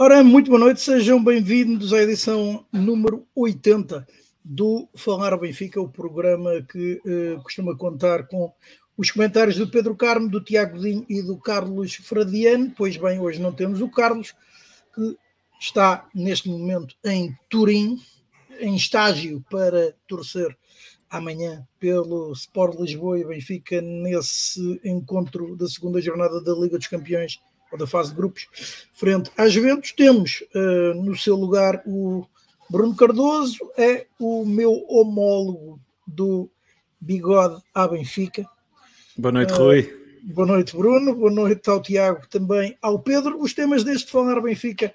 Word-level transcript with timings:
Ora, 0.00 0.22
muito 0.22 0.48
boa 0.48 0.60
noite, 0.60 0.80
sejam 0.80 1.22
bem-vindos 1.22 1.92
à 1.92 2.00
edição 2.00 2.64
número 2.72 3.26
80 3.34 4.06
do 4.44 4.88
Falar 4.94 5.36
Benfica, 5.36 5.80
o 5.80 5.88
programa 5.88 6.62
que 6.70 7.02
uh, 7.04 7.42
costuma 7.42 7.76
contar 7.76 8.28
com 8.28 8.52
os 8.96 9.10
comentários 9.10 9.56
do 9.56 9.68
Pedro 9.68 9.96
Carmo, 9.96 10.30
do 10.30 10.40
Tiago 10.40 10.78
Dinho 10.78 11.04
e 11.08 11.20
do 11.20 11.36
Carlos 11.36 11.96
Fradiano. 11.96 12.72
Pois 12.76 12.96
bem, 12.96 13.18
hoje 13.18 13.40
não 13.40 13.52
temos 13.52 13.80
o 13.80 13.90
Carlos, 13.90 14.36
que 14.94 15.16
está 15.60 16.08
neste 16.14 16.48
momento 16.48 16.94
em 17.04 17.36
Turim, 17.48 18.00
em 18.60 18.76
estágio 18.76 19.44
para 19.50 19.96
torcer 20.06 20.56
amanhã 21.10 21.66
pelo 21.80 22.30
Sport 22.34 22.78
Lisboa 22.78 23.18
e 23.18 23.24
Benfica 23.24 23.80
nesse 23.80 24.80
encontro 24.84 25.56
da 25.56 25.66
segunda 25.66 26.00
jornada 26.00 26.40
da 26.40 26.52
Liga 26.52 26.78
dos 26.78 26.86
Campeões 26.86 27.40
ou 27.70 27.78
da 27.78 27.86
fase 27.86 28.10
de 28.10 28.16
grupos, 28.16 28.48
frente 28.92 29.30
às 29.36 29.52
Juventus. 29.52 29.92
Temos 29.92 30.42
uh, 30.54 31.02
no 31.02 31.16
seu 31.16 31.36
lugar 31.36 31.82
o 31.86 32.26
Bruno 32.70 32.94
Cardoso, 32.94 33.58
é 33.76 34.06
o 34.18 34.44
meu 34.44 34.84
homólogo 34.88 35.80
do 36.06 36.50
Bigode 37.00 37.62
à 37.74 37.86
Benfica. 37.86 38.44
Boa 39.16 39.32
noite, 39.32 39.52
uh, 39.52 39.56
Rui. 39.56 39.98
Boa 40.22 40.46
noite, 40.46 40.76
Bruno. 40.76 41.14
Boa 41.14 41.30
noite 41.30 41.70
ao 41.70 41.80
Tiago, 41.80 42.26
também 42.28 42.76
ao 42.82 42.98
Pedro. 42.98 43.40
Os 43.40 43.54
temas 43.54 43.84
deste 43.84 44.10
Falar 44.10 44.40
Benfica 44.40 44.92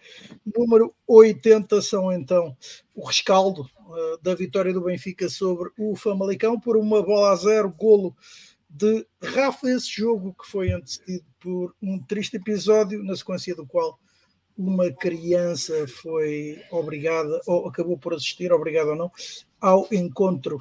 número 0.55 0.94
80 1.08 1.81
são 1.81 2.12
então 2.12 2.55
o 2.94 3.05
rescaldo 3.05 3.62
uh, 3.62 4.22
da 4.22 4.36
vitória 4.36 4.72
do 4.72 4.81
Benfica 4.81 5.28
sobre 5.30 5.72
o 5.78 5.95
Famalicão 5.95 6.59
por 6.59 6.78
uma 6.78 7.02
bola 7.02 7.31
a 7.31 7.36
zero, 7.36 7.70
golo 7.70 8.16
de 8.74 9.06
Rafa, 9.22 9.70
esse 9.70 9.88
jogo 9.88 10.34
que 10.34 10.50
foi 10.50 10.72
antecedido 10.72 11.24
por 11.40 11.76
um 11.80 12.00
triste 12.00 12.38
episódio, 12.38 13.04
na 13.04 13.16
sequência 13.16 13.56
do 13.56 13.68
qual 13.68 14.00
uma 14.58 14.92
criança 14.92 15.88
foi 15.88 16.60
obrigada, 16.72 17.40
ou 17.46 17.68
acabou 17.68 18.00
por 18.00 18.16
assistir, 18.16 18.52
obrigada 18.52 18.90
ou 18.90 18.96
não, 18.96 19.12
ao 19.62 19.88
encontro 19.92 20.60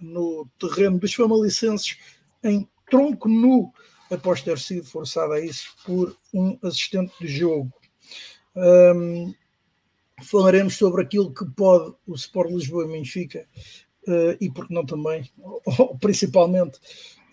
no 0.00 0.48
terreno 0.58 0.98
dos 0.98 1.14
famalicenses 1.14 1.96
em 2.42 2.68
tronco 2.90 3.28
nu, 3.28 3.72
após 4.10 4.42
ter 4.42 4.58
sido 4.58 4.84
forçada 4.84 5.34
a 5.34 5.40
isso 5.40 5.68
por 5.86 6.16
um 6.34 6.58
assistente 6.62 7.14
de 7.20 7.28
jogo. 7.28 7.72
Um, 8.56 9.32
falaremos 10.24 10.76
sobre 10.76 11.02
aquilo 11.02 11.32
que 11.32 11.44
pode 11.56 11.94
o 12.06 12.14
Sport 12.16 12.50
Lisboa 12.50 12.84
e 12.84 12.88
Benfica, 12.88 13.46
uh, 14.08 14.36
e 14.40 14.50
porque 14.50 14.74
não 14.74 14.84
também, 14.84 15.30
ou, 15.38 15.96
principalmente, 15.98 16.80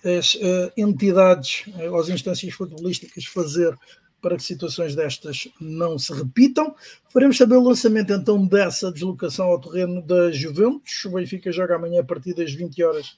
as 0.03 0.35
uh, 0.35 0.71
entidades, 0.77 1.65
uh, 1.67 1.95
as 1.97 2.09
instâncias 2.09 2.53
futebolísticas 2.53 3.25
fazer 3.25 3.77
para 4.21 4.35
que 4.35 4.43
situações 4.43 4.95
destas 4.95 5.47
não 5.59 5.97
se 5.97 6.13
repitam. 6.13 6.75
Faremos 7.09 7.37
saber 7.37 7.55
o 7.55 7.63
lançamento 7.63 8.11
então 8.11 8.45
dessa 8.45 8.91
deslocação 8.91 9.47
ao 9.47 9.59
terreno 9.59 10.01
da 10.01 10.31
Juventus. 10.31 11.05
O 11.05 11.11
Benfica 11.11 11.51
joga 11.51 11.75
amanhã 11.75 12.01
a 12.01 12.03
partir 12.03 12.33
das 12.33 12.53
20 12.53 12.83
horas, 12.83 13.15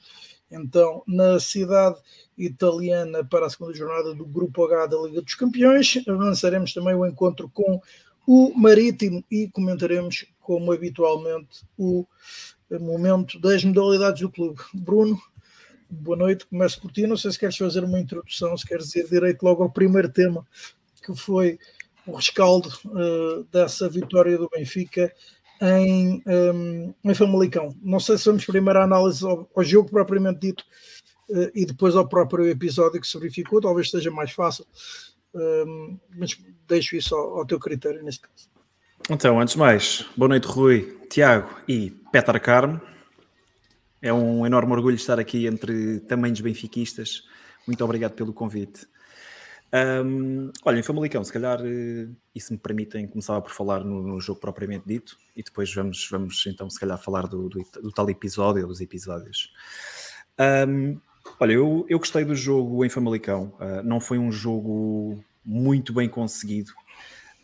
então, 0.52 1.02
na 1.07 1.39
cidade 1.39 1.97
italiana 2.37 3.23
para 3.23 3.45
a 3.45 3.49
segunda 3.49 3.73
jornada 3.73 4.13
do 4.13 4.25
Grupo 4.25 4.65
H 4.65 4.87
da 4.87 4.97
Liga 5.02 5.21
dos 5.21 5.35
Campeões. 5.35 6.03
Lançaremos 6.05 6.73
também 6.73 6.93
o 6.93 7.05
encontro 7.05 7.49
com 7.49 7.81
o 8.27 8.53
Marítimo 8.55 9.23
e 9.31 9.49
comentaremos, 9.49 10.25
como 10.39 10.71
habitualmente, 10.71 11.65
o 11.77 12.05
momento 12.79 13.39
das 13.39 13.63
modalidades 13.63 14.21
do 14.21 14.29
clube. 14.29 14.61
Bruno, 14.73 15.19
boa 15.92 16.17
noite, 16.17 16.45
começo 16.45 16.81
por 16.81 16.92
ti. 16.92 17.06
Não 17.06 17.17
sei 17.17 17.31
se 17.31 17.39
queres 17.39 17.58
fazer 17.58 17.84
uma 17.84 18.00
introdução, 18.00 18.56
se 18.58 18.66
queres 18.66 18.95
ir 18.95 19.08
direito 19.08 19.43
logo 19.43 19.64
ao 19.64 19.71
primeiro 19.71 20.10
tema, 20.10 20.45
que 21.04 21.14
foi 21.15 21.60
o 22.08 22.15
rescaldo 22.15 22.70
uh, 22.86 23.43
dessa 23.52 23.89
vitória 23.89 24.38
do 24.38 24.49
Benfica 24.49 25.14
em, 25.61 26.23
um, 26.26 26.93
em 27.04 27.14
Famalicão. 27.14 27.76
Não 27.82 27.99
sei 27.99 28.17
se 28.17 28.26
vamos 28.26 28.45
primeiro 28.45 28.80
a 28.80 28.83
análise 28.83 29.23
ao, 29.26 29.49
ao 29.55 29.64
jogo 29.64 29.89
propriamente 29.89 30.39
dito 30.39 30.64
uh, 31.30 31.52
e 31.54 31.65
depois 31.65 31.95
ao 31.95 32.08
próprio 32.08 32.48
episódio 32.48 32.99
que 32.99 33.08
se 33.08 33.20
verificou, 33.20 33.61
talvez 33.61 33.92
seja 33.92 34.10
mais 34.10 34.32
fácil, 34.32 34.65
um, 35.36 35.99
mas 36.17 36.38
deixo 36.67 36.95
isso 36.95 37.14
ao, 37.14 37.39
ao 37.39 37.45
teu 37.45 37.60
critério 37.60 38.04
neste 38.04 38.21
caso. 38.21 38.49
Então, 39.10 39.39
antes 39.39 39.54
de 39.54 39.60
mais, 39.60 40.05
boa 40.15 40.30
noite, 40.30 40.48
Rui, 40.48 40.98
Tiago 41.10 41.49
e 41.67 41.92
Petar 42.11 42.39
Carmo. 42.39 42.80
É 44.02 44.12
um 44.12 44.45
enorme 44.45 44.73
orgulho 44.73 44.95
estar 44.95 45.20
aqui 45.20 45.45
entre 45.45 46.00
tamanhos 46.02 46.42
benfiquistas. 46.42 47.23
Muito 47.67 47.84
obrigado 47.84 48.14
pelo 48.14 48.34
convite. 48.34 48.88
Um, 49.73 50.52
olha, 50.66 50.80
em 50.80 50.84
Famalicão, 50.84 51.23
se 51.23 51.32
calhar, 51.32 51.62
eh, 51.64 52.10
e 52.36 52.42
se 52.42 52.52
me 52.52 52.60
permitem, 52.60 53.08
começava 53.08 53.42
por 53.42 53.52
falar 53.52 53.86
no, 53.86 54.02
no, 54.02 54.20
jogo 54.20 54.39
propriamente 54.39 54.86
dito 54.86 55.16
e 55.34 55.42
depois 55.42 55.73
vamos, 55.73 56.10
vamos 56.12 56.45
então, 56.45 56.70
se 56.70 56.78
calhar, 56.78 56.98
falar 56.98 57.26
do, 57.26 57.48
do, 57.48 57.64
do 57.82 57.92
tal 57.92 58.10
episódio, 58.10 58.67
dos 58.67 58.82
episódios. 58.82 59.54
Um, 60.68 61.00
olha, 61.39 61.54
eu, 61.54 61.86
eu 61.88 62.00
gostei 62.00 62.26
do 62.26 62.36
jogo 62.36 62.83
em 62.83 62.89
Famalicão. 62.89 63.54
Uh, 63.60 63.82
não 63.83 64.02
foi 64.02 64.18
um 64.18 64.32
jogo 64.32 65.23
muito 65.45 65.94
bem 65.94 66.10
conseguido 66.10 66.73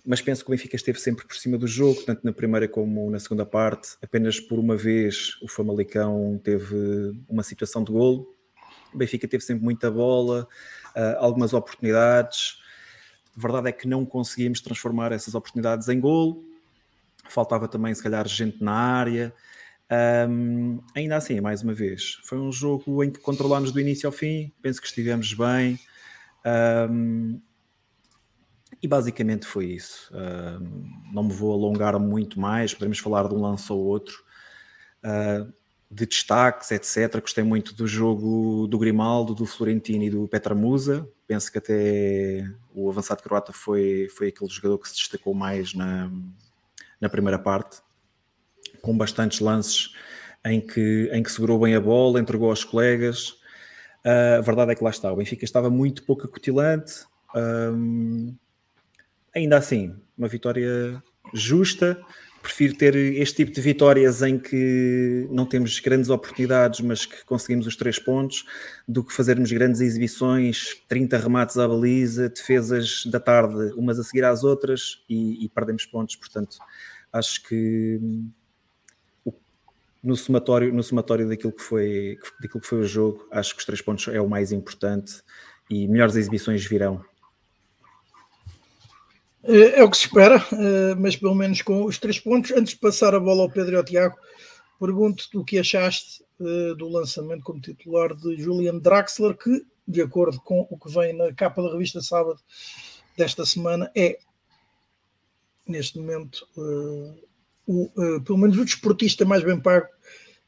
mas 0.08 0.22
penso 0.22 0.42
que 0.42 0.50
o 0.50 0.52
Benfica 0.52 0.78
esteve 0.78 1.02
sempre 1.02 1.28
por 1.28 1.36
cima 1.36 1.58
do 1.58 1.68
jogo, 1.68 2.02
tanto 2.04 2.24
na 2.24 2.32
primeira 2.32 2.66
como 2.66 3.12
na 3.12 3.20
segunda 3.20 3.46
parte. 3.46 3.98
Apenas 4.02 4.40
por 4.40 4.58
uma 4.58 4.78
vez 4.78 5.38
o 5.42 5.50
Famalicão 5.50 6.40
teve 6.42 7.14
uma 7.28 7.44
situação 7.44 7.84
de 7.84 7.92
golo. 7.92 8.34
O 8.94 8.98
Benfica 8.98 9.28
teve 9.28 9.44
sempre 9.44 9.66
muita 9.66 9.92
bola, 9.92 10.48
uh, 10.96 11.18
algumas 11.18 11.54
oportunidades. 11.54 12.58
A 13.38 13.42
verdade 13.42 13.68
é 13.68 13.72
que 13.74 13.86
não 13.86 14.06
conseguimos 14.06 14.62
transformar 14.62 15.12
essas 15.12 15.36
oportunidades 15.36 15.90
em 15.90 16.00
golo. 16.00 16.42
Faltava 17.28 17.68
também, 17.68 17.94
se 17.94 18.02
calhar, 18.02 18.26
gente 18.30 18.64
na 18.64 18.72
área. 18.72 19.34
Um, 20.30 20.80
ainda 20.96 21.18
assim, 21.18 21.42
mais 21.42 21.62
uma 21.62 21.74
vez, 21.74 22.18
foi 22.24 22.38
um 22.38 22.52
jogo 22.52 23.04
em 23.04 23.12
que 23.12 23.20
controlámos 23.20 23.74
do 23.74 23.80
início 23.82 24.08
ao 24.08 24.14
fim. 24.14 24.54
Penso 24.62 24.80
que 24.80 24.88
estivemos 24.88 25.34
bem. 25.34 25.78
Um, 26.90 27.42
e 28.82 28.88
basicamente 28.88 29.46
foi 29.46 29.66
isso. 29.66 30.12
Uh, 30.14 31.14
não 31.14 31.24
me 31.24 31.34
vou 31.34 31.54
alongar 31.54 32.00
muito 32.00 32.40
mais, 32.40 32.74
podemos 32.74 33.00
falar 33.00 33.28
de 33.28 33.34
um 33.34 33.42
lance 33.42 33.72
ou 33.72 33.80
outro. 33.80 34.24
Uh, 35.04 35.52
de 35.90 36.06
destaques, 36.06 36.72
etc. 36.72 37.20
Gostei 37.22 37.44
muito 37.44 37.74
do 37.74 37.88
jogo 37.88 38.68
do 38.68 38.78
Grimaldo, 38.78 39.34
do 39.34 39.46
Florentino 39.46 40.04
e 40.04 40.10
do 40.10 40.28
Petra 40.28 40.54
Musa. 40.54 41.08
Penso 41.26 41.52
que 41.52 41.58
até 41.58 42.46
o 42.74 42.90
avançado 42.90 43.24
croata 43.24 43.54
foi, 43.54 44.08
foi 44.10 44.28
aquele 44.28 44.50
jogador 44.50 44.78
que 44.80 44.90
se 44.90 44.96
destacou 44.96 45.34
mais 45.34 45.74
na, 45.74 46.12
na 47.00 47.10
primeira 47.10 47.40
parte, 47.40 47.82
com 48.82 48.98
bastantes 48.98 49.40
lances 49.40 49.94
em 50.46 50.60
que, 50.62 51.10
em 51.12 51.24
que 51.24 51.32
segurou 51.32 51.60
bem 51.60 51.76
a 51.76 51.82
bola, 51.82 52.20
entregou 52.20 52.50
aos 52.50 52.64
colegas. 52.64 53.30
Uh, 54.06 54.40
a 54.40 54.42
verdade 54.42 54.72
é 54.72 54.76
que 54.76 54.84
lá 54.84 54.90
está, 54.90 55.12
o 55.12 55.16
Benfica 55.16 55.44
estava 55.44 55.70
muito 55.70 56.04
pouco 56.04 56.26
acutilante. 56.26 57.06
Ainda 59.38 59.58
assim, 59.58 59.96
uma 60.18 60.28
vitória 60.28 61.02
justa. 61.34 62.00
Prefiro 62.42 62.76
ter 62.76 62.96
este 62.96 63.38
tipo 63.38 63.52
de 63.52 63.60
vitórias 63.60 64.22
em 64.22 64.40
que 64.40 65.28
não 65.32 65.46
temos 65.46 65.80
grandes 65.80 66.10
oportunidades, 66.10 66.80
mas 66.80 67.06
que 67.06 67.26
conseguimos 67.26 67.68
os 67.68 67.76
três 67.76 68.00
pontos, 68.00 68.46
do 68.88 69.04
que 69.04 69.12
fazermos 69.12 69.52
grandes 69.52 69.82
exibições, 69.82 70.82
30 70.88 71.18
remates 71.18 71.58
à 71.58 71.68
baliza, 71.68 72.30
defesas 72.30 73.06
da 73.06 73.20
tarde, 73.20 73.74
umas 73.76 74.00
a 74.00 74.04
seguir 74.04 74.24
às 74.24 74.44
outras 74.44 75.04
e, 75.10 75.44
e 75.44 75.50
perdemos 75.50 75.86
pontos. 75.86 76.16
Portanto, 76.16 76.58
acho 77.12 77.44
que 77.44 78.00
no 80.02 80.16
somatório, 80.16 80.74
no 80.74 80.84
somatório 80.84 81.28
daquilo, 81.28 81.52
que 81.52 81.64
foi, 81.64 82.18
daquilo 82.40 82.62
que 82.62 82.68
foi 82.68 82.80
o 82.80 82.88
jogo, 82.88 83.28
acho 83.30 83.54
que 83.54 83.60
os 83.60 83.66
três 83.66 83.82
pontos 83.82 84.08
é 84.08 84.22
o 84.22 84.30
mais 84.30 84.54
importante 84.54 85.22
e 85.70 85.86
melhores 85.88 86.16
exibições 86.16 86.66
virão. 86.66 87.04
É 89.44 89.84
o 89.84 89.90
que 89.90 89.98
se 89.98 90.08
espera, 90.08 90.44
eh, 90.52 90.96
mas 90.96 91.16
pelo 91.16 91.36
menos 91.36 91.62
com 91.62 91.86
os 91.86 91.98
três 91.98 92.20
pontos. 92.20 92.52
Antes 92.52 92.74
de 92.74 92.80
passar 92.80 93.14
a 93.14 93.20
bola 93.20 93.44
ao 93.44 93.50
Pedro 93.50 93.76
e 93.76 93.78
ao 93.78 93.84
Tiago, 93.84 94.18
pergunto-te 94.80 95.38
o 95.38 95.46
que 95.46 95.60
achaste 95.60 96.24
eh, 96.42 96.74
do 96.76 96.90
lançamento 96.90 97.44
como 97.44 97.62
titular 97.62 98.16
de 98.16 98.36
Julian 98.38 98.80
Draxler, 98.80 99.38
que, 99.38 99.66
de 99.88 100.02
acordo 100.02 100.42
com 100.42 100.68
o 100.70 100.78
que 100.78 100.92
vem 100.92 101.16
na 101.16 101.32
capa 101.34 101.62
da 101.62 101.72
revista 101.72 102.02
Sábado 102.02 102.40
desta 103.16 103.46
semana, 103.46 103.92
é, 103.96 104.18
neste 105.68 106.00
momento, 106.00 106.48
eh, 106.58 107.22
o, 107.68 107.92
pelo 108.26 108.38
menos 108.38 108.58
o 108.58 108.66
desportista 108.66 109.24
mais 109.24 109.44
bem 109.44 109.60
pago 109.60 109.88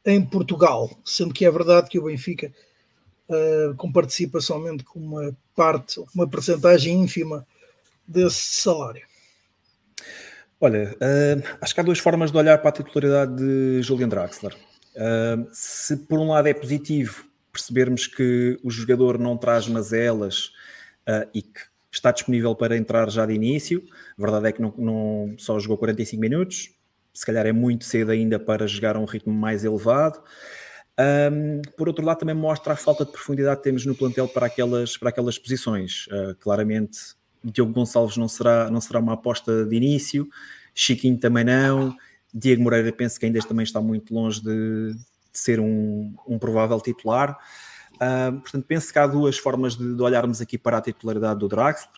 em 0.06 0.26
Portugal, 0.26 0.90
sendo 1.06 1.34
que 1.34 1.46
é 1.46 1.52
verdade 1.52 1.90
que 1.90 2.00
o 2.00 2.04
Benfica, 2.04 2.52
com 3.78 3.92
participa 3.92 4.40
somente 4.40 4.84
com 4.84 5.00
uma 5.00 5.38
parte, 5.54 6.02
uma 6.16 6.28
percentagem 6.28 6.96
ínfima 6.96 7.46
desse 8.10 8.62
salário? 8.62 9.04
Olha, 10.60 10.96
uh, 10.96 11.58
acho 11.62 11.74
que 11.74 11.80
há 11.80 11.84
duas 11.84 12.00
formas 12.00 12.32
de 12.32 12.38
olhar 12.38 12.58
para 12.58 12.70
a 12.70 12.74
titularidade 12.74 13.36
de 13.36 13.82
Julian 13.82 14.10
Draxler. 14.10 14.54
Uh, 14.96 15.48
se 15.54 15.96
por 15.96 16.20
um 16.20 16.30
lado 16.30 16.48
é 16.48 16.54
positivo 16.54 17.26
percebermos 17.52 18.08
que 18.08 18.60
o 18.64 18.70
jogador 18.70 19.18
não 19.18 19.38
traz 19.38 19.68
mazelas 19.68 20.48
uh, 21.08 21.30
e 21.34 21.42
que 21.42 21.62
está 21.92 22.12
disponível 22.12 22.54
para 22.56 22.78
entrar 22.78 23.10
já 23.10 23.26
de 23.26 23.34
início. 23.34 23.84
A 24.18 24.22
verdade 24.22 24.48
é 24.48 24.52
que 24.52 24.62
não, 24.62 24.74
não, 24.78 25.36
só 25.38 25.58
jogou 25.60 25.78
45 25.78 26.20
minutos, 26.20 26.72
se 27.14 27.26
calhar 27.26 27.46
é 27.46 27.52
muito 27.52 27.86
cedo 27.86 28.12
ainda 28.12 28.40
para 28.40 28.68
jogar 28.68 28.96
a 28.96 29.00
um 29.00 29.06
ritmo 29.06 29.34
mais 29.34 29.64
elevado. 29.64 30.22
Um, 31.00 31.62
por 31.78 31.88
outro 31.88 32.06
lado, 32.06 32.20
também 32.20 32.36
mostra 32.36 32.74
a 32.74 32.76
falta 32.76 33.06
de 33.06 33.12
profundidade 33.12 33.58
que 33.58 33.64
temos 33.64 33.86
no 33.86 33.96
plantel 33.96 34.28
para 34.28 34.48
aquelas, 34.48 34.98
para 34.98 35.10
aquelas 35.10 35.38
posições. 35.40 36.08
Uh, 36.08 36.36
claramente, 36.40 37.00
Diogo 37.44 37.72
Gonçalves 37.72 38.18
não 38.18 38.28
será, 38.28 38.70
não 38.70 38.82
será 38.82 39.00
uma 39.00 39.14
aposta 39.14 39.66
de 39.66 39.76
início, 39.76 40.28
Chiquinho 40.74 41.18
também 41.18 41.44
não, 41.44 41.96
Diego 42.34 42.62
Moreira 42.62 42.92
penso 42.92 43.20
que 43.20 43.26
ainda 43.26 43.40
também 43.42 43.64
está 43.64 43.82
muito 43.82 44.14
longe 44.14 44.42
de, 44.42 44.94
de 44.94 45.00
ser 45.34 45.60
um, 45.60 46.14
um 46.28 46.38
provável 46.38 46.80
titular. 46.80 47.38
Uh, 47.96 48.40
portanto, 48.40 48.66
penso 48.66 48.94
que 48.94 49.00
há 49.00 49.08
duas 49.08 49.38
formas 49.38 49.76
de, 49.76 49.96
de, 49.96 50.02
olharmos 50.02 50.40
aqui 50.40 50.58
para 50.58 50.78
a 50.78 50.82
titularidade 50.82 51.40
do 51.40 51.48
Draxler. 51.48 51.90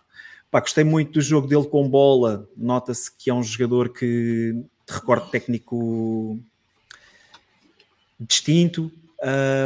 Pá, 0.49 0.59
gostei 0.59 0.83
muito 0.83 1.13
do 1.13 1.21
jogo 1.21 1.47
dele 1.47 1.65
com 1.65 1.87
bola. 1.87 2.47
Nota-se 2.57 3.11
que 3.15 3.29
é 3.29 3.33
um 3.33 3.43
jogador 3.43 3.89
que 3.89 4.53
de 4.87 4.93
recorde 4.93 5.29
técnico 5.31 6.39
distinto, 8.19 8.91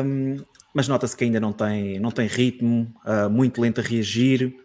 um, 0.04 0.38
mas 0.74 0.88
nota-se 0.88 1.16
que 1.16 1.24
ainda 1.24 1.40
não 1.40 1.54
tem, 1.54 2.00
não 2.00 2.12
tem 2.12 2.28
ritmo, 2.28 2.94
uh, 3.06 3.30
muito 3.30 3.62
lento 3.62 3.80
a 3.80 3.84
reagir. 3.84 4.56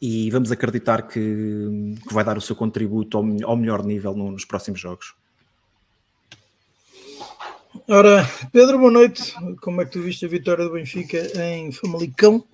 E 0.00 0.30
vamos 0.30 0.50
acreditar 0.50 1.02
que, 1.02 1.94
que 2.08 2.14
vai 2.14 2.24
dar 2.24 2.38
o 2.38 2.40
seu 2.40 2.56
contributo 2.56 3.18
ao, 3.18 3.24
ao 3.44 3.56
melhor 3.56 3.84
nível 3.84 4.14
no, 4.14 4.30
nos 4.30 4.44
próximos 4.44 4.80
jogos. 4.80 5.14
Ora, 7.86 8.24
Pedro, 8.50 8.78
boa 8.78 8.90
noite. 8.90 9.34
Como 9.60 9.80
é 9.82 9.84
que 9.84 9.92
tu 9.92 10.00
viste 10.00 10.24
a 10.24 10.28
vitória 10.28 10.64
do 10.64 10.72
Benfica 10.72 11.18
em 11.42 11.70
Famalicão? 11.70 12.44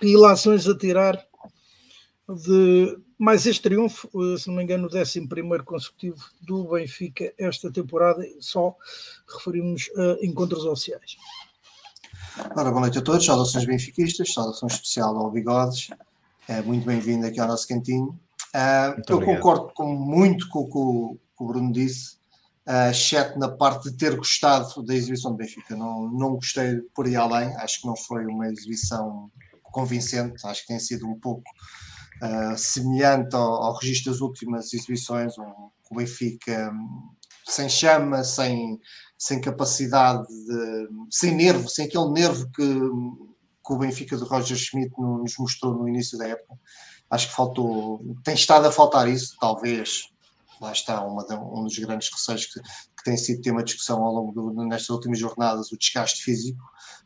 E 0.00 0.16
lações 0.16 0.68
a 0.68 0.76
tirar 0.76 1.18
de 2.28 2.98
mais 3.18 3.46
este 3.46 3.62
triunfo, 3.62 4.08
eh, 4.14 4.38
se 4.38 4.48
não 4.48 4.56
me 4.56 4.62
engano, 4.62 4.86
o 4.86 4.96
11 4.96 5.26
consecutivo 5.64 6.22
do 6.40 6.68
Benfica 6.68 7.32
esta 7.36 7.72
temporada, 7.72 8.22
só 8.38 8.76
referimos 9.26 9.90
a 9.96 10.24
encontros 10.24 10.64
oficiais. 10.64 11.16
Ora, 12.54 12.70
boa 12.70 12.82
noite 12.82 12.98
a 12.98 13.02
todos, 13.02 13.24
saudações 13.24 13.64
benfiquistas, 13.64 14.32
saudações 14.32 14.74
especial 14.74 15.16
ao 15.16 15.30
Bigodes, 15.30 15.90
muito 16.64 16.86
bem-vindo 16.86 17.26
aqui 17.26 17.38
ao 17.38 17.46
nosso 17.46 17.68
cantinho. 17.68 18.18
Uh, 18.54 19.02
eu 19.06 19.16
obrigado. 19.16 19.36
concordo 19.36 19.72
com, 19.74 19.94
muito 19.94 20.48
com 20.48 20.60
o 20.60 21.18
que 21.36 21.44
o 21.44 21.46
Bruno 21.46 21.70
disse, 21.70 22.16
uh, 22.66 22.90
exceto 22.90 23.38
na 23.38 23.48
parte 23.48 23.90
de 23.90 23.96
ter 23.96 24.16
gostado 24.16 24.82
da 24.82 24.94
exibição 24.94 25.32
do 25.32 25.36
Benfica. 25.36 25.76
Não, 25.76 26.10
não 26.10 26.34
gostei 26.36 26.80
por 26.94 27.06
aí 27.06 27.16
além, 27.16 27.54
acho 27.56 27.82
que 27.82 27.86
não 27.86 27.94
foi 27.94 28.24
uma 28.24 28.48
exibição 28.48 29.30
convincente, 29.62 30.46
acho 30.46 30.62
que 30.62 30.68
tem 30.68 30.80
sido 30.80 31.06
um 31.06 31.20
pouco 31.20 31.44
uh, 32.22 32.56
semelhante 32.56 33.36
ao, 33.36 33.64
ao 33.64 33.74
registro 33.76 34.10
das 34.12 34.20
últimas 34.22 34.72
exibições, 34.72 35.36
um, 35.38 35.70
o 35.90 35.94
Benfica 35.94 36.70
um, 36.72 37.10
sem 37.46 37.68
chama, 37.68 38.24
sem, 38.24 38.80
sem 39.18 39.40
capacidade, 39.40 40.26
de, 40.26 40.88
sem 41.10 41.34
nervo, 41.34 41.68
sem 41.68 41.86
aquele 41.86 42.10
nervo 42.10 42.50
que, 42.50 42.62
que 43.68 43.74
o 43.74 43.78
Benfica 43.78 44.16
de 44.16 44.24
Roger 44.24 44.56
Schmidt 44.56 44.94
nos 44.98 45.36
mostrou 45.38 45.74
no 45.74 45.86
início 45.86 46.16
da 46.16 46.26
época. 46.26 46.58
Acho 47.10 47.28
que 47.28 47.34
faltou, 47.34 48.02
tem 48.24 48.34
estado 48.34 48.66
a 48.66 48.72
faltar 48.72 49.06
isso, 49.08 49.36
talvez 49.38 50.10
lá 50.58 50.72
está 50.72 51.04
uma 51.04 51.22
um 51.34 51.64
dos 51.64 51.78
grandes 51.78 52.10
receios 52.10 52.46
que, 52.46 52.60
que, 52.60 53.04
tem 53.04 53.16
sido 53.16 53.42
tema 53.42 53.62
de 53.62 53.66
discussão 53.66 54.02
ao 54.02 54.12
longo 54.12 54.32
do, 54.32 54.64
nestas 54.64 54.88
últimas 54.88 55.18
jornadas, 55.18 55.70
o 55.70 55.76
desgaste 55.76 56.24
físico. 56.24 56.60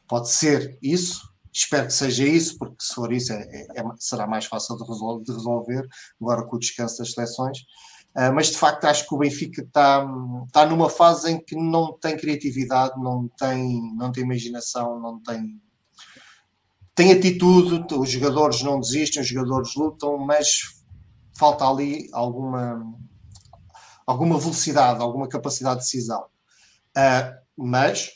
Pode 0.09 0.31
ser 0.31 0.79
isso, 0.81 1.29
espero 1.53 1.88
que 1.88 1.93
seja 1.93 2.25
isso, 2.25 2.56
porque 2.56 2.76
se 2.79 2.94
for 2.94 3.12
isso 3.12 3.32
é, 3.32 3.43
é, 3.43 3.81
é 3.81 3.85
será 3.99 4.26
mais 4.26 4.47
fácil 4.47 4.76
de, 4.76 4.85
resol 4.85 5.20
de, 5.20 5.32
resolver, 5.32 5.87
agora 6.20 6.44
com 6.44 6.56
o 6.56 6.61
descanso 6.61 6.99
das 6.99 7.12
seleções. 7.12 7.58
Uh, 8.17 8.32
mas 8.32 8.49
de 8.49 8.56
facto 8.56 8.85
acho 8.85 9.06
que 9.06 9.15
o 9.15 9.19
Benfica 9.19 9.62
está, 9.62 10.06
está 10.47 10.67
numa 10.67 10.88
fase 10.88 11.31
em 11.31 11.43
que 11.43 11.56
não 11.56 11.93
tem 11.99 12.17
criatividade, 12.17 13.00
não 13.00 13.29
tem, 13.38 13.94
não 13.97 14.12
tem 14.12 14.23
imaginação, 14.23 15.00
não 15.00 15.20
tem 15.20 15.61
tem 17.03 17.13
atitude, 17.13 17.95
os 17.95 18.11
jogadores 18.11 18.63
não 18.63 18.79
desistem, 18.79 19.23
os 19.23 19.29
jogadores 19.29 19.75
lutam, 19.75 20.19
mas 20.19 20.61
falta 21.37 21.69
ali 21.69 22.09
alguma 22.13 22.95
alguma 24.07 24.39
velocidade, 24.39 25.01
alguma 25.01 25.29
capacidade 25.29 25.81
de 25.81 25.85
decisão. 25.87 26.27
Uh, 26.97 27.43
mas 27.57 28.11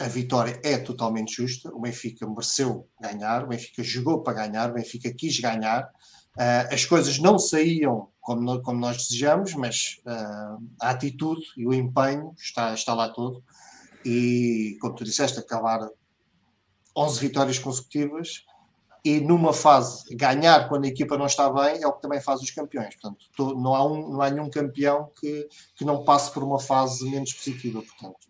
a 0.00 0.08
vitória 0.08 0.58
é 0.64 0.78
totalmente 0.78 1.34
justa. 1.36 1.68
O 1.70 1.80
Benfica 1.80 2.26
mereceu 2.26 2.88
ganhar, 2.98 3.44
o 3.44 3.48
Benfica 3.48 3.82
jogou 3.82 4.22
para 4.22 4.46
ganhar, 4.46 4.70
o 4.70 4.74
Benfica 4.74 5.12
quis 5.12 5.38
ganhar. 5.38 5.84
Uh, 6.34 6.72
as 6.72 6.86
coisas 6.86 7.18
não 7.18 7.38
saíam 7.38 8.08
como, 8.22 8.62
como 8.62 8.80
nós 8.80 8.96
desejamos, 8.96 9.54
mas 9.54 10.00
uh, 10.06 10.64
a 10.80 10.90
atitude 10.90 11.42
e 11.58 11.66
o 11.66 11.74
empenho 11.74 12.32
está, 12.38 12.72
está 12.72 12.94
lá 12.94 13.10
todo. 13.10 13.42
E, 14.02 14.78
como 14.80 14.94
tu 14.94 15.04
disseste, 15.04 15.38
acabar 15.38 15.80
11 16.98 17.20
vitórias 17.20 17.58
consecutivas 17.58 18.44
e 19.04 19.20
numa 19.20 19.52
fase 19.52 20.14
ganhar 20.14 20.68
quando 20.68 20.84
a 20.84 20.88
equipa 20.88 21.16
não 21.16 21.26
está 21.26 21.48
bem 21.50 21.82
é 21.82 21.86
o 21.86 21.92
que 21.92 22.02
também 22.02 22.20
faz 22.20 22.40
os 22.40 22.50
campeões. 22.50 22.96
Portanto, 22.96 23.54
não 23.56 23.74
há, 23.74 23.86
um, 23.86 24.10
não 24.10 24.20
há 24.20 24.30
nenhum 24.30 24.50
campeão 24.50 25.10
que, 25.18 25.48
que 25.76 25.84
não 25.84 26.04
passe 26.04 26.32
por 26.32 26.42
uma 26.42 26.58
fase 26.58 27.08
menos 27.08 27.32
positiva. 27.32 27.80
Portanto, 27.82 28.28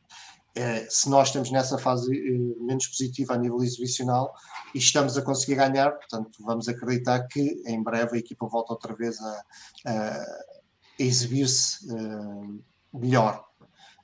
é, 0.54 0.86
se 0.90 1.08
nós 1.08 1.28
estamos 1.28 1.50
nessa 1.50 1.78
fase 1.78 2.14
é, 2.14 2.62
menos 2.62 2.86
positiva 2.86 3.34
a 3.34 3.38
nível 3.38 3.62
exibicional 3.62 4.34
e 4.74 4.78
estamos 4.78 5.16
a 5.16 5.22
conseguir 5.22 5.54
ganhar, 5.54 5.92
portanto, 5.92 6.30
vamos 6.40 6.68
acreditar 6.68 7.26
que 7.28 7.62
em 7.66 7.82
breve 7.82 8.16
a 8.16 8.20
equipa 8.20 8.46
volta 8.46 8.72
outra 8.72 8.94
vez 8.94 9.18
a, 9.20 9.44
a 9.86 10.24
exibir-se 10.98 11.86
uh, 11.92 12.62
melhor. 12.92 13.47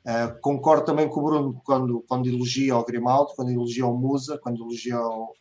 Uh, 0.06 0.38
concordo 0.42 0.84
também 0.84 1.08
com 1.08 1.20
o 1.20 1.24
Bruno 1.24 1.62
quando, 1.64 2.04
quando 2.06 2.28
elogia 2.28 2.76
o 2.76 2.84
Grimaldo, 2.84 3.32
quando 3.34 3.50
elogia 3.50 3.86
o 3.86 3.96
Musa, 3.96 4.38
quando 4.38 4.62
elogia 4.62 5.00
o, 5.00 5.32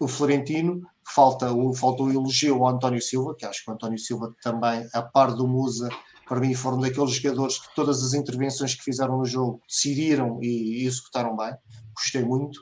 o 0.00 0.08
Florentino. 0.08 0.82
Falta 1.14 1.52
o, 1.52 1.74
falta 1.74 2.02
o 2.02 2.10
elogio 2.10 2.64
ao 2.64 2.68
António 2.68 3.02
Silva, 3.02 3.34
que 3.36 3.44
acho 3.44 3.64
que 3.64 3.70
o 3.70 3.74
António 3.74 3.98
Silva 3.98 4.34
também, 4.42 4.88
a 4.94 5.02
par 5.02 5.34
do 5.34 5.46
Musa, 5.46 5.88
para 6.26 6.40
mim 6.40 6.54
foram 6.54 6.78
daqueles 6.78 7.10
jogadores 7.10 7.58
que 7.58 7.74
todas 7.74 8.02
as 8.04 8.14
intervenções 8.14 8.74
que 8.74 8.84
fizeram 8.84 9.18
no 9.18 9.24
jogo 9.24 9.60
decidiram 9.68 10.38
e, 10.40 10.82
e 10.82 10.86
executaram 10.86 11.36
bem. 11.36 11.52
Gostei 11.94 12.24
muito. 12.24 12.60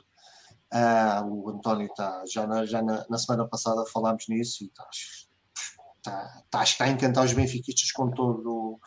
Uh, 0.73 1.25
o 1.27 1.49
António 1.51 1.85
está, 1.85 2.23
já, 2.31 2.45
na, 2.45 2.65
já 2.65 2.81
na, 2.81 3.05
na, 3.09 3.17
semana 3.17 3.47
passada 3.47 3.85
falámos 3.85 4.25
nisso 4.27 4.63
e 4.63 4.67
está, 4.67 4.87
está, 4.91 6.41
está, 6.43 6.63
está 6.63 6.85
a 6.85 6.89
encantar 6.89 7.25
os 7.25 7.33
benfiquistas 7.33 7.91
com 7.91 8.11
todo 8.11 8.79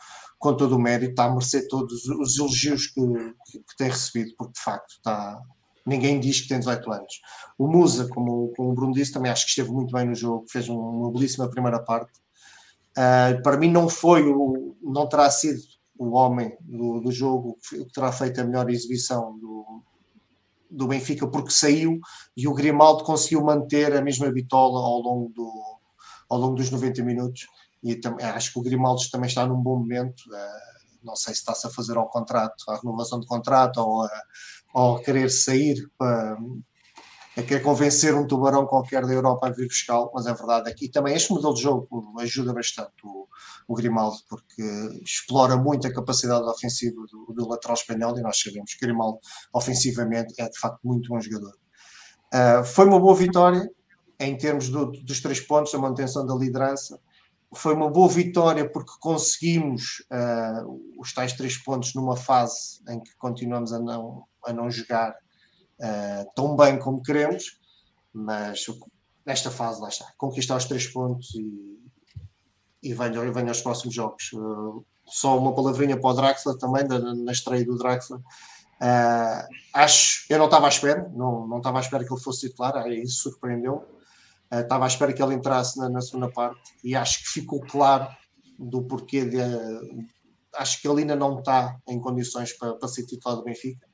com 0.43 0.57
todo 0.57 0.75
o 0.75 0.79
mérito, 0.79 1.11
está 1.11 1.23
a 1.23 1.29
merecer 1.29 1.69
todos 1.69 2.05
os 2.05 2.37
elogios 2.37 2.87
que, 2.87 3.01
que, 3.45 3.59
que 3.59 3.77
tem 3.77 3.87
recebido, 3.87 4.35
porque 4.37 4.51
de 4.51 4.59
facto 4.59 4.91
está, 4.91 5.41
ninguém 5.85 6.19
diz 6.19 6.41
que 6.41 6.49
tem 6.49 6.59
18 6.59 6.91
anos. 6.91 7.13
O 7.57 7.65
Musa, 7.65 8.09
como, 8.09 8.51
como 8.53 8.71
o 8.71 8.73
Bruno 8.73 8.93
disse, 8.93 9.13
também 9.13 9.31
acho 9.31 9.45
que 9.45 9.51
esteve 9.51 9.71
muito 9.71 9.93
bem 9.93 10.05
no 10.05 10.13
jogo, 10.13 10.45
fez 10.51 10.67
uma 10.67 11.09
belíssima 11.13 11.49
primeira 11.49 11.79
parte. 11.79 12.11
Uh, 12.91 13.41
para 13.41 13.55
mim 13.55 13.71
não 13.71 13.87
foi 13.87 14.27
o, 14.27 14.75
não 14.81 15.07
terá 15.07 15.31
sido 15.31 15.61
o 15.97 16.11
homem 16.11 16.57
do, 16.59 16.99
do 16.99 17.11
jogo 17.11 17.57
que 17.69 17.85
terá 17.93 18.11
feito 18.11 18.41
a 18.41 18.43
melhor 18.43 18.69
exibição 18.69 19.39
do, 19.39 19.81
do 20.69 20.87
Benfica, 20.87 21.25
porque 21.25 21.51
saiu 21.51 22.01
e 22.35 22.49
o 22.49 22.53
Grimaldo 22.53 23.05
conseguiu 23.05 23.41
manter 23.45 23.95
a 23.95 24.01
mesma 24.01 24.29
bitola 24.29 24.77
ao 24.81 24.99
longo, 24.99 25.31
do, 25.33 25.79
ao 26.29 26.37
longo 26.37 26.55
dos 26.55 26.69
90 26.69 27.01
minutos 27.01 27.47
e 27.83 27.95
também, 27.95 28.25
acho 28.25 28.53
que 28.53 28.59
o 28.59 28.61
Grimaldo 28.61 29.01
também 29.11 29.27
está 29.27 29.45
num 29.45 29.61
bom 29.61 29.77
momento. 29.77 30.21
Uh, 30.27 30.73
não 31.03 31.15
sei 31.15 31.33
se 31.33 31.41
está-se 31.41 31.67
a 31.67 31.69
fazer 31.69 31.97
ao 31.97 32.09
contrato, 32.09 32.63
a 32.69 32.77
renovação 32.77 33.19
de 33.19 33.27
contrato 33.27 33.77
ou 33.77 34.03
a, 34.03 34.23
ou 34.73 34.95
a 34.95 35.03
querer 35.03 35.29
sair 35.29 35.75
para 35.97 36.37
a 37.35 37.41
querer 37.41 37.61
convencer 37.61 38.13
um 38.13 38.27
tubarão 38.27 38.67
qualquer 38.67 39.05
da 39.05 39.11
Europa 39.11 39.47
a 39.47 39.49
vir 39.49 39.67
buscá-lo, 39.67 40.11
mas 40.13 40.27
a 40.27 40.33
verdade 40.33 40.69
é 40.69 40.73
que 40.73 40.87
também 40.87 41.15
este 41.15 41.31
modelo 41.31 41.53
de 41.55 41.63
jogo 41.63 42.15
ajuda 42.19 42.53
bastante 42.53 42.93
o, 43.03 43.27
o 43.67 43.73
Grimaldo, 43.73 44.17
porque 44.29 44.61
explora 45.03 45.57
muito 45.57 45.87
a 45.87 45.93
capacidade 45.93 46.43
ofensiva 46.43 47.01
do, 47.11 47.33
do, 47.33 47.49
lateral 47.49 47.73
espanhol 47.73 48.17
e 48.17 48.21
nós 48.21 48.39
sabemos 48.39 48.75
que 48.75 48.85
Grimaldo 48.85 49.17
ofensivamente 49.51 50.35
é 50.37 50.47
de 50.47 50.59
facto 50.59 50.79
muito 50.83 51.09
bom 51.09 51.19
jogador. 51.19 51.55
Uh, 52.31 52.63
foi 52.63 52.85
uma 52.85 52.99
boa 52.99 53.15
vitória 53.15 53.67
em 54.19 54.37
termos 54.37 54.69
do, 54.69 54.91
dos 54.91 55.19
três 55.19 55.39
pontos, 55.39 55.71
da 55.71 55.79
manutenção 55.79 56.25
da 56.27 56.35
liderança 56.35 56.99
foi 57.55 57.73
uma 57.73 57.89
boa 57.89 58.07
vitória 58.09 58.69
porque 58.69 58.91
conseguimos 58.99 60.03
uh, 60.11 60.99
os 60.99 61.13
tais 61.13 61.33
três 61.33 61.57
pontos 61.57 61.93
numa 61.93 62.15
fase 62.15 62.81
em 62.89 62.99
que 62.99 63.15
continuamos 63.17 63.73
a 63.73 63.79
não, 63.79 64.25
a 64.45 64.53
não 64.53 64.69
jogar 64.69 65.11
uh, 65.11 66.31
tão 66.35 66.55
bem 66.55 66.79
como 66.79 67.01
queremos, 67.01 67.59
mas 68.13 68.65
nesta 69.25 69.49
fase 69.51 69.81
lá 69.81 69.89
está, 69.89 70.11
conquistar 70.17 70.57
os 70.57 70.65
três 70.65 70.87
pontos 70.87 71.33
e, 71.35 71.79
e 72.81 72.93
venho, 72.93 73.33
venho 73.33 73.49
aos 73.49 73.61
próximos 73.61 73.93
jogos. 73.93 74.31
Uh, 74.33 74.85
só 75.05 75.37
uma 75.37 75.53
palavrinha 75.53 75.99
para 75.99 76.09
o 76.09 76.13
Draxler 76.13 76.57
também, 76.57 76.87
da, 76.87 76.99
na 76.99 77.31
estreia 77.31 77.65
do 77.65 77.77
Draxler. 77.77 78.19
Acho, 79.73 80.25
eu 80.29 80.37
não 80.37 80.45
estava 80.45 80.65
à 80.65 80.69
espera, 80.69 81.09
não, 81.15 81.47
não 81.47 81.57
estava 81.57 81.77
à 81.77 81.81
espera 81.81 82.05
que 82.05 82.13
ele 82.13 82.21
fosse 82.21 82.49
titular, 82.49 82.89
isso 82.91 83.23
surpreendeu 83.23 83.92
estava 84.61 84.85
à 84.85 84.87
espera 84.87 85.13
que 85.13 85.21
ele 85.21 85.35
entrasse 85.35 85.77
na, 85.79 85.89
na, 85.89 86.01
segunda 86.01 86.29
parte 86.31 86.73
e 86.83 86.95
acho 86.95 87.23
que 87.23 87.29
ficou 87.29 87.59
claro 87.61 88.07
do 88.57 88.83
porquê 88.83 89.25
de. 89.25 89.37
Acho 90.55 90.81
que 90.81 90.87
ele 90.87 91.01
ainda 91.01 91.15
não 91.15 91.39
está 91.39 91.77
em 91.87 91.99
condições 91.99 92.53
para, 92.53 92.75
para 92.75 92.87
ser 92.87 93.05
titular 93.05 93.37
do 93.37 93.43
Benfica. 93.43 93.87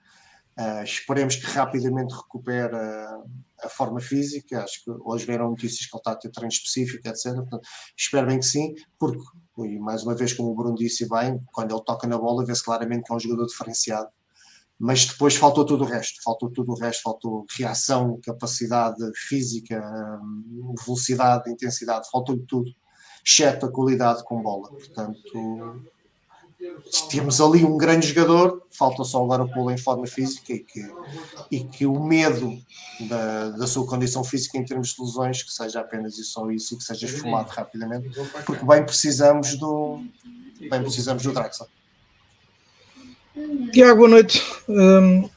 Uh, 0.60 0.84
esperemos 0.84 1.38
que 1.38 1.46
rapidamente 1.46 2.14
recupere 2.14 2.76
a, 2.76 3.24
a, 3.64 3.70
forma 3.70 4.02
física. 4.02 4.62
Acho 4.62 4.84
que 4.84 4.92
hoje 5.06 5.26
vieram 5.26 5.50
notícias 5.50 5.86
que 5.86 5.96
ele 5.96 6.02
está 6.02 6.12
a 6.12 6.16
ter 6.18 6.30
treino 6.32 6.52
específico, 6.52 7.08
etc. 7.08 7.34
Portanto, 7.36 7.62
espero 7.98 8.28
bem 8.28 8.40
que 8.40 8.46
sim, 8.46 8.74
porque, 9.00 9.24
e 9.60 9.80
mais 9.80 10.04
uma 10.04 10.16
vez, 10.16 10.34
como 10.34 10.50
o 10.50 10.56
Bruno 10.56 10.76
disse 10.76 11.08
bem, 11.08 11.40
quando 11.54 11.74
ele 11.74 11.84
toca 11.86 12.06
na 12.08 12.18
bola, 12.18 12.46
vê-se 12.46 12.62
claramente 12.62 13.04
que 13.04 13.14
é 13.14 13.16
um 13.16 13.20
jogador 13.20 13.46
diferenciado 13.46 14.10
mas 14.80 15.06
depois 15.06 15.36
faltou 15.36 15.66
tudo 15.66 15.84
o 15.84 15.88
resto, 15.88 16.24
faltou 16.24 16.50
tudo 16.50 16.72
o 16.72 16.76
resto, 16.76 17.04
faltou 17.04 17.46
reação, 17.58 18.18
capacidade 18.24 19.04
física, 19.14 19.84
hum, 20.24 20.74
velocidade, 20.86 21.52
intensidade, 21.52 22.10
faltou-lhe 22.10 22.46
tudo, 22.48 22.72
exceto 23.26 23.66
a 23.66 23.72
qualidade 23.72 24.24
com 24.24 24.42
bola. 24.42 24.70
Portanto, 24.70 25.82
temos 27.10 27.42
ali 27.42 27.66
um 27.66 27.78
grande 27.78 28.08
jogador, 28.08 28.64
falta 28.72 29.04
só 29.04 29.22
agora 29.22 29.46
pô-lo 29.46 29.70
em 29.72 29.78
forma 29.78 30.08
física 30.08 30.54
e 30.54 30.60
que, 30.60 30.92
e 31.52 31.64
que 31.64 31.86
o 31.86 32.02
medo 32.02 32.58
da, 33.02 33.50
da 33.50 33.68
sua 33.68 33.86
condição 33.86 34.24
física 34.24 34.58
em 34.58 34.64
termos 34.64 34.94
de 34.94 35.02
lesões, 35.02 35.44
que 35.44 35.52
seja 35.52 35.82
apenas 35.82 36.18
e 36.18 36.24
só 36.24 36.50
isso 36.52 36.74
e 36.74 36.78
que 36.78 36.84
seja 36.86 37.06
esfumado 37.06 37.50
rapidamente, 37.50 38.10
porque 38.46 38.66
bem 38.66 38.86
precisamos 38.86 39.58
do 39.58 40.02
bem 40.70 40.82
precisamos 40.82 41.24
do 41.24 41.34
Draxler. 41.34 41.70
Tiago, 43.72 43.98
boa 43.98 44.10
noite. 44.10 44.44
Um, 44.68 45.30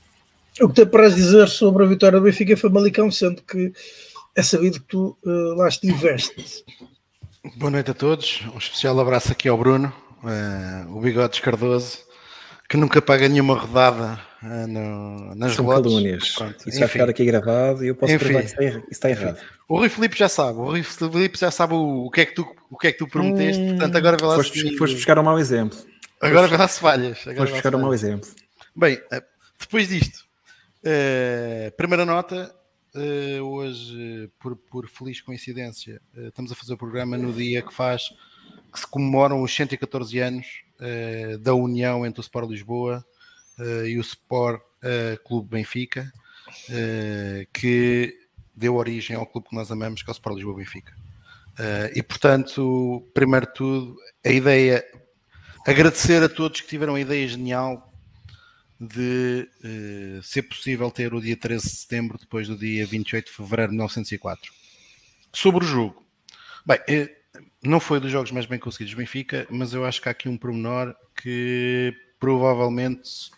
o 0.61 0.69
que 0.69 0.75
te 0.75 0.87
para 0.87 1.09
dizer 1.09 1.49
sobre 1.49 1.85
a 1.85 1.87
vitória 1.87 2.19
do 2.19 2.25
Benfica 2.25 2.57
foi 2.57 2.71
Malicão, 2.71 3.11
sendo 3.11 3.43
que 3.43 3.73
é 4.35 4.43
sabido 4.43 4.81
que 4.81 4.87
tu 4.87 5.17
uh, 5.25 5.55
lá 5.57 5.69
estiveste. 5.69 6.65
Boa 7.57 7.71
noite 7.71 7.91
a 7.91 7.95
todos. 7.95 8.43
Um 8.55 8.59
especial 8.59 8.99
abraço 8.99 9.33
aqui 9.33 9.49
ao 9.49 9.59
Bruno, 9.59 9.93
uh, 10.23 10.97
o 10.97 11.01
Bigodes 11.01 11.41
Cardoso, 11.41 11.99
que 12.69 12.77
nunca 12.77 13.03
paga 13.03 13.29
nenhuma 13.29 13.59
rodada 13.59 14.21
uh, 14.43 14.67
no, 14.67 15.35
nas 15.35 15.53
São 15.55 15.67
calúnias. 15.67 16.31
Pronto, 16.31 16.57
isso 16.59 16.69
enfim. 16.69 16.79
vai 16.81 16.89
ficar 16.89 17.09
aqui 17.11 17.25
gravado 17.25 17.85
e 17.85 17.89
eu 17.89 17.95
posso 17.95 18.19
provar 18.19 18.41
que 18.41 18.47
isso 18.47 18.61
está, 18.61 18.79
isso 18.79 18.87
está 18.91 19.11
errado. 19.11 19.39
O 19.69 19.79
Rui 19.79 19.89
Filipe 19.89 20.19
já 20.19 20.29
sabe, 20.29 20.59
o 20.59 20.65
Rui 20.65 20.83
Filipe 20.83 21.39
já 21.39 21.51
sabe 21.51 21.75
o, 21.75 22.07
o, 22.07 22.11
que, 22.11 22.21
é 22.21 22.27
que 22.27 22.35
tu, 22.35 22.47
o 22.71 22.77
que 22.77 22.89
é 22.89 22.93
que 22.93 22.99
tu 22.99 23.07
prometeste, 23.07 23.63
hum, 23.63 23.69
portanto 23.71 23.97
agora 23.97 24.17
vai 24.19 24.29
lá 24.29 24.37
foste, 24.37 24.77
foste 24.77 24.97
buscar 24.97 25.19
um 25.19 25.23
mau 25.23 25.39
exemplo. 25.39 25.79
Agora 26.23 26.57
lá 26.57 26.69
se 26.69 26.79
falhas. 26.79 27.21
Agora 27.23 27.35
Vamos 27.35 27.51
buscar 27.51 27.75
um 27.75 27.81
mau 27.81 27.93
exemplo. 27.93 28.31
Bem, 28.77 29.03
eh, 29.11 29.25
depois 29.59 29.89
disto, 29.89 30.25
uh, 30.85 31.77
primeira 31.77 32.07
nota. 32.07 32.55
Uh, 32.95 33.43
hoje, 33.43 34.31
por, 34.39 34.55
por, 34.55 34.87
feliz 34.87 35.21
coincidência, 35.21 36.01
uh, 36.15 36.29
estamos 36.29 36.53
a 36.53 36.55
fazer 36.55 36.75
o 36.75 36.77
programa 36.77 37.19
no 37.19 37.33
dia 37.33 37.61
que 37.61 37.75
faz 37.75 38.11
que 38.73 38.79
se 38.79 38.87
comemoram 38.87 39.43
os 39.43 39.53
114 39.55 40.19
anos 40.21 40.47
da 41.41 41.55
união 41.55 42.05
entre 42.07 42.21
o 42.21 42.23
Sport 42.23 42.51
Lisboa 42.51 43.05
e 43.87 43.99
o 43.99 44.01
Sport 44.01 44.63
Clube 45.25 45.51
Benfica, 45.51 46.11
que 47.53 48.19
deu 48.55 48.77
origem 48.77 49.15
ao 49.15 49.27
clube 49.27 49.49
que 49.51 49.55
nós 49.55 49.71
amamos, 49.71 50.03
que 50.03 50.11
é 50.11 50.13
o 50.13 50.17
Sport 50.17 50.37
Lisboa 50.37 50.57
Benfica. 50.57 50.93
e 51.95 52.03
portanto, 52.03 53.07
primeiro 53.13 53.47
de 53.47 53.53
tudo, 53.53 53.97
a 54.25 54.31
ideia 54.31 54.83
agradecer 55.67 56.23
a 56.23 56.29
todos 56.29 56.61
que 56.61 56.69
tiveram 56.69 56.95
a 56.95 57.01
ideia 57.01 57.27
genial 57.29 57.93
de 58.81 59.49
uh, 59.65 60.23
ser 60.23 60.43
possível 60.43 60.91
ter 60.91 61.15
o 61.15 61.21
dia 61.21 61.37
13 61.37 61.65
de 61.65 61.71
setembro 61.71 62.19
depois 62.19 62.49
do 62.49 62.57
dia 62.57 62.85
28 62.85 63.27
de 63.27 63.33
fevereiro 63.33 63.71
de 63.71 63.77
1904. 63.77 64.53
Sobre 65.33 65.65
o 65.65 65.69
jogo, 65.69 66.05
bem, 66.67 66.81
eh, 66.89 67.17
não 67.63 67.79
foi 67.79 68.01
dos 68.01 68.11
jogos 68.11 68.33
mais 68.33 68.45
bem 68.45 68.59
conseguidos 68.59 68.93
do 68.93 68.99
Benfica, 68.99 69.47
mas 69.49 69.73
eu 69.73 69.87
acho 69.87 70.03
que 70.03 70.09
há 70.09 70.13
aqui 70.13 70.29
um 70.29 70.37
pormenor 70.37 70.95
que 71.15 71.95
provavelmente 72.19 73.31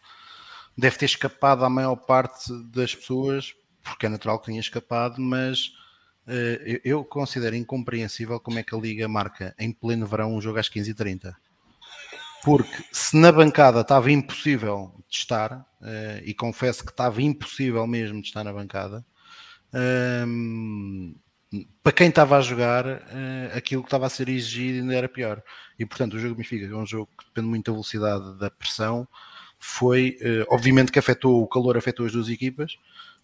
deve 0.76 0.96
ter 0.96 1.04
escapado 1.04 1.64
à 1.64 1.68
maior 1.68 1.94
parte 1.94 2.50
das 2.72 2.94
pessoas, 2.94 3.54
porque 3.82 4.06
é 4.06 4.08
natural 4.08 4.40
que 4.40 4.46
tenha 4.46 4.60
escapado, 4.60 5.20
mas 5.20 5.66
uh, 6.26 6.80
eu 6.82 7.04
considero 7.04 7.54
incompreensível 7.54 8.40
como 8.40 8.58
é 8.58 8.62
que 8.62 8.74
a 8.74 8.78
Liga 8.78 9.06
marca 9.06 9.54
em 9.58 9.70
pleno 9.70 10.06
verão 10.06 10.34
um 10.34 10.40
jogo 10.40 10.58
às 10.58 10.70
15h30 10.70 11.34
porque 12.44 12.84
se 12.92 13.16
na 13.16 13.32
bancada 13.32 13.80
estava 13.80 14.12
impossível 14.12 14.92
de 15.08 15.16
estar, 15.16 15.52
uh, 15.80 16.22
e 16.24 16.34
confesso 16.34 16.84
que 16.84 16.90
estava 16.90 17.22
impossível 17.22 17.86
mesmo 17.86 18.20
de 18.20 18.28
estar 18.28 18.44
na 18.44 18.52
bancada, 18.52 19.04
ehm, 19.72 21.14
para 21.82 21.92
quem 21.92 22.08
estava 22.08 22.36
a 22.36 22.42
jogar, 22.42 22.84
uh, 22.86 23.56
aquilo 23.56 23.82
que 23.82 23.86
estava 23.86 24.06
a 24.06 24.10
ser 24.10 24.28
exigido 24.28 24.80
ainda 24.80 24.94
era 24.94 25.08
pior. 25.08 25.42
E 25.78 25.86
portanto, 25.86 26.14
o 26.14 26.18
jogo 26.18 26.34
Benfica, 26.34 26.66
que 26.66 26.72
é 26.72 26.76
um 26.76 26.86
jogo 26.86 27.08
que 27.18 27.24
depende 27.24 27.48
muito 27.48 27.66
da 27.66 27.72
velocidade 27.72 28.38
da 28.38 28.50
pressão, 28.50 29.08
foi, 29.58 30.18
uh, 30.20 30.54
obviamente 30.54 30.92
que 30.92 30.98
afetou, 30.98 31.42
o 31.42 31.48
calor 31.48 31.78
afetou 31.78 32.04
as 32.04 32.12
duas 32.12 32.28
equipas, 32.28 32.76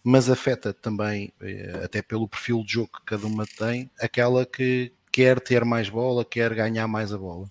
mas 0.03 0.31
afeta 0.31 0.73
também, 0.73 1.31
até 1.83 2.01
pelo 2.01 2.27
perfil 2.27 2.63
de 2.63 2.73
jogo 2.73 2.89
que 2.91 3.05
cada 3.05 3.27
uma 3.27 3.45
tem, 3.45 3.91
aquela 3.99 4.47
que 4.47 4.91
quer 5.11 5.39
ter 5.39 5.65
mais 5.65 5.89
bola, 5.89 6.23
quer 6.23 6.53
ganhar 6.55 6.87
mais 6.87 7.13
a 7.13 7.17
bola. 7.17 7.47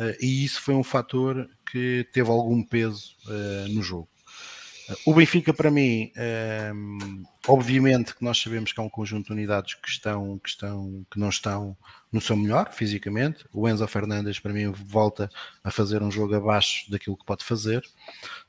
Uh, 0.00 0.16
e 0.18 0.46
isso 0.46 0.62
foi 0.62 0.74
um 0.74 0.82
fator 0.82 1.46
que 1.70 2.08
teve 2.10 2.30
algum 2.30 2.64
peso 2.64 3.14
uh, 3.26 3.68
no 3.68 3.82
jogo. 3.82 4.08
Uh, 4.88 4.96
o 5.10 5.14
Benfica, 5.14 5.52
para 5.52 5.70
mim, 5.70 6.10
obviamente 7.46 8.14
que 8.16 8.24
nós 8.24 8.40
sabemos 8.40 8.72
que 8.72 8.80
é 8.80 8.82
um 8.82 8.88
conjunto 8.88 9.26
de 9.26 9.32
unidades 9.32 9.74
que 9.74 9.90
estão, 9.90 10.38
que 10.38 10.48
estão, 10.48 11.04
que 11.10 11.20
não 11.20 11.28
estão 11.28 11.76
no 12.10 12.18
seu 12.18 12.34
melhor 12.34 12.72
fisicamente. 12.72 13.44
O 13.52 13.68
Enzo 13.68 13.86
Fernandes, 13.86 14.38
para 14.38 14.54
mim, 14.54 14.70
volta 14.70 15.28
a 15.62 15.70
fazer 15.70 16.02
um 16.02 16.10
jogo 16.10 16.34
abaixo 16.34 16.90
daquilo 16.90 17.16
que 17.18 17.26
pode 17.26 17.44
fazer. 17.44 17.84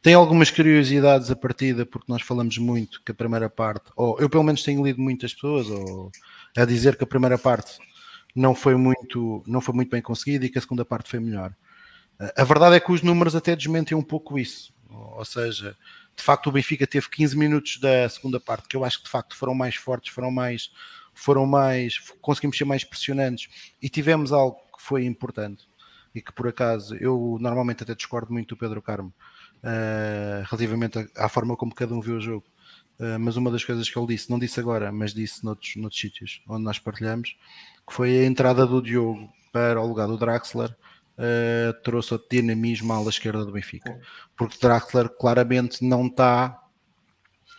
Tem 0.01 0.13
algumas 0.13 0.49
curiosidades 0.49 1.29
a 1.29 1.35
partida, 1.35 1.85
porque 1.85 2.09
nós 2.09 2.21
falamos 2.21 2.57
muito 2.57 3.03
que 3.03 3.11
a 3.11 3.15
primeira 3.15 3.49
parte, 3.49 3.91
ou 3.93 4.17
eu 4.21 4.29
pelo 4.29 4.43
menos 4.43 4.63
tenho 4.63 4.83
lido 4.85 5.01
muitas 5.01 5.33
pessoas, 5.33 5.67
ou 5.67 6.11
a 6.55 6.63
dizer 6.63 6.95
que 6.95 7.03
a 7.03 7.07
primeira 7.07 7.37
parte 7.37 7.77
não 8.35 8.55
foi 8.55 8.75
muito, 8.75 9.43
não 9.47 9.61
foi 9.61 9.73
muito 9.73 9.89
bem 9.89 10.01
conseguido 10.01 10.45
e 10.45 10.49
que 10.49 10.57
a 10.57 10.61
segunda 10.61 10.85
parte 10.85 11.09
foi 11.09 11.19
melhor. 11.19 11.53
A 12.35 12.43
verdade 12.43 12.75
é 12.75 12.79
que 12.79 12.91
os 12.91 13.01
números 13.01 13.35
até 13.35 13.55
desmentem 13.55 13.97
um 13.97 14.03
pouco 14.03 14.37
isso. 14.37 14.73
Ou 14.89 15.25
seja, 15.25 15.75
de 16.15 16.23
facto 16.23 16.47
o 16.47 16.51
Benfica 16.51 16.85
teve 16.85 17.09
15 17.09 17.37
minutos 17.37 17.79
da 17.79 18.07
segunda 18.09 18.39
parte, 18.39 18.67
que 18.67 18.75
eu 18.75 18.83
acho 18.83 18.99
que 18.99 19.05
de 19.05 19.09
facto 19.09 19.35
foram 19.35 19.55
mais 19.55 19.75
fortes, 19.75 20.13
foram 20.13 20.29
mais, 20.29 20.71
foram 21.13 21.45
mais, 21.45 21.99
conseguimos 22.21 22.57
ser 22.57 22.65
mais 22.65 22.83
pressionantes 22.83 23.73
e 23.81 23.89
tivemos 23.89 24.31
algo 24.31 24.57
que 24.77 24.83
foi 24.83 25.05
importante 25.05 25.67
e 26.13 26.21
que 26.21 26.31
por 26.31 26.47
acaso 26.47 26.95
eu 26.95 27.37
normalmente 27.39 27.83
até 27.83 27.95
discordo 27.95 28.33
muito 28.33 28.49
do 28.49 28.57
Pedro 28.57 28.81
Carmo 28.81 29.13
uh, 29.63 30.43
relativamente 30.49 31.09
à, 31.15 31.29
forma 31.29 31.55
como 31.55 31.73
cada 31.73 31.93
um 31.93 32.01
viu 32.01 32.17
o 32.17 32.21
jogo. 32.21 32.45
Uh, 32.99 33.17
mas 33.19 33.35
uma 33.35 33.49
das 33.49 33.63
coisas 33.63 33.89
que 33.89 33.97
ele 33.97 34.07
disse, 34.07 34.29
não 34.29 34.37
disse 34.37 34.59
agora, 34.59 34.91
mas 34.91 35.13
disse 35.13 35.43
noutros, 35.43 35.75
noutros 35.75 35.99
sítios 35.99 36.41
onde 36.47 36.63
nós 36.63 36.77
partilhamos, 36.77 37.35
que 37.87 37.93
foi 37.93 38.19
a 38.19 38.25
entrada 38.25 38.65
do 38.65 38.81
Diogo 38.81 39.29
para 39.51 39.81
o 39.81 39.87
lugar 39.87 40.07
do 40.07 40.17
Draxler, 40.17 40.69
uh, 41.17 41.73
trouxe 41.83 42.13
o 42.13 42.23
dinamismo 42.29 42.91
à 42.93 42.97
ala 42.97 43.09
esquerda 43.09 43.45
do 43.45 43.51
Benfica. 43.51 43.99
Porque 44.35 44.57
Draxler 44.59 45.09
claramente 45.09 45.83
não 45.83 46.07
está 46.07 46.57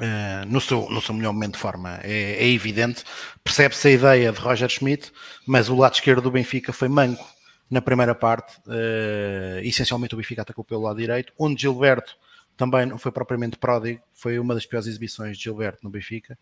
Uh, 0.01 0.45
no, 0.49 0.61
seu, 0.61 0.91
no 0.91 1.01
seu 1.01 1.15
melhor 1.15 1.33
momento 1.33 1.53
de 1.53 1.61
forma. 1.61 2.01
É, 2.03 2.45
é 2.45 2.49
evidente, 2.49 3.05
percebe-se 3.45 3.87
a 3.87 3.91
ideia 3.91 4.33
de 4.33 4.41
Roger 4.41 4.69
Schmidt, 4.69 5.13
mas 5.47 5.69
o 5.69 5.77
lado 5.77 5.95
esquerdo 5.95 6.23
do 6.23 6.31
Benfica 6.31 6.73
foi 6.73 6.89
manco 6.89 7.25
na 7.71 7.81
primeira 7.81 8.15
parte. 8.15 8.57
Uh, 8.67 9.61
essencialmente 9.63 10.15
o 10.15 10.19
Benfica 10.19 10.43
atacou 10.43 10.65
pelo 10.65 10.83
lado 10.83 10.97
direito, 10.99 11.33
onde 11.39 11.63
Gilberto 11.63 12.17
também 12.57 12.85
não 12.87 12.99
foi 12.99 13.13
propriamente 13.13 13.57
pródigo, 13.57 14.03
foi 14.13 14.39
uma 14.39 14.55
das 14.55 14.67
piores 14.67 14.87
exibições 14.87 15.37
de 15.37 15.45
Gilberto 15.45 15.85
no 15.85 15.91
Benfica. 15.91 16.39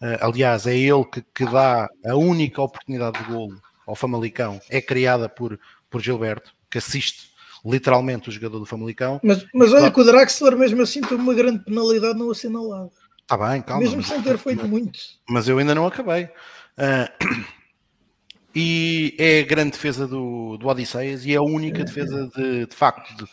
Uh, 0.00 0.18
aliás, 0.20 0.66
é 0.66 0.76
ele 0.76 1.04
que, 1.04 1.22
que, 1.34 1.44
dá 1.46 1.88
a 2.04 2.14
única 2.14 2.60
oportunidade 2.60 3.18
de 3.18 3.24
golo 3.24 3.60
ao 3.86 3.94
Famalicão, 3.94 4.60
é 4.68 4.80
criada 4.80 5.28
por, 5.28 5.58
por 5.88 6.02
Gilberto, 6.02 6.52
que 6.70 6.78
assiste 6.78 7.30
literalmente 7.64 8.28
o 8.28 8.32
jogador 8.32 8.58
do 8.58 8.66
Famalicão. 8.66 9.20
Mas, 9.22 9.44
mas 9.54 9.72
olha 9.72 9.90
que 9.90 10.00
o 10.00 10.04
Draxler 10.04 10.56
mesmo 10.56 10.82
assim 10.82 11.00
tem 11.00 11.16
uma 11.16 11.34
grande 11.34 11.64
penalidade 11.64 12.18
não 12.18 12.30
assinalada. 12.30 12.90
Está 13.22 13.36
bem, 13.36 13.60
calma. 13.60 13.82
Mesmo 13.82 14.02
sem 14.02 14.22
ter 14.22 14.38
feito 14.38 14.62
mas, 14.62 14.70
muito. 14.70 14.98
Mas 15.28 15.48
eu 15.48 15.58
ainda 15.58 15.74
não 15.74 15.86
acabei. 15.86 16.24
Uh, 16.78 17.44
e 18.54 19.16
é 19.18 19.40
a 19.40 19.44
grande 19.44 19.72
defesa 19.72 20.06
do, 20.06 20.56
do 20.56 20.68
Odisseias 20.68 21.26
e 21.26 21.32
é 21.32 21.36
a 21.36 21.42
única 21.42 21.82
defesa 21.82 22.30
de, 22.36 22.66
de 22.66 22.74
facto 22.74 23.16
de, 23.16 23.28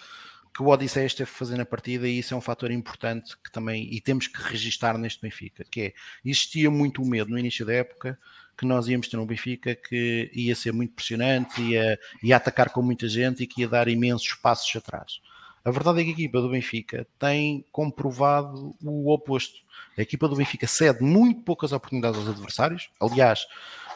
que 0.53 0.61
o 0.61 0.67
Odisseia 0.67 1.05
esteve 1.05 1.29
a 1.29 1.33
fazer 1.33 1.57
na 1.57 1.65
partida 1.65 2.07
e 2.07 2.19
isso 2.19 2.33
é 2.33 2.37
um 2.37 2.41
fator 2.41 2.69
importante 2.71 3.35
que 3.43 3.51
também 3.51 3.87
e 3.91 3.99
temos 3.99 4.27
que 4.27 4.41
registar 4.41 4.97
neste 4.97 5.21
Benfica, 5.21 5.63
que 5.63 5.81
é, 5.81 5.93
existia 6.23 6.69
muito 6.69 7.01
o 7.01 7.05
medo 7.05 7.31
no 7.31 7.39
início 7.39 7.65
da 7.65 7.73
época 7.73 8.19
que 8.57 8.65
nós 8.65 8.87
íamos 8.87 9.07
ter 9.07 9.17
um 9.17 9.25
Benfica 9.25 9.75
que 9.75 10.29
ia 10.33 10.55
ser 10.55 10.71
muito 10.71 10.93
pressionante, 10.93 11.61
ia, 11.61 11.99
ia 12.21 12.37
atacar 12.37 12.69
com 12.69 12.81
muita 12.81 13.07
gente 13.07 13.43
e 13.43 13.47
que 13.47 13.61
ia 13.61 13.67
dar 13.67 13.87
imensos 13.87 14.33
passos 14.35 14.75
atrás. 14.75 15.19
A 15.65 15.71
verdade 15.71 16.01
é 16.01 16.03
que 16.03 16.09
a 16.09 16.13
equipa 16.13 16.41
do 16.41 16.49
Benfica 16.49 17.07
tem 17.17 17.65
comprovado 17.71 18.75
o 18.83 19.11
oposto. 19.11 19.59
A 19.97 20.01
equipa 20.01 20.27
do 20.27 20.35
Benfica 20.35 20.67
cede 20.67 21.01
muito 21.01 21.41
poucas 21.41 21.71
oportunidades 21.71 22.19
aos 22.19 22.27
adversários. 22.27 22.89
Aliás, 22.99 23.43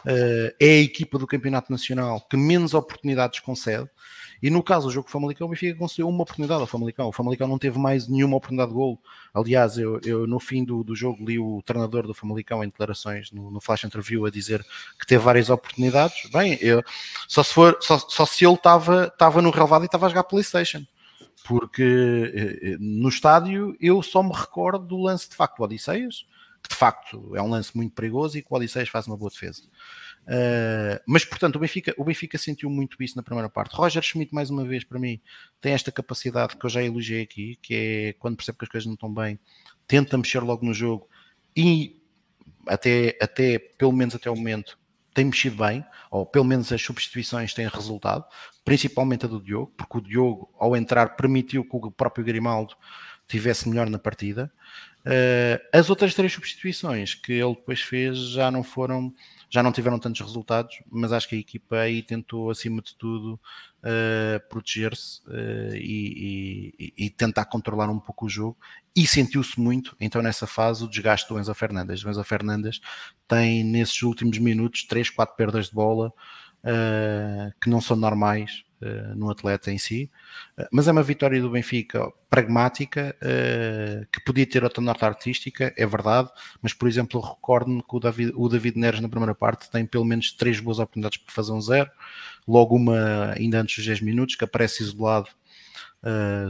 uh, 0.05 0.55
é 0.59 0.65
a 0.65 0.81
equipa 0.81 1.19
do 1.19 1.27
Campeonato 1.27 1.71
Nacional 1.71 2.21
que 2.21 2.37
menos 2.37 2.73
oportunidades 2.73 3.41
concede. 3.41 3.89
E 4.41 4.49
no 4.49 4.61
caso 4.61 4.87
do 4.87 4.93
jogo 4.93 5.09
Famalicão, 5.09 5.47
o 5.47 5.49
Benfica 5.49 5.77
concedeu 5.77 6.07
uma 6.07 6.21
oportunidade 6.21 6.61
ao 6.61 6.67
Famalicão. 6.67 7.07
O 7.07 7.11
Famalicão 7.11 7.47
não 7.47 7.57
teve 7.57 7.79
mais 7.79 8.07
nenhuma 8.07 8.37
oportunidade 8.37 8.69
de 8.69 8.75
gol. 8.75 8.99
Aliás, 9.33 9.77
eu, 9.77 9.99
eu 10.03 10.27
no 10.27 10.39
fim 10.39 10.63
do, 10.63 10.83
do 10.83 10.95
jogo 10.95 11.25
li 11.25 11.39
o 11.39 11.61
treinador 11.65 12.05
do 12.05 12.13
Famalicão 12.13 12.63
em 12.63 12.67
declarações 12.67 13.31
no, 13.31 13.49
no 13.49 13.59
flash 13.59 13.83
interview 13.83 14.25
a 14.25 14.29
dizer 14.29 14.65
que 14.99 15.07
teve 15.07 15.23
várias 15.23 15.49
oportunidades. 15.49 16.29
Bem, 16.31 16.57
eu, 16.61 16.83
só, 17.27 17.43
se 17.43 17.53
for, 17.53 17.77
só, 17.81 17.97
só 17.97 18.25
se 18.25 18.45
ele 18.45 18.55
estava 18.55 19.41
no 19.41 19.49
relevado 19.49 19.83
e 19.83 19.85
estava 19.85 20.05
a 20.05 20.09
jogar 20.09 20.23
Playstation. 20.23 20.85
Porque 21.47 22.31
eh, 22.35 22.71
eh, 22.73 22.77
no 22.79 23.07
estádio 23.07 23.75
eu 23.79 24.03
só 24.03 24.21
me 24.21 24.33
recordo 24.33 24.85
do 24.85 25.01
lance 25.01 25.29
de 25.29 25.35
facto 25.35 25.57
do 25.57 25.63
Odisseias, 25.63 26.25
que 26.61 26.69
de 26.69 26.75
facto 26.75 27.35
é 27.35 27.41
um 27.41 27.49
lance 27.49 27.75
muito 27.75 27.93
perigoso 27.95 28.37
e 28.37 28.41
que 28.41 28.47
o 28.51 28.55
Odisseias 28.55 28.89
faz 28.89 29.07
uma 29.07 29.15
boa 29.15 29.31
defesa. 29.31 29.61
Uh, 30.27 30.99
mas, 31.07 31.23
portanto, 31.23 31.55
o 31.55 31.59
Benfica, 31.59 31.93
o 31.97 32.03
Benfica 32.03 32.37
sentiu 32.37 32.69
muito 32.69 33.01
isso 33.01 33.15
na 33.15 33.23
primeira 33.23 33.49
parte. 33.49 33.73
Roger 33.73 34.03
Schmidt, 34.03 34.33
mais 34.33 34.49
uma 34.49 34.65
vez, 34.65 34.83
para 34.83 34.99
mim, 34.99 35.21
tem 35.61 35.71
esta 35.71 35.91
capacidade 35.91 36.57
que 36.57 36.65
eu 36.65 36.69
já 36.69 36.83
elogiei 36.83 37.21
aqui, 37.21 37.57
que 37.61 37.73
é 37.73 38.13
quando 38.19 38.35
percebe 38.35 38.57
que 38.57 38.65
as 38.65 38.69
coisas 38.69 38.85
não 38.85 38.95
estão 38.95 39.13
bem, 39.13 39.39
tenta 39.87 40.17
mexer 40.17 40.39
logo 40.39 40.65
no 40.65 40.73
jogo 40.73 41.07
e 41.55 42.01
até, 42.67 43.17
até 43.21 43.57
pelo 43.57 43.93
menos 43.93 44.15
até 44.15 44.29
o 44.29 44.35
momento, 44.35 44.77
tem 45.13 45.25
mexido 45.25 45.55
bem, 45.65 45.83
ou 46.11 46.25
pelo 46.25 46.45
menos 46.45 46.71
as 46.71 46.81
substituições 46.81 47.53
têm 47.53 47.67
resultado, 47.67 48.25
principalmente 48.65 49.25
a 49.25 49.27
do 49.29 49.41
Diogo, 49.41 49.73
porque 49.77 49.97
o 49.97 50.01
Diogo, 50.01 50.53
ao 50.59 50.75
entrar, 50.75 51.15
permitiu 51.15 51.63
que 51.63 51.75
o 51.75 51.89
próprio 51.89 52.25
Grimaldo 52.25 52.75
tivesse 53.27 53.67
melhor 53.67 53.89
na 53.89 53.97
partida. 53.97 54.51
Uh, 55.05 55.57
as 55.73 55.89
outras 55.89 56.13
três 56.13 56.33
substituições 56.33 57.15
que 57.15 57.31
ele 57.31 57.55
depois 57.55 57.81
fez 57.81 58.17
já 58.17 58.51
não 58.51 58.61
foram 58.61 59.13
já 59.49 59.63
não 59.63 59.71
tiveram 59.71 59.97
tantos 59.97 60.21
resultados, 60.21 60.81
mas 60.89 61.11
acho 61.11 61.27
que 61.29 61.35
a 61.35 61.39
equipa 61.39 61.77
aí 61.77 62.03
tentou, 62.03 62.49
acima 62.49 62.81
de 62.81 62.95
tudo, 62.95 63.39
uh, 63.79 64.49
proteger-se 64.49 65.21
uh, 65.27 65.75
e, 65.75 66.73
e, 66.77 67.05
e, 67.05 67.09
tentar 67.09 67.45
controlar 67.45 67.89
um 67.89 67.99
pouco 67.99 68.25
o 68.25 68.29
jogo. 68.29 68.57
E 68.95 69.07
sentiu-se 69.07 69.59
muito, 69.59 69.95
então, 69.99 70.21
nessa 70.21 70.45
fase, 70.45 70.83
o 70.83 70.89
desgaste 70.89 71.29
do 71.29 71.39
Enzo 71.39 71.53
Fernandes. 71.53 72.03
O 72.03 72.09
Enzo 72.09 72.23
Fernandes 72.23 72.81
tem, 73.27 73.63
nesses 73.63 74.01
últimos 74.01 74.37
minutos, 74.37 74.83
3, 74.83 75.09
4 75.09 75.35
perdas 75.35 75.67
de 75.67 75.73
bola 75.73 76.11
uh, 76.63 77.53
que 77.61 77.69
não 77.69 77.81
são 77.81 77.95
normais 77.95 78.63
uh, 78.81 79.15
no 79.15 79.29
atleta 79.29 79.71
em 79.71 79.77
si, 79.77 80.09
uh, 80.57 80.67
mas 80.71 80.87
é 80.87 80.91
uma 80.91 81.03
vitória 81.03 81.41
do 81.41 81.49
Benfica 81.49 82.11
pragmática, 82.29 83.15
que 84.11 84.19
podia 84.25 84.45
ter 84.45 84.63
outra 84.63 84.83
nota 84.83 85.05
artística, 85.05 85.73
é 85.77 85.85
verdade, 85.85 86.29
mas 86.61 86.73
por 86.73 86.87
exemplo, 86.87 87.21
recordo-me 87.21 87.81
que 87.81 87.95
o 87.95 87.99
David, 87.99 88.33
o 88.35 88.49
David 88.49 88.77
Neres 88.77 88.99
na 88.99 89.07
primeira 89.07 89.33
parte 89.33 89.71
tem 89.71 89.85
pelo 89.85 90.03
menos 90.03 90.33
três 90.33 90.59
boas 90.59 90.77
oportunidades 90.77 91.17
para 91.17 91.33
fazer 91.33 91.53
um 91.53 91.61
zero, 91.61 91.89
logo 92.45 92.75
uma 92.75 93.31
ainda 93.31 93.61
antes 93.61 93.77
dos 93.77 93.85
10 93.85 94.01
minutos, 94.01 94.35
que 94.35 94.43
aparece 94.43 94.83
isolado 94.83 95.29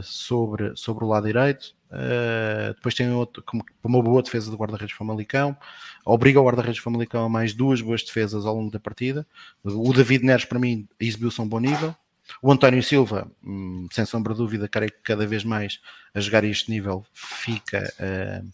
sobre, 0.02 0.76
sobre 0.76 1.04
o 1.04 1.08
lado 1.08 1.26
direito, 1.26 1.74
Uh, 1.90 2.74
depois 2.74 2.94
tem 2.94 3.10
outro, 3.10 3.42
uma 3.82 4.02
boa 4.02 4.22
defesa 4.22 4.50
do 4.50 4.56
guarda-redes 4.56 4.94
Famalicão, 4.94 5.56
obriga 6.04 6.40
o 6.40 6.44
guarda-redes 6.44 6.80
Famalicão 6.80 7.24
a 7.24 7.28
mais 7.28 7.54
duas 7.54 7.80
boas 7.80 8.02
defesas 8.02 8.44
ao 8.44 8.54
longo 8.54 8.70
da 8.70 8.78
partida. 8.78 9.26
O 9.64 9.92
David 9.92 10.24
Neres, 10.24 10.44
para 10.44 10.58
mim, 10.58 10.86
exibiu-se 11.00 11.40
a 11.40 11.44
um 11.44 11.48
bom 11.48 11.58
nível. 11.58 11.94
O 12.42 12.52
António 12.52 12.82
Silva, 12.82 13.30
hum, 13.42 13.88
sem 13.90 14.04
sombra 14.04 14.34
de 14.34 14.38
dúvida, 14.38 14.68
creio 14.68 14.92
que 14.92 15.00
cada 15.02 15.26
vez 15.26 15.44
mais 15.44 15.80
a 16.14 16.20
jogar 16.20 16.44
a 16.44 16.46
este 16.46 16.70
nível 16.70 17.04
fica. 17.14 17.90
Uh, 17.98 18.48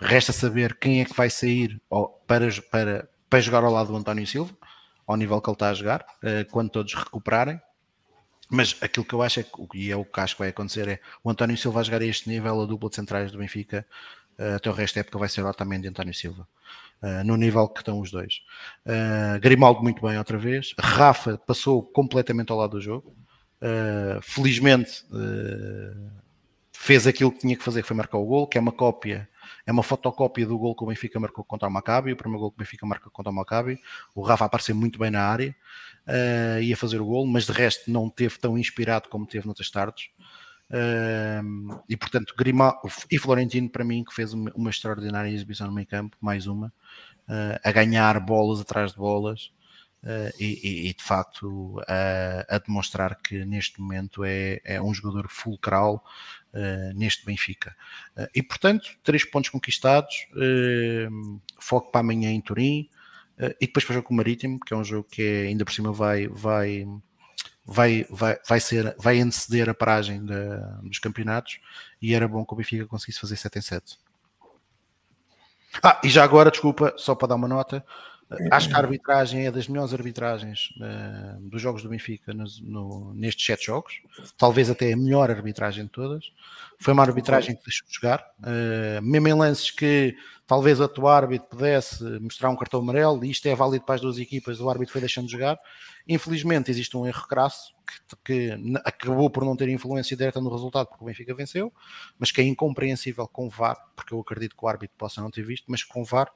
resta 0.00 0.32
saber 0.32 0.74
quem 0.78 1.00
é 1.00 1.04
que 1.04 1.14
vai 1.14 1.30
sair 1.30 1.80
para, 2.26 2.48
para, 2.70 3.08
para 3.28 3.40
jogar 3.40 3.64
ao 3.64 3.72
lado 3.72 3.88
do 3.88 3.96
António 3.96 4.26
Silva, 4.26 4.52
ao 5.06 5.16
nível 5.16 5.40
que 5.40 5.48
ele 5.48 5.54
está 5.54 5.70
a 5.70 5.74
jogar, 5.74 6.02
uh, 6.22 6.50
quando 6.50 6.70
todos 6.70 6.92
recuperarem. 6.94 7.60
Mas 8.48 8.76
aquilo 8.80 9.04
que 9.04 9.14
eu 9.14 9.22
acho 9.22 9.40
é 9.40 9.42
que, 9.42 9.50
e 9.74 9.90
é 9.90 9.96
o 9.96 10.04
que 10.04 10.20
acho 10.20 10.34
que 10.34 10.40
vai 10.40 10.48
acontecer, 10.50 10.88
é 10.88 11.00
o 11.22 11.30
António 11.30 11.56
Silva 11.56 11.82
jogar 11.82 12.00
a 12.00 12.04
este 12.04 12.28
nível, 12.28 12.60
a 12.60 12.66
dupla 12.66 12.88
de 12.88 12.96
centrais 12.96 13.32
do 13.32 13.38
Benfica, 13.38 13.86
uh, 14.38 14.56
até 14.56 14.70
o 14.70 14.72
resto 14.72 14.94
da 14.94 15.00
época 15.00 15.18
vai 15.18 15.28
ser 15.28 15.42
o 15.42 15.48
Otamendi 15.48 15.86
e 15.86 15.90
António 15.90 16.14
Silva. 16.14 16.46
Uh, 17.02 17.24
no 17.24 17.36
nível 17.36 17.68
que 17.68 17.80
estão 17.80 18.00
os 18.00 18.10
dois. 18.10 18.40
Uh, 18.86 19.38
Grimaldo 19.40 19.82
muito 19.82 20.00
bem 20.00 20.16
outra 20.16 20.38
vez. 20.38 20.74
Rafa 20.78 21.36
passou 21.36 21.82
completamente 21.82 22.50
ao 22.50 22.58
lado 22.58 22.70
do 22.70 22.80
jogo. 22.80 23.14
Felizmente 24.22 25.02
fez 26.72 27.06
aquilo 27.06 27.32
que 27.32 27.38
tinha 27.40 27.56
que 27.56 27.64
fazer, 27.64 27.82
que 27.82 27.88
foi 27.88 27.96
marcar 27.96 28.18
o 28.18 28.24
gol, 28.24 28.46
que 28.46 28.56
é 28.56 28.60
uma 28.60 28.70
cópia, 28.70 29.28
é 29.66 29.72
uma 29.72 29.82
fotocópia 29.82 30.46
do 30.46 30.56
gol 30.56 30.74
que 30.76 30.84
o 30.84 30.86
Benfica 30.86 31.18
marcou 31.18 31.42
contra 31.42 31.66
o 31.66 31.70
Maccabi, 31.70 32.12
o 32.12 32.16
primeiro 32.16 32.40
gol 32.40 32.50
que 32.52 32.56
o 32.56 32.58
Benfica 32.58 32.86
marca 32.86 33.10
contra 33.10 33.32
o 33.32 33.34
Maccabi. 33.34 33.80
O 34.14 34.22
Rafa 34.22 34.44
apareceu 34.44 34.74
muito 34.74 34.98
bem 34.98 35.10
na 35.10 35.22
área, 35.22 35.56
uh, 36.06 36.60
ia 36.60 36.76
fazer 36.76 37.00
o 37.00 37.06
gol, 37.06 37.26
mas 37.26 37.46
de 37.46 37.52
resto 37.52 37.90
não 37.90 38.08
teve 38.08 38.38
tão 38.38 38.56
inspirado 38.56 39.08
como 39.08 39.26
teve 39.26 39.46
noutras 39.46 39.70
tardes. 39.70 40.08
Uh, 40.68 41.80
e 41.88 41.96
portanto, 41.96 42.34
Grimal 42.36 42.80
e 43.10 43.18
Florentino, 43.18 43.68
para 43.68 43.84
mim, 43.84 44.04
que 44.04 44.14
fez 44.14 44.32
uma, 44.32 44.50
uma 44.54 44.70
extraordinária 44.70 45.30
exibição 45.30 45.66
no 45.66 45.72
meio 45.72 45.86
campo, 45.86 46.16
mais 46.20 46.46
uma, 46.46 46.68
uh, 47.28 47.60
a 47.62 47.72
ganhar 47.72 48.18
bolas 48.20 48.60
atrás 48.60 48.92
de 48.92 48.98
bolas. 48.98 49.52
Uh, 50.02 50.30
e, 50.38 50.88
e, 50.88 50.94
de 50.94 51.02
facto 51.02 51.80
a 51.88 52.58
demonstrar 52.58 53.16
que 53.16 53.44
neste 53.44 53.80
momento 53.80 54.22
é, 54.24 54.60
é 54.62 54.80
um 54.80 54.94
jogador 54.94 55.26
fulcral 55.28 56.04
neste 56.94 57.26
Benfica. 57.26 57.74
E 58.32 58.40
portanto, 58.40 58.88
três 59.02 59.24
pontos 59.24 59.50
conquistados, 59.50 60.28
foco 61.58 61.90
para 61.90 62.02
amanhã 62.02 62.30
em 62.30 62.40
Turim 62.40 62.88
e 63.38 63.66
depois 63.66 63.84
para 63.84 63.92
o 63.92 63.94
jogo 63.94 64.08
com 64.08 64.14
o 64.14 64.16
Marítimo, 64.16 64.58
que 64.60 64.72
é 64.72 64.76
um 64.76 64.84
jogo 64.84 65.06
que 65.10 65.46
ainda 65.46 65.64
por 65.64 65.72
cima 65.72 65.92
vai, 65.92 66.26
vai, 66.28 66.86
vai, 67.64 68.06
vai, 68.08 68.38
vai, 68.48 68.60
ser, 68.60 68.94
vai 68.98 69.20
anteceder 69.20 69.68
a 69.68 69.74
paragem 69.74 70.24
de, 70.24 70.34
dos 70.82 70.98
campeonatos 70.98 71.60
e 72.00 72.14
era 72.14 72.26
bom 72.26 72.44
que 72.44 72.54
o 72.54 72.56
Benfica 72.56 72.86
conseguisse 72.86 73.20
fazer 73.20 73.36
7 73.36 73.58
em 73.58 73.62
7. 73.62 73.98
Ah, 75.82 76.00
e 76.02 76.08
já 76.08 76.24
agora, 76.24 76.50
desculpa, 76.50 76.94
só 76.96 77.14
para 77.14 77.28
dar 77.28 77.34
uma 77.34 77.48
nota, 77.48 77.84
acho 78.50 78.68
que 78.68 78.74
a 78.74 78.78
arbitragem 78.78 79.46
é 79.46 79.50
das 79.50 79.68
melhores 79.68 79.92
arbitragens 79.92 80.70
uh, 80.80 81.40
dos 81.40 81.62
jogos 81.62 81.82
do 81.82 81.88
Benfica 81.88 82.34
no, 82.34 82.44
no, 82.62 83.14
nestes 83.14 83.46
sete 83.46 83.66
jogos, 83.66 84.00
talvez 84.36 84.68
até 84.68 84.92
a 84.92 84.96
melhor 84.96 85.30
arbitragem 85.30 85.84
de 85.84 85.90
todas. 85.90 86.32
Foi 86.78 86.92
uma 86.92 87.04
arbitragem 87.04 87.54
que 87.54 87.64
deixou 87.64 87.86
de 87.86 87.94
jogar, 87.94 88.26
uh, 88.40 89.02
mesmo 89.02 89.28
em 89.28 89.34
lances 89.34 89.70
que 89.70 90.16
talvez 90.46 90.80
o 90.80 90.84
atual 90.84 91.08
árbitro 91.08 91.48
pudesse 91.48 92.02
mostrar 92.20 92.50
um 92.50 92.56
cartão 92.56 92.80
amarelo, 92.80 93.24
e 93.24 93.30
isto 93.30 93.46
é 93.46 93.54
válido 93.54 93.84
para 93.84 93.94
as 93.94 94.00
duas 94.00 94.18
equipas, 94.18 94.60
o 94.60 94.68
árbitro 94.68 94.92
foi 94.92 95.00
deixando 95.00 95.26
de 95.26 95.32
jogar. 95.32 95.58
Infelizmente 96.08 96.70
existe 96.70 96.96
um 96.96 97.06
erro 97.06 97.26
crasso 97.28 97.74
que, 97.86 98.16
que 98.24 98.72
acabou 98.84 99.30
por 99.30 99.44
não 99.44 99.56
ter 99.56 99.68
influência 99.68 100.16
direta 100.16 100.40
no 100.40 100.50
resultado 100.50 100.86
porque 100.86 101.02
o 101.02 101.06
Benfica 101.06 101.34
venceu, 101.34 101.72
mas 102.18 102.30
que 102.32 102.40
é 102.40 102.44
incompreensível 102.44 103.26
com 103.28 103.48
VAR, 103.48 103.76
porque 103.94 104.12
eu 104.12 104.20
acredito 104.20 104.56
que 104.56 104.64
o 104.64 104.68
árbitro 104.68 104.96
possa 104.98 105.20
não 105.20 105.30
ter 105.30 105.42
visto, 105.42 105.64
mas 105.68 105.82
com 105.82 106.04
VAR 106.04 106.30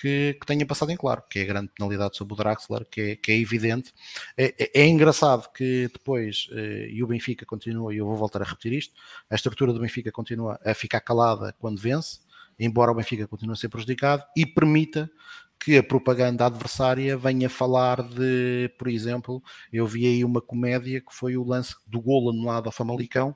que, 0.00 0.36
que, 0.40 0.46
tenha 0.46 0.64
passado 0.64 0.90
em 0.90 0.96
claro, 0.96 1.22
que 1.28 1.40
é 1.40 1.42
a 1.42 1.46
grande 1.46 1.70
penalidade 1.76 2.16
sobre 2.16 2.34
o 2.34 2.36
Draxler, 2.36 2.86
que 2.90 3.00
é, 3.00 3.16
que 3.16 3.32
é 3.32 3.38
evidente. 3.38 3.92
É, 4.36 4.54
é, 4.58 4.82
é, 4.82 4.86
engraçado 4.86 5.50
que 5.52 5.88
depois, 5.92 6.48
eh, 6.52 6.88
e 6.90 7.02
o 7.02 7.06
Benfica 7.06 7.44
continua, 7.44 7.92
e 7.92 7.98
eu 7.98 8.06
vou 8.06 8.16
voltar 8.16 8.42
a 8.42 8.44
repetir 8.44 8.72
isto, 8.72 8.94
a 9.28 9.34
estrutura 9.34 9.72
do 9.72 9.80
Benfica 9.80 10.12
continua 10.12 10.58
a 10.64 10.74
ficar 10.74 11.00
calada 11.00 11.54
quando 11.58 11.80
vence, 11.80 12.20
embora 12.58 12.92
o 12.92 12.94
Benfica 12.94 13.26
continue 13.26 13.54
a 13.54 13.56
ser 13.56 13.68
prejudicado, 13.68 14.22
e 14.36 14.46
permita 14.46 15.10
que 15.58 15.76
a 15.76 15.82
propaganda 15.82 16.46
adversária 16.46 17.16
venha 17.16 17.50
falar 17.50 18.02
de, 18.02 18.72
por 18.78 18.88
exemplo, 18.88 19.42
eu 19.72 19.86
vi 19.86 20.06
aí 20.06 20.24
uma 20.24 20.40
comédia 20.40 21.00
que 21.00 21.12
foi 21.12 21.36
o 21.36 21.44
lance 21.44 21.74
do 21.86 22.00
golo 22.00 22.30
anulado 22.30 22.66
ao 22.66 22.72
Famalicão, 22.72 23.34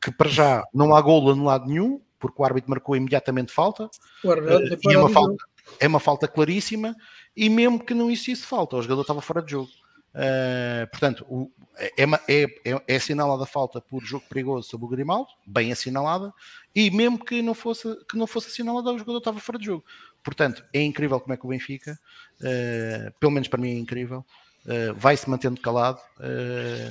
que 0.00 0.12
para 0.12 0.28
já 0.28 0.64
não 0.72 0.94
há 0.94 1.00
golo 1.00 1.32
anulado 1.32 1.66
nenhum, 1.66 2.00
porque 2.18 2.40
o 2.40 2.44
árbitro 2.44 2.70
marcou 2.70 2.96
imediatamente 2.96 3.52
falta, 3.52 3.86
uh, 4.24 4.88
e 4.88 4.94
é 4.94 4.98
uma 4.98 5.10
falta, 5.10 5.36
é 5.80 5.86
uma 5.86 6.00
falta 6.00 6.26
claríssima, 6.26 6.96
e 7.36 7.48
mesmo 7.48 7.84
que 7.84 7.94
não 7.94 8.10
existisse 8.10 8.42
falta, 8.42 8.76
o 8.76 8.82
jogador 8.82 9.02
estava 9.02 9.20
fora 9.20 9.42
de 9.42 9.52
jogo. 9.52 9.70
Uh, 10.14 10.88
portanto, 10.90 11.24
o, 11.28 11.50
é, 11.76 11.92
é, 11.96 12.44
é, 12.64 12.82
é, 12.88 12.96
assinalada 12.96 13.44
a 13.44 13.46
falta 13.46 13.80
por 13.80 14.02
jogo 14.04 14.24
perigoso 14.28 14.68
sobre 14.68 14.86
o 14.86 14.88
Grimaldo, 14.88 15.28
bem 15.46 15.70
assinalada, 15.70 16.32
e 16.74 16.90
mesmo 16.90 17.24
que 17.24 17.40
não 17.40 17.54
fosse, 17.54 17.94
que 18.10 18.16
não 18.16 18.26
fosse 18.26 18.48
assinalada, 18.48 18.90
o 18.90 18.98
jogador 18.98 19.18
estava 19.18 19.38
fora 19.38 19.58
de 19.58 19.66
jogo. 19.66 19.84
Portanto, 20.24 20.64
é 20.72 20.82
incrível 20.82 21.20
como 21.20 21.34
é 21.34 21.36
que 21.36 21.46
o 21.46 21.48
Benfica, 21.48 21.98
uh, 22.40 23.12
pelo 23.20 23.30
menos 23.30 23.46
para 23.48 23.60
mim 23.60 23.70
é 23.70 23.78
incrível, 23.78 24.24
uh, 24.64 24.94
vai 24.96 25.16
se 25.16 25.30
mantendo 25.30 25.60
calado 25.60 26.00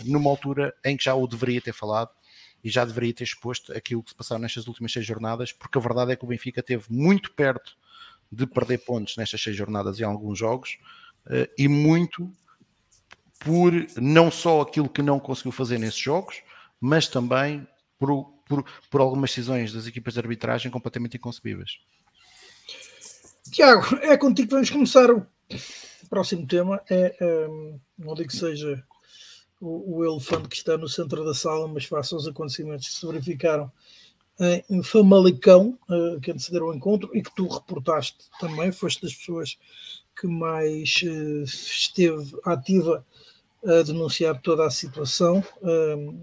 numa 0.05 0.29
altura 0.29 0.73
em 0.85 0.95
que 0.95 1.03
já 1.03 1.13
o 1.13 1.27
deveria 1.27 1.61
ter 1.61 1.73
falado 1.73 2.09
e 2.63 2.69
já 2.69 2.85
deveria 2.85 3.13
ter 3.13 3.23
exposto 3.23 3.73
aquilo 3.73 4.01
que 4.01 4.11
se 4.11 4.15
passou 4.15 4.39
nestas 4.39 4.67
últimas 4.67 4.91
seis 4.91 5.05
jornadas, 5.05 5.51
porque 5.51 5.77
a 5.77 5.81
verdade 5.81 6.13
é 6.13 6.15
que 6.15 6.23
o 6.23 6.27
Benfica 6.27 6.61
esteve 6.61 6.85
muito 6.89 7.33
perto 7.33 7.75
de 8.31 8.45
perder 8.45 8.79
pontos 8.79 9.17
nestas 9.17 9.41
seis 9.41 9.55
jornadas 9.55 9.99
em 9.99 10.03
alguns 10.03 10.37
jogos 10.37 10.77
uh, 11.27 11.49
e 11.57 11.67
muito 11.67 12.31
por 13.39 13.71
não 13.95 14.31
só 14.31 14.61
aquilo 14.61 14.89
que 14.89 15.01
não 15.01 15.19
conseguiu 15.19 15.51
fazer 15.51 15.77
nesses 15.77 15.99
jogos, 15.99 16.41
mas 16.79 17.07
também 17.07 17.67
por, 17.99 18.25
por, 18.47 18.65
por 18.89 19.01
algumas 19.01 19.29
decisões 19.29 19.71
das 19.71 19.87
equipas 19.87 20.13
de 20.13 20.19
arbitragem 20.19 20.71
completamente 20.71 21.17
inconcebíveis. 21.17 21.79
Tiago, 23.51 23.95
é 24.01 24.17
contigo 24.17 24.49
que 24.49 24.53
vamos 24.55 24.69
começar 24.69 25.09
o 25.11 25.25
próximo 26.09 26.45
tema 26.47 26.81
é, 26.89 27.15
um, 27.21 27.79
não 27.97 28.13
digo 28.13 28.29
que 28.29 28.35
seja 28.35 28.83
o, 29.59 29.97
o, 29.97 30.05
elefante 30.05 30.49
que 30.49 30.55
está 30.55 30.77
no 30.77 30.87
centro 30.87 31.25
da 31.25 31.33
sala, 31.33 31.67
mas 31.67 31.85
face 31.85 32.13
aos 32.13 32.27
acontecimentos 32.27 32.87
que 32.87 32.93
se 32.93 33.05
verificaram 33.05 33.71
em 34.69 34.83
Famalicão, 34.83 35.77
uh, 35.89 36.19
que 36.21 36.31
antecederam 36.31 36.67
o 36.67 36.73
encontro 36.73 37.09
e 37.13 37.21
que 37.21 37.33
tu 37.35 37.47
reportaste 37.47 38.17
também, 38.39 38.71
foste 38.71 39.01
das 39.01 39.13
pessoas 39.13 39.57
que 40.19 40.27
mais 40.27 41.01
uh, 41.03 41.43
esteve 41.43 42.37
ativa 42.45 43.05
a 43.65 43.81
denunciar 43.81 44.39
toda 44.39 44.65
a 44.65 44.69
situação. 44.69 45.43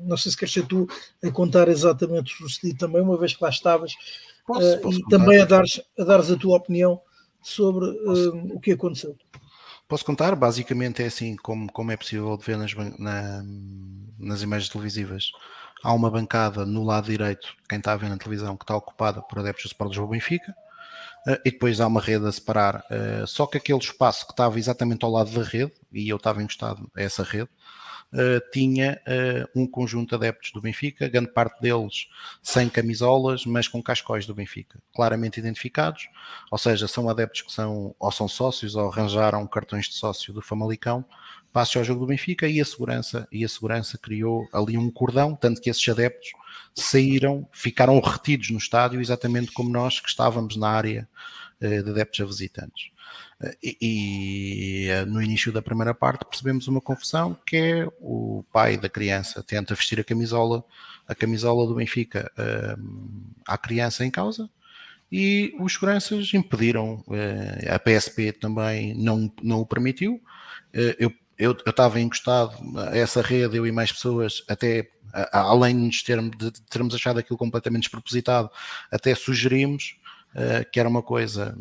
Não 0.05 0.17
sei 0.17 0.31
se 0.31 0.39
queres 0.39 0.55
ser 0.55 0.67
tu 0.67 0.87
a 1.23 1.31
contar 1.31 1.69
exatamente 1.69 2.33
o 2.33 2.49
sucedido 2.49 2.79
também, 2.79 3.03
uma 3.03 3.19
vez 3.19 3.35
que 3.35 3.43
lá 3.43 3.51
estavas, 3.51 3.93
posso, 4.47 4.81
posso 4.81 4.99
e 4.99 5.03
contar. 5.03 5.19
também 5.19 5.41
a 5.41 5.45
dares, 5.45 5.83
a 5.99 6.05
dares 6.05 6.31
a 6.31 6.37
tua 6.37 6.57
opinião 6.57 7.03
sobre 7.43 7.87
o 8.55 8.61
que 8.61 8.73
aconteceu. 8.73 9.17
Posso 9.87 10.05
contar? 10.05 10.35
Basicamente 10.35 11.03
é 11.03 11.07
assim 11.07 11.37
como, 11.37 11.71
como 11.71 11.93
é 11.93 11.97
possível 11.97 12.37
de 12.39 12.45
ver 12.45 12.57
nas, 12.57 12.73
na, 12.99 13.45
nas 14.19 14.41
imagens 14.41 14.71
televisivas. 14.71 15.31
Há 15.85 15.93
uma 15.93 16.11
bancada 16.11 16.65
no 16.65 16.83
lado 16.83 17.11
direito, 17.11 17.55
quem 17.69 17.77
está 17.77 17.93
a 17.93 17.97
ver 17.97 18.09
na 18.09 18.17
televisão, 18.17 18.57
que 18.57 18.65
está 18.65 18.75
ocupada 18.75 19.21
por 19.21 19.39
adeptos 19.39 19.65
do 19.65 19.69
Sport 19.69 19.91
Lisboa 19.91 20.09
Benfica, 20.13 20.57
uh, 21.29 21.37
e 21.45 21.51
depois 21.51 21.79
há 21.79 21.87
uma 21.87 22.01
rede 22.01 22.27
a 22.27 22.33
separar. 22.33 22.83
Uh, 22.91 23.27
só 23.27 23.47
que 23.47 23.59
aquele 23.59 23.81
espaço 23.81 24.27
que 24.27 24.33
estava 24.33 24.59
exatamente 24.59 25.05
ao 25.05 25.11
lado 25.11 25.31
da 25.31 25.43
rede, 25.43 25.75
e 25.93 26.09
eu 26.09 26.17
estava 26.17 26.43
encostado 26.43 26.91
a 26.97 27.03
essa 27.03 27.23
rede, 27.23 27.51
uh, 28.15 28.51
tinha 28.51 28.99
um 29.55 29.67
conjunto 29.67 30.09
de 30.09 30.15
adeptos 30.15 30.53
do 30.53 30.63
Benfica, 30.63 31.07
grande 31.07 31.33
parte 31.33 31.61
deles 31.61 32.09
sem 32.43 32.67
camisolas, 32.71 33.45
mas 33.45 33.69
com 33.69 33.83
cascóis 33.83 34.25
do 34.25 34.35
Benfica, 34.35 34.81
claramente 34.95 35.39
identificados, 35.39 36.09
ou 36.51 36.57
seja, 36.57 36.89
são 36.89 37.11
adeptos 37.11 37.43
que 37.43 37.53
são 37.53 37.95
ou 37.99 38.11
são 38.11 38.27
sócios 38.27 38.75
ou 38.75 38.89
arranjaram 38.89 39.47
cartões 39.47 39.85
de 39.85 39.97
sócio 39.97 40.33
do 40.33 40.41
Famalicão, 40.41 41.05
passe 41.55 41.79
ao 41.79 41.85
jogo 41.85 42.01
do 42.01 42.07
Benfica 42.09 42.49
e 42.49 42.61
a 42.61 42.65
segurança 42.65 43.29
e 43.31 43.45
a 43.45 43.49
segurança 43.49 43.97
criou 43.97 44.49
ali 44.53 44.77
um 44.77 44.91
cordão, 44.91 45.37
tanto 45.37 45.61
que 45.61 45.71
esses 45.71 45.89
adeptos 45.89 46.33
saíram, 46.75 47.49
ficaram 47.53 48.01
retidos 48.01 48.51
no 48.51 48.59
estádio, 48.59 49.01
exatamente 49.01 49.53
como 49.53 49.71
nós 49.71 50.01
que 50.01 50.09
estávamos 50.09 50.57
na 50.57 50.69
área 50.69 51.09
uh, 51.63 51.83
de 51.85 51.91
adeptos 51.91 52.21
a 52.21 52.25
visitantes. 52.25 52.91
E, 53.63 53.77
e, 53.81 54.89
eh, 54.89 55.05
no 55.05 55.21
início 55.21 55.53
da 55.53 55.61
primeira 55.61 55.93
parte 55.93 56.25
percebemos 56.25 56.67
uma 56.67 56.81
confusão 56.81 57.37
que 57.47 57.57
é 57.57 57.89
o 58.01 58.45
pai 58.53 58.79
da 58.79 58.89
criança 58.89 59.43
tenta 59.43 59.75
vestir 59.75 60.01
a 60.01 60.05
camisola, 60.05 60.65
a 61.07 61.15
camisola 61.15 61.67
do 61.67 61.75
Benfica 61.75 62.33
uh, 62.39 63.35
à 63.47 63.59
criança 63.59 64.05
em 64.05 64.11
causa 64.11 64.49
e 65.13 65.55
os 65.61 65.75
seguranças 65.75 66.33
impediram, 66.33 67.05
a 67.71 67.79
PSP 67.79 68.33
também 68.33 68.95
não, 68.95 69.31
não 69.43 69.61
o 69.61 69.67
permitiu. 69.67 70.21
Eu 70.99 71.13
eu 71.39 71.53
estava 71.53 72.01
encostado 72.01 72.57
a 72.79 72.97
essa 72.97 73.21
rede, 73.21 73.57
eu 73.57 73.67
e 73.67 73.73
mais 73.73 73.93
pessoas, 73.93 74.43
até 74.49 74.89
além 75.33 75.89
de, 75.89 76.05
termos, 76.05 76.37
de 76.37 76.53
termos 76.63 76.95
achado 76.95 77.19
aquilo 77.19 77.39
completamente 77.39 77.83
despropositado, 77.83 78.51
até 78.91 79.15
sugerimos 79.15 79.97
uh, 80.35 80.69
que 80.71 80.81
era 80.81 80.89
uma 80.89 81.03
coisa 81.03 81.57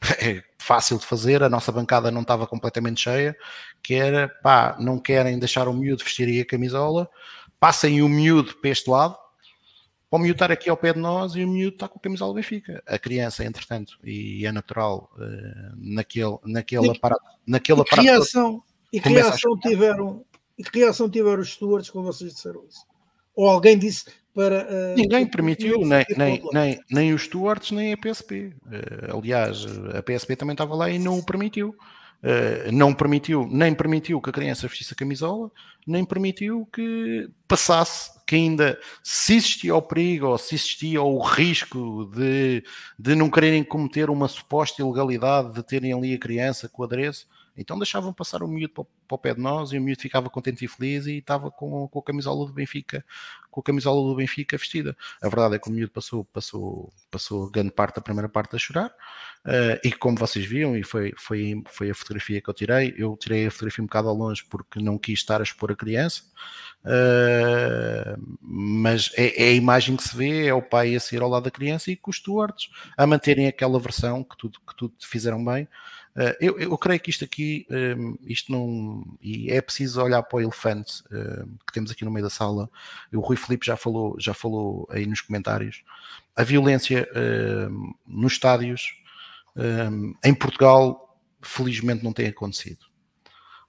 é 0.20 0.42
fácil 0.58 0.98
de 0.98 1.06
fazer, 1.06 1.42
a 1.42 1.48
nossa 1.48 1.72
bancada 1.72 2.10
não 2.10 2.22
estava 2.22 2.46
completamente 2.46 3.00
cheia, 3.00 3.36
que 3.82 3.94
era, 3.94 4.28
pá, 4.28 4.76
não 4.78 4.98
querem 4.98 5.38
deixar 5.38 5.68
o 5.68 5.72
miúdo 5.72 6.04
vestir 6.04 6.28
aí 6.28 6.40
a 6.40 6.46
camisola, 6.46 7.08
passem 7.58 8.02
o 8.02 8.08
miúdo 8.08 8.54
para 8.56 8.70
este 8.70 8.88
lado, 8.88 9.16
para 10.10 10.18
o 10.18 10.20
miúdo 10.20 10.36
estar 10.36 10.52
aqui 10.52 10.70
ao 10.70 10.76
pé 10.76 10.92
de 10.92 11.00
nós 11.00 11.34
e 11.34 11.44
o 11.44 11.48
miúdo 11.48 11.74
está 11.74 11.88
com 11.88 11.98
a 11.98 12.02
camisola 12.02 12.32
do 12.32 12.36
Benfica. 12.36 12.82
A 12.86 12.98
criança, 12.98 13.44
entretanto, 13.44 13.98
e 14.02 14.46
é 14.46 14.52
natural, 14.52 15.10
uh, 15.16 15.74
naquele, 15.76 16.38
naquele 16.44 16.90
aparato... 16.90 17.22
Naquele 17.46 17.82
que 17.84 17.94
aparato 17.94 18.08
reação, 18.08 18.62
e 18.92 19.00
que 19.00 19.08
reação 19.08 19.58
tiveram... 19.58 20.24
E 20.56 20.64
que 20.64 20.78
reação 20.80 21.08
tiveram 21.08 21.40
os 21.40 21.52
stewards 21.52 21.88
quando 21.88 22.06
vocês 22.06 22.32
disseram 22.32 22.64
isso? 22.68 22.84
Ou 23.34 23.48
alguém 23.48 23.78
disse, 23.78 24.06
para. 24.38 24.68
Uh, 24.70 24.94
Ninguém 24.96 25.26
permitiu, 25.26 25.80
nem, 25.80 26.04
nem, 26.16 26.42
nem, 26.52 26.80
nem 26.88 27.12
os 27.12 27.22
stewards, 27.22 27.72
nem 27.72 27.92
a 27.92 27.96
PSP. 27.96 28.54
Uh, 28.64 28.72
eh, 28.72 29.10
aliás, 29.12 29.66
a 29.96 30.02
PSP 30.02 30.36
também 30.36 30.54
estava 30.54 30.76
lá 30.76 30.88
e 30.88 30.98
não 30.98 31.18
o 31.18 31.24
permitiu. 31.24 31.74
Uh, 32.20 32.72
não 32.72 32.94
permitiu, 32.94 33.48
nem 33.50 33.74
permitiu 33.74 34.20
que 34.20 34.30
a 34.30 34.32
criança 34.32 34.66
vestisse 34.66 34.92
a 34.92 34.96
camisola, 34.96 35.50
nem 35.86 36.04
permitiu 36.04 36.68
que 36.72 37.28
passasse, 37.46 38.10
que 38.26 38.34
ainda 38.34 38.78
se 39.04 39.36
existia 39.36 39.74
o 39.74 39.82
perigo 39.82 40.26
ou 40.26 40.38
se 40.38 40.56
existia 40.56 41.00
o 41.00 41.20
risco 41.20 42.10
de, 42.14 42.64
de 42.98 43.14
não 43.14 43.30
quererem 43.30 43.62
cometer 43.62 44.10
uma 44.10 44.26
suposta 44.26 44.82
ilegalidade 44.82 45.52
de 45.52 45.62
terem 45.62 45.92
ali 45.92 46.12
a 46.12 46.18
criança 46.18 46.68
com 46.68 46.82
o 46.82 46.84
adereço, 46.84 47.26
então 47.58 47.76
deixavam 47.76 48.12
passar 48.12 48.42
o 48.42 48.48
miúdo 48.48 48.72
para, 48.72 48.84
o 49.10 49.18
pé 49.18 49.34
de 49.34 49.40
nós 49.40 49.72
e 49.72 49.78
o 49.78 49.82
miúdo 49.82 50.00
ficava 50.00 50.30
contente 50.30 50.64
e 50.64 50.68
feliz 50.68 51.06
e 51.06 51.18
estava 51.18 51.50
com, 51.50 51.88
com 51.88 51.98
a 51.98 52.02
camisola 52.02 52.46
do 52.46 52.52
Benfica, 52.52 53.04
com 53.50 53.60
a 53.60 53.62
camisola 53.64 54.00
do 54.08 54.14
Benfica 54.14 54.56
vestida. 54.56 54.96
A 55.20 55.28
verdade 55.28 55.56
é 55.56 55.58
que 55.58 55.68
o 55.68 55.72
miúdo 55.72 55.90
passou, 55.90 56.24
passou, 56.24 56.92
passou 57.10 57.50
grande 57.50 57.72
parte 57.72 57.96
da 57.96 58.00
primeira 58.00 58.28
parte 58.28 58.54
a 58.54 58.58
chorar 58.58 58.88
uh, 58.88 59.78
e 59.82 59.90
como 59.90 60.16
vocês 60.16 60.46
viam, 60.46 60.76
e 60.76 60.84
foi, 60.84 61.12
foi, 61.16 61.60
foi 61.66 61.90
a 61.90 61.94
fotografia 61.94 62.40
que 62.40 62.48
eu 62.48 62.54
tirei, 62.54 62.94
eu 62.96 63.16
tirei 63.16 63.46
a 63.46 63.50
fotografia 63.50 63.82
um 63.82 63.86
bocado 63.86 64.08
ao 64.08 64.14
longe 64.14 64.44
porque 64.48 64.80
não 64.80 64.96
quis 64.96 65.18
estar 65.18 65.40
a 65.40 65.42
expor 65.42 65.72
a 65.72 65.76
criança. 65.76 66.22
Uh, 66.84 68.38
mas 68.40 69.10
é, 69.16 69.46
é, 69.46 69.48
a 69.48 69.52
imagem 69.52 69.96
que 69.96 70.04
se 70.04 70.16
vê, 70.16 70.46
é 70.46 70.54
o 70.54 70.62
pai 70.62 70.94
a 70.94 71.00
sair 71.00 71.20
ao 71.20 71.28
lado 71.28 71.44
da 71.44 71.50
criança 71.50 71.90
e 71.90 71.96
com 71.96 72.10
os 72.10 72.18
stewards 72.18 72.70
a 72.96 73.06
manterem 73.06 73.48
aquela 73.48 73.80
versão 73.80 74.22
que 74.22 74.36
tudo, 74.36 74.60
que 74.60 74.76
tudo 74.76 74.94
fizeram 75.00 75.44
bem, 75.44 75.68
eu, 76.40 76.58
eu, 76.58 76.76
creio 76.78 77.00
que 77.00 77.10
isto 77.10 77.24
aqui, 77.24 77.66
ehm, 77.70 78.14
isto 78.22 78.50
não. 78.50 79.04
E 79.20 79.50
é 79.50 79.60
preciso 79.60 80.02
olhar 80.02 80.22
para 80.22 80.36
o 80.36 80.40
elefante 80.40 81.02
uh, 81.06 81.46
que 81.66 81.72
temos 81.72 81.90
aqui 81.90 82.04
no 82.04 82.10
meio 82.10 82.24
da 82.24 82.30
sala. 82.30 82.68
O 83.12 83.20
Rui 83.20 83.36
Felipe 83.36 83.66
já 83.66 83.76
falou, 83.76 84.16
já 84.18 84.34
falou 84.34 84.86
aí 84.90 85.06
nos 85.06 85.20
comentários. 85.20 85.82
A 86.34 86.42
violência 86.42 87.08
uh, 87.12 87.94
nos 88.06 88.32
estádios 88.32 88.94
ehm, 89.56 90.12
em 90.24 90.34
Portugal, 90.34 91.20
felizmente, 91.40 92.02
não 92.02 92.12
tem 92.12 92.26
acontecido. 92.26 92.86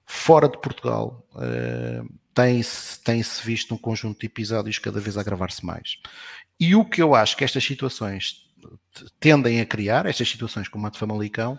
Fora 0.04 0.48
de 0.48 0.60
Portugal, 0.60 1.24
tem-se 2.34 3.00
tem 3.04 3.22
-se 3.22 3.46
visto 3.46 3.72
um 3.72 3.78
conjunto 3.78 4.18
de 4.18 4.26
episódios 4.26 4.76
cada 4.78 4.98
vez 4.98 5.16
a 5.16 5.20
agravar-se 5.20 5.64
mais. 5.64 5.98
E 6.58 6.74
o 6.74 6.84
que 6.84 7.00
eu 7.00 7.14
acho 7.14 7.36
que 7.36 7.44
estas 7.44 7.62
situações 7.62 8.50
tendem 9.18 9.60
a 9.60 9.66
criar, 9.66 10.06
estas 10.06 10.28
situações 10.28 10.68
como 10.68 10.86
a 10.86 10.90
de 10.90 10.98
Famalicão, 10.98 11.58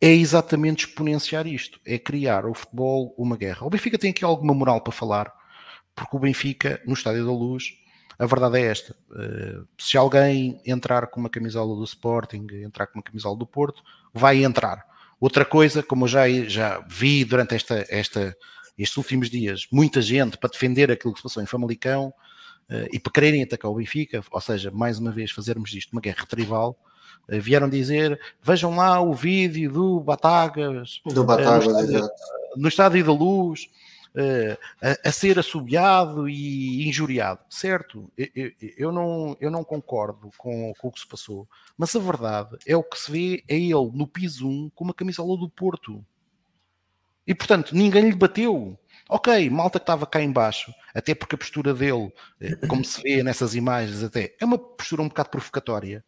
é 0.00 0.10
exatamente 0.10 0.86
exponenciar 0.86 1.46
isto, 1.46 1.80
é 1.84 1.98
criar 1.98 2.44
o 2.46 2.54
futebol 2.54 3.14
uma 3.16 3.36
guerra. 3.36 3.66
O 3.66 3.70
Benfica 3.70 3.98
tem 3.98 4.10
aqui 4.10 4.24
alguma 4.24 4.54
moral 4.54 4.80
para 4.80 4.92
falar, 4.92 5.32
porque 5.94 6.16
o 6.16 6.20
Benfica, 6.20 6.80
no 6.86 6.92
Estádio 6.92 7.24
da 7.24 7.32
Luz, 7.32 7.72
a 8.18 8.26
verdade 8.26 8.58
é 8.58 8.66
esta: 8.66 8.96
uh, 9.10 9.66
se 9.78 9.96
alguém 9.96 10.60
entrar 10.66 11.06
com 11.08 11.20
uma 11.20 11.30
camisola 11.30 11.74
do 11.74 11.84
Sporting, 11.84 12.46
entrar 12.64 12.86
com 12.86 12.98
uma 12.98 13.02
camisola 13.02 13.36
do 13.36 13.46
Porto, 13.46 13.82
vai 14.12 14.44
entrar. 14.44 14.84
Outra 15.18 15.44
coisa, 15.44 15.82
como 15.82 16.04
eu 16.04 16.08
já, 16.08 16.28
já 16.46 16.84
vi 16.86 17.24
durante 17.24 17.54
esta, 17.54 17.86
esta, 17.88 18.36
estes 18.76 18.96
últimos 18.98 19.30
dias, 19.30 19.66
muita 19.72 20.02
gente 20.02 20.36
para 20.36 20.50
defender 20.50 20.90
aquilo 20.90 21.14
que 21.14 21.20
se 21.20 21.22
passou 21.22 21.42
em 21.42 21.46
Famalicão 21.46 22.08
uh, 22.70 22.86
e 22.92 23.00
para 23.00 23.12
quererem 23.12 23.42
atacar 23.42 23.70
o 23.70 23.76
Benfica, 23.76 24.22
ou 24.30 24.40
seja, 24.40 24.70
mais 24.70 24.98
uma 24.98 25.10
vez 25.10 25.30
fazermos 25.30 25.72
isto 25.72 25.92
uma 25.92 26.02
guerra 26.02 26.26
eh, 26.30 26.76
vieram 27.28 27.68
dizer: 27.68 28.18
vejam 28.42 28.76
lá 28.76 29.00
o 29.00 29.12
vídeo 29.12 29.72
do 29.72 30.00
Batagas, 30.00 31.00
do 31.04 31.24
Batagas 31.24 31.66
no, 31.66 31.80
estádio, 31.80 32.10
no 32.56 32.68
estádio 32.68 33.04
da 33.04 33.12
luz. 33.12 33.68
Uh, 34.16 34.56
a, 34.80 35.10
a, 35.10 35.12
ser 35.12 35.38
assobiado 35.38 36.26
e 36.26 36.88
injuriado, 36.88 37.40
certo? 37.50 38.10
Eu, 38.16 38.50
eu, 38.78 38.90
não, 38.90 39.36
eu 39.38 39.50
não 39.50 39.62
concordo 39.62 40.30
com, 40.38 40.72
com, 40.78 40.88
o 40.88 40.90
que 40.90 41.00
se 41.00 41.06
passou, 41.06 41.46
mas 41.76 41.94
a 41.94 41.98
verdade 41.98 42.56
é 42.66 42.74
o 42.74 42.82
que 42.82 42.98
se 42.98 43.12
vê 43.12 43.44
é 43.46 43.56
ele 43.56 43.90
no 43.92 44.06
piso 44.06 44.48
1 44.48 44.70
com 44.74 44.84
uma 44.84 44.94
camisola 44.94 45.36
do 45.36 45.50
Porto. 45.50 46.02
E 47.26 47.34
portanto, 47.34 47.74
ninguém 47.74 48.08
lhe 48.08 48.16
bateu. 48.16 48.78
Ok, 49.08 49.50
malta 49.50 49.78
que 49.78 49.82
estava 49.82 50.06
cá 50.06 50.22
embaixo, 50.22 50.72
até 50.94 51.14
porque 51.14 51.34
a 51.34 51.38
postura 51.38 51.74
dele, 51.74 52.12
eh, 52.40 52.56
como 52.66 52.84
se 52.84 53.02
vê 53.02 53.22
nessas 53.22 53.54
imagens, 53.54 54.02
até 54.02 54.34
é 54.40 54.44
uma 54.44 54.58
postura 54.58 55.02
um 55.02 55.08
bocado 55.08 55.28
provocatória. 55.28 56.04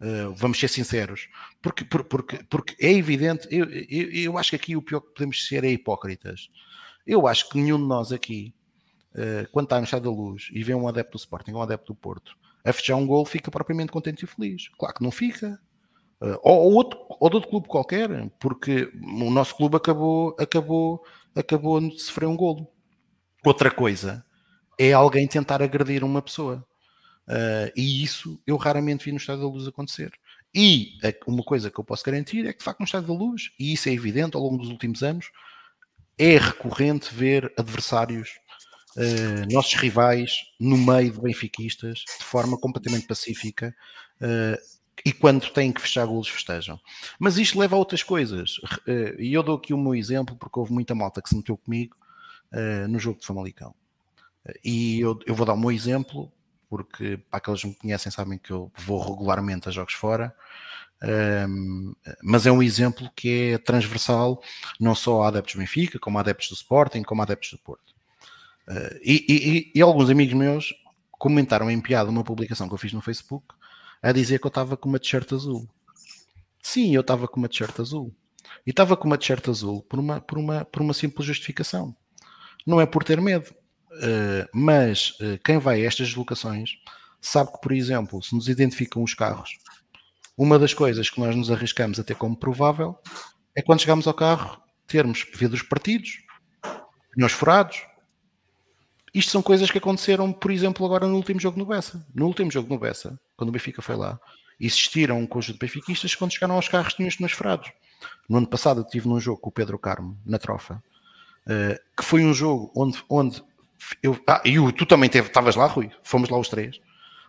Uh, 0.00 0.32
vamos 0.36 0.60
ser 0.60 0.68
sinceros, 0.68 1.28
porque, 1.60 1.84
porque, 1.84 2.38
porque 2.44 2.76
é 2.78 2.92
evidente, 2.92 3.48
eu, 3.50 3.64
eu, 3.68 4.12
eu, 4.12 4.38
acho 4.38 4.50
que 4.50 4.56
aqui 4.56 4.76
o 4.76 4.82
pior 4.82 5.00
que 5.00 5.12
podemos 5.12 5.44
ser 5.44 5.64
é 5.64 5.70
hipócritas. 5.70 6.48
Eu 7.04 7.26
acho 7.26 7.48
que 7.48 7.60
nenhum 7.60 7.78
de 7.78 7.88
nós 7.88 8.12
aqui, 8.12 8.54
uh, 9.14 9.50
quando 9.50 9.66
está 9.66 9.78
no 9.78 9.84
estado 9.84 10.04
da 10.04 10.10
luz 10.10 10.50
e 10.52 10.62
vê 10.62 10.72
um 10.72 10.86
adepto 10.86 11.18
do 11.18 11.20
Sporting, 11.20 11.52
um 11.52 11.62
adepto 11.62 11.92
do 11.92 11.98
Porto, 11.98 12.36
a 12.64 12.72
fechar 12.72 12.94
um 12.94 13.06
gol, 13.06 13.24
fica 13.24 13.50
propriamente 13.50 13.90
contente 13.90 14.24
e 14.24 14.26
feliz. 14.26 14.68
Claro 14.78 14.94
que 14.94 15.02
não 15.02 15.10
fica. 15.10 15.60
Uh, 16.20 16.38
ou, 16.42 16.58
ou, 16.58 16.72
outro, 16.74 17.00
ou 17.08 17.28
de 17.28 17.36
outro 17.36 17.50
clube 17.50 17.66
qualquer, 17.66 18.08
porque 18.38 18.92
o 19.02 19.30
nosso 19.30 19.56
clube 19.56 19.76
acabou, 19.76 20.36
acabou, 20.38 21.02
acabou 21.34 21.80
de 21.80 22.00
sofrer 22.00 22.26
um 22.26 22.36
golo. 22.36 22.68
Outra 23.44 23.70
coisa 23.70 24.24
é 24.78 24.92
alguém 24.92 25.26
tentar 25.26 25.60
agredir 25.60 26.04
uma 26.04 26.22
pessoa. 26.22 26.64
Uh, 27.28 27.70
e 27.76 28.02
isso 28.02 28.40
eu 28.46 28.56
raramente 28.56 29.04
vi 29.04 29.12
no 29.12 29.18
Estado 29.18 29.42
da 29.42 29.46
Luz 29.46 29.68
acontecer. 29.68 30.10
E 30.54 30.94
uma 31.26 31.42
coisa 31.42 31.70
que 31.70 31.78
eu 31.78 31.84
posso 31.84 32.02
garantir 32.02 32.46
é 32.46 32.52
que, 32.52 32.60
de 32.60 32.64
facto, 32.64 32.80
no 32.80 32.86
Estádio 32.86 33.08
da 33.08 33.14
Luz, 33.14 33.50
e 33.60 33.74
isso 33.74 33.88
é 33.88 33.92
evidente 33.92 34.34
ao 34.34 34.42
longo 34.42 34.56
dos 34.56 34.70
últimos 34.70 35.02
anos, 35.02 35.30
é 36.16 36.38
recorrente 36.38 37.14
ver 37.14 37.52
adversários, 37.56 38.30
uh, 38.96 39.52
nossos 39.52 39.74
rivais, 39.74 40.38
no 40.58 40.78
meio 40.78 41.12
de 41.12 41.20
benfiquistas, 41.20 41.98
de 42.18 42.24
forma 42.24 42.58
completamente 42.58 43.06
pacífica, 43.06 43.76
uh, 44.22 44.78
e 45.04 45.12
quando 45.12 45.50
têm 45.50 45.70
que 45.70 45.82
fechar 45.82 46.06
golos, 46.06 46.28
festejam. 46.28 46.80
Mas 47.20 47.36
isto 47.36 47.58
leva 47.58 47.76
a 47.76 47.78
outras 47.78 48.02
coisas, 48.02 48.56
e 49.16 49.32
eu 49.32 49.44
dou 49.44 49.56
aqui 49.56 49.72
o 49.72 49.78
meu 49.78 49.94
exemplo, 49.94 50.34
porque 50.34 50.58
houve 50.58 50.72
muita 50.72 50.92
malta 50.92 51.22
que 51.22 51.28
se 51.28 51.36
meteu 51.36 51.56
comigo 51.56 51.96
no 52.88 52.98
jogo 52.98 53.20
de 53.20 53.26
Famalicão. 53.26 53.72
E 54.64 54.98
eu, 54.98 55.16
eu, 55.24 55.36
vou 55.36 55.46
dar 55.46 55.52
o 55.52 55.56
meu 55.56 55.70
exemplo, 55.70 56.32
porque 56.68 57.18
para 57.30 57.38
aqueles 57.38 57.62
que 57.62 57.68
me 57.68 57.74
conhecem 57.74 58.12
sabem 58.12 58.38
que 58.38 58.50
eu 58.50 58.70
vou 58.76 59.00
regularmente 59.00 59.68
a 59.68 59.72
jogos 59.72 59.94
fora, 59.94 60.34
um, 61.02 61.94
mas 62.22 62.46
é 62.46 62.52
um 62.52 62.62
exemplo 62.62 63.08
que 63.14 63.52
é 63.52 63.58
transversal 63.58 64.42
não 64.80 64.94
só 64.94 65.22
a 65.22 65.28
adeptos 65.28 65.54
do 65.54 65.60
Benfica, 65.60 65.98
como 65.98 66.18
a 66.18 66.20
adeptos 66.20 66.48
do 66.48 66.54
Sporting, 66.54 67.02
como 67.02 67.22
a 67.22 67.24
adeptos 67.24 67.50
do 67.52 67.58
Porto. 67.58 67.94
Uh, 68.68 68.98
e, 69.02 69.24
e, 69.28 69.78
e, 69.78 69.80
alguns 69.80 70.10
amigos 70.10 70.34
meus 70.34 70.74
comentaram 71.12 71.70
em 71.70 71.80
piada 71.80 72.10
uma 72.10 72.24
publicação 72.24 72.68
que 72.68 72.74
eu 72.74 72.78
fiz 72.78 72.92
no 72.92 73.00
Facebook 73.00 73.46
a 74.02 74.12
dizer 74.12 74.38
que 74.38 74.46
eu 74.46 74.50
estava 74.50 74.76
com 74.76 74.88
uma 74.88 74.98
t-shirt 74.98 75.32
azul. 75.32 75.68
Sim, 76.62 76.94
eu 76.94 77.00
estava 77.00 77.26
com 77.26 77.38
uma 77.38 77.48
t-shirt 77.48 77.80
azul. 77.80 78.14
E 78.66 78.70
estava 78.70 78.96
com 78.96 79.06
uma 79.06 79.16
t-shirt 79.16 79.48
azul 79.48 79.82
por 79.82 79.98
uma, 79.98 80.20
por, 80.20 80.36
uma, 80.36 80.64
por 80.64 80.82
uma 80.82 80.92
simples 80.92 81.26
justificação. 81.26 81.96
Não 82.66 82.80
é 82.80 82.86
por 82.86 83.02
ter 83.04 83.20
medo. 83.20 83.54
Uh, 83.98 84.48
mas 84.54 85.10
uh, 85.20 85.38
quem 85.44 85.58
vai 85.58 85.82
a 85.82 85.86
estas 85.86 86.08
deslocações 86.08 86.70
sabe 87.20 87.52
que, 87.52 87.60
por 87.60 87.72
exemplo, 87.72 88.22
se 88.22 88.34
nos 88.34 88.48
identificam 88.48 89.02
os 89.02 89.12
carros 89.12 89.58
uma 90.38 90.56
das 90.56 90.72
coisas 90.72 91.10
que 91.10 91.18
nós 91.18 91.34
nos 91.34 91.50
arriscamos 91.50 91.98
a 91.98 92.04
ter 92.04 92.14
como 92.14 92.36
provável 92.36 92.96
é 93.56 93.60
quando 93.60 93.80
chegamos 93.80 94.06
ao 94.06 94.14
carro 94.14 94.62
termos 94.86 95.26
vidros 95.34 95.62
partidos, 95.62 96.20
pneus 97.12 97.32
furados. 97.32 97.82
Isto 99.12 99.32
são 99.32 99.42
coisas 99.42 99.68
que 99.68 99.78
aconteceram, 99.78 100.32
por 100.32 100.52
exemplo, 100.52 100.86
agora 100.86 101.08
no 101.08 101.16
último 101.16 101.40
jogo 101.40 101.58
no 101.58 101.66
Bessa. 101.66 102.06
No 102.14 102.26
último 102.26 102.52
jogo 102.52 102.72
no 102.72 102.78
Bessa, 102.78 103.18
quando 103.36 103.48
o 103.48 103.52
Benfica 103.52 103.82
foi 103.82 103.96
lá, 103.96 104.20
existiram 104.60 105.18
um 105.18 105.26
conjunto 105.26 105.54
de 105.54 105.66
benfiquistas 105.66 106.12
que 106.12 106.18
quando 106.18 106.32
chegaram 106.32 106.54
aos 106.54 106.68
carros 106.68 106.94
tinham 106.94 107.08
os 107.08 107.16
pneus 107.16 107.32
furados. 107.32 107.72
No 108.28 108.38
ano 108.38 108.46
passado 108.46 108.80
eu 108.80 108.84
estive 108.84 109.08
num 109.08 109.18
jogo 109.18 109.40
com 109.40 109.50
o 109.50 109.52
Pedro 109.52 109.76
Carmo, 109.76 110.16
na 110.24 110.38
Trofa, 110.38 110.80
eh, 111.48 111.80
que 111.96 112.04
foi 112.04 112.24
um 112.24 112.32
jogo 112.32 112.70
onde, 112.76 113.02
onde 113.10 113.42
eu, 114.02 114.18
ah, 114.26 114.42
e 114.44 114.72
tu 114.72 114.86
também 114.86 115.10
estavas 115.12 115.56
lá, 115.56 115.66
Rui, 115.66 115.90
fomos 116.02 116.28
lá 116.28 116.38
os 116.38 116.48
três. 116.48 116.80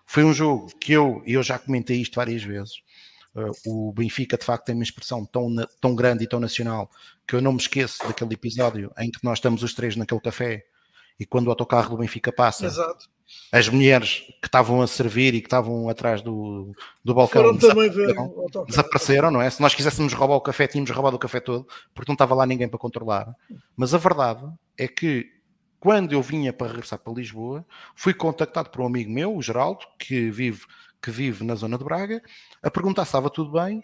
Foi 0.06 0.24
um 0.24 0.34
jogo 0.34 0.68
que 0.80 0.94
eu, 0.94 1.22
eu 1.26 1.44
já 1.44 1.60
comentei 1.60 2.02
isto 2.02 2.16
várias 2.16 2.44
vezes, 2.44 2.82
Uh, 3.36 3.90
o 3.90 3.94
Benfica, 3.94 4.38
de 4.38 4.44
facto, 4.44 4.66
tem 4.66 4.76
uma 4.76 4.84
expressão 4.84 5.24
tão, 5.24 5.56
tão 5.80 5.96
grande 5.96 6.24
e 6.24 6.28
tão 6.28 6.40
nacional 6.40 6.90
que 7.28 7.36
eu 7.36 7.42
não 7.42 7.54
me 7.54 7.60
esqueço 7.60 8.00
daquele 8.00 8.34
episódio 8.34 8.92
em 8.98 9.12
que 9.12 9.20
nós 9.24 9.38
estamos 9.38 9.62
os 9.62 9.74
três 9.74 9.96
naquele 9.96 10.20
café 10.20 10.66
e 11.20 11.26
quando 11.26 11.48
o 11.48 11.50
autocarro 11.52 11.92
do 11.92 11.98
Benfica 11.98 12.32
passa, 12.32 12.66
Exato. 12.66 13.06
as 13.52 13.70
mulheres 13.70 14.24
que 14.42 14.48
estavam 14.48 14.82
a 14.82 14.88
servir 14.88 15.36
e 15.36 15.42
que 15.42 15.48
estavam 15.48 15.88
atrás 15.90 16.22
do, 16.24 16.74
do 17.04 17.14
balcão 17.14 17.56
desapareceram, 17.56 18.34
desapareceram, 18.68 19.32
não 19.32 19.42
é? 19.42 19.50
Se 19.50 19.62
nós 19.62 19.76
quiséssemos 19.76 20.14
roubar 20.14 20.36
o 20.36 20.42
café, 20.42 20.66
tínhamos 20.66 20.90
roubado 20.90 21.18
o 21.18 21.20
café 21.20 21.40
todo, 21.40 21.68
porque 21.94 22.10
não 22.10 22.16
estava 22.16 22.34
lá 22.34 22.48
ninguém 22.48 22.68
para 22.68 22.80
controlar. 22.80 23.32
Mas 23.76 23.94
a 23.94 24.00
verdade 24.00 24.44
é 24.78 24.88
que 24.88 25.28
quando 25.80 26.12
eu 26.14 26.22
vinha 26.22 26.52
para 26.52 26.68
regressar 26.68 27.00
para 27.00 27.14
Lisboa, 27.14 27.66
fui 27.96 28.14
contactado 28.14 28.70
por 28.70 28.82
um 28.82 28.86
amigo 28.86 29.12
meu, 29.12 29.36
o 29.36 29.42
Geraldo, 29.42 29.86
que 29.98 30.30
vive 30.30 30.66
que 31.02 31.12
vive 31.12 31.44
na 31.46 31.56
zona 31.56 31.78
de 31.78 31.84
Braga, 31.84 32.22
a 32.62 32.70
perguntar 32.70 33.06
se 33.06 33.10
estava 33.10 33.30
tudo 33.30 33.52
bem, 33.52 33.84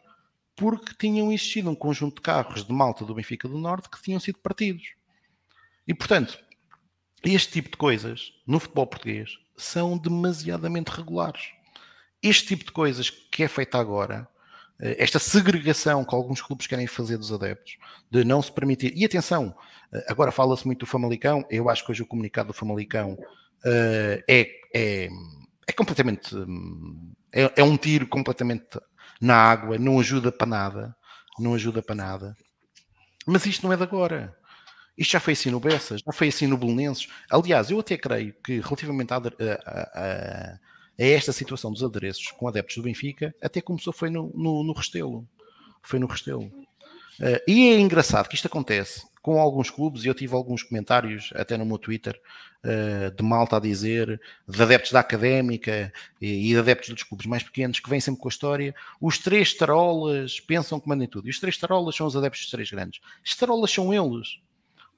porque 0.55 0.93
tinham 0.97 1.31
existido 1.31 1.69
um 1.69 1.75
conjunto 1.75 2.15
de 2.15 2.21
carros 2.21 2.65
de 2.65 2.73
malta 2.73 3.05
do 3.05 3.15
Benfica 3.15 3.47
do 3.47 3.57
Norte 3.57 3.89
que 3.89 4.01
tinham 4.01 4.19
sido 4.19 4.39
partidos. 4.39 4.95
E, 5.87 5.93
portanto, 5.93 6.37
este 7.23 7.53
tipo 7.53 7.71
de 7.71 7.77
coisas 7.77 8.33
no 8.45 8.59
futebol 8.59 8.87
português 8.87 9.37
são 9.55 9.97
demasiadamente 9.97 10.91
regulares. 10.91 11.51
Este 12.21 12.47
tipo 12.47 12.65
de 12.65 12.71
coisas 12.71 13.09
que 13.09 13.43
é 13.43 13.47
feita 13.47 13.77
agora, 13.77 14.27
esta 14.79 15.19
segregação 15.19 16.03
que 16.03 16.13
alguns 16.13 16.41
clubes 16.41 16.67
querem 16.67 16.87
fazer 16.87 17.17
dos 17.17 17.31
adeptos, 17.31 17.77
de 18.11 18.23
não 18.23 18.41
se 18.41 18.51
permitir. 18.51 18.93
E 18.95 19.05
atenção, 19.05 19.55
eh, 19.93 20.05
agora 20.09 20.31
fala-se 20.31 20.65
muito 20.65 20.79
do 20.79 20.85
Famalicão, 20.85 21.45
eu 21.49 21.69
acho 21.69 21.85
que 21.85 21.91
hoje 21.91 22.01
o 22.01 22.05
comunicado 22.07 22.47
do 22.47 22.53
Famalicão 22.53 23.13
uh, 23.13 24.23
é, 24.27 24.49
é 24.73 25.09
é 25.67 25.73
completamente. 25.73 26.35
É, 27.33 27.51
é, 27.57 27.63
um 27.63 27.75
tiro 27.77 28.07
completamente 28.07 28.79
na 29.19 29.35
água, 29.35 29.77
não 29.77 29.99
ajuda 29.99 30.31
para 30.31 30.47
nada. 30.47 30.95
Não 31.39 31.53
ajuda 31.53 31.81
para 31.81 31.95
nada. 31.95 32.35
Mas 33.25 33.45
isto 33.45 33.65
não 33.65 33.73
é 33.73 33.77
de 33.77 33.83
agora. 33.83 34.35
Isto 34.97 35.11
já 35.11 35.19
foi 35.19 35.33
assim 35.33 35.51
no 35.51 35.59
Bessas, 35.59 36.01
já 36.05 36.13
foi 36.13 36.29
assim 36.29 36.47
no 36.47 36.57
Belenenses. 36.57 37.09
Aliás, 37.29 37.69
eu 37.69 37.79
até 37.79 37.97
creio 37.97 38.33
que 38.41 38.61
relativamente 38.61 39.11
a, 39.13 39.17
a, 39.17 40.59
a, 40.99 41.03
esta 41.03 41.31
situação 41.31 41.71
dos 41.71 41.83
adereços 41.83 42.27
com 42.31 42.47
adeptos 42.47 42.75
do 42.77 42.83
Benfica, 42.83 43.33
até 43.41 43.61
começou 43.61 43.93
foi 43.93 44.09
no, 44.09 44.31
no, 44.33 44.63
no 44.63 44.73
Restelo. 44.73 45.27
Foi 45.81 45.99
no 45.99 46.07
Restelo. 46.07 46.45
Uh, 47.19 47.39
e 47.47 47.69
é 47.69 47.79
engraçado 47.79 48.27
que 48.27 48.35
isto 48.35 48.47
acontece 48.47 49.05
com 49.21 49.39
alguns 49.39 49.71
clubes, 49.71 50.03
e 50.03 50.07
eu 50.07 50.13
tive 50.13 50.35
alguns 50.35 50.61
comentários 50.61 51.31
até 51.33 51.57
no 51.57 51.65
meu 51.65 51.79
Twitter 51.79 52.21
uh, 52.63 53.09
de 53.09 53.23
malta 53.23 53.57
a 53.57 53.59
dizer, 53.59 54.21
de 54.47 54.61
adeptos 54.61 54.91
da 54.91 54.99
académica 54.99 55.91
e, 56.21 56.51
e 56.51 56.53
de 56.53 56.57
adeptos 56.59 56.89
dos 56.89 57.01
clubes 57.01 57.25
mais 57.25 57.41
pequenos 57.41 57.79
que 57.79 57.89
vêm 57.89 57.99
sempre 57.99 58.21
com 58.21 58.27
a 58.27 58.29
história. 58.29 58.75
Os 59.01 59.17
três 59.17 59.51
tarolas 59.53 60.39
pensam 60.39 60.79
que 60.79 60.87
mandem 60.87 61.07
tudo. 61.07 61.27
E 61.27 61.31
os 61.31 61.39
três 61.39 61.57
tarolas 61.57 61.95
são 61.95 62.05
os 62.05 62.15
adeptos 62.15 62.41
dos 62.41 62.51
três 62.51 62.69
grandes. 62.69 63.01
Os 63.25 63.35
tarolas 63.35 63.71
são 63.71 63.91
eles. 63.91 64.39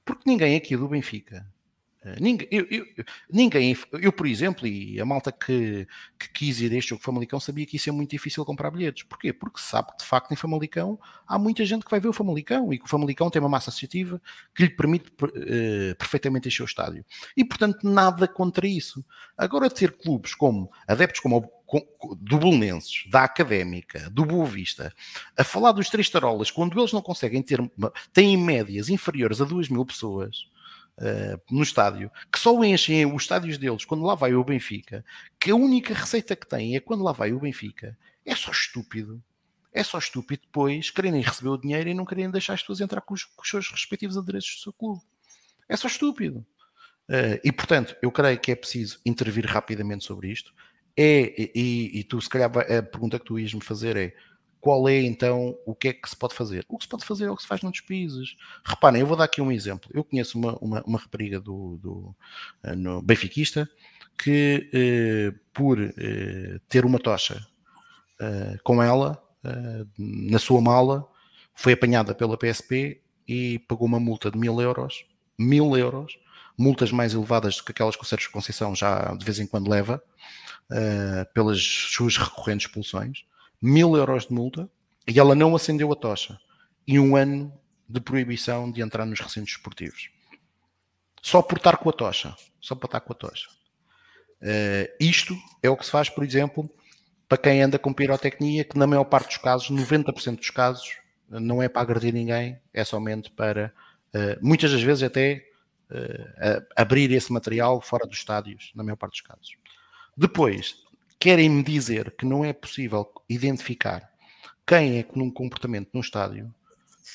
Porque 0.04 0.24
ninguém 0.26 0.58
aqui 0.58 0.76
do 0.76 0.90
Benfica 0.90 1.46
ninguém, 2.20 2.48
eu, 2.52 2.66
eu, 2.70 2.86
eu, 4.00 4.12
por 4.12 4.28
exemplo, 4.28 4.68
e 4.68 5.00
a 5.00 5.06
malta 5.06 5.32
que, 5.32 5.88
que 6.18 6.30
quis 6.30 6.62
ir 6.62 6.72
a 6.72 6.78
este 6.78 6.90
jogo 6.90 7.02
Famalicão 7.02 7.40
sabia 7.40 7.66
que 7.66 7.76
isso 7.78 7.90
é 7.90 7.92
muito 7.92 8.12
difícil 8.12 8.46
comprar 8.46 8.72
bilhetes. 8.72 9.04
Porquê? 9.04 9.34
Porque 9.34 9.60
sabe 9.60 9.92
que 9.92 9.98
de 9.98 10.06
facto 10.06 10.32
em 10.32 10.36
Famalicão 10.36 11.00
há 11.28 11.38
muita 11.38 11.66
gente 11.66 11.86
que 11.86 11.92
vai 11.92 12.00
ver 12.00 12.08
o 12.08 12.14
Famalicão 12.14 12.72
e 12.72 12.78
que 12.78 12.86
o 12.86 12.88
Famalicão 12.88 13.30
tem 13.30 13.42
uma 13.42 13.50
massa 13.50 13.70
associativa 13.70 14.22
que 14.56 14.64
lhe 14.64 14.70
permite 14.70 15.10
uh, 15.10 15.96
perfeitamente 15.98 16.48
encher 16.48 16.64
o 16.64 16.66
estádio. 16.66 17.06
E 17.36 17.44
portanto, 17.44 17.80
nada 17.84 18.28
contra 18.28 18.68
isso. 18.68 19.04
Agora, 19.38 19.70
ter 19.70 19.92
clubes 19.92 20.34
como 20.34 20.72
adeptos 20.88 21.20
como 21.20 21.38
o, 21.38 22.16
do 22.16 22.38
Bolonenses, 22.38 23.04
da 23.10 23.24
Académica, 23.24 24.10
do 24.10 24.26
Boa 24.26 24.46
Vista, 24.46 24.94
a 25.38 25.44
falar 25.44 25.74
dos 25.74 25.90
três 25.90 26.10
tarolas, 26.10 26.50
quando 26.50 26.80
eles 26.80 26.94
não 26.94 27.02
conseguem 27.02 27.42
ter, 27.42 27.60
têm 28.14 28.38
médias 28.38 28.90
inferiores 28.90 29.42
a 29.42 29.46
2 29.46 29.70
mil 29.70 29.86
pessoas 29.86 30.48
uh, 30.98 31.42
no 31.50 31.64
estádio, 31.64 32.12
que 32.32 32.40
só 32.40 32.64
enchem 32.64 33.06
os 33.06 33.24
estádios 33.24 33.58
deles 33.58 33.86
quando 33.86 34.04
lá 34.04 34.16
vai 34.16 34.34
o 34.34 34.44
Benfica, 34.44 35.04
que 35.40 35.52
a 35.52 35.56
única 35.56 35.94
receita 35.94 36.36
que 36.36 36.48
têm 36.48 36.76
é 36.76 36.80
quando 36.80 37.04
lá 37.04 37.12
vai 37.12 37.32
o 37.34 37.40
Benfica, 37.40 37.98
é 38.26 38.36
só 38.36 38.52
estúpido. 38.52 39.24
É 39.72 39.84
só 39.84 40.00
estúpido 40.00 40.42
depois 40.44 40.90
quererem 40.90 41.22
receber 41.22 41.50
o 41.50 41.58
dinheiro 41.58 41.90
e 41.90 41.94
não 41.94 42.06
quererem 42.06 42.32
deixar 42.32 42.54
as 42.54 42.62
pessoas 42.62 42.82
entrar 42.82 43.02
com 43.02 43.14
os, 43.14 43.24
com 43.24 43.44
os 43.44 43.50
seus 43.50 43.70
respectivos 43.70 44.18
adereços 44.18 44.56
do 44.56 44.62
seu 44.64 44.74
clube. 44.74 45.02
É 45.70 45.78
só 45.78 45.88
estúpido. 45.88 46.46
Uh, 47.10 47.40
e 47.44 47.52
portanto, 47.52 47.96
eu 48.02 48.12
creio 48.12 48.40
que 48.40 48.52
é 48.52 48.56
preciso 48.56 49.00
intervir 49.06 49.46
rapidamente 49.46 50.04
sobre 50.04 50.32
isto. 50.32 50.54
É, 51.00 51.34
e, 51.56 52.00
e 52.00 52.04
tu, 52.04 52.20
se 52.20 52.28
calhar, 52.28 52.50
a 52.50 52.82
pergunta 52.82 53.20
que 53.20 53.26
tu 53.26 53.38
ias 53.38 53.54
me 53.54 53.64
fazer 53.64 53.96
é: 53.96 54.16
qual 54.60 54.88
é 54.90 55.02
então 55.02 55.58
o 55.66 55.76
que 55.76 55.90
é 55.90 55.94
que 55.94 56.10
se 56.10 56.16
pode 56.16 56.34
fazer? 56.34 56.66
O 56.68 56.78
que 56.78 56.84
se 56.84 56.90
pode 56.90 57.06
fazer 57.06 57.26
é 57.26 57.32
o 57.32 57.36
que 57.36 57.42
se 57.42 57.48
faz 57.48 57.62
noutros 57.62 57.86
países. 57.86 58.36
Reparem, 58.66 59.02
eu 59.02 59.08
vou 59.08 59.16
dar 59.16 59.26
aqui 59.26 59.42
um 59.42 59.52
exemplo. 59.52 59.90
Eu 59.94 60.04
conheço 60.04 60.38
uma, 60.38 60.58
uma, 60.58 60.84
uma 60.84 61.00
rapariga 61.00 61.40
do, 61.40 61.78
do 61.78 62.16
uh, 62.64 62.76
no 62.76 63.02
benfiquista 63.02 63.70
que 64.18 64.70
uh, 64.74 65.40
por 65.54 65.80
uh, 65.80 66.60
ter 66.68 66.86
uma 66.86 67.00
tocha 67.00 67.46
com 68.64 68.82
ela 68.82 69.24
na 69.96 70.40
sua 70.40 70.60
mala 70.60 71.08
foi 71.54 71.74
apanhada 71.74 72.16
pela 72.16 72.36
PSP 72.36 73.00
e 73.28 73.60
pagou 73.60 73.86
uma 73.86 74.00
multa 74.00 74.32
de 74.32 74.40
mil 74.40 74.60
euros. 74.60 75.06
Mil 75.38 75.78
euros, 75.78 76.18
multas 76.58 76.92
mais 76.92 77.14
elevadas 77.14 77.58
do 77.58 77.64
que 77.64 77.72
aquelas 77.72 77.96
que 77.96 78.02
o 78.02 78.06
Sérgio 78.08 78.32
Conceição 78.32 78.74
já 78.76 79.14
de 79.14 79.24
vez 79.24 79.38
em 79.38 79.46
quando 79.46 79.70
leva 79.70 80.02
pelas 81.32 81.62
suas 81.62 82.18
recorrentes 82.18 82.66
expulsões 82.66 83.24
mil 83.62 83.96
euros 83.96 84.28
de 84.28 84.34
multa 84.34 84.70
e 85.08 85.20
ela 85.20 85.36
não 85.36 85.56
acendeu 85.56 85.92
a 85.92 85.96
tocha 85.96 86.40
e 86.88 87.00
um 87.00 87.16
ano 87.16 87.54
de 87.88 88.00
proibição 88.00 88.72
de 88.72 88.82
entrar 88.82 89.06
nos 89.06 89.20
recintos 89.20 89.52
esportivos. 89.52 90.10
Só 91.22 91.42
por 91.42 91.58
estar 91.58 91.78
com 91.78 91.90
a 91.90 91.94
tocha. 91.94 92.36
Só 92.60 92.76
para 92.76 92.88
estar 92.88 93.00
com 93.02 93.14
a 93.14 93.16
tocha. 93.16 93.50
Uh, 94.42 94.88
isto 95.00 95.36
é 95.64 95.70
o 95.70 95.76
que 95.76 95.86
se 95.86 95.92
faz, 95.92 96.10
por 96.10 96.24
exemplo, 96.24 96.70
para 97.28 97.38
quem 97.38 97.62
anda 97.62 97.80
com 97.80 97.94
pirotecnia, 97.94 98.64
que 98.64 98.78
na 98.78 98.88
maior 98.88 99.04
parte 99.04 99.30
dos 99.30 99.38
casos, 99.38 99.70
90% 99.70 100.38
dos 100.38 100.50
casos, 100.50 100.98
não 101.30 101.62
é 101.62 101.68
para 101.68 101.82
agredir 101.82 102.14
ninguém, 102.14 102.58
é 102.74 102.84
somente 102.84 103.32
para, 103.32 103.74
uh, 104.14 104.46
muitas 104.46 104.72
das 104.72 104.82
vezes 104.82 105.04
até 105.04 105.46
uh, 105.92 106.66
abrir 106.76 107.12
esse 107.12 107.32
material 107.34 107.82
fora 107.82 108.06
dos 108.06 108.18
estádios, 108.18 108.72
na 108.76 108.84
maior 108.84 108.96
parte 108.96 109.14
dos 109.14 109.22
casos. 109.22 109.58
Depois, 110.16 110.78
querem-me 111.20 111.64
dizer 111.64 112.12
que 112.12 112.26
não 112.26 112.44
é 112.46 112.54
possível 112.54 113.10
identificar 113.30 114.10
quem 114.66 115.00
é 115.00 115.04
que 115.04 115.18
num 115.18 115.32
comportamento 115.32 115.90
num 115.94 116.02
estádio 116.02 116.54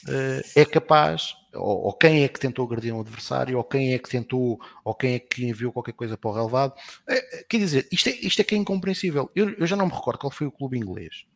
uh, 0.09 0.43
é 0.57 0.65
capaz, 0.65 1.35
ou, 1.53 1.85
ou, 1.85 1.93
quem 1.93 2.25
é 2.25 2.29
que 2.29 2.41
tentou 2.41 2.67
agredir 2.67 2.95
um 2.95 3.01
adversário, 3.01 3.59
ou 3.59 3.65
quem 3.65 3.93
é 3.93 3.99
que 3.99 4.09
tentou, 4.09 4.59
ou 4.83 4.95
quem 4.95 5.15
é 5.15 5.19
que 5.19 5.47
enviou 5.47 5.73
qualquer 5.73 5.93
coisa 5.93 6.17
para 6.17 6.31
o 6.31 6.35
relevado. 6.35 6.73
Uh, 7.09 7.45
quer 7.49 7.59
dizer, 7.59 7.89
isto 7.93 8.09
é, 8.09 8.13
isto 8.13 8.41
é 8.41 8.45
que 8.45 8.55
é 8.55 8.59
incompreensível. 8.59 9.31
Eu, 9.35 9.51
eu 9.51 9.67
já 9.67 9.77
não 9.77 9.87
me 9.87 9.93
recordo 9.93 10.19
qual 10.19 10.31
foi 10.31 10.47
o 10.47 10.53
clube 10.53 10.79
inglês, 10.79 11.27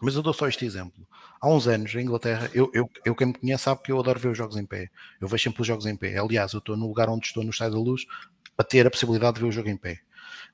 mas 0.00 0.14
eu 0.14 0.22
dou 0.22 0.32
só 0.32 0.46
este 0.48 0.64
exemplo. 0.64 1.06
Há 1.40 1.48
uns 1.48 1.66
anos, 1.66 1.92
em 1.94 2.02
Inglaterra, 2.02 2.48
eu, 2.54 2.70
eu, 2.72 2.88
eu 3.04 3.16
quem 3.16 3.28
me 3.28 3.34
conhece 3.34 3.64
sabe 3.64 3.82
que 3.82 3.90
eu 3.90 3.98
adoro 3.98 4.20
ver 4.20 4.28
os 4.28 4.38
jogos 4.38 4.56
em 4.56 4.64
pé. 4.64 4.90
Eu 5.20 5.26
vejo 5.26 5.42
sempre 5.42 5.60
os 5.60 5.66
jogos 5.66 5.86
em 5.86 5.96
pé. 5.96 6.16
Aliás, 6.16 6.52
eu 6.52 6.60
estou 6.60 6.76
no 6.76 6.86
lugar 6.86 7.08
onde 7.08 7.26
estou, 7.26 7.42
no 7.42 7.50
Estádio 7.50 7.74
da 7.74 7.80
Luz, 7.80 8.06
para 8.56 8.64
ter 8.64 8.86
a 8.86 8.90
possibilidade 8.90 9.34
de 9.34 9.40
ver 9.40 9.48
o 9.48 9.52
jogo 9.52 9.68
em 9.68 9.76
pé. 9.76 9.98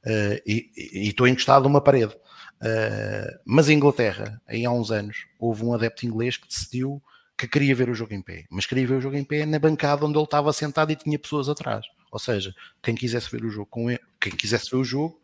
Uh, 0.05 0.41
e, 0.47 0.71
estou 1.09 1.27
encostado 1.27 1.65
numa 1.65 1.81
parede. 1.81 2.15
Uh, 2.61 3.39
mas 3.45 3.69
em 3.69 3.75
Inglaterra, 3.75 4.41
aí 4.47 4.65
há 4.65 4.71
uns 4.71 4.91
anos, 4.91 5.27
houve 5.39 5.65
um 5.65 5.73
adepto 5.73 6.07
inglês 6.07 6.37
que 6.37 6.49
decidiu 6.49 7.03
que 7.37 7.47
queria 7.47 7.75
ver 7.75 7.89
o 7.89 7.95
jogo 7.95 8.13
em 8.13 8.21
pé, 8.21 8.47
mas 8.51 8.67
queria 8.67 8.85
ver 8.87 8.97
o 8.97 9.01
jogo 9.01 9.17
em 9.17 9.23
pé 9.23 9.47
na 9.47 9.61
bancada 9.61 10.05
onde 10.05 10.19
ele 10.19 10.25
estava 10.25 10.53
sentado 10.53 10.91
e 10.91 10.97
tinha 10.97 11.17
pessoas 11.17 11.49
atrás. 11.49 11.87
Ou 12.11 12.19
seja, 12.19 12.53
quem 12.83 12.97
quisesse 12.97 13.31
ver 13.31 13.45
o 13.45 13.51
jogo 13.51 13.67
com 13.67 13.89
ele, 13.89 14.01
quem 14.21 14.33
quisesse 14.33 14.71
ver 14.71 14.79
o 14.79 14.85
jogo, 14.85 15.21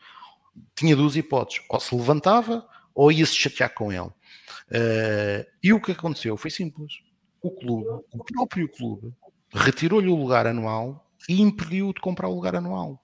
tinha 0.76 0.94
duas 0.94 1.16
hipóteses: 1.16 1.62
ou 1.68 1.80
se 1.80 1.94
levantava 1.94 2.66
ou 2.94 3.10
ia 3.10 3.26
se 3.26 3.34
chatear 3.34 3.74
com 3.74 3.92
ele. 3.92 4.10
Uh, 4.70 5.44
e 5.62 5.72
o 5.72 5.80
que 5.80 5.92
aconteceu 5.92 6.36
foi 6.36 6.50
simples: 6.50 7.00
o 7.42 7.50
clube, 7.50 7.88
o 8.12 8.24
próprio 8.24 8.68
clube, 8.68 9.12
retirou-lhe 9.52 10.08
o 10.08 10.14
lugar 10.14 10.46
anual 10.46 11.10
e 11.28 11.40
impediu-o 11.40 11.92
de 11.92 12.00
comprar 12.00 12.28
o 12.28 12.34
lugar 12.34 12.54
anual. 12.54 13.03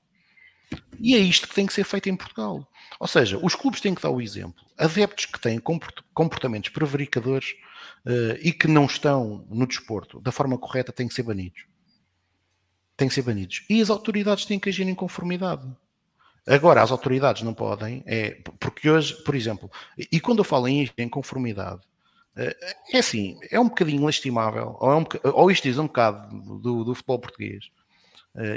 E 0.99 1.15
é 1.15 1.19
isto 1.19 1.49
que 1.49 1.55
tem 1.55 1.67
que 1.67 1.73
ser 1.73 1.85
feito 1.85 2.09
em 2.09 2.17
Portugal. 2.17 2.67
Ou 2.99 3.09
seja, 3.09 3.39
os 3.43 3.55
clubes 3.55 3.81
têm 3.81 3.95
que 3.95 4.03
dar 4.03 4.11
o 4.11 4.21
exemplo. 4.21 4.63
Adeptos 4.77 5.25
que 5.25 5.41
têm 5.41 5.59
comportamentos 6.13 6.69
prevaricadores 6.69 7.55
uh, 8.07 8.37
e 8.43 8.53
que 8.53 8.69
não 8.69 8.85
estão 8.85 9.47
no 9.49 9.67
desporto 9.67 10.21
da 10.21 10.31
forma 10.31 10.59
correta 10.59 10.93
têm 10.93 11.09
que 11.09 11.15
ser 11.15 11.23
banidos. 11.23 11.65
Têm 12.97 13.09
que 13.09 13.15
ser 13.15 13.23
banidos. 13.23 13.65
E 13.71 13.81
as 13.81 13.89
autoridades 13.89 14.45
têm 14.45 14.61
que 14.61 14.69
agir 14.69 14.87
em 14.87 14.95
conformidade. 14.95 15.67
Agora, 16.47 16.83
as 16.83 16.91
autoridades 16.91 17.43
não 17.43 17.55
podem, 17.55 18.03
é, 18.07 18.43
porque 18.59 18.91
hoje, 18.91 19.15
por 19.25 19.35
exemplo, 19.35 19.71
e 19.97 20.21
quando 20.21 20.39
eu 20.39 20.45
falo 20.45 20.69
em, 20.69 20.91
em 20.99 21.09
conformidade, 21.09 21.81
uh, 22.37 22.55
é 22.93 22.99
assim, 22.99 23.39
é 23.51 23.59
um 23.59 23.69
bocadinho 23.69 24.05
lastimável, 24.05 24.77
ou, 24.79 24.91
é 24.91 24.97
um, 24.97 25.05
ou 25.33 25.51
isto 25.51 25.65
diz 25.65 25.79
um 25.79 25.87
bocado 25.87 26.59
do, 26.61 26.85
do 26.85 26.95
futebol 26.95 27.19
português, 27.19 27.71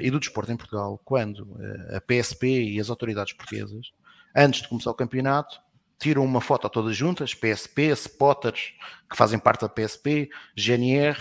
e 0.01 0.11
do 0.11 0.19
desporto 0.19 0.51
em 0.51 0.57
Portugal, 0.57 0.99
quando 1.03 1.39
uh, 1.39 1.97
a 1.97 2.01
PSP 2.01 2.73
e 2.73 2.79
as 2.79 2.89
autoridades 2.89 3.33
portuguesas, 3.33 3.91
antes 4.35 4.61
de 4.61 4.67
começar 4.67 4.91
o 4.91 4.95
campeonato, 4.95 5.59
tiram 5.99 6.23
uma 6.23 6.41
foto 6.41 6.69
todas 6.69 6.95
juntas, 6.95 7.33
PSP, 7.33 7.91
spotters 7.93 8.73
que 9.09 9.15
fazem 9.15 9.39
parte 9.39 9.61
da 9.61 9.69
PSP, 9.69 10.29
GNR, 10.55 11.17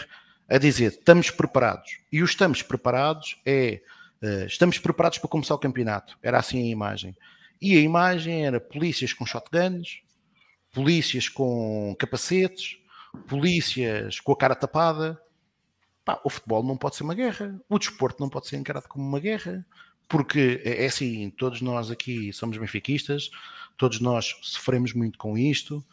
a 0.49 0.59
dizer 0.59 0.93
estamos 0.93 1.31
preparados. 1.31 1.99
E 2.11 2.23
o 2.23 2.25
estamos 2.25 2.63
preparados 2.63 3.41
é 3.47 3.81
uh, 4.23 4.47
estamos 4.47 4.79
preparados 4.79 5.19
para 5.19 5.29
começar 5.29 5.55
o 5.55 5.59
campeonato. 5.59 6.19
Era 6.23 6.39
assim 6.39 6.63
a 6.63 6.71
imagem. 6.71 7.17
E 7.61 7.77
a 7.77 7.81
imagem 7.81 8.45
era 8.45 8.61
polícias 8.61 9.13
com 9.13 9.25
shotguns, 9.25 10.03
polícias 10.73 11.29
com 11.29 11.95
capacetes, 11.99 12.77
polícias 13.29 14.19
com 14.21 14.33
a 14.33 14.37
cara 14.37 14.55
tapada, 14.55 15.21
Pá, 16.05 16.21
o 16.25 16.31
futebol 16.31 16.63
não 16.63 16.77
pode 16.77 16.97
ser 16.97 17.05
uma 17.05 17.15
guerra, 17.15 17.61
o 17.69 17.79
desporto 17.79 18.21
não 18.21 18.29
pode 18.29 18.49
ser 18.49 18.57
encarado 18.57 18.89
como 18.89 19.07
uma 19.07 19.21
guerra, 19.21 19.65
porque 20.09 20.61
é, 20.65 20.85
é 20.85 20.87
assim, 20.87 21.31
todos 21.31 21.61
nós 21.61 21.91
aqui 21.91 22.33
somos 22.33 22.59
benfiquistas, 22.59 23.31
todos 23.77 24.01
nós 24.01 24.37
sofremos 24.43 24.93
muito 24.93 25.19
com 25.19 25.39
isto. 25.39 25.85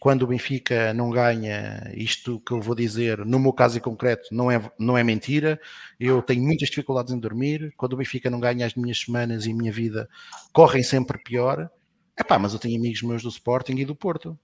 Quando 0.00 0.22
o 0.22 0.26
Benfica 0.28 0.94
não 0.94 1.10
ganha, 1.10 1.90
isto 1.94 2.40
que 2.46 2.52
eu 2.52 2.60
vou 2.60 2.74
dizer, 2.74 3.26
no 3.26 3.38
meu 3.38 3.52
caso 3.52 3.78
em 3.78 3.80
concreto, 3.80 4.28
não 4.30 4.48
é, 4.48 4.70
não 4.78 4.96
é 4.96 5.02
mentira. 5.02 5.60
Eu 5.98 6.22
tenho 6.22 6.42
muitas 6.42 6.68
dificuldades 6.68 7.12
em 7.12 7.18
dormir. 7.18 7.74
Quando 7.76 7.94
o 7.94 7.96
Benfica 7.96 8.30
não 8.30 8.38
ganha, 8.38 8.64
as 8.64 8.74
minhas 8.74 9.00
semanas 9.00 9.44
e 9.44 9.50
a 9.50 9.54
minha 9.54 9.72
vida 9.72 10.08
correm 10.52 10.84
sempre 10.84 11.18
pior. 11.18 11.68
Epá, 12.16 12.38
mas 12.38 12.52
eu 12.52 12.60
tenho 12.60 12.78
amigos 12.78 13.02
meus 13.02 13.22
do 13.22 13.28
Sporting 13.28 13.74
e 13.74 13.84
do 13.84 13.94
Porto 13.94 14.38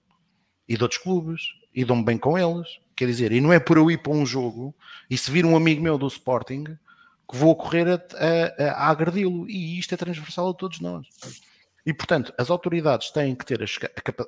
e 0.67 0.75
de 0.75 0.83
outros 0.83 1.01
clubes 1.01 1.41
e 1.73 1.85
dou-me 1.85 2.03
bem 2.03 2.17
com 2.17 2.37
eles. 2.37 2.67
Quer 2.95 3.07
dizer, 3.07 3.31
e 3.31 3.41
não 3.41 3.51
é 3.51 3.59
por 3.59 3.77
eu 3.77 3.91
ir 3.91 3.97
para 3.97 4.13
um 4.13 4.25
jogo 4.25 4.73
e 5.09 5.17
se 5.17 5.29
vir 5.29 5.45
um 5.45 5.55
amigo 5.55 5.81
meu 5.81 5.97
do 5.97 6.07
Sporting 6.07 6.63
que 7.29 7.35
vou 7.35 7.55
correr 7.55 7.87
a, 7.89 7.95
a, 7.95 8.71
a 8.71 8.89
agredi-lo. 8.89 9.49
E 9.49 9.77
isto 9.77 9.93
é 9.93 9.97
transversal 9.97 10.49
a 10.49 10.53
todos 10.53 10.79
nós. 10.79 11.07
E 11.85 11.93
portanto, 11.93 12.33
as 12.37 12.49
autoridades 12.49 13.11
têm 13.11 13.35
que 13.35 13.45
ter 13.45 13.61
as, 13.61 13.77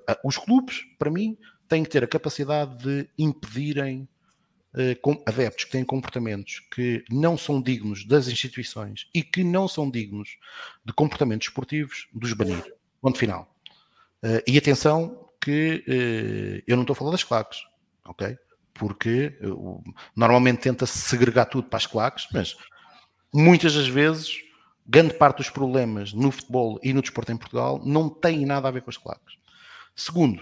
a, 0.08 0.20
os 0.24 0.38
clubes, 0.38 0.84
para 1.00 1.10
mim, 1.10 1.38
têm 1.68 1.84
que 1.84 1.90
ter 1.90 2.04
a 2.04 2.08
capacidade 2.08 2.78
de 2.84 3.10
impedirem 3.18 4.08
com, 5.02 5.22
adeptos 5.26 5.66
que 5.66 5.72
têm 5.72 5.84
comportamentos 5.84 6.60
que 6.72 7.04
não 7.10 7.38
são 7.38 7.62
dignos 7.62 8.06
das 8.06 8.28
instituições 8.28 9.10
e 9.14 9.24
que 9.24 9.44
não 9.44 9.68
são 9.68 9.90
dignos 9.90 10.38
de 10.86 10.94
comportamentos 10.94 11.48
esportivos, 11.48 12.08
dos 12.14 12.34
banir. 12.34 12.64
Ponto 13.02 13.18
final. 13.18 13.54
Uh, 14.24 14.42
e 14.48 14.58
atenção, 14.58 15.30
que 15.42 15.84
uh, 15.88 16.64
eu 16.68 16.76
não 16.76 16.84
estou 16.84 16.94
a 16.94 16.98
falar 16.98 17.12
das 17.12 17.24
claques, 17.24 17.60
ok? 18.06 18.38
Porque 18.78 19.38
normalmente 20.16 20.60
tenta-se 20.60 20.98
segregar 20.98 21.46
tudo 21.46 21.68
para 21.68 21.78
as 21.78 21.88
claques, 21.88 22.28
mas 22.32 22.56
muitas 23.34 23.74
das 23.74 23.88
vezes, 23.88 24.42
grande 24.86 25.14
parte 25.14 25.38
dos 25.38 25.50
problemas 25.50 26.14
no 26.14 26.32
futebol 26.32 26.80
e 26.84 26.94
no 26.94 27.02
desporto 27.02 27.32
em 27.32 27.38
Portugal 27.38 27.82
não 27.84 28.10
tem 28.10 28.46
nada 28.46 28.68
a 28.68 28.72
ver 28.72 28.82
com 28.82 28.90
as 28.90 28.98
claques. 28.98 29.36
Segundo, 29.96 30.42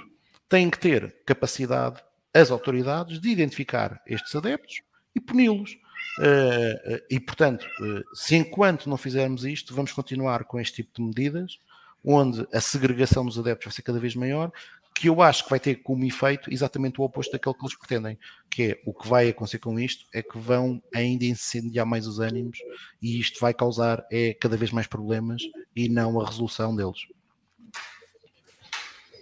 têm 0.49 0.69
que 0.69 0.79
ter 0.79 1.15
capacidade 1.25 2.01
as 2.33 2.51
autoridades 2.51 3.19
de 3.19 3.29
identificar 3.29 4.01
estes 4.05 4.35
adeptos 4.35 4.81
e 5.15 5.21
puni-los. 5.21 5.77
Uh, 6.19 7.01
e 7.09 7.19
portanto, 7.19 7.65
se 8.13 8.35
enquanto 8.35 8.89
não 8.89 8.97
fizermos 8.97 9.45
isto, 9.45 9.73
vamos 9.73 9.93
continuar 9.93 10.43
com 10.43 10.59
este 10.59 10.83
tipo 10.83 10.91
de 10.95 11.01
medidas, 11.01 11.57
onde 12.05 12.47
a 12.53 12.61
segregação 12.61 13.25
dos 13.25 13.39
adeptos 13.39 13.65
vai 13.65 13.73
ser 13.73 13.81
cada 13.81 13.99
vez 13.99 14.15
maior, 14.15 14.51
que 14.95 15.09
eu 15.09 15.21
acho 15.21 15.43
que 15.43 15.49
vai 15.49 15.59
ter 15.59 15.75
como 15.75 16.05
efeito 16.05 16.51
exatamente 16.51 17.01
o 17.01 17.03
oposto 17.03 17.33
daquilo 17.33 17.53
que 17.53 17.65
eles 17.65 17.77
pretendem, 17.77 18.17
que 18.49 18.63
é 18.63 18.81
o 18.85 18.93
que 18.93 19.07
vai 19.07 19.27
acontecer 19.27 19.59
com 19.59 19.77
isto 19.77 20.05
é 20.13 20.21
que 20.21 20.37
vão 20.37 20.81
ainda 20.93 21.25
incendiar 21.25 21.85
mais 21.85 22.07
os 22.07 22.19
ânimos 22.19 22.59
e 23.01 23.19
isto 23.19 23.41
vai 23.41 23.53
causar 23.53 24.05
é 24.09 24.33
cada 24.33 24.55
vez 24.55 24.71
mais 24.71 24.87
problemas 24.87 25.41
e 25.75 25.89
não 25.89 26.19
a 26.21 26.25
resolução 26.25 26.73
deles. 26.73 27.07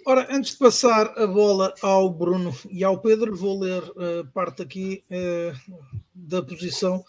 Ora, 0.06 0.28
antes 0.30 0.52
de 0.52 0.58
passar 0.58 1.18
a 1.18 1.26
bola 1.26 1.74
ao 1.82 2.12
Bruno 2.12 2.54
e 2.70 2.84
ao 2.84 3.00
Pedro, 3.00 3.34
vou 3.34 3.58
ler 3.58 3.82
uh, 3.82 4.26
parte 4.32 4.62
aqui 4.62 5.02
uh, 5.10 5.74
da 6.14 6.42
posição 6.42 7.02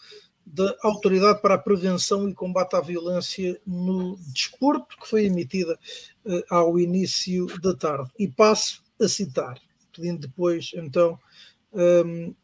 da 0.46 0.76
Autoridade 0.82 1.42
para 1.42 1.54
a 1.54 1.58
Prevenção 1.58 2.28
e 2.28 2.34
Combate 2.34 2.76
à 2.76 2.80
Violência 2.80 3.60
no 3.66 4.16
Desporto, 4.32 4.96
que 4.96 5.08
foi 5.08 5.24
emitida 5.24 5.76
uh, 6.24 6.42
ao 6.48 6.78
início 6.78 7.46
da 7.60 7.74
tarde. 7.74 8.10
E 8.16 8.28
passo 8.28 8.82
a 9.00 9.08
citar, 9.08 9.60
pedindo 9.94 10.20
depois, 10.20 10.70
então, 10.74 11.18
um, 11.72 11.80
ehm, 11.80 12.34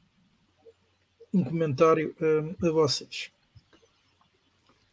um 1.32 1.44
comentário 1.44 2.14
um, 2.20 2.26
ehm, 2.26 2.56
a 2.68 2.70
vocês. 2.72 3.30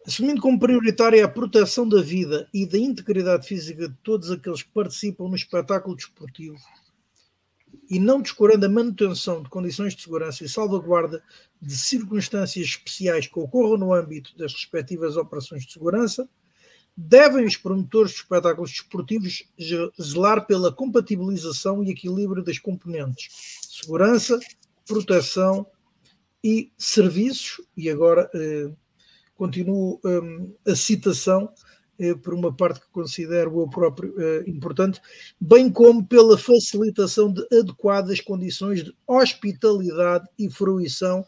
Assumindo 0.06 0.42
como 0.42 0.60
prioritária 0.60 1.26
a 1.26 1.30
proteção 1.30 1.88
da 1.88 2.02
vida 2.02 2.48
e 2.54 2.66
da 2.66 2.78
integridade 2.78 3.46
física 3.46 3.90
de 3.90 3.96
todos 4.04 4.32
aqueles 4.32 4.64
que 4.64 4.70
participam 4.70 5.28
no 5.28 5.36
espetáculo 5.36 5.96
desportivo, 5.96 6.58
e 7.90 8.00
não 8.00 8.22
descurando 8.22 8.66
a 8.66 8.70
manutenção 8.70 9.42
de 9.42 9.50
condições 9.50 9.96
de 9.96 10.04
segurança 10.04 10.44
e 10.44 10.50
salvaguarda 10.50 11.24
de 11.62 11.76
circunstâncias 11.76 12.66
especiais 12.66 13.28
que 13.28 13.40
ocorram 13.40 13.78
no 13.78 13.94
âmbito 13.94 14.38
das 14.38 14.54
respectivas 14.54 15.18
operações 15.18 15.66
de 15.66 15.74
segurança, 15.74 16.30
devem 16.96 17.46
os 17.46 17.58
promotores 17.58 18.12
de 18.12 18.18
espetáculos 18.18 18.72
desportivos 18.72 19.44
zelar 20.02 20.46
pela 20.46 20.72
compatibilização 20.72 21.84
e 21.84 21.92
equilíbrio 21.92 22.44
das 22.44 22.60
componentes 22.60 23.30
segurança, 23.80 24.40
proteção 24.86 25.66
e 26.44 26.72
serviços. 26.78 27.66
E 27.78 27.90
agora 27.90 28.30
eh, 28.34 28.72
continuo 29.36 30.00
eh, 30.06 30.72
a 30.72 30.76
citação 30.76 31.54
por 32.24 32.34
uma 32.34 32.54
parte 32.56 32.80
que 32.80 32.90
considero 32.92 33.60
eu 33.60 33.70
próprio 33.70 34.14
eh, 34.18 34.44
importante, 34.48 35.02
bem 35.40 35.70
como 35.70 36.06
pela 36.06 36.38
facilitação 36.38 37.32
de 37.32 37.46
adequadas 37.52 38.22
condições 38.22 38.84
de 38.84 38.96
hospitalidade 39.06 40.28
e 40.38 40.50
fruição 40.50 41.26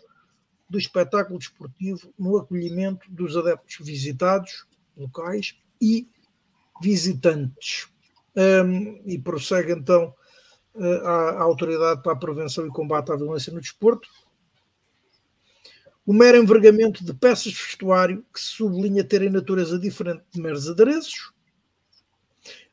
do 0.69 0.77
espetáculo 0.77 1.37
desportivo 1.37 2.13
no 2.17 2.37
acolhimento 2.37 3.05
dos 3.11 3.35
adeptos 3.35 3.85
visitados, 3.85 4.65
locais 4.95 5.55
e 5.81 6.07
visitantes. 6.81 7.89
Um, 8.33 9.01
e 9.05 9.19
prossegue 9.19 9.73
então 9.73 10.15
eh, 10.75 11.01
a 11.03 11.41
Autoridade 11.41 12.01
para 12.01 12.13
a 12.13 12.15
Prevenção 12.15 12.65
e 12.65 12.69
Combate 12.69 13.11
à 13.11 13.17
Violência 13.17 13.51
no 13.51 13.59
Desporto, 13.59 14.07
o 16.05 16.13
mero 16.13 16.37
envergamento 16.37 17.05
de 17.05 17.13
peças 17.13 17.53
de 17.53 17.61
vestuário 17.61 18.25
que 18.33 18.39
se 18.39 18.47
sublinha 18.47 19.03
terem 19.03 19.29
natureza 19.29 19.77
diferente 19.77 20.23
de 20.31 20.41
meros 20.41 20.67
adereços, 20.67 21.31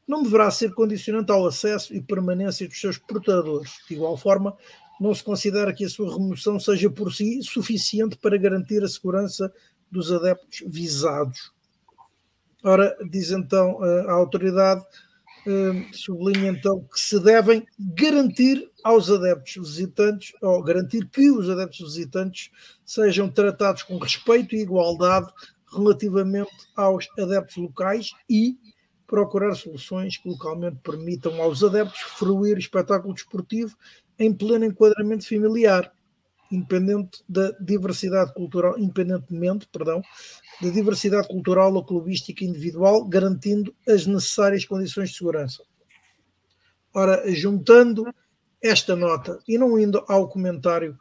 não 0.06 0.22
deverá 0.22 0.50
ser 0.50 0.72
condicionante 0.72 1.30
ao 1.30 1.46
acesso 1.46 1.94
e 1.94 2.00
permanência 2.00 2.66
dos 2.66 2.80
seus 2.80 2.96
portadores. 2.96 3.72
De 3.86 3.94
igual 3.94 4.16
forma, 4.16 4.56
não 4.98 5.14
se 5.14 5.22
considera 5.22 5.72
que 5.72 5.84
a 5.84 5.88
sua 5.88 6.12
remoção 6.12 6.58
seja 6.58 6.90
por 6.90 7.12
si 7.12 7.42
suficiente 7.42 8.16
para 8.16 8.38
garantir 8.38 8.82
a 8.82 8.88
segurança 8.88 9.52
dos 9.90 10.10
adeptos 10.10 10.62
visados. 10.66 11.52
Ora, 12.64 12.96
diz 13.10 13.30
então 13.30 13.82
a 13.82 14.12
autoridade, 14.12 14.84
eh, 15.46 15.86
sublinha 15.92 16.50
então 16.50 16.80
que 16.92 16.98
se 16.98 17.18
devem 17.20 17.66
garantir 17.78 18.70
aos 18.82 19.10
adeptos 19.10 19.54
visitantes, 19.54 20.32
ou 20.42 20.62
garantir 20.62 21.08
que 21.08 21.30
os 21.30 21.48
adeptos 21.48 21.94
visitantes 21.94 22.50
sejam 22.84 23.28
tratados 23.28 23.82
com 23.82 23.98
respeito 23.98 24.54
e 24.54 24.62
igualdade 24.62 25.32
relativamente 25.72 26.50
aos 26.76 27.06
adeptos 27.18 27.56
locais 27.56 28.10
e 28.28 28.56
procurar 29.06 29.54
soluções 29.54 30.16
que 30.16 30.28
localmente 30.28 30.76
permitam 30.82 31.40
aos 31.42 31.64
adeptos 31.64 32.00
fruir 32.00 32.58
espetáculo 32.58 33.14
desportivo 33.14 33.76
em 34.18 34.32
pleno 34.32 34.66
enquadramento 34.66 35.26
familiar, 35.26 35.92
independente 36.50 37.22
da 37.28 37.50
diversidade 37.60 38.32
cultural, 38.34 38.78
independentemente, 38.78 39.68
perdão, 39.70 40.02
da 40.60 40.70
diversidade 40.70 41.28
cultural 41.28 41.72
ou 41.74 41.84
clubística 41.84 42.44
individual, 42.44 43.04
garantindo 43.04 43.74
as 43.86 44.06
necessárias 44.06 44.64
condições 44.64 45.10
de 45.10 45.16
segurança. 45.16 45.62
Ora, 46.94 47.22
juntando 47.32 48.06
esta 48.62 48.96
nota 48.96 49.38
e 49.46 49.56
não 49.56 49.78
indo 49.78 50.04
ao 50.08 50.28
comentário, 50.28 50.98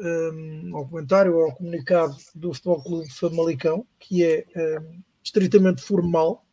um, 0.00 0.76
ao 0.76 0.88
comentário 0.88 1.38
ao 1.40 1.54
comunicado 1.54 2.16
do 2.34 2.54
Futebol 2.54 2.82
Clube 2.82 3.08
de 3.08 3.14
Famalicão, 3.14 3.86
que 3.98 4.24
é 4.24 4.46
um, 4.56 5.02
estritamente 5.22 5.82
formal, 5.82 6.44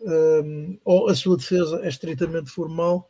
um, 0.00 0.78
ou 0.84 1.08
a 1.08 1.14
sua 1.14 1.36
defesa 1.36 1.80
é 1.84 1.88
estritamente 1.88 2.50
formal, 2.50 3.08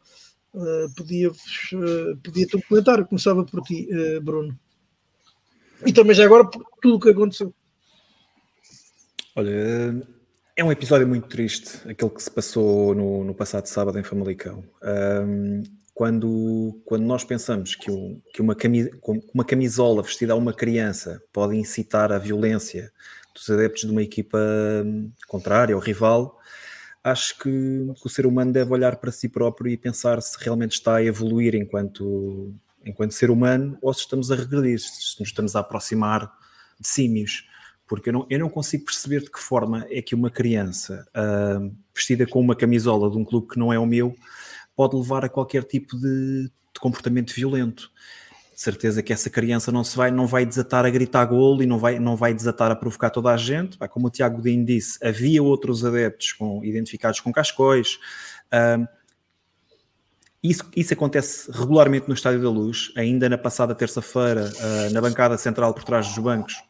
Uh, 0.54 0.92
pedia, 0.96 1.30
uh, 1.30 2.16
pedia-te 2.22 2.56
um 2.56 2.60
comentário, 2.62 3.06
começava 3.06 3.44
por 3.44 3.62
ti, 3.62 3.88
uh, 3.92 4.20
Bruno. 4.20 4.58
E 5.86 5.92
também 5.92 6.14
já 6.14 6.24
agora 6.24 6.44
por 6.44 6.64
tudo 6.80 6.96
o 6.96 7.00
que 7.00 7.10
aconteceu. 7.10 7.54
Olha, 9.36 10.04
é 10.56 10.64
um 10.64 10.72
episódio 10.72 11.06
muito 11.06 11.28
triste, 11.28 11.88
aquele 11.88 12.10
que 12.10 12.22
se 12.22 12.30
passou 12.30 12.92
no, 12.94 13.22
no 13.22 13.34
passado 13.34 13.66
sábado 13.66 13.98
em 13.98 14.02
Famalicão. 14.02 14.64
Um, 14.82 15.62
quando, 15.94 16.80
quando 16.84 17.04
nós 17.04 17.22
pensamos 17.22 17.76
que, 17.76 17.90
um, 17.90 18.20
que 18.32 18.42
uma, 18.42 18.56
camisa, 18.56 18.90
uma 19.32 19.44
camisola 19.44 20.02
vestida 20.02 20.32
a 20.32 20.36
uma 20.36 20.52
criança 20.52 21.22
pode 21.32 21.56
incitar 21.56 22.10
a 22.10 22.18
violência 22.18 22.92
dos 23.34 23.48
adeptos 23.50 23.82
de 23.82 23.90
uma 23.90 24.02
equipa 24.02 24.38
hum, 24.84 25.12
contrária 25.28 25.76
ou 25.76 25.80
rival, 25.80 26.38
acho 27.10 27.38
que, 27.38 27.50
que, 27.50 28.06
o 28.06 28.08
ser 28.08 28.26
humano 28.26 28.52
deve 28.52 28.72
olhar 28.72 28.96
para 28.96 29.12
si 29.12 29.28
próprio 29.28 29.70
e 29.70 29.76
pensar 29.76 30.20
se 30.22 30.36
realmente 30.42 30.72
está 30.72 30.96
a 30.96 31.04
evoluir 31.04 31.54
enquanto, 31.54 32.54
enquanto 32.84 33.12
ser 33.12 33.30
humano 33.30 33.76
ou 33.82 33.92
se 33.92 34.00
estamos 34.00 34.30
a 34.30 34.36
regredir, 34.36 34.78
se 34.78 35.18
nos 35.20 35.28
estamos 35.28 35.56
a 35.56 35.60
aproximar 35.60 36.30
de 36.80 36.86
símios. 36.86 37.46
Porque 37.86 38.10
eu 38.10 38.12
não, 38.12 38.26
eu 38.28 38.38
não 38.38 38.50
consigo 38.50 38.84
perceber 38.84 39.22
de 39.22 39.30
que 39.30 39.38
forma 39.38 39.86
é 39.90 40.02
que 40.02 40.14
uma 40.14 40.30
criança 40.30 41.06
uh, 41.16 41.74
vestida 41.94 42.26
com 42.26 42.40
uma 42.40 42.54
camisola 42.54 43.10
de 43.10 43.16
um 43.16 43.24
clube 43.24 43.48
que 43.48 43.58
não 43.58 43.72
é 43.72 43.78
o 43.78 43.86
meu 43.86 44.14
pode 44.76 44.94
levar 44.94 45.24
a 45.24 45.28
qualquer 45.28 45.64
tipo 45.64 45.96
de, 45.96 46.44
de 46.44 46.80
comportamento 46.80 47.34
violento 47.34 47.90
de 48.58 48.64
certeza 48.64 49.04
que 49.04 49.12
essa 49.12 49.30
criança 49.30 49.70
não 49.70 49.84
se 49.84 49.96
vai, 49.96 50.10
não 50.10 50.26
vai 50.26 50.44
desatar 50.44 50.84
a 50.84 50.90
gritar 50.90 51.24
golo 51.26 51.62
e 51.62 51.66
não 51.66 51.78
vai, 51.78 52.00
não 52.00 52.16
vai 52.16 52.34
desatar 52.34 52.72
a 52.72 52.74
provocar 52.74 53.08
toda 53.08 53.30
a 53.30 53.36
gente. 53.36 53.78
Como 53.88 54.08
o 54.08 54.10
Tiago 54.10 54.38
Godinho 54.38 54.64
disse, 54.64 54.98
havia 55.00 55.40
outros 55.40 55.84
adeptos 55.84 56.32
com, 56.32 56.64
identificados 56.64 57.20
com 57.20 57.32
cascóis. 57.32 58.00
isso, 60.42 60.68
isso 60.74 60.92
acontece 60.92 61.48
regularmente 61.52 62.08
no 62.08 62.14
Estádio 62.14 62.42
da 62.42 62.50
Luz. 62.50 62.90
Ainda 62.96 63.28
na 63.28 63.38
passada 63.38 63.76
terça-feira, 63.76 64.50
uh, 64.52 64.92
na 64.92 65.00
bancada 65.00 65.38
central 65.38 65.72
por 65.72 65.84
trás 65.84 66.08
dos 66.08 66.18
bancos 66.18 66.60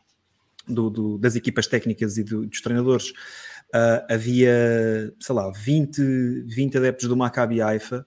do, 0.68 0.90
do, 0.90 1.16
das 1.16 1.36
equipas 1.36 1.66
técnicas 1.66 2.18
e 2.18 2.22
do, 2.22 2.44
dos 2.44 2.60
treinadores, 2.60 3.12
uh, 3.74 4.04
havia, 4.10 5.10
sei 5.18 5.34
lá, 5.34 5.50
20, 5.50 6.02
20 6.48 6.76
adeptos 6.76 7.08
do 7.08 7.16
Maccabi 7.16 7.62
Haifa 7.62 8.06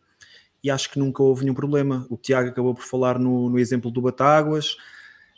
e 0.64 0.70
acho 0.70 0.90
que 0.92 1.00
nunca 1.00 1.24
houve 1.24 1.44
nenhum 1.44 1.56
problema. 1.56 2.06
O 2.10 2.18
Tiago 2.18 2.50
acabou 2.50 2.74
por 2.74 2.84
falar 2.84 3.18
no, 3.18 3.50
no 3.50 3.60
exemplo 3.60 3.90
do 3.90 4.02
Batáguas. 4.02 4.78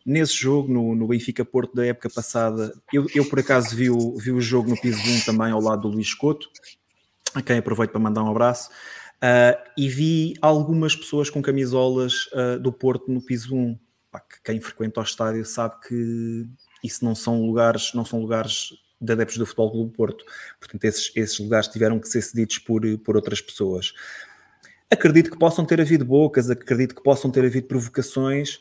Nesse 0.06 0.34
jogo, 0.34 0.72
no, 0.72 0.96
no 0.96 1.08
Benfica 1.08 1.46
Porto 1.46 1.76
da 1.76 1.86
época 1.86 2.10
passada, 2.10 2.74
eu, 2.92 3.08
eu 3.16 3.28
por 3.30 3.40
acaso 3.40 3.74
vi 3.76 3.90
o, 3.90 4.18
vi 4.18 4.32
o 4.32 4.42
jogo 4.42 4.70
no 4.70 4.80
piso 4.80 5.00
1 5.00 5.22
também 5.22 5.52
ao 5.52 5.62
lado 5.62 5.84
do 5.84 5.88
Luís 5.88 6.14
Couto, 6.14 6.50
a 7.34 7.42
quem 7.42 7.58
aproveito 7.58 7.92
para 7.92 8.02
mandar 8.02 8.24
um 8.24 8.30
abraço. 8.30 8.70
Uh, 9.24 9.56
e 9.78 9.88
vi 9.88 10.34
algumas 10.42 10.94
pessoas 10.94 11.30
com 11.30 11.42
camisolas 11.42 12.26
uh, 12.34 12.60
do 12.60 12.74
Porto 12.74 13.10
no 13.10 13.22
piso 13.22 13.56
1. 13.56 13.80
Pá, 14.12 14.20
que 14.20 14.42
quem 14.44 14.60
frequenta 14.60 15.00
o 15.00 15.04
estádio 15.04 15.46
sabe 15.46 15.76
que 15.88 16.46
isso 16.84 17.06
não 17.06 17.16
são 17.16 17.46
lugares, 17.46 17.94
não 17.94 18.04
são 18.04 18.20
lugares 18.20 18.74
de 19.00 19.14
adeptos 19.14 19.38
do 19.38 19.46
Futebol 19.46 19.72
Clube 19.72 19.96
Porto. 19.96 20.26
Portanto, 20.60 20.84
esses, 20.84 21.12
esses 21.16 21.40
lugares 21.40 21.70
tiveram 21.70 21.98
que 21.98 22.10
ser 22.10 22.22
cedidos 22.22 22.58
por, 22.58 22.82
por 23.00 23.16
outras 23.16 23.40
pessoas. 23.40 23.94
Acredito 24.94 25.32
que 25.32 25.40
possam 25.40 25.66
ter 25.66 25.82
havido 25.82 26.06
bocas, 26.06 26.52
acredito 26.52 26.94
que 26.94 27.02
possam 27.02 27.32
ter 27.32 27.44
havido 27.44 27.66
provocações, 27.68 28.60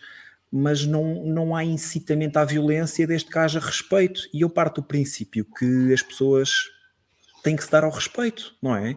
mas 0.51 0.87
não, 0.87 1.27
não 1.27 1.55
há 1.55 1.63
incitamento 1.63 2.39
à 2.39 2.45
violência 2.45 3.07
desde 3.07 3.29
que 3.29 3.39
haja 3.39 3.61
respeito. 3.61 4.23
E 4.33 4.41
eu 4.41 4.49
parto 4.49 4.81
do 4.81 4.87
princípio 4.87 5.45
que 5.45 5.93
as 5.93 6.01
pessoas 6.01 6.71
têm 7.43 7.55
que 7.55 7.63
se 7.63 7.71
dar 7.71 7.85
ao 7.85 7.91
respeito, 7.91 8.57
não 8.63 8.75
é? 8.75 8.97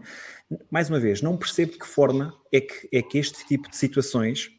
Mais 0.72 0.90
uma 0.90 0.98
vez, 0.98 1.22
não 1.22 1.36
percebo 1.36 1.74
de 1.74 1.80
que 1.80 1.86
forma 1.86 2.34
é 2.54 2.62
que, 2.62 2.88
é 2.94 3.02
que 3.02 3.18
este 3.18 3.46
tipo 3.46 3.70
de 3.70 3.76
situações 3.76 4.50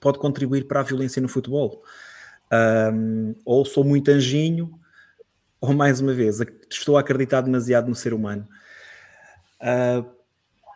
pode 0.00 0.18
contribuir 0.18 0.66
para 0.66 0.80
a 0.80 0.82
violência 0.82 1.20
no 1.20 1.28
futebol. 1.28 1.82
Um, 2.50 3.34
ou 3.44 3.66
sou 3.66 3.84
muito 3.84 4.10
anjinho, 4.10 4.72
ou 5.60 5.74
mais 5.74 6.00
uma 6.00 6.14
vez, 6.14 6.40
estou 6.70 6.96
a 6.96 7.00
acreditar 7.00 7.42
demasiado 7.42 7.88
no 7.88 7.94
ser 7.94 8.14
humano. 8.14 8.48
Uh, 9.60 10.08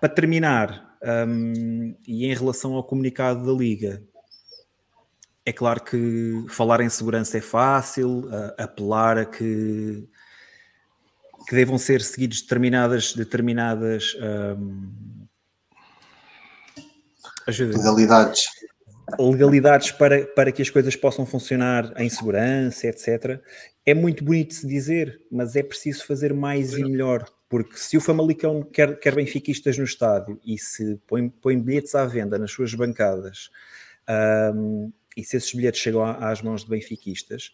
para 0.00 0.10
terminar, 0.10 0.93
um, 1.28 1.94
e 2.06 2.26
em 2.26 2.34
relação 2.34 2.74
ao 2.74 2.84
comunicado 2.84 3.44
da 3.44 3.52
Liga, 3.52 4.02
é 5.46 5.52
claro 5.52 5.82
que 5.82 6.46
falar 6.48 6.80
em 6.80 6.88
segurança 6.88 7.36
é 7.36 7.40
fácil, 7.40 8.28
apelar 8.56 9.18
a 9.18 9.24
que, 9.26 10.08
que 11.46 11.54
devam 11.54 11.76
ser 11.76 12.00
seguidos 12.00 12.40
determinadas, 12.40 13.12
determinadas 13.12 14.16
um, 14.58 15.26
legalidades. 17.46 18.46
Legalidades 19.18 19.90
para, 19.90 20.26
para 20.28 20.50
que 20.50 20.62
as 20.62 20.70
coisas 20.70 20.96
possam 20.96 21.26
funcionar 21.26 21.92
em 21.98 22.08
segurança, 22.08 22.86
etc. 22.86 23.38
É 23.84 23.92
muito 23.92 24.24
bonito 24.24 24.54
se 24.54 24.66
dizer, 24.66 25.20
mas 25.30 25.54
é 25.54 25.62
preciso 25.62 26.06
fazer 26.06 26.32
mais 26.32 26.72
e 26.72 26.82
melhor 26.82 27.26
porque 27.62 27.78
se 27.78 27.96
o 27.96 28.00
Famalicão 28.00 28.64
quer, 28.64 28.98
quer 28.98 29.14
benfiquistas 29.14 29.78
no 29.78 29.84
estádio 29.84 30.40
e 30.44 30.58
se 30.58 31.00
põe, 31.06 31.28
põe 31.28 31.56
bilhetes 31.56 31.94
à 31.94 32.04
venda 32.04 32.36
nas 32.36 32.50
suas 32.50 32.74
bancadas 32.74 33.48
um, 34.52 34.92
e 35.16 35.22
se 35.22 35.36
esses 35.36 35.54
bilhetes 35.54 35.80
chegam 35.80 36.02
às 36.02 36.42
mãos 36.42 36.64
de 36.64 36.70
benfiquistas, 36.70 37.52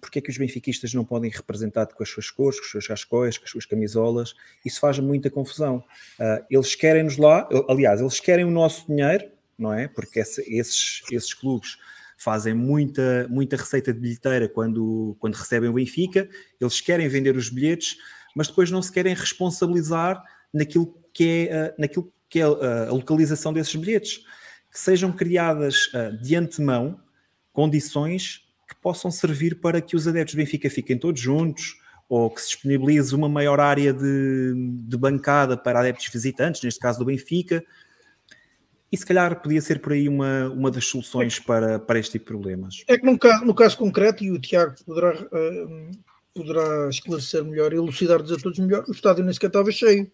porque 0.00 0.18
é 0.18 0.22
que 0.22 0.30
os 0.30 0.36
benfiquistas 0.36 0.92
não 0.92 1.04
podem 1.04 1.30
ir 1.30 1.34
representados 1.34 1.94
com 1.94 2.02
as 2.02 2.08
suas 2.08 2.28
cores, 2.28 2.58
com 2.58 2.66
os 2.66 2.72
seus 2.72 2.88
cascóis, 2.88 3.38
com 3.38 3.44
as 3.44 3.50
suas 3.52 3.64
camisolas? 3.64 4.34
Isso 4.64 4.80
faz 4.80 4.98
muita 4.98 5.30
confusão. 5.30 5.76
Uh, 6.18 6.44
eles 6.50 6.74
querem-nos 6.74 7.16
lá, 7.16 7.48
aliás, 7.68 8.00
eles 8.00 8.18
querem 8.18 8.44
o 8.44 8.50
nosso 8.50 8.84
dinheiro, 8.88 9.30
não 9.56 9.72
é? 9.72 9.86
Porque 9.86 10.18
esses, 10.18 11.02
esses 11.08 11.32
clubes 11.32 11.78
fazem 12.18 12.52
muita, 12.52 13.28
muita 13.30 13.56
receita 13.56 13.92
de 13.92 14.00
bilheteira 14.00 14.48
quando, 14.48 15.16
quando 15.20 15.36
recebem 15.36 15.70
o 15.70 15.74
Benfica, 15.74 16.28
eles 16.60 16.80
querem 16.80 17.06
vender 17.06 17.36
os 17.36 17.48
bilhetes, 17.48 17.96
mas 18.36 18.48
depois 18.48 18.70
não 18.70 18.82
se 18.82 18.92
querem 18.92 19.14
responsabilizar 19.14 20.22
naquilo 20.52 20.94
que 21.10 21.48
é, 21.48 21.70
uh, 21.70 21.80
naquilo 21.80 22.12
que 22.28 22.38
é 22.38 22.46
uh, 22.46 22.88
a 22.88 22.92
localização 22.92 23.50
desses 23.50 23.74
bilhetes. 23.74 24.18
Que 24.70 24.78
sejam 24.78 25.10
criadas 25.10 25.86
uh, 25.94 26.14
de 26.20 26.36
antemão 26.36 27.00
condições 27.50 28.46
que 28.68 28.74
possam 28.76 29.10
servir 29.10 29.58
para 29.58 29.80
que 29.80 29.96
os 29.96 30.06
adeptos 30.06 30.34
do 30.34 30.38
Benfica 30.38 30.68
fiquem 30.68 30.98
todos 30.98 31.18
juntos, 31.18 31.80
ou 32.10 32.28
que 32.28 32.42
se 32.42 32.48
disponibilize 32.48 33.14
uma 33.14 33.28
maior 33.28 33.58
área 33.58 33.90
de, 33.94 34.52
de 34.86 34.96
bancada 34.98 35.56
para 35.56 35.80
adeptos 35.80 36.08
visitantes, 36.08 36.62
neste 36.62 36.78
caso 36.78 36.98
do 36.98 37.06
Benfica, 37.06 37.64
e 38.92 38.96
se 38.98 39.06
calhar 39.06 39.40
podia 39.40 39.62
ser 39.62 39.80
por 39.80 39.92
aí 39.92 40.08
uma, 40.08 40.50
uma 40.50 40.70
das 40.70 40.84
soluções 40.84 41.38
para, 41.38 41.78
para 41.78 41.98
este 41.98 42.12
tipo 42.12 42.26
de 42.26 42.28
problemas. 42.28 42.84
É 42.86 42.98
que 42.98 43.06
no 43.06 43.18
caso, 43.18 43.44
no 43.46 43.54
caso 43.54 43.78
concreto, 43.78 44.22
e 44.22 44.30
o 44.30 44.38
Tiago 44.38 44.74
poderá 44.84 45.14
uh, 45.14 45.90
poderá 46.36 46.88
esclarecer 46.88 47.44
melhor 47.44 47.72
e 47.72 47.76
elucidar-nos 47.76 48.32
a 48.32 48.36
todos 48.36 48.58
melhor, 48.58 48.84
o 48.86 48.92
estádio 48.92 49.24
nem 49.24 49.32
sequer 49.32 49.48
estava 49.48 49.70
cheio. 49.72 50.10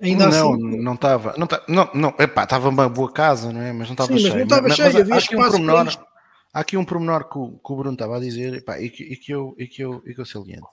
Ainda 0.00 0.28
não, 0.28 0.54
assim, 0.54 0.80
não 0.80 0.94
estava. 0.94 1.34
Não, 1.36 1.48
não, 1.68 1.90
não, 1.92 2.14
epá, 2.20 2.44
estava 2.44 2.68
uma 2.68 2.88
boa 2.88 3.12
casa, 3.12 3.52
não 3.52 3.60
é? 3.60 3.72
Mas 3.72 3.88
não 3.88 3.94
estava 3.94 4.16
cheio. 4.16 4.22
Mas 4.22 4.34
não 4.34 4.42
estava 4.42 4.70
cheio, 4.70 4.98
havia 4.98 5.14
há 5.14 5.18
aqui 5.18 5.36
um 5.36 5.50
pormenor, 5.50 6.08
Há 6.52 6.60
aqui 6.60 6.76
um 6.76 6.84
pormenor 6.84 7.28
que 7.28 7.38
o, 7.38 7.58
que 7.58 7.72
o 7.72 7.76
Bruno 7.76 7.92
estava 7.92 8.16
a 8.16 8.20
dizer 8.20 8.54
epá, 8.54 8.80
e, 8.80 8.88
que, 8.88 9.02
e, 9.02 9.16
que 9.16 9.32
eu, 9.32 9.54
e, 9.58 9.66
que 9.66 9.82
eu, 9.82 10.02
e 10.06 10.14
que 10.14 10.20
eu 10.20 10.24
saliento. 10.24 10.66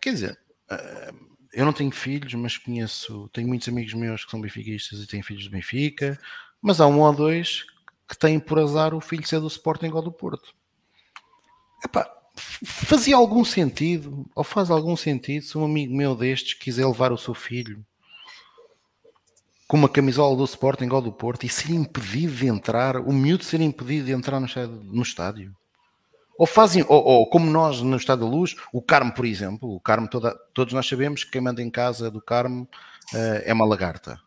Quer 0.00 0.12
dizer, 0.12 0.38
eh, 0.70 1.12
eu 1.52 1.64
não 1.64 1.72
tenho 1.72 1.90
filhos, 1.90 2.32
mas 2.34 2.56
conheço, 2.58 3.28
tenho 3.32 3.48
muitos 3.48 3.68
amigos 3.68 3.94
meus 3.94 4.24
que 4.24 4.30
são 4.30 4.40
benfiquistas 4.40 5.00
e 5.00 5.06
têm 5.06 5.22
filhos 5.22 5.44
de 5.44 5.50
Benfica, 5.50 6.18
mas 6.60 6.80
há 6.80 6.86
um 6.86 7.00
ou 7.00 7.12
dois 7.12 7.64
que 8.08 8.16
têm 8.16 8.38
por 8.38 8.58
azar 8.58 8.94
o 8.94 9.00
filho 9.00 9.26
ser 9.26 9.40
do 9.40 9.46
Sporting 9.46 9.90
ou 9.90 10.02
do 10.02 10.12
Porto. 10.12 10.54
Epá, 11.84 12.10
fazia 12.36 13.16
algum 13.16 13.44
sentido, 13.44 14.26
ou 14.34 14.44
faz 14.44 14.70
algum 14.70 14.96
sentido, 14.96 15.44
se 15.44 15.56
um 15.56 15.64
amigo 15.64 15.94
meu 15.94 16.14
destes 16.14 16.54
quiser 16.54 16.86
levar 16.86 17.12
o 17.12 17.18
seu 17.18 17.34
filho 17.34 17.84
com 19.66 19.76
uma 19.76 19.88
camisola 19.88 20.36
do 20.36 20.44
Sporting 20.44 20.88
ou 20.90 21.00
do 21.00 21.12
Porto 21.12 21.44
e 21.44 21.48
ser 21.48 21.70
impedido 21.70 22.34
de 22.34 22.46
entrar, 22.46 22.96
o 22.98 23.12
miúdo 23.12 23.44
ser 23.44 23.60
impedido 23.60 24.06
de 24.06 24.12
entrar 24.12 24.40
no 24.40 25.02
estádio. 25.02 25.54
Ou 26.36 26.46
fazem, 26.46 26.84
ou, 26.88 27.02
ou, 27.02 27.30
como 27.30 27.50
nós 27.50 27.80
no 27.80 27.96
Estado 27.96 28.20
da 28.20 28.26
Luz, 28.26 28.56
o 28.72 28.82
Carmo, 28.82 29.12
por 29.12 29.24
exemplo, 29.24 29.72
o 29.72 29.80
Carmo, 29.80 30.08
toda, 30.08 30.36
todos 30.52 30.74
nós 30.74 30.86
sabemos 30.86 31.24
que 31.24 31.30
quem 31.30 31.40
manda 31.40 31.62
em 31.62 31.70
casa 31.70 32.10
do 32.10 32.20
Carmo 32.20 32.68
uh, 33.14 33.42
é 33.44 33.52
uma 33.52 33.64
lagarta, 33.64 34.20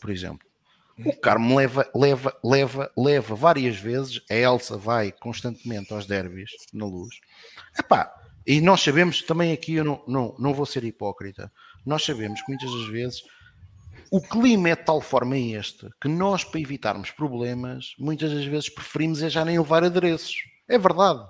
por 0.00 0.10
exemplo. 0.10 0.49
O 1.04 1.16
Carmo 1.16 1.56
leva, 1.56 1.88
leva, 1.94 2.36
leva, 2.44 2.90
leva 2.96 3.34
várias 3.34 3.76
vezes, 3.76 4.22
a 4.30 4.34
Elsa 4.34 4.76
vai 4.76 5.12
constantemente 5.12 5.92
aos 5.92 6.06
derbys 6.06 6.50
na 6.72 6.84
luz. 6.84 7.14
Epá, 7.78 8.12
e 8.46 8.60
nós 8.60 8.80
sabemos, 8.80 9.22
também 9.22 9.52
aqui 9.52 9.74
eu 9.74 9.84
não, 9.84 10.02
não, 10.06 10.34
não 10.38 10.54
vou 10.54 10.66
ser 10.66 10.84
hipócrita, 10.84 11.50
nós 11.84 12.04
sabemos 12.04 12.40
que 12.42 12.48
muitas 12.48 12.70
das 12.70 12.88
vezes 12.88 13.22
o 14.10 14.20
clima 14.20 14.70
é 14.70 14.76
de 14.76 14.84
tal 14.84 15.00
forma 15.00 15.38
este 15.38 15.88
que 16.00 16.08
nós, 16.08 16.42
para 16.42 16.60
evitarmos 16.60 17.10
problemas, 17.10 17.94
muitas 17.98 18.32
das 18.32 18.44
vezes 18.44 18.68
preferimos 18.68 19.22
é 19.22 19.30
já 19.30 19.44
nem 19.44 19.58
levar 19.58 19.84
adereços. 19.84 20.36
É 20.68 20.76
verdade. 20.76 21.24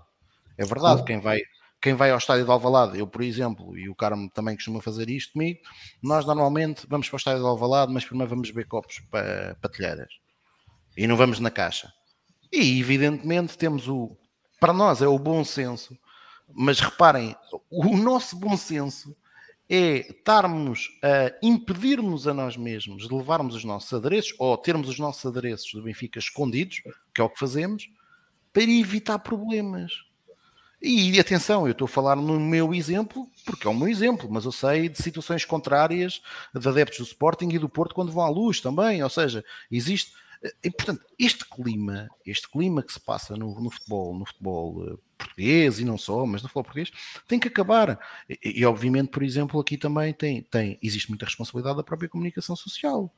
É 0.57 0.65
verdade, 0.65 1.05
quem 1.05 1.21
vai, 1.21 1.41
quem 1.81 1.95
vai 1.95 2.11
ao 2.11 2.19
estádio 2.19 2.45
de 2.45 2.51
Alvalade, 2.51 2.99
eu 2.99 3.07
por 3.07 3.23
exemplo, 3.23 3.77
e 3.77 3.89
o 3.89 3.95
Carmo 3.95 4.29
também 4.31 4.55
costuma 4.55 4.83
fazer 4.83 5.09
isto 5.09 5.33
comigo, 5.33 5.61
nós 6.03 6.27
normalmente 6.27 6.87
vamos 6.89 7.09
para 7.09 7.17
o 7.17 7.19
estádio 7.19 7.41
de 7.41 7.47
Alvalade, 7.47 7.93
mas 7.93 8.05
primeiro 8.05 8.29
vamos 8.29 8.51
beber 8.51 8.67
copos 8.67 9.01
para, 9.11 9.57
para 9.61 9.71
telheiras. 9.71 10.13
E 10.97 11.07
não 11.07 11.17
vamos 11.17 11.41
na 11.41 11.51
caixa. 11.51 11.91
E 12.53 12.81
evidentemente 12.81 13.57
temos 13.57 13.89
o, 13.89 14.17
para 14.59 14.73
nós 14.73 15.01
é 15.01 15.09
o 15.09 15.19
bom 15.19 15.43
senso, 15.45 15.97
mas 16.53 16.81
reparem, 16.81 17.35
o 17.71 17.97
nosso 17.97 18.37
bom 18.37 18.57
senso 18.57 19.17
é 19.69 20.11
estarmos 20.11 20.89
a 21.03 21.33
impedir-nos 21.41 22.27
a 22.27 22.35
nós 22.35 22.57
mesmos 22.57 23.07
de 23.07 23.15
levarmos 23.15 23.55
os 23.55 23.65
nossos 23.65 23.93
adereços 23.93 24.35
ou 24.39 24.59
termos 24.59 24.89
os 24.89 24.99
nossos 24.99 25.25
adereços 25.25 25.73
do 25.73 25.83
Benfica 25.83 26.19
escondidos, 26.19 26.83
que 27.15 27.21
é 27.21 27.25
o 27.25 27.31
que 27.31 27.39
fazemos, 27.39 27.89
para 28.53 28.65
evitar 28.65 29.21
problemas. 29.21 29.93
E 30.83 31.21
atenção, 31.21 31.67
eu 31.67 31.73
estou 31.73 31.85
a 31.85 31.89
falar 31.89 32.17
no 32.17 32.41
meu 32.41 32.73
exemplo, 32.73 33.29
porque 33.45 33.67
é 33.67 33.71
o 33.71 33.75
meu 33.75 33.87
exemplo, 33.87 34.31
mas 34.31 34.47
eu 34.47 34.53
sei 34.53 34.89
de 34.89 35.03
situações 35.03 35.45
contrárias 35.45 36.23
de 36.55 36.67
adeptos 36.67 36.99
do 36.99 37.05
Sporting 37.05 37.51
e 37.51 37.59
do 37.59 37.69
Porto 37.69 37.95
quando 37.95 38.11
vão 38.11 38.25
à 38.25 38.31
luz 38.31 38.63
também. 38.63 39.03
Ou 39.03 39.11
seja, 39.11 39.45
existe. 39.71 40.13
E, 40.65 40.71
portanto, 40.71 41.05
este 41.19 41.45
clima, 41.45 42.09
este 42.25 42.49
clima 42.49 42.83
que 42.83 42.95
se 42.95 43.01
passa 43.01 43.37
no, 43.37 43.61
no 43.61 43.71
futebol, 43.71 44.19
no 44.19 44.25
futebol 44.25 44.89
eh, 44.89 44.97
português 45.19 45.79
e 45.79 45.85
não 45.85 45.99
só, 45.99 46.25
mas 46.25 46.43
no 46.43 46.49
futebol 46.49 46.65
português, 46.65 46.91
tem 47.29 47.39
que 47.39 47.49
acabar. 47.49 48.01
E, 48.27 48.61
e, 48.61 48.65
obviamente, 48.65 49.11
por 49.11 49.23
exemplo, 49.23 49.61
aqui 49.61 49.77
também 49.77 50.15
tem, 50.15 50.43
tem, 50.45 50.79
existe 50.83 51.11
muita 51.11 51.27
responsabilidade 51.27 51.77
da 51.77 51.85
própria 51.85 52.09
comunicação 52.09 52.57
social. 52.57 53.15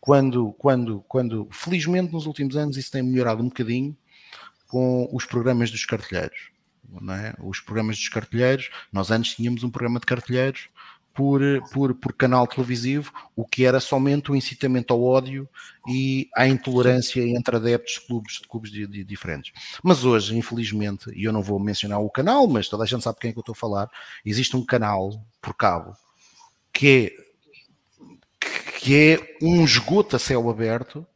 Quando, 0.00 0.52
quando, 0.52 1.00
quando, 1.08 1.48
felizmente, 1.50 2.12
nos 2.12 2.26
últimos 2.26 2.56
anos 2.56 2.76
isso 2.76 2.92
tem 2.92 3.02
melhorado 3.02 3.42
um 3.42 3.48
bocadinho 3.48 3.96
com 4.68 5.08
os 5.12 5.26
programas 5.26 5.68
dos 5.68 5.84
cartilheiros 5.84 6.51
é? 7.14 7.34
os 7.42 7.60
programas 7.60 7.96
dos 7.96 8.08
cartilheiros. 8.08 8.70
Nós 8.92 9.10
antes 9.10 9.34
tínhamos 9.34 9.62
um 9.62 9.70
programa 9.70 10.00
de 10.00 10.06
cartilheiros 10.06 10.68
por, 11.14 11.40
por, 11.72 11.94
por 11.94 12.12
canal 12.14 12.46
televisivo, 12.46 13.12
o 13.36 13.44
que 13.44 13.64
era 13.64 13.80
somente 13.80 14.32
o 14.32 14.36
incitamento 14.36 14.94
ao 14.94 15.02
ódio 15.02 15.48
e 15.86 16.28
à 16.34 16.48
intolerância 16.48 17.22
entre 17.22 17.56
adeptos 17.56 17.94
de 17.94 18.00
clubes, 18.06 18.34
de 18.40 18.48
clubes 18.48 18.70
de, 18.70 18.86
de, 18.86 19.04
diferentes. 19.04 19.52
Mas 19.82 20.04
hoje, 20.04 20.36
infelizmente, 20.36 21.10
e 21.14 21.24
eu 21.24 21.32
não 21.32 21.42
vou 21.42 21.58
mencionar 21.58 22.00
o 22.00 22.10
canal, 22.10 22.46
mas 22.46 22.68
toda 22.68 22.84
a 22.84 22.86
gente 22.86 23.04
sabe 23.04 23.18
quem 23.20 23.30
é 23.30 23.32
que 23.32 23.38
eu 23.38 23.42
estou 23.42 23.52
a 23.52 23.56
falar, 23.56 23.90
existe 24.24 24.56
um 24.56 24.64
canal 24.64 25.22
por 25.40 25.54
cabo 25.54 25.94
que 26.72 27.14
é, 28.40 28.78
que 28.78 28.96
é 28.96 29.36
um 29.42 29.64
esgoto 29.64 30.16
a 30.16 30.18
céu 30.18 30.48
aberto 30.48 31.06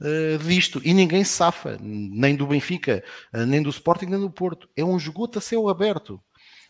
uh, 0.00 0.38
disto 0.38 0.80
e 0.84 0.92
ninguém 0.92 1.24
safa, 1.24 1.78
nem 1.80 2.34
do 2.36 2.46
Benfica, 2.46 3.04
uh, 3.34 3.46
nem 3.46 3.62
do 3.62 3.70
Sporting, 3.70 4.06
nem 4.06 4.20
do 4.20 4.30
Porto. 4.30 4.68
É 4.76 4.84
um 4.84 4.96
esgoto 4.96 5.38
a 5.38 5.42
céu 5.42 5.68
aberto. 5.68 6.20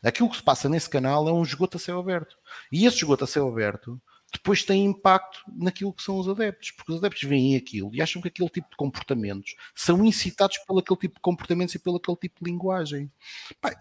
Aquilo 0.02 0.30
que 0.30 0.36
se 0.36 0.42
passa 0.42 0.68
nesse 0.68 0.88
canal 0.88 1.28
é 1.28 1.32
um 1.32 1.42
esgoto 1.42 1.76
a 1.76 1.80
céu 1.80 1.98
aberto. 1.98 2.36
E 2.72 2.86
esse 2.86 2.96
esgoto 2.98 3.24
a 3.24 3.26
céu 3.26 3.48
aberto 3.48 4.00
depois 4.32 4.62
tem 4.62 4.84
impacto 4.84 5.40
naquilo 5.56 5.92
que 5.92 6.02
são 6.02 6.18
os 6.18 6.28
adeptos, 6.28 6.70
porque 6.70 6.92
os 6.92 6.98
adeptos 6.98 7.22
veem 7.24 7.56
aquilo 7.56 7.90
e 7.92 8.00
acham 8.00 8.22
que 8.22 8.28
aquele 8.28 8.48
tipo 8.48 8.70
de 8.70 8.76
comportamentos 8.76 9.56
são 9.74 10.04
incitados 10.04 10.58
pelo 10.58 10.78
aquele 10.78 10.98
tipo 10.98 11.16
de 11.16 11.20
comportamentos 11.20 11.74
e 11.74 11.78
pelo 11.78 11.96
aquele 11.96 12.16
tipo 12.16 12.44
de 12.44 12.50
linguagem. 12.50 13.10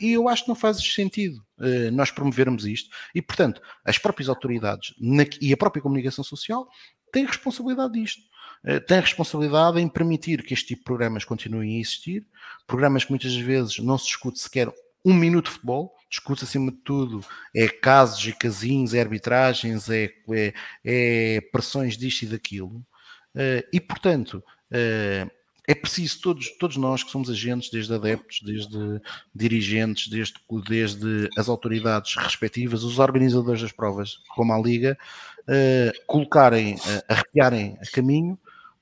e 0.02 0.12
eu 0.12 0.28
acho 0.28 0.44
que 0.44 0.50
não 0.50 0.56
faz 0.56 0.78
sentido 0.78 1.38
uh, 1.60 1.92
nós 1.92 2.10
promovermos 2.10 2.66
isto 2.66 2.90
e, 3.14 3.22
portanto, 3.22 3.62
as 3.86 3.98
próprias 3.98 4.28
autoridades 4.28 4.96
e 5.40 5.54
a 5.54 5.58
própria 5.58 5.84
comunicação 5.84 6.24
social 6.24 6.68
têm 7.12 7.26
responsabilidade 7.26 7.94
disto. 7.94 8.22
Eh, 8.64 8.80
tem 8.80 8.98
a 8.98 9.02
responsabilidade 9.02 9.80
em 9.80 9.88
permitir 9.88 10.44
que 10.44 10.54
este 10.54 10.68
tipo 10.68 10.82
de 10.82 10.86
programas 10.86 11.24
continuem 11.24 11.78
a 11.78 11.80
existir, 11.80 12.26
programas 12.68 13.06
que 13.06 13.12
muitas 13.12 13.36
vezes 13.36 13.80
não 13.80 13.98
se 13.98 14.06
discute 14.06 14.40
sequer 14.40 14.72
um 15.06 15.14
minuto 15.14 15.46
de 15.46 15.52
futebol, 15.52 15.96
discute 16.10 16.44
acima 16.44 16.72
de 16.72 16.78
tudo 16.78 17.24
é 17.56 17.68
casos 17.68 18.26
e 18.28 18.34
casinhos, 18.34 18.94
é 18.94 19.00
arbitragens, 19.00 19.90
é, 19.90 20.12
é, 20.32 20.54
é 20.84 21.42
pressões 21.52 21.96
disto 21.96 22.24
e 22.24 22.28
daquilo, 22.28 22.86
uh, 23.36 23.64
e 23.72 23.80
portanto 23.80 24.44
uh, 24.72 25.32
é 25.68 25.76
preciso 25.76 26.20
todos, 26.20 26.50
todos 26.58 26.78
nós 26.78 27.04
que 27.04 27.12
somos 27.12 27.30
agentes, 27.30 27.70
desde 27.70 27.94
adeptos, 27.94 28.42
desde 28.44 29.00
dirigentes, 29.34 30.10
desde, 30.10 30.34
desde 30.68 31.30
as 31.38 31.48
autoridades 31.48 32.16
respectivas, 32.16 32.84
os 32.84 32.98
organizadores 32.98 33.62
das 33.62 33.72
provas, 33.72 34.18
como 34.36 34.52
a 34.52 34.60
Liga, 34.60 34.98
uh, 35.44 36.06
colocarem, 36.08 36.76
arrepiarem 37.08 37.78
a 37.80 37.86
caminho 37.92 38.38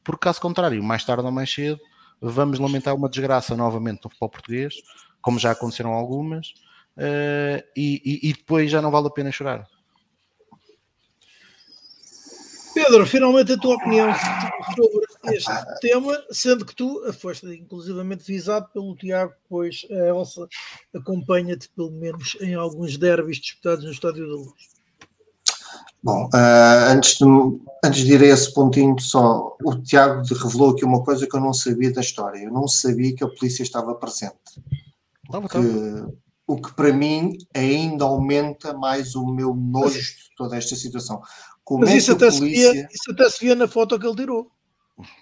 porque 0.08 0.24
caso 0.24 0.40
contrário, 0.40 0.82
mais 0.82 1.04
tarde 1.04 1.26
ou 1.26 1.32
mais 1.34 1.54
cedo, 1.54 1.82
vamos 2.22 2.60
lamentar 2.60 2.96
uma 2.96 3.10
desgraça 3.10 3.58
novamente 3.58 4.06
no 4.06 4.10
futebol 4.10 4.30
português, 4.30 4.76
como 5.22 5.38
já 5.38 5.52
aconteceram 5.52 5.92
algumas, 5.92 6.54
uh, 6.96 7.62
e, 7.76 8.02
e, 8.06 8.30
e 8.30 8.34
depois 8.34 8.72
já 8.72 8.82
não 8.82 8.90
vale 8.90 9.08
a 9.08 9.10
pena 9.10 9.34
chorar. 9.34 9.68
Pedro, 12.74 13.06
finalmente 13.06 13.52
a 13.52 13.58
tua 13.58 13.76
opinião 13.76 14.08
sobre 14.76 15.36
este 15.36 15.52
tema, 15.82 16.24
sendo 16.32 16.66
que 16.66 16.74
tu 16.76 17.12
foste 17.12 17.46
inclusivamente 17.48 18.24
visado 18.24 18.70
pelo 18.70 18.96
Tiago, 18.96 19.34
pois 19.50 19.86
a 19.92 20.08
Elsa 20.08 20.48
acompanha-te 20.96 21.68
pelo 21.70 21.92
menos 21.92 22.38
em 22.40 22.56
alguns 22.56 22.98
derbys 22.98 23.40
disputados 23.40 23.84
no 23.84 23.92
Estádio 23.92 24.26
da 24.26 24.36
Luz. 24.36 24.77
Bom, 26.08 26.30
uh, 26.34 26.90
antes, 26.90 27.18
de, 27.18 27.26
antes 27.84 28.06
de 28.06 28.14
ir 28.14 28.24
a 28.24 28.28
esse 28.28 28.54
pontinho, 28.54 28.98
só 28.98 29.58
o 29.62 29.76
Tiago 29.76 30.24
revelou 30.34 30.70
aqui 30.70 30.86
uma 30.86 31.04
coisa 31.04 31.28
que 31.28 31.36
eu 31.36 31.42
não 31.42 31.52
sabia 31.52 31.92
da 31.92 32.00
história. 32.00 32.40
Eu 32.40 32.50
não 32.50 32.66
sabia 32.66 33.14
que 33.14 33.26
a 33.26 33.28
polícia 33.28 33.62
estava 33.62 33.94
presente. 33.94 34.34
Que, 35.52 36.08
o 36.48 36.62
que 36.62 36.74
para 36.74 36.94
mim 36.94 37.38
ainda 37.54 38.06
aumenta 38.06 38.74
mais 38.74 39.16
o 39.16 39.28
meu 39.28 39.54
nojo 39.54 40.00
de 40.00 40.34
toda 40.38 40.56
esta 40.56 40.78
situação. 40.78 41.22
Como 41.62 41.82
Mas 41.82 41.90
é 41.90 41.98
isso, 41.98 42.14
até 42.14 42.32
polícia... 42.32 42.72
via, 42.72 42.88
isso 42.90 43.12
até 43.12 43.30
se 43.30 43.44
via 43.44 43.56
na 43.56 43.68
foto 43.68 44.00
que 44.00 44.08
ele 44.08 44.16
tirou. 44.16 44.50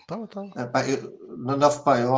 Tá, 0.07 0.27
tá. 0.27 0.45
É, 0.55 0.65
pá, 0.65 0.87
eu, 0.87 1.17
não, 1.35 1.57
não, 1.57 1.79
pá, 1.79 1.99
eu, 1.99 2.13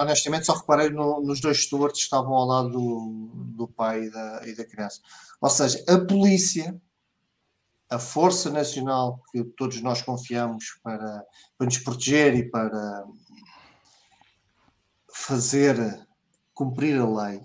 honestamente 0.00 0.44
só 0.44 0.54
reparei 0.54 0.90
no, 0.90 1.20
nos 1.20 1.40
dois 1.40 1.62
stewards 1.62 2.00
que 2.00 2.02
estavam 2.02 2.34
ao 2.34 2.46
lado 2.46 2.70
do, 2.70 3.30
do 3.54 3.68
pai 3.68 4.06
e 4.06 4.10
da, 4.10 4.42
e 4.44 4.56
da 4.56 4.64
criança. 4.64 5.00
Ou 5.40 5.48
seja, 5.48 5.84
a 5.88 5.96
polícia 5.98 6.76
a 7.90 7.98
força 7.98 8.50
nacional 8.50 9.22
que 9.32 9.42
todos 9.42 9.80
nós 9.80 10.02
confiamos 10.02 10.78
para, 10.82 11.24
para 11.56 11.64
nos 11.64 11.78
proteger 11.78 12.34
e 12.34 12.48
para 12.48 13.04
fazer 15.12 16.06
cumprir 16.54 16.98
a 17.00 17.08
lei, 17.08 17.40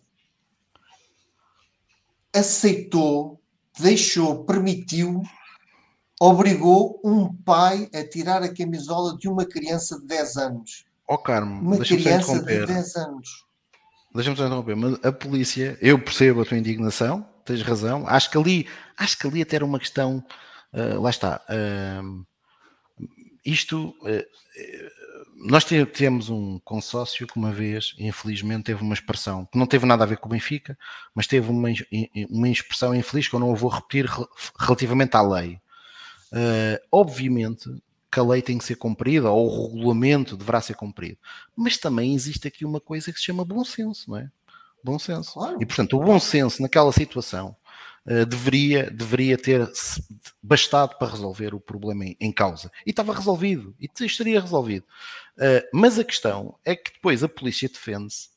aceitou, 2.33 3.39
deixou, 3.79 4.43
permitiu, 4.43 5.21
obrigou 6.19 6.99
um 7.03 7.31
pai 7.31 7.89
a 7.93 8.03
tirar 8.07 8.41
a 8.41 8.53
camisola 8.53 9.15
de 9.17 9.29
uma 9.29 9.45
criança 9.45 9.99
de 9.99 10.07
10 10.07 10.37
anos. 10.37 10.85
Ó 11.07 11.15
oh, 11.15 11.17
Carmo, 11.19 11.61
uma 11.61 11.77
criança 11.77 12.39
de 12.39 12.65
10 12.65 12.95
anos. 12.95 13.45
Deixa-me 14.15 14.37
só 14.37 14.45
interromper, 14.45 14.75
mas 14.75 15.03
a 15.03 15.11
polícia, 15.11 15.77
eu 15.81 15.99
percebo 15.99 16.41
a 16.41 16.45
tua 16.45 16.57
indignação, 16.57 17.27
tens 17.45 17.61
razão. 17.61 18.07
Acho 18.07 18.29
que 18.29 18.37
ali, 18.37 18.67
acho 18.97 19.17
que 19.17 19.27
ali 19.27 19.41
até 19.41 19.57
era 19.57 19.65
uma 19.65 19.79
questão, 19.79 20.23
uh, 20.73 21.01
lá 21.01 21.09
está. 21.09 21.41
Uh, 21.49 22.25
isto 23.45 23.89
uh, 24.01 24.25
nós 25.35 25.65
temos 25.93 26.29
um 26.29 26.59
consórcio 26.59 27.27
que 27.27 27.35
uma 27.37 27.51
vez, 27.51 27.93
infelizmente, 27.99 28.65
teve 28.65 28.81
uma 28.81 28.93
expressão 28.93 29.45
que 29.45 29.57
não 29.57 29.65
teve 29.65 29.85
nada 29.85 30.03
a 30.03 30.07
ver 30.07 30.17
com 30.17 30.27
o 30.27 30.31
Benfica, 30.31 30.77
mas 31.13 31.27
teve 31.27 31.49
uma, 31.49 31.69
uma 32.29 32.49
expressão 32.49 32.95
infeliz 32.95 33.27
que 33.27 33.35
eu 33.35 33.39
não 33.39 33.53
vou 33.55 33.69
repetir 33.69 34.05
relativamente 34.57 35.15
à 35.15 35.21
lei. 35.21 35.59
Uh, 36.31 36.79
obviamente 36.91 37.69
que 38.11 38.19
a 38.19 38.23
lei 38.23 38.41
tem 38.41 38.57
que 38.57 38.63
ser 38.63 38.75
cumprida, 38.75 39.31
ou 39.31 39.47
o 39.47 39.67
regulamento 39.67 40.37
deverá 40.37 40.61
ser 40.61 40.75
cumprido, 40.75 41.17
mas 41.55 41.77
também 41.77 42.13
existe 42.13 42.47
aqui 42.47 42.63
uma 42.63 42.79
coisa 42.79 43.11
que 43.11 43.17
se 43.17 43.25
chama 43.25 43.43
bom 43.43 43.63
senso, 43.65 44.11
não 44.11 44.17
é? 44.17 44.29
Bom 44.83 44.99
senso. 44.99 45.33
Claro. 45.33 45.57
E 45.61 45.65
portanto, 45.65 45.97
o 45.97 46.03
bom 46.03 46.19
senso 46.19 46.61
naquela 46.61 46.91
situação 46.91 47.55
uh, 48.05 48.25
deveria, 48.25 48.89
deveria 48.91 49.37
ter 49.37 49.67
bastado 50.41 50.97
para 50.97 51.11
resolver 51.11 51.53
o 51.53 51.59
problema 51.59 52.05
em, 52.05 52.17
em 52.19 52.31
causa. 52.31 52.71
E 52.85 52.89
estava 52.89 53.13
resolvido, 53.13 53.73
e 53.79 53.89
estaria 54.05 54.41
resolvido. 54.41 54.85
Uh, 55.37 55.65
mas 55.73 55.97
a 55.97 56.03
questão 56.03 56.55
é 56.65 56.75
que 56.75 56.91
depois 56.91 57.23
a 57.23 57.29
polícia 57.29 57.69
defende-se 57.69 58.29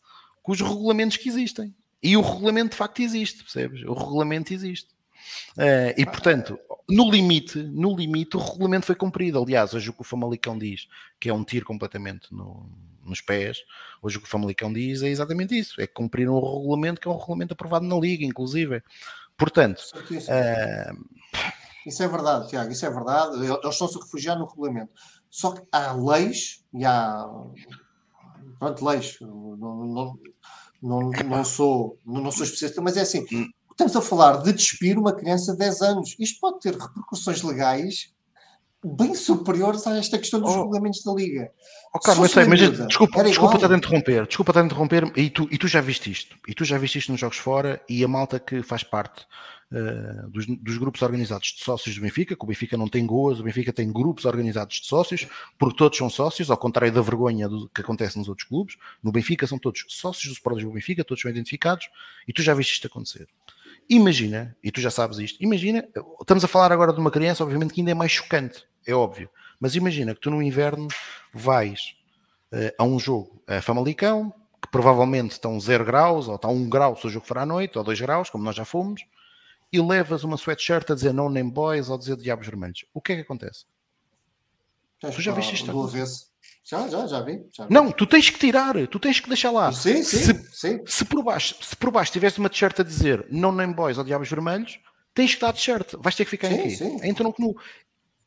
com 0.43 0.53
os 0.53 0.61
regulamentos 0.61 1.17
que 1.17 1.29
existem. 1.29 1.75
E 2.03 2.17
o 2.17 2.21
regulamento 2.21 2.71
de 2.71 2.77
facto 2.77 3.01
existe, 3.01 3.43
percebes? 3.43 3.83
O 3.83 3.93
regulamento 3.93 4.55
existe. 4.55 4.95
Uh, 5.57 5.91
e 5.97 6.07
portanto, 6.07 6.57
no 6.89 7.11
limite, 7.11 7.61
no 7.61 7.97
limite, 7.97 8.37
o 8.37 8.41
regulamento 8.41 8.87
foi 8.87 8.95
cumprido. 8.95 9.43
Aliás, 9.43 9.75
hoje 9.75 9.91
o 9.91 9.93
que 9.93 10.03
o 10.03 10.05
Famalicão 10.05 10.57
diz, 10.57 10.87
que 11.19 11.29
é 11.29 11.35
um 11.35 11.43
tiro 11.43 11.67
completamente 11.67 12.33
no, 12.33 12.71
nos 13.09 13.21
pés, 13.21 13.59
hoje 14.03 14.19
o 14.19 14.21
que 14.21 14.27
o 14.27 14.31
Famalicão 14.31 14.73
diz 14.73 15.03
é 15.03 15.09
exatamente 15.09 15.59
isso: 15.59 15.81
é 15.81 15.87
cumprir 15.87 16.29
um 16.29 16.41
regulamento 16.41 17.01
que 17.01 17.09
é 17.09 17.11
um 17.11 17.19
regulamento 17.19 17.55
aprovado 17.55 17.87
na 17.87 17.97
Liga, 17.97 18.25
inclusive. 18.25 18.83
Portanto, 19.37 19.83
uh... 19.95 21.05
isso 21.87 22.03
é 22.03 22.09
verdade, 22.09 22.49
Tiago, 22.49 22.73
isso 22.73 22.87
é 22.87 22.91
verdade. 22.91 23.37
Eles 23.37 23.59
estão-se 23.65 23.99
a 23.99 24.03
refugiar 24.03 24.39
no 24.39 24.47
regulamento. 24.47 24.93
Só 25.31 25.53
que 25.53 25.63
há 25.71 25.93
leis 25.93 26.65
e 26.73 26.85
há 26.85 27.27
pronto, 28.59 28.85
leis. 28.85 29.19
Não, 29.21 29.57
não, 29.57 30.19
não, 30.83 31.11
não, 31.11 31.45
sou, 31.45 31.99
não 32.05 32.31
sou 32.31 32.45
especialista, 32.45 32.81
mas 32.81 32.97
é 32.97 33.03
assim: 33.03 33.27
hum. 33.33 33.51
estamos 33.71 33.95
a 33.97 34.01
falar 34.01 34.43
de 34.43 34.53
despir 34.53 34.99
uma 34.99 35.15
criança 35.15 35.53
de 35.53 35.59
10 35.59 35.83
anos. 35.83 36.17
Isto 36.19 36.41
pode 36.41 36.61
ter 36.61 36.75
repercussões 36.75 37.43
legais 37.43 38.16
bem 38.87 39.15
superiores 39.15 39.87
a 39.87 39.97
esta 39.97 40.19
questão 40.19 40.41
dos 40.41 40.55
oh. 40.55 40.63
regulamentos 40.63 41.03
da 41.03 41.13
Liga. 41.13 41.51
Oh, 41.95 41.99
Carlos, 41.99 42.31
sei, 42.31 42.45
mas 42.45 42.61
desculpa, 42.61 43.25
desculpa 43.25 43.55
estar 43.57 43.73
a 43.73 43.77
interromper, 43.77 44.27
desculpa 44.27 44.51
estar 44.51 44.61
a 44.61 44.65
interromper, 44.65 45.13
e 45.17 45.31
tu, 45.31 45.49
e 45.51 45.59
tu 45.59 45.67
já 45.67 45.81
viste 45.81 46.11
isto, 46.11 46.37
e 46.47 46.55
tu 46.55 46.65
já 46.65 46.79
viste 46.79 46.99
isto 46.99 47.11
nos 47.11 47.21
jogos 47.21 47.39
fora, 47.39 47.81
e 47.89 48.05
a 48.05 48.09
malta 48.09 48.39
que 48.39 48.63
faz 48.63 48.85
parte 48.85 49.27
uh, 49.73 50.29
dos, 50.31 50.47
dos, 50.47 50.79
grupos 50.79 51.03
organizados 51.03 51.49
de 51.49 51.65
sócios 51.65 51.95
do 51.95 52.03
Benfica, 52.03 52.37
que 52.37 52.45
o 52.45 52.47
Benfica 52.47 52.77
não 52.77 52.89
tem 52.89 53.07
goas, 53.07 53.41
o 53.41 53.43
Benfica 53.43 53.73
tem 53.73 53.91
grupos 53.91 54.25
organizados 54.25 54.81
de 54.81 54.87
sócios, 54.87 55.27
porque 55.59 55.77
todos 55.77 55.97
são 55.97 56.11
sócios, 56.11 56.51
ao 56.51 56.59
contrário 56.59 56.95
da 56.95 57.01
vergonha 57.01 57.49
do, 57.49 57.69
que 57.71 57.81
acontece 57.81 58.19
nos 58.19 58.29
outros 58.29 58.47
clubes, 58.47 58.77
no 59.03 59.11
Benfica 59.11 59.47
são 59.47 59.59
todos 59.59 59.85
sócios 59.89 60.27
do 60.27 60.33
Sport 60.35 60.61
do 60.61 60.71
Benfica, 60.71 61.05
todos 61.05 61.23
são 61.23 61.31
identificados, 61.31 61.89
e 62.29 62.33
tu 62.33 62.43
já 62.43 62.55
viste 62.55 62.75
isto 62.75 62.87
acontecer. 62.87 63.27
Imagina, 63.89 64.57
e 64.63 64.73
tu 64.73 64.81
já 64.81 64.91
sabes 64.91 65.19
isto, 65.19 65.43
imagina, 65.43 65.87
estamos 66.21 66.45
a 66.45 66.49
falar 66.49 66.73
agora 66.73 66.93
de 66.93 66.99
uma 66.99 67.11
criança, 67.11 67.45
obviamente 67.45 67.73
que 67.73 67.81
ainda 67.81 67.93
é 67.93 67.95
mais 67.95 68.11
chocante, 68.11 68.67
é 68.87 68.93
óbvio. 68.93 69.31
Mas 69.61 69.75
imagina 69.75 70.15
que 70.15 70.21
tu 70.21 70.31
no 70.31 70.43
inverno 70.43 70.89
vais 71.33 71.97
uh, 72.53 72.73
a 72.79 72.85
um 72.85 72.99
jogo 72.99 73.43
a 73.47 73.63
Famalicão, 73.63 74.33
que 74.61 74.69
provavelmente 74.71 75.33
estão 75.33 75.59
0 75.59 75.85
graus, 75.85 76.29
ou 76.29 76.37
está 76.37 76.49
1 76.49 76.53
um 76.53 76.69
grau 76.69 76.97
se 76.97 77.07
o 77.07 77.11
jogo 77.11 77.27
for 77.27 77.39
à 77.39 77.47
noite, 77.47 77.79
ou 77.79 77.85
2 77.85 78.01
graus, 78.01 78.29
como 78.29 78.45
nós 78.45 78.57
já 78.57 78.65
fomos, 78.65 79.03
e 79.73 79.81
levas 79.81 80.25
uma 80.25 80.37
sweatshirt 80.37 80.91
a 80.91 80.95
dizer 80.95 81.13
no 81.13 81.29
name 81.29 81.51
boys 81.51 81.89
ou 81.89 81.97
a 81.97 81.99
dizer 81.99 82.17
diabos 82.17 82.47
vermelhos. 82.47 82.85
O 82.93 83.01
que 83.01 83.13
é 83.13 83.17
que 83.17 83.23
acontece? 83.23 83.65
Tu 85.01 85.23
já 85.23 85.33
viste 85.33 85.55
isto? 85.55 85.71
Duas 85.71 85.93
vezes. 85.93 86.31
Já, 86.69 86.89
já, 86.89 87.07
já 87.07 87.21
vi, 87.21 87.47
já 87.53 87.65
vi, 87.65 87.73
Não, 87.73 87.93
tu 87.93 88.05
tens 88.05 88.29
que 88.29 88.41
tirar, 88.41 88.75
tu 88.89 88.99
tens 88.99 89.21
que 89.21 89.29
deixar 89.29 89.53
lá. 89.53 89.71
Sim, 89.71 90.03
sim, 90.03 90.19
se, 90.19 90.51
sim. 90.51 90.81
Se 90.85 91.05
por 91.05 91.23
baixo, 91.23 91.55
se 91.63 91.77
por 91.77 91.93
baixo 91.93 92.11
tivesse 92.11 92.41
uma 92.41 92.51
t-shirt 92.51 92.81
a 92.81 92.83
dizer 92.83 93.25
no 93.31 93.53
name 93.53 93.73
boys 93.73 93.99
ou 93.99 94.05
diabos 94.05 94.29
vermelhos, 94.29 94.81
tens 95.15 95.37
que 95.37 95.41
dar 95.41 95.53
t-shirt, 95.53 95.95
vais 96.01 96.17
ter 96.17 96.25
que 96.25 96.31
ficar 96.31 96.49
sim, 96.49 96.59
aqui. 96.59 96.71
Sim. 96.71 96.99
Então 97.05 97.33
não 97.39 97.55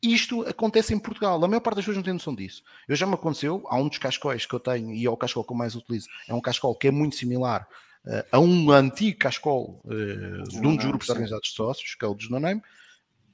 isto 0.02 0.40
acontece 0.48 0.94
em 0.94 0.98
Portugal. 0.98 1.42
A 1.44 1.46
maior 1.46 1.60
parte 1.60 1.76
das 1.76 1.84
pessoas 1.84 1.98
não 1.98 2.02
tem 2.02 2.14
noção 2.14 2.34
disso. 2.34 2.62
Eu 2.88 2.96
já 2.96 3.06
me 3.06 3.12
aconteceu, 3.12 3.62
há 3.68 3.76
um 3.76 3.88
dos 3.88 3.98
cascóis 3.98 4.46
que 4.46 4.54
eu 4.54 4.60
tenho 4.60 4.94
e 4.94 5.04
é 5.04 5.10
o 5.10 5.16
cascol 5.16 5.44
que 5.44 5.52
eu 5.52 5.56
mais 5.56 5.74
utilizo. 5.74 6.08
É 6.26 6.32
um 6.32 6.40
cascol 6.40 6.74
que 6.74 6.88
é 6.88 6.90
muito 6.90 7.16
similar 7.16 7.68
uh, 8.06 8.24
a 8.32 8.40
um 8.40 8.70
antigo 8.70 9.18
cascol 9.18 9.82
uh, 9.84 10.48
de 10.48 10.66
um 10.66 10.76
dos 10.76 10.86
grupos 10.86 11.06
sim. 11.06 11.12
organizados 11.12 11.48
de 11.50 11.54
sócios, 11.54 11.94
que 11.94 12.04
é 12.04 12.08
o 12.08 12.14
dos 12.14 12.30
No 12.30 12.40
Name. 12.40 12.62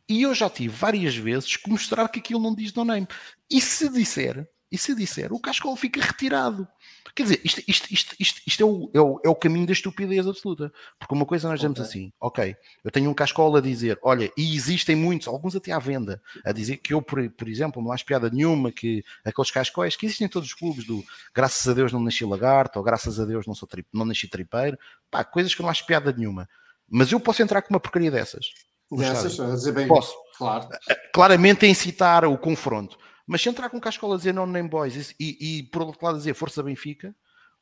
E 0.09 0.23
eu 0.23 0.35
já 0.35 0.51
tive 0.51 0.75
várias 0.75 1.17
vezes 1.17 1.57
que 1.57 1.71
mostrar 1.71 2.09
que 2.09 2.19
aquilo 2.19 2.41
não 2.41 2.55
diz 2.55 2.75
No 2.75 2.85
Name. 2.85 3.07
E 3.49 3.61
se 3.61 3.89
disser, 3.89 4.49
e 4.71 4.77
se 4.77 4.95
disser, 4.95 5.33
o 5.33 5.41
cascol 5.41 5.77
fica 5.77 6.01
retirado. 6.01 6.67
Quer 7.14 7.23
dizer, 7.23 7.41
isto, 7.45 7.62
isto, 7.67 7.89
isto, 7.91 8.17
isto, 8.21 8.43
isto 8.47 8.62
é, 8.62 8.67
o, 8.67 8.91
é, 8.93 9.01
o, 9.01 9.21
é 9.25 9.29
o 9.29 9.35
caminho 9.35 9.67
da 9.67 9.73
estupidez 9.73 10.27
absoluta. 10.27 10.71
Porque 10.99 11.14
uma 11.14 11.25
coisa 11.25 11.49
nós 11.49 11.61
dizemos 11.61 11.79
okay. 11.79 11.89
assim, 11.89 12.12
ok, 12.21 12.57
eu 12.85 12.91
tenho 12.91 13.09
um 13.09 13.14
cascol 13.14 13.57
a 13.57 13.61
dizer, 13.61 13.99
olha, 14.03 14.31
e 14.37 14.55
existem 14.55 14.95
muitos, 14.95 15.27
alguns 15.27 15.57
até 15.57 15.73
à 15.73 15.79
venda, 15.79 16.21
a 16.45 16.53
dizer 16.53 16.77
que 16.77 16.93
eu, 16.93 17.01
por, 17.01 17.27
por 17.31 17.49
exemplo, 17.49 17.83
não 17.83 17.91
acho 17.91 18.05
piada 18.05 18.29
nenhuma 18.29 18.71
que 18.71 19.03
aqueles 19.25 19.51
cascóis 19.51 19.97
que 19.97 20.05
existem 20.05 20.27
em 20.27 20.29
todos 20.29 20.49
os 20.49 20.55
clubes 20.55 20.85
do 20.85 21.03
graças 21.35 21.67
a 21.67 21.73
Deus 21.73 21.91
não 21.91 22.01
nasci 22.01 22.25
lagarto, 22.25 22.79
ou 22.79 22.85
graças 22.85 23.19
a 23.19 23.25
Deus 23.25 23.47
não, 23.47 23.55
sou 23.55 23.67
tri, 23.67 23.87
não 23.91 24.05
nasci 24.05 24.29
tripeiro, 24.29 24.79
pá, 25.11 25.25
coisas 25.25 25.55
que 25.55 25.62
eu 25.62 25.64
não 25.64 25.71
acho 25.71 25.87
piada 25.87 26.12
nenhuma. 26.12 26.47
Mas 26.87 27.11
eu 27.11 27.19
posso 27.19 27.43
entrar 27.43 27.62
com 27.62 27.73
uma 27.73 27.81
porcaria 27.81 28.11
dessas. 28.11 28.47
Dessas, 28.91 29.41
a 29.41 29.55
dizer 29.55 29.73
bem, 29.73 29.89
posso. 29.89 30.14
Claro. 30.37 30.69
Claramente 31.12 31.64
a 31.64 31.69
incitar 31.69 32.25
o 32.25 32.37
confronto. 32.37 32.99
Mas 33.27 33.43
se 33.43 33.49
entrar 33.49 33.68
com 33.68 33.81
Cascola 33.81 34.14
a 34.14 34.18
dizer 34.18 34.33
não 34.33 34.47
nem 34.47 34.66
boys 34.66 35.14
e, 35.18 35.59
e, 35.59 35.62
por 35.64 35.83
outro 35.83 36.05
lado 36.05 36.18
dizer 36.18 36.35
Força 36.35 36.62
Benfica, 36.62 37.14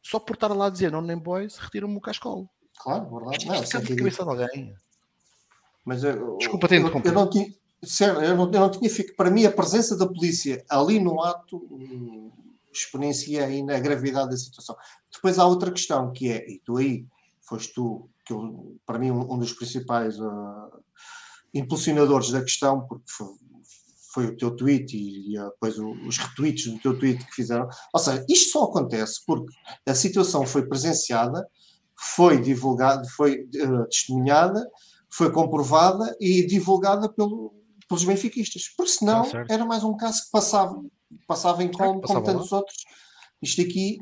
só 0.02 0.18
por 0.18 0.34
estar 0.34 0.48
lá 0.48 0.66
a 0.66 0.70
dizer 0.70 0.92
não 0.92 1.00
nem 1.00 1.16
boys, 1.16 1.56
retira-me 1.56 1.96
o 1.96 2.00
Cascola. 2.00 2.46
Claro, 2.78 3.08
verdade. 3.10 3.46
Não, 3.46 3.54
Isto 3.62 3.76
é 3.78 3.80
de 3.80 3.96
cabeça 3.96 4.24
de 4.24 4.28
alguém. 4.28 4.74
Mas 5.84 6.04
eu, 6.04 6.36
Desculpa 6.38 6.68
ter 6.68 6.80
eu, 6.80 7.02
eu 7.02 7.12
não 7.12 7.30
tinha, 7.30 7.46
sério, 7.82 8.20
eu 8.20 8.36
não, 8.36 8.44
eu 8.44 8.60
não 8.60 8.70
tinha 8.70 8.90
para 9.16 9.30
mim 9.30 9.44
a 9.44 9.50
presença 9.50 9.96
da 9.96 10.06
polícia 10.06 10.64
ali 10.68 10.98
no 10.98 11.22
ato 11.22 11.56
hum, 11.70 12.30
exponencia 12.72 13.44
ainda 13.44 13.76
a 13.76 13.80
gravidade 13.80 14.30
da 14.30 14.36
situação. 14.36 14.76
Depois 15.12 15.38
há 15.38 15.46
outra 15.46 15.70
questão 15.70 16.12
que 16.12 16.30
é, 16.30 16.50
e 16.50 16.60
tu 16.64 16.76
aí 16.76 17.06
foste 17.42 17.72
tu, 17.74 18.08
que 18.24 18.32
eu, 18.32 18.76
para 18.86 18.98
mim 18.98 19.10
um, 19.10 19.32
um 19.32 19.38
dos 19.38 19.52
principais 19.52 20.18
uh, 20.18 20.82
impulsionadores 21.52 22.30
da 22.30 22.40
questão, 22.40 22.86
porque 22.86 23.04
foi, 24.14 24.26
o 24.26 24.36
teu 24.36 24.54
tweet 24.54 24.96
e, 24.96 25.34
e 25.34 25.38
depois 25.38 25.76
os 25.78 26.18
retweets 26.18 26.72
do 26.72 26.78
teu 26.78 26.98
tweet 26.98 27.26
que 27.26 27.34
fizeram. 27.34 27.68
Ou 27.92 28.00
seja, 28.00 28.24
isto 28.28 28.52
só 28.52 28.64
acontece 28.64 29.20
porque 29.26 29.52
a 29.86 29.94
situação 29.94 30.46
foi 30.46 30.66
presenciada, 30.66 31.46
foi 32.14 32.40
divulgada, 32.40 33.06
foi 33.16 33.42
uh, 33.42 33.84
testemunhada, 33.88 34.64
foi 35.10 35.32
comprovada 35.32 36.16
e 36.20 36.46
divulgada 36.46 37.08
pelo, 37.08 37.54
pelos 37.88 38.04
benfiquistas. 38.04 38.62
Porque 38.76 38.92
senão 38.92 39.28
tá 39.28 39.44
era 39.48 39.64
mais 39.64 39.82
um 39.84 39.96
caso 39.96 40.24
que 40.24 40.30
passava, 40.30 40.80
passava 41.26 41.62
em 41.62 41.70
como, 41.70 42.00
como 42.00 42.22
tantos 42.22 42.52
outros. 42.52 42.84
Isto 43.42 43.62
aqui 43.62 43.98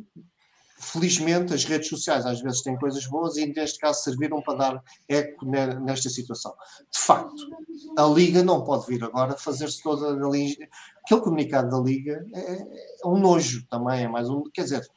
felizmente 0.82 1.54
as 1.54 1.64
redes 1.64 1.88
sociais 1.88 2.26
às 2.26 2.40
vezes 2.40 2.60
têm 2.60 2.76
coisas 2.76 3.06
boas 3.06 3.36
e 3.36 3.46
neste 3.46 3.78
caso 3.78 4.02
serviram 4.02 4.42
para 4.42 4.58
dar 4.58 4.82
eco 5.08 5.46
nesta 5.46 6.10
situação. 6.10 6.52
De 6.90 6.98
facto, 6.98 7.48
a 7.96 8.02
Liga 8.04 8.42
não 8.42 8.64
pode 8.64 8.86
vir 8.86 9.02
agora 9.04 9.36
fazer-se 9.36 9.80
toda 9.80 10.08
a 10.08 10.28
Liga. 10.28 10.68
Aquele 11.04 11.20
comunicado 11.20 11.70
da 11.70 11.78
Liga 11.78 12.26
é, 12.34 12.40
é, 12.40 12.66
um 13.06 13.18
nojo 13.18 13.64
também, 13.70 14.04
é 14.04 14.08
mais 14.08 14.28
um. 14.28 14.42
Quer 14.52 14.64
dizer, 14.64 14.88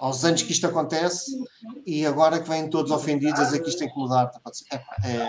aos 0.00 0.24
anos 0.24 0.42
que 0.42 0.52
isto 0.52 0.66
acontece 0.66 1.30
e 1.86 2.04
agora 2.04 2.40
que 2.40 2.48
vêm 2.48 2.68
todos 2.68 2.90
ofendidos 2.90 3.38
a 3.38 3.44
dizer 3.44 3.60
que 3.60 3.68
isto 3.68 3.78
tem 3.78 3.88
que 3.88 3.98
mudar. 3.98 4.30
É, 4.72 4.76
é, 5.12 5.28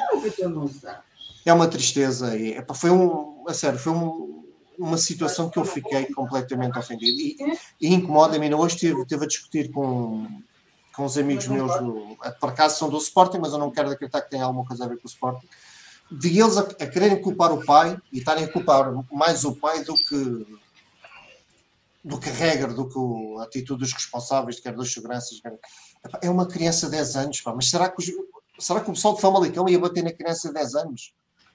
é 1.46 1.54
uma 1.54 1.68
tristeza. 1.68 2.36
E, 2.36 2.58
foi 2.74 2.90
um. 2.90 3.46
A 3.48 3.54
sério, 3.54 3.78
foi 3.78 3.94
um 3.94 4.49
uma 4.80 4.98
situação 4.98 5.50
que 5.50 5.60
eu 5.60 5.66
fiquei 5.66 6.06
completamente 6.14 6.80
ofendido 6.80 7.20
e, 7.20 7.38
e 7.82 7.94
incomoda-me. 7.94 8.54
Hoje 8.56 8.76
estive, 8.76 9.02
estive 9.02 9.26
a 9.26 9.28
discutir 9.28 9.72
com, 9.72 10.26
com 10.96 11.04
os 11.04 11.18
amigos 11.18 11.48
meus, 11.48 11.78
do, 11.80 12.18
por 12.40 12.50
acaso 12.50 12.80
são 12.80 12.90
do 12.90 12.98
Sporting, 12.98 13.40
mas 13.40 13.52
eu 13.52 13.60
não 13.60 13.70
quero 13.70 13.90
acreditar 13.90 14.22
que 14.22 14.30
tenha 14.30 14.46
alguma 14.46 14.66
coisa 14.66 14.86
a 14.86 14.88
ver 14.88 14.98
com 14.98 15.06
o 15.06 15.12
Sporting, 15.12 15.48
de 16.10 16.40
eles 16.40 16.58
a, 16.58 16.62
a 16.62 16.88
quererem 16.88 17.22
culpar 17.22 17.52
o 17.52 17.64
pai 17.64 18.00
e 18.12 18.20
estarem 18.20 18.46
a 18.46 18.52
culpar 18.52 18.92
mais 19.12 19.44
o 19.44 19.54
pai 19.54 19.84
do 19.84 19.96
que 19.96 20.60
do 22.02 22.18
que 22.18 22.30
a 22.30 22.34
regra, 22.34 22.74
do 22.74 22.88
que 22.88 23.40
a 23.40 23.44
atitude 23.44 23.82
dos 23.82 23.92
responsáveis, 23.92 24.60
quer 24.60 24.74
dos 24.74 24.92
seguranças. 24.92 25.42
Quer... 25.42 25.60
É 26.22 26.30
uma 26.30 26.48
criança 26.48 26.86
de 26.86 26.94
10 26.94 27.16
anos, 27.18 27.42
pá, 27.42 27.54
mas 27.54 27.70
será 27.70 27.90
que, 27.90 28.02
os, 28.02 28.10
será 28.58 28.80
que 28.80 28.90
o 28.90 28.94
pessoal 28.94 29.16
de 29.16 29.22
Famalicão 29.22 29.68
ia 29.68 29.78
bater 29.78 30.02
na 30.02 30.14
criança 30.14 30.48
de 30.48 30.54
10 30.54 30.76
anos? 30.76 31.14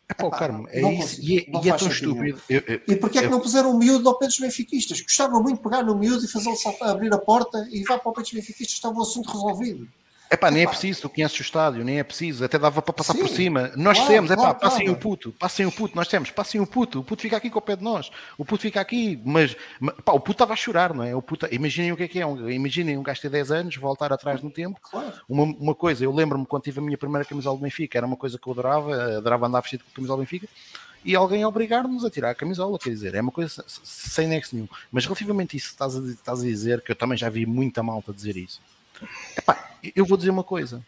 É 0.08 0.14
pá, 0.14 0.30
Carmo, 0.30 0.68
é 0.68 0.80
isso. 0.98 1.20
e, 1.22 1.38
é, 1.38 1.64
e 1.64 1.70
é 1.70 1.76
tão 1.76 1.88
estúpido. 1.88 2.40
Eu, 2.48 2.62
eu, 2.66 2.80
e 2.86 2.96
porquê 2.96 3.18
é 3.18 3.22
que 3.22 3.28
não 3.28 3.40
puseram 3.40 3.70
o 3.70 3.78
miúdo 3.78 4.06
ao 4.08 4.18
pé 4.18 4.26
dos 4.26 4.38
benfiquistas? 4.38 5.00
Gostava 5.00 5.40
muito 5.40 5.56
de 5.56 5.62
pegar 5.62 5.82
no 5.82 5.96
miúdo 5.96 6.24
e 6.24 6.28
fazê-lo 6.28 6.56
abrir 6.82 7.12
a 7.12 7.18
porta 7.18 7.66
e 7.70 7.82
vá 7.84 7.98
para 7.98 8.10
o 8.10 8.12
pé 8.12 8.20
dos 8.20 8.32
benfiquistas, 8.32 8.76
estava 8.76 8.98
o 8.98 9.02
assunto 9.02 9.30
resolvido. 9.30 9.88
É 10.34 10.36
pá, 10.36 10.50
nem 10.50 10.64
é 10.64 10.66
preciso, 10.66 11.02
tu 11.02 11.08
conheces 11.08 11.38
o 11.38 11.42
estádio, 11.42 11.84
nem 11.84 12.00
é 12.00 12.02
preciso, 12.02 12.44
até 12.44 12.58
dava 12.58 12.82
para 12.82 12.92
passar 12.92 13.12
Sim, 13.12 13.20
por 13.20 13.28
cima. 13.28 13.70
Nós 13.76 13.98
claro, 13.98 14.12
temos, 14.12 14.30
é 14.32 14.34
pá, 14.34 14.42
claro, 14.42 14.58
passem 14.58 14.90
o 14.90 14.96
puto, 14.96 15.32
passem 15.38 15.64
o 15.64 15.70
puto, 15.70 15.94
nós 15.94 16.08
temos, 16.08 16.30
passem 16.32 16.60
o 16.60 16.66
puto, 16.66 16.98
o 16.98 17.04
puto 17.04 17.22
fica 17.22 17.36
aqui 17.36 17.48
com 17.48 17.60
o 17.60 17.62
pé 17.62 17.76
de 17.76 17.84
nós, 17.84 18.10
o 18.36 18.44
puto 18.44 18.62
fica 18.62 18.80
aqui, 18.80 19.22
mas 19.24 19.56
pá, 20.04 20.12
o 20.12 20.18
puto 20.18 20.32
estava 20.32 20.52
a 20.52 20.56
chorar, 20.56 20.92
não 20.92 21.04
é? 21.04 21.14
O 21.14 21.22
puto, 21.22 21.46
imaginem 21.52 21.92
o 21.92 21.96
que 21.96 22.02
é 22.02 22.08
que 22.08 22.20
é, 22.20 22.24
imaginem 22.52 22.98
um 22.98 23.02
gajo 23.04 23.20
ter 23.20 23.30
10 23.30 23.52
anos, 23.52 23.76
voltar 23.76 24.12
atrás 24.12 24.42
no 24.42 24.50
tempo. 24.50 24.80
Uma, 25.28 25.44
uma 25.44 25.74
coisa, 25.74 26.04
eu 26.04 26.12
lembro-me 26.12 26.44
quando 26.46 26.64
tive 26.64 26.80
a 26.80 26.82
minha 26.82 26.98
primeira 26.98 27.24
camisola 27.24 27.56
do 27.56 27.62
Benfica, 27.62 27.96
era 27.96 28.06
uma 28.06 28.16
coisa 28.16 28.36
que 28.36 28.48
eu 28.48 28.52
adorava, 28.52 29.16
adorava 29.18 29.46
andar 29.46 29.60
vestido 29.60 29.84
com 29.84 29.90
a 29.92 29.94
camisola 29.94 30.16
do 30.16 30.24
Benfica, 30.24 30.48
e 31.04 31.14
alguém 31.14 31.44
obrigar-nos 31.44 32.04
a 32.04 32.10
tirar 32.10 32.30
a 32.30 32.34
camisola, 32.34 32.76
quer 32.76 32.90
dizer, 32.90 33.14
é 33.14 33.20
uma 33.20 33.30
coisa 33.30 33.64
sem 33.68 34.26
nexo 34.26 34.56
nenhum. 34.56 34.68
Mas 34.90 35.04
relativamente 35.04 35.54
a 35.54 35.58
isso 35.58 35.68
que 35.68 35.74
estás 35.74 35.94
a, 35.94 36.00
estás 36.00 36.40
a 36.40 36.44
dizer, 36.44 36.80
que 36.80 36.90
eu 36.90 36.96
também 36.96 37.16
já 37.16 37.28
vi 37.28 37.46
muita 37.46 37.84
malta 37.84 38.12
dizer 38.12 38.36
isso, 38.36 38.60
epá, 39.36 39.70
eu 39.94 40.04
vou 40.04 40.16
dizer 40.16 40.30
uma 40.30 40.44
coisa 40.44 40.84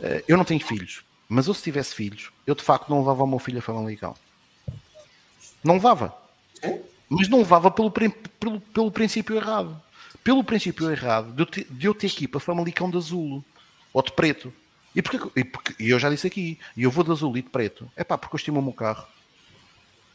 eh, 0.00 0.24
eu 0.28 0.36
não 0.36 0.44
tenho 0.44 0.60
filhos, 0.60 1.04
mas 1.28 1.46
eu 1.46 1.54
se 1.54 1.62
tivesse 1.62 1.94
filhos, 1.94 2.30
eu 2.46 2.54
de 2.54 2.62
facto 2.62 2.88
não 2.88 3.00
levava 3.00 3.24
o 3.24 3.26
meu 3.26 3.38
filho 3.38 3.58
a 3.58 3.62
Famalicão. 3.62 4.14
Não 5.62 5.74
levava. 5.74 6.16
É? 6.62 6.80
Mas 7.08 7.28
não 7.28 7.38
levava 7.38 7.70
pelo, 7.70 7.90
pelo, 7.90 8.60
pelo 8.60 8.90
princípio 8.90 9.36
errado. 9.36 9.80
Pelo 10.22 10.44
princípio 10.44 10.90
errado 10.90 11.32
de 11.32 11.42
eu 11.42 11.46
ter, 11.46 11.66
de 11.68 11.86
eu 11.86 11.94
ter 11.94 12.12
ir 12.20 12.28
para 12.28 12.40
Famalicão 12.40 12.90
de 12.90 12.96
azul 12.96 13.44
ou 13.92 14.02
de 14.02 14.12
preto. 14.12 14.52
E, 14.94 15.02
porque, 15.02 15.40
e, 15.40 15.44
porque, 15.44 15.74
e 15.82 15.90
eu 15.90 15.98
já 15.98 16.10
disse 16.10 16.26
aqui, 16.26 16.58
e 16.76 16.82
eu 16.82 16.90
vou 16.90 17.04
de 17.04 17.10
azul 17.10 17.36
e 17.36 17.42
de 17.42 17.48
preto. 17.48 17.90
É 17.96 18.04
pá, 18.04 18.16
porque 18.16 18.34
eu 18.34 18.38
estimo 18.38 18.60
o 18.60 18.62
meu 18.62 18.72
carro. 18.72 19.06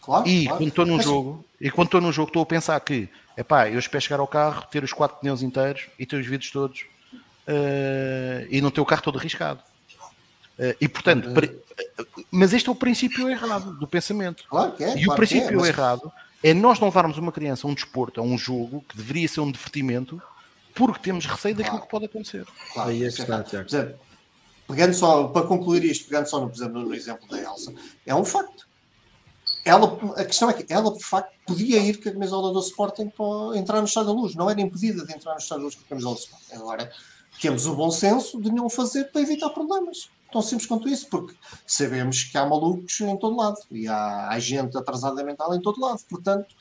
Claro, 0.01 0.28
e 0.28 0.43
claro. 0.43 0.57
quando 0.57 0.70
estou 0.70 0.86
num 0.86 1.01
jogo, 1.01 1.45
e 1.61 1.72
quando 1.72 1.88
estou 1.88 2.01
num 2.01 2.11
jogo, 2.11 2.30
estou 2.30 2.43
a 2.43 2.45
pensar 2.45 2.80
que 2.82 3.07
é 3.38 3.43
pá, 3.43 3.70
eu 3.70 3.80
espero 3.80 4.03
chegar 4.03 4.20
ao 4.20 4.28
carro, 4.28 4.68
ter 4.70 4.84
os 4.84 4.91
quatro 4.91 5.18
pneus 5.18 5.41
inteiros 5.41 5.88
e 5.97 6.05
ter 6.05 6.18
os 6.18 6.28
vidros 6.28 6.51
todos 6.51 6.86
uh, 7.48 8.48
e 8.50 8.62
não 8.62 8.72
ter 8.72 8.82
o 8.82 8.86
carro 8.86 9.02
todo 9.02 9.20
arriscado. 9.20 9.62
Uh, 10.58 10.76
e 10.80 10.88
portanto, 10.88 11.30
uh, 11.30 12.06
mas 12.30 12.54
este 12.54 12.70
é 12.70 12.72
o 12.72 12.76
princípio 12.76 13.30
errado 13.30 13.78
do 13.78 13.88
pensamento. 13.88 14.44
Claro 14.48 14.72
que 14.74 14.84
é, 14.84 14.98
e 14.98 15.06
claro 15.06 15.12
o 15.12 15.16
princípio 15.16 15.50
é, 15.50 15.56
mas... 15.56 15.68
errado 15.68 16.12
é 16.44 16.54
nós 16.54 16.80
não 16.80 16.89
levarmos 16.89 17.18
uma 17.18 17.32
criança 17.32 17.66
a 17.66 17.70
um 17.70 17.74
desporto, 17.74 18.20
a 18.20 18.24
um 18.24 18.38
jogo 18.38 18.84
que 18.88 18.98
deveria 18.98 19.28
ser 19.28 19.39
um 19.39 19.52
divertimento, 19.52 20.22
porque 20.76 21.00
temos 21.00 21.26
receio 21.26 21.56
daquilo 21.56 21.78
claro. 21.78 21.86
que 21.86 21.91
pode 21.91 22.06
acontecer. 22.06 22.46
Claro, 22.74 22.89
Aí 22.89 23.04
é 23.04 23.10
que 23.10 23.22
está, 23.22 23.44
Tiago. 23.44 23.70
Pegando 24.68 24.94
só, 24.94 25.28
para 25.28 25.46
concluir 25.46 25.84
isto, 25.84 26.08
pegando 26.08 26.26
só 26.28 26.39
no, 26.39 26.50
por 26.50 26.56
exemplo, 26.56 26.82
no 26.82 26.96
exemplo 26.96 27.28
da 27.30 27.39
Elsa, 27.39 27.74
é 28.06 28.16
um 28.16 28.26
facto. 28.26 28.68
Ela, 29.66 29.98
a 30.18 30.26
questão 30.26 30.50
é 30.50 30.54
que 30.54 30.72
ela, 30.72 30.94
de 30.94 31.04
facto, 31.04 31.32
podia 31.46 31.80
ir 31.80 32.02
com 32.02 32.10
a 32.10 32.12
camisola 32.12 32.52
do 32.52 32.60
Sporting 32.60 33.10
para 33.10 33.58
entrar 33.58 33.80
no 33.80 33.88
Estado 33.88 34.08
da 34.08 34.12
Luz. 34.12 34.36
Não 34.36 34.50
era 34.50 34.60
impedida 34.60 35.06
de 35.06 35.14
entrar 35.14 35.34
no 35.34 35.39
Estado 35.39 35.60
da 35.60 35.66
Luz 35.66 35.76
com 35.76 35.84
a 35.86 35.88
camisola 35.88 36.16
do 36.16 36.20
Sporting. 36.20 36.56
Agora, 36.56 36.91
temos 37.42 37.66
o 37.66 37.76
bom 37.76 37.92
senso 37.92 38.42
de 38.42 38.52
não 38.52 38.70
fazer 38.70 39.06
para 39.06 39.22
evitar 39.22 39.50
problemas. 39.50 40.10
Tão 40.32 40.42
simples 40.42 40.68
quanto 40.68 40.90
isso, 40.90 41.08
porque 41.10 41.36
sabemos 41.68 42.24
que 42.24 42.38
há 42.38 42.46
malucos 42.46 43.00
em 43.02 43.18
todo 43.18 43.36
lado 43.36 43.58
e 43.70 43.88
há, 43.88 44.30
há 44.30 44.40
gente 44.40 44.76
atrasada 44.78 45.24
mental 45.24 45.54
em 45.54 45.62
todo 45.62 45.80
lado. 45.80 46.02
Portanto, 46.10 46.56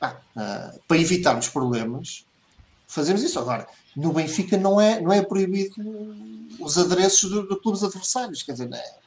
ah, 0.00 0.16
ah, 0.36 0.74
para 0.88 0.98
evitarmos 0.98 1.48
problemas, 1.48 2.26
fazemos 2.88 3.22
isso. 3.22 3.38
Agora, 3.38 3.68
no 3.96 4.12
Benfica 4.12 4.56
não 4.56 4.80
é, 4.80 5.00
não 5.00 5.12
é 5.12 5.22
proibido 5.22 5.76
os 6.58 6.76
adereços 6.76 7.30
de, 7.30 7.56
clubes 7.60 7.84
adversários, 7.84 8.42
quer 8.42 8.52
dizer, 8.52 8.72
é, 8.72 9.04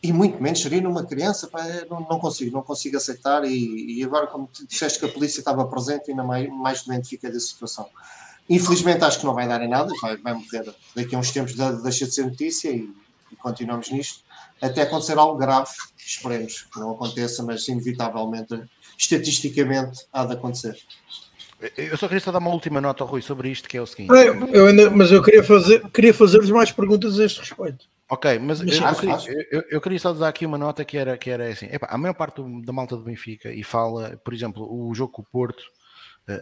e 0.00 0.12
muito 0.12 0.40
menos 0.40 0.60
seria 0.60 0.80
numa 0.80 1.04
criança, 1.04 1.48
pá, 1.48 1.64
não, 1.90 2.00
não, 2.00 2.20
consigo, 2.20 2.52
não 2.52 2.62
consigo 2.62 2.96
aceitar. 2.96 3.44
E, 3.44 3.98
e, 3.98 4.04
agora, 4.04 4.28
como 4.28 4.48
disseste 4.68 4.98
que 4.98 5.06
a 5.06 5.08
polícia 5.08 5.40
estava 5.40 5.66
presente, 5.66 6.10
ainda 6.10 6.22
mais, 6.22 6.48
mais 6.48 6.82
doente 6.84 7.08
fica 7.08 7.30
da 7.30 7.40
situação. 7.40 7.88
Infelizmente, 8.48 9.04
acho 9.04 9.20
que 9.20 9.26
não 9.26 9.34
vai 9.34 9.46
dar 9.46 9.62
em 9.62 9.68
nada, 9.68 9.92
vai, 10.00 10.16
vai 10.16 10.34
morrer 10.34 10.74
daqui 10.94 11.14
a 11.14 11.18
uns 11.18 11.30
tempos, 11.30 11.54
deixa 11.82 12.06
de 12.06 12.14
ser 12.14 12.24
notícia 12.24 12.70
e 12.70 12.88
e 13.32 13.36
continuamos 13.36 13.90
nisto, 13.90 14.24
até 14.60 14.82
acontecer 14.82 15.18
algo 15.18 15.38
grave, 15.38 15.70
esperemos 15.96 16.62
que 16.72 16.80
não 16.80 16.92
aconteça, 16.92 17.42
mas 17.42 17.66
inevitavelmente, 17.68 18.60
estatisticamente, 18.96 20.06
há 20.12 20.24
de 20.24 20.34
acontecer. 20.34 20.76
Eu 21.76 21.96
só 21.96 22.06
queria 22.06 22.20
só 22.20 22.30
dar 22.30 22.38
uma 22.38 22.50
última 22.50 22.80
nota, 22.80 23.04
Rui, 23.04 23.20
sobre 23.20 23.50
isto, 23.50 23.68
que 23.68 23.76
é 23.76 23.82
o 23.82 23.86
seguinte. 23.86 24.12
É, 24.12 24.28
eu 24.28 24.68
ainda, 24.68 24.90
mas 24.90 25.10
eu 25.10 25.22
queria 25.22 25.42
fazer, 25.42 25.88
queria 25.90 26.14
fazer-vos 26.14 26.50
mais 26.50 26.70
perguntas 26.70 27.18
a 27.18 27.24
este 27.24 27.40
respeito. 27.40 27.86
Ok, 28.08 28.38
mas, 28.38 28.62
mas 28.62 28.78
eu, 28.78 28.86
eu, 28.86 28.94
queria, 28.94 29.46
eu, 29.50 29.64
eu, 29.70 29.80
queria, 29.80 29.98
só 29.98 30.12
dar 30.12 30.28
aqui 30.28 30.46
uma 30.46 30.56
nota 30.56 30.84
que 30.84 30.96
era, 30.96 31.18
que 31.18 31.28
era 31.28 31.48
assim: 31.48 31.66
epa, 31.66 31.88
a 31.90 31.98
maior 31.98 32.14
parte 32.14 32.36
do, 32.36 32.62
da 32.62 32.72
malta 32.72 32.96
do 32.96 33.02
Benfica 33.02 33.52
e 33.52 33.62
fala, 33.62 34.18
por 34.24 34.32
exemplo, 34.32 34.66
o 34.70 34.94
jogo 34.94 35.12
com 35.12 35.22
o 35.22 35.26
Porto, 35.26 35.62
uh, 36.28 36.40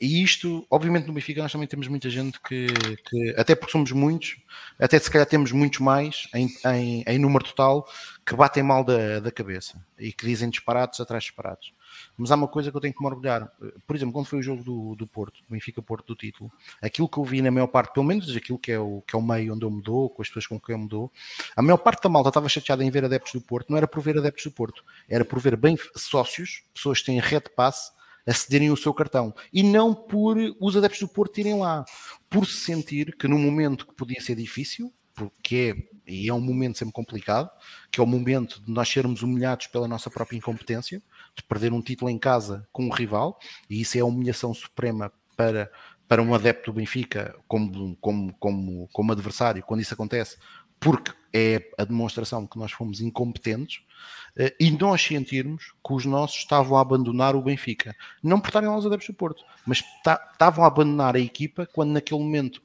e 0.00 0.22
isto, 0.22 0.66
obviamente, 0.70 1.06
no 1.06 1.14
Benfica 1.14 1.42
nós 1.42 1.50
também 1.50 1.66
temos 1.66 1.88
muita 1.88 2.10
gente 2.10 2.38
que, 2.40 2.66
que 2.66 3.34
até 3.38 3.54
porque 3.54 3.72
somos 3.72 3.90
muitos, 3.92 4.36
até 4.78 4.98
se 4.98 5.10
calhar 5.10 5.26
temos 5.26 5.50
muitos 5.50 5.80
mais 5.80 6.28
em, 6.34 6.48
em, 6.66 7.04
em 7.06 7.18
número 7.18 7.44
total 7.44 7.88
que 8.24 8.36
batem 8.36 8.62
mal 8.62 8.84
da, 8.84 9.18
da 9.20 9.30
cabeça 9.30 9.82
e 9.98 10.12
que 10.12 10.26
dizem 10.26 10.50
disparados 10.50 11.00
atrás 11.00 11.24
de 11.24 11.30
disparados. 11.30 11.72
Mas 12.16 12.30
há 12.30 12.34
uma 12.34 12.48
coisa 12.48 12.70
que 12.70 12.76
eu 12.76 12.80
tenho 12.80 12.94
que 12.94 13.00
me 13.00 13.06
orgulhar. 13.06 13.50
Por 13.86 13.96
exemplo, 13.96 14.12
quando 14.12 14.26
foi 14.26 14.38
o 14.38 14.42
jogo 14.42 14.62
do, 14.62 14.94
do 14.94 15.06
Porto, 15.06 15.42
do 15.42 15.50
Benfica 15.50 15.80
Porto 15.80 16.06
do 16.06 16.14
título, 16.14 16.50
aquilo 16.80 17.08
que 17.08 17.18
eu 17.18 17.24
vi 17.24 17.40
na 17.42 17.50
maior 17.50 17.66
parte, 17.66 17.92
pelo 17.92 18.06
menos 18.06 18.34
aquilo 18.36 18.58
que 18.58 18.72
é 18.72 18.78
o, 18.78 19.02
que 19.06 19.16
é 19.16 19.18
o 19.18 19.22
meio 19.22 19.54
onde 19.54 19.64
eu 19.64 19.70
mudou, 19.70 20.10
com 20.10 20.22
as 20.22 20.28
pessoas 20.28 20.46
com 20.46 20.60
quem 20.60 20.74
eu 20.74 20.78
mudou, 20.78 21.10
a 21.56 21.62
maior 21.62 21.78
parte 21.78 22.02
da 22.02 22.08
malta 22.08 22.28
estava 22.28 22.48
chateada 22.48 22.84
em 22.84 22.90
ver 22.90 23.04
adeptos 23.04 23.32
do 23.32 23.40
Porto, 23.40 23.70
não 23.70 23.76
era 23.76 23.88
por 23.88 24.02
ver 24.02 24.18
adeptos 24.18 24.44
do 24.44 24.50
Porto, 24.50 24.84
era 25.08 25.24
por 25.24 25.38
ver 25.40 25.56
bem 25.56 25.78
sócios, 25.96 26.62
pessoas 26.74 27.00
que 27.00 27.06
têm 27.06 27.20
rede 27.20 27.48
passe, 27.56 27.90
acederem 28.26 28.70
o 28.70 28.76
seu 28.76 28.92
cartão. 28.94 29.34
E 29.52 29.62
não 29.62 29.94
por 29.94 30.36
os 30.60 30.76
adeptos 30.76 31.00
do 31.00 31.08
Porto 31.08 31.38
irem 31.38 31.58
lá, 31.58 31.84
por 32.28 32.46
se 32.46 32.58
sentir 32.58 33.16
que 33.16 33.28
num 33.28 33.38
momento 33.38 33.86
que 33.86 33.94
podia 33.94 34.20
ser 34.20 34.36
difícil, 34.36 34.92
porque 35.14 35.76
é, 35.76 35.92
e 36.12 36.28
é 36.28 36.34
um 36.34 36.40
momento 36.40 36.78
sempre 36.78 36.92
complicado, 36.92 37.50
que 37.90 38.00
é 38.00 38.02
o 38.02 38.06
momento 38.06 38.60
de 38.62 38.72
nós 38.72 38.88
sermos 38.88 39.22
humilhados 39.22 39.66
pela 39.68 39.86
nossa 39.86 40.10
própria 40.10 40.36
incompetência, 40.36 41.02
de 41.34 41.42
perder 41.44 41.72
um 41.72 41.80
título 41.80 42.10
em 42.10 42.18
casa 42.18 42.66
com 42.72 42.84
um 42.84 42.90
rival, 42.90 43.38
e 43.68 43.80
isso 43.80 43.96
é 43.96 44.00
a 44.00 44.04
humilhação 44.04 44.52
suprema 44.52 45.12
para, 45.36 45.70
para 46.08 46.22
um 46.22 46.34
adepto 46.34 46.72
do 46.72 46.76
Benfica 46.76 47.34
como, 47.46 47.96
como, 47.96 48.34
como, 48.34 48.88
como 48.92 49.12
adversário, 49.12 49.62
quando 49.62 49.80
isso 49.80 49.94
acontece, 49.94 50.36
porque 50.82 51.12
é 51.32 51.70
a 51.78 51.84
demonstração 51.84 52.46
que 52.46 52.58
nós 52.58 52.72
fomos 52.72 53.00
incompetentes, 53.00 53.82
eh, 54.36 54.54
e 54.58 54.70
nós 54.72 55.00
sentirmos 55.00 55.72
que 55.86 55.92
os 55.92 56.04
nossos 56.04 56.38
estavam 56.38 56.76
a 56.76 56.80
abandonar 56.80 57.36
o 57.36 57.40
Benfica. 57.40 57.94
Não 58.22 58.40
por 58.40 58.48
estarem 58.48 58.68
lá 58.68 58.76
os 58.76 58.84
adeptos 58.84 59.08
do 59.08 59.14
Porto, 59.14 59.44
mas 59.64 59.82
estavam 60.32 60.64
a 60.64 60.66
abandonar 60.66 61.14
a 61.14 61.20
equipa 61.20 61.66
quando 61.72 61.92
naquele 61.92 62.20
momento, 62.20 62.60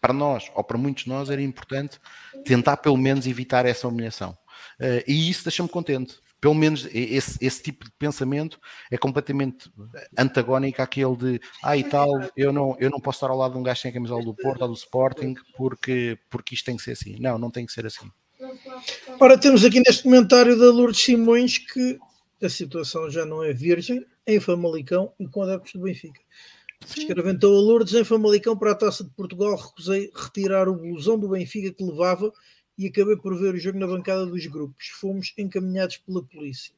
para 0.00 0.12
nós, 0.12 0.50
ou 0.54 0.64
para 0.64 0.76
muitos 0.76 1.04
de 1.04 1.10
nós, 1.10 1.30
era 1.30 1.40
importante 1.40 1.98
tentar 2.44 2.78
pelo 2.78 2.96
menos 2.96 3.26
evitar 3.26 3.64
essa 3.64 3.86
humilhação. 3.86 4.36
Eh, 4.78 5.04
e 5.06 5.30
isso 5.30 5.44
deixa-me 5.44 5.68
contente. 5.68 6.18
Pelo 6.40 6.54
menos 6.54 6.88
esse, 6.92 7.38
esse 7.40 7.62
tipo 7.62 7.84
de 7.84 7.90
pensamento 7.98 8.58
é 8.90 8.96
completamente 8.96 9.70
antagónico 10.16 10.80
àquele 10.80 11.16
de 11.16 11.40
ah 11.62 11.76
e 11.76 11.84
tal, 11.84 12.08
eu 12.36 12.52
não, 12.52 12.76
eu 12.80 12.88
não 12.90 13.00
posso 13.00 13.16
estar 13.16 13.30
ao 13.30 13.36
lado 13.36 13.52
de 13.52 13.58
um 13.58 13.62
gajo 13.62 13.82
sem 13.82 13.90
a 13.90 13.94
camisola 13.94 14.24
do 14.24 14.34
Porto 14.34 14.62
ou 14.62 14.68
do 14.68 14.74
Sporting 14.74 15.34
porque, 15.56 16.18
porque 16.30 16.54
isto 16.54 16.64
tem 16.64 16.76
que 16.76 16.82
ser 16.82 16.92
assim. 16.92 17.16
Não, 17.20 17.38
não 17.38 17.50
tem 17.50 17.66
que 17.66 17.72
ser 17.72 17.84
assim. 17.86 18.10
Ora, 19.20 19.36
temos 19.38 19.64
aqui 19.64 19.80
neste 19.80 20.02
comentário 20.02 20.58
da 20.58 20.70
Lourdes 20.70 21.02
Simões 21.02 21.58
que 21.58 21.98
a 22.42 22.48
situação 22.48 23.10
já 23.10 23.26
não 23.26 23.42
é 23.44 23.52
virgem 23.52 24.04
em 24.26 24.40
Famalicão 24.40 25.12
e 25.20 25.28
com 25.28 25.42
adeptos 25.42 25.72
do 25.74 25.80
Benfica. 25.80 26.20
Escrevendo 26.96 27.46
a 27.46 27.50
Lourdes 27.50 27.92
em 27.92 28.04
Famalicão 28.04 28.56
para 28.56 28.72
a 28.72 28.74
Taça 28.74 29.04
de 29.04 29.10
Portugal, 29.10 29.54
recusei 29.54 30.10
retirar 30.14 30.68
o 30.68 30.76
blusão 30.76 31.18
do 31.18 31.28
Benfica 31.28 31.72
que 31.72 31.84
levava 31.84 32.32
e 32.80 32.88
acabei 32.88 33.14
por 33.14 33.38
ver 33.38 33.54
o 33.54 33.58
jogo 33.58 33.78
na 33.78 33.86
bancada 33.86 34.24
dos 34.24 34.46
grupos. 34.46 34.88
Fomos 34.88 35.34
encaminhados 35.36 35.98
pela 35.98 36.22
polícia. 36.22 36.72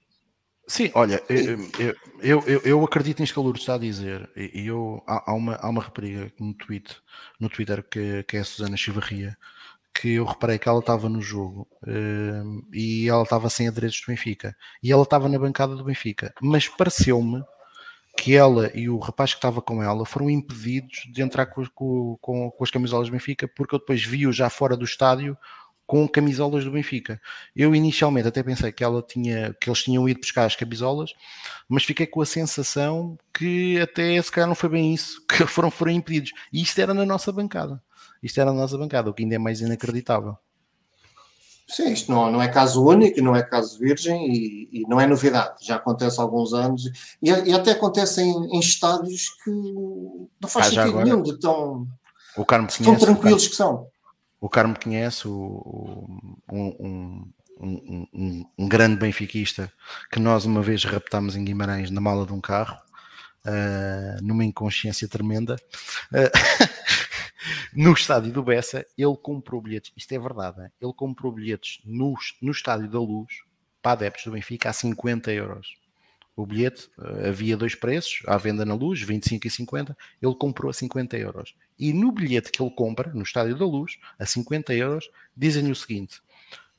Sim, 0.66 0.90
olha, 0.94 1.22
eu, 1.28 1.94
eu, 2.20 2.42
eu, 2.46 2.60
eu 2.64 2.84
acredito 2.84 3.20
nisto 3.20 3.52
que 3.52 3.58
está 3.58 3.76
a 3.76 3.78
dizer. 3.78 4.28
E 4.36 4.66
eu, 4.66 5.00
há, 5.06 5.32
uma, 5.32 5.54
há 5.56 5.68
uma 5.68 5.82
rapariga 5.82 6.32
no, 6.40 6.52
tweet, 6.54 6.96
no 7.38 7.48
Twitter 7.48 7.84
que, 7.88 8.24
que 8.24 8.36
é 8.36 8.40
a 8.40 8.44
Susana 8.44 8.76
Chivarria 8.76 9.36
que 9.94 10.14
eu 10.14 10.24
reparei 10.24 10.58
que 10.58 10.66
ela 10.66 10.78
estava 10.78 11.06
no 11.06 11.20
jogo 11.20 11.68
e 12.72 13.06
ela 13.10 13.24
estava 13.24 13.50
sem 13.50 13.68
adereços 13.68 14.00
do 14.00 14.06
Benfica 14.06 14.56
e 14.82 14.90
ela 14.90 15.02
estava 15.02 15.28
na 15.28 15.38
bancada 15.38 15.76
do 15.76 15.84
Benfica, 15.84 16.32
mas 16.40 16.66
pareceu-me 16.66 17.44
que 18.16 18.34
ela 18.34 18.70
e 18.74 18.88
o 18.88 18.98
rapaz 18.98 19.32
que 19.32 19.38
estava 19.38 19.60
com 19.60 19.82
ela 19.82 20.06
foram 20.06 20.30
impedidos 20.30 21.08
de 21.12 21.20
entrar 21.22 21.44
com, 21.44 21.64
com, 21.74 22.50
com 22.50 22.64
as 22.64 22.70
camisolas 22.70 23.08
do 23.08 23.12
Benfica 23.12 23.46
porque 23.48 23.74
eu 23.74 23.78
depois 23.78 24.02
vi-o 24.02 24.32
já 24.32 24.48
fora 24.48 24.76
do 24.76 24.84
estádio 24.84 25.36
com 25.92 26.08
camisolas 26.08 26.64
do 26.64 26.70
Benfica. 26.70 27.20
Eu 27.54 27.74
inicialmente 27.74 28.26
até 28.26 28.42
pensei 28.42 28.72
que 28.72 28.82
ela 28.82 29.02
tinha, 29.02 29.54
que 29.60 29.68
eles 29.68 29.82
tinham 29.82 30.08
ido 30.08 30.20
buscar 30.20 30.46
as 30.46 30.56
camisolas, 30.56 31.12
mas 31.68 31.84
fiquei 31.84 32.06
com 32.06 32.22
a 32.22 32.24
sensação 32.24 33.18
que 33.30 33.78
até 33.78 34.22
se 34.22 34.32
calhar 34.32 34.48
não 34.48 34.54
foi 34.54 34.70
bem 34.70 34.94
isso, 34.94 35.22
que 35.28 35.46
foram, 35.46 35.70
foram 35.70 35.92
impedidos. 35.92 36.32
E 36.50 36.62
isto 36.62 36.80
era 36.80 36.94
na 36.94 37.04
nossa 37.04 37.30
bancada. 37.30 37.78
Isto 38.22 38.40
era 38.40 38.50
na 38.50 38.58
nossa 38.58 38.78
bancada, 38.78 39.10
o 39.10 39.12
que 39.12 39.22
ainda 39.22 39.34
é 39.34 39.38
mais 39.38 39.60
inacreditável. 39.60 40.34
Sim, 41.68 41.92
isto 41.92 42.10
não, 42.10 42.32
não 42.32 42.40
é 42.40 42.48
caso 42.48 42.82
único, 42.82 43.20
não 43.20 43.36
é 43.36 43.42
caso 43.42 43.78
virgem 43.78 44.32
e, 44.32 44.68
e 44.72 44.88
não 44.88 44.98
é 44.98 45.06
novidade. 45.06 45.56
Já 45.60 45.76
acontece 45.76 46.18
há 46.18 46.22
alguns 46.22 46.54
anos 46.54 46.86
e, 47.22 47.28
e 47.28 47.52
até 47.52 47.72
acontece 47.72 48.22
em, 48.22 48.32
em, 48.46 48.60
estádios 48.60 49.28
que 49.44 49.50
não 50.40 50.48
faz 50.48 50.68
ah, 50.68 50.84
sentido 50.84 51.02
nenhum 51.02 51.22
de 51.22 51.38
tão, 51.38 51.86
o 52.34 52.46
Carmo 52.46 52.66
tão 52.82 52.96
tranquilos 52.96 53.46
que 53.46 53.54
são. 53.54 53.91
O 54.42 54.48
Carmo 54.48 54.74
conhece, 54.76 55.28
o, 55.28 55.30
o, 55.30 56.52
um, 56.52 57.32
um, 57.60 58.08
um, 58.12 58.46
um, 58.58 58.68
grande 58.68 58.96
benfiquista 58.96 59.72
que 60.10 60.18
nós 60.18 60.44
uma 60.44 60.60
vez 60.60 60.82
raptámos 60.82 61.36
em 61.36 61.44
Guimarães 61.44 61.92
na 61.92 62.00
mala 62.00 62.26
de 62.26 62.32
um 62.32 62.40
carro, 62.40 62.76
uh, 63.46 64.20
numa 64.20 64.44
inconsciência 64.44 65.06
tremenda. 65.06 65.54
Uh, 66.10 66.28
no 67.72 67.92
estádio 67.92 68.32
do 68.32 68.42
Bessa, 68.42 68.84
ele 68.98 69.16
comprou 69.22 69.62
bilhetes, 69.62 69.92
isto 69.96 70.12
é 70.12 70.18
verdade, 70.18 70.72
ele 70.80 70.92
comprou 70.92 71.30
bilhetes 71.30 71.78
no, 71.84 72.16
no 72.42 72.50
estádio 72.50 72.90
da 72.90 72.98
Luz 72.98 73.32
para 73.80 73.92
adeptos 73.92 74.24
do 74.24 74.32
Benfica 74.32 74.70
a 74.70 74.72
50 74.72 75.30
euros. 75.30 75.68
O 76.34 76.44
bilhete 76.44 76.90
uh, 76.98 77.28
havia 77.28 77.56
dois 77.56 77.76
preços, 77.76 78.22
à 78.26 78.36
venda 78.38 78.64
na 78.64 78.74
luz, 78.74 79.00
25 79.00 79.46
e 79.46 79.50
50, 79.50 79.96
ele 80.20 80.34
comprou 80.34 80.68
a 80.68 80.72
50 80.72 81.16
euros. 81.16 81.54
E 81.82 81.92
no 81.92 82.12
bilhete 82.12 82.52
que 82.52 82.62
ele 82.62 82.70
compra, 82.70 83.12
no 83.12 83.24
Estádio 83.24 83.58
da 83.58 83.66
Luz, 83.66 83.98
a 84.16 84.24
50 84.24 84.72
euros, 84.72 85.10
dizem-lhe 85.36 85.72
o 85.72 85.74
seguinte: 85.74 86.22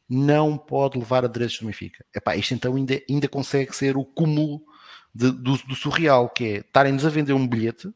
não 0.08 0.58
pode 0.58 0.98
levar 0.98 1.26
adereços 1.26 1.60
do 1.60 1.66
Benfica. 1.66 2.06
Epá, 2.16 2.38
isto 2.38 2.54
então 2.54 2.74
ainda, 2.78 3.02
ainda 3.10 3.28
consegue 3.28 3.76
ser 3.76 3.98
o 3.98 4.06
cúmulo 4.06 4.64
de, 5.14 5.30
do, 5.30 5.58
do 5.58 5.76
surreal, 5.76 6.30
que 6.30 6.46
é 6.46 6.58
estarem-nos 6.60 7.06
a 7.06 7.10
vender 7.10 7.34
um 7.34 7.46
bilhete 7.46 7.94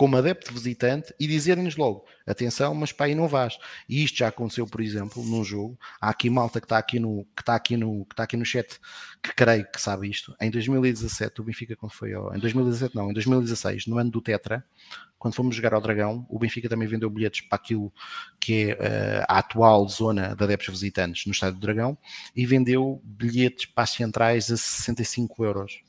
como 0.00 0.16
adepto 0.16 0.50
visitante 0.54 1.14
e 1.20 1.26
dizerem-nos 1.26 1.76
logo: 1.76 2.06
atenção, 2.26 2.74
mas 2.74 2.90
para 2.90 3.04
aí 3.04 3.14
não 3.14 3.28
vais. 3.28 3.58
E 3.86 4.02
isto 4.02 4.16
já 4.16 4.28
aconteceu, 4.28 4.66
por 4.66 4.80
exemplo, 4.80 5.22
num 5.22 5.44
jogo. 5.44 5.78
Há 6.00 6.08
aqui 6.08 6.30
malta 6.30 6.58
que 6.58 6.64
está 6.64 6.78
aqui 6.78 6.98
no, 6.98 7.26
que 7.36 7.42
está 7.42 7.54
aqui 7.54 7.76
no, 7.76 8.06
que 8.06 8.14
está 8.14 8.22
aqui 8.22 8.34
no 8.34 8.44
chat 8.46 8.80
que 9.22 9.34
creio 9.34 9.70
que 9.70 9.78
sabe 9.78 10.08
isto. 10.08 10.34
Em 10.40 10.50
2017, 10.50 11.42
o 11.42 11.44
Benfica, 11.44 11.76
quando 11.76 11.92
foi 11.92 12.14
ao, 12.14 12.34
em 12.34 12.38
2017, 12.38 12.96
não, 12.96 13.10
em 13.10 13.12
2016, 13.12 13.88
no 13.88 13.98
ano 13.98 14.10
do 14.10 14.22
Tetra, 14.22 14.64
quando 15.18 15.34
fomos 15.34 15.54
jogar 15.54 15.74
ao 15.74 15.82
Dragão, 15.82 16.24
o 16.30 16.38
Benfica 16.38 16.66
também 16.66 16.88
vendeu 16.88 17.10
bilhetes 17.10 17.42
para 17.42 17.56
aquilo 17.56 17.92
que 18.40 18.70
é 18.70 18.72
uh, 18.72 19.24
a 19.28 19.38
atual 19.40 19.86
zona 19.86 20.34
de 20.34 20.42
adeptos 20.42 20.70
visitantes 20.70 21.26
no 21.26 21.32
Estádio 21.32 21.56
do 21.56 21.60
Dragão 21.60 21.98
e 22.34 22.46
vendeu 22.46 23.02
bilhetes 23.04 23.66
para 23.66 23.84
as 23.84 23.90
centrais 23.90 24.50
a 24.50 24.56
65 24.56 25.44
euros. 25.44 25.82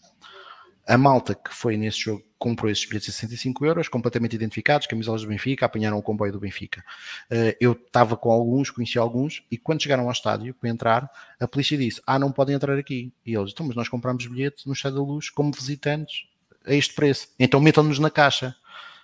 A 0.92 0.98
malta 0.98 1.34
que 1.34 1.54
foi 1.54 1.78
nesse 1.78 2.00
jogo 2.00 2.22
comprou 2.38 2.70
esses 2.70 2.84
bilhetes 2.84 3.08
a 3.08 3.14
65 3.14 3.66
euros, 3.66 3.88
completamente 3.88 4.36
identificados, 4.36 4.88
camisolas 4.88 5.22
do 5.22 5.30
Benfica, 5.30 5.66
apanharam 5.66 5.98
o 5.98 6.02
comboio 6.02 6.34
do 6.34 6.40
Benfica. 6.42 6.84
Eh, 7.30 7.56
eu 7.62 7.72
estava 7.72 8.18
com 8.18 8.30
alguns, 8.30 8.70
conheci 8.70 9.00
alguns, 9.00 9.42
e 9.50 9.58
quando 9.58 9.82
chegaram 9.82 10.04
ao 10.04 10.12
estádio 10.12 10.54
para 10.54 10.70
entrar, 10.70 11.10
a 11.40 11.48
polícia 11.48 11.78
disse: 11.78 12.02
Ah, 12.06 12.20
não 12.20 12.30
podem 12.30 12.58
entrar 12.58 12.78
aqui. 12.78 13.14
E 13.26 13.34
eles, 13.34 13.52
então, 13.54 13.66
mas 13.66 13.78
nós 13.78 13.88
compramos 13.88 14.28
bilhetes 14.28 14.66
no 14.66 14.74
Estádio 14.74 14.98
da 14.98 15.04
Luz 15.06 15.30
como 15.30 15.54
visitantes 15.54 16.26
a 16.68 16.74
este 16.74 16.94
preço. 16.94 17.30
Então 17.40 17.62
metam-nos 17.62 17.98
na 17.98 18.10
caixa. 18.10 18.54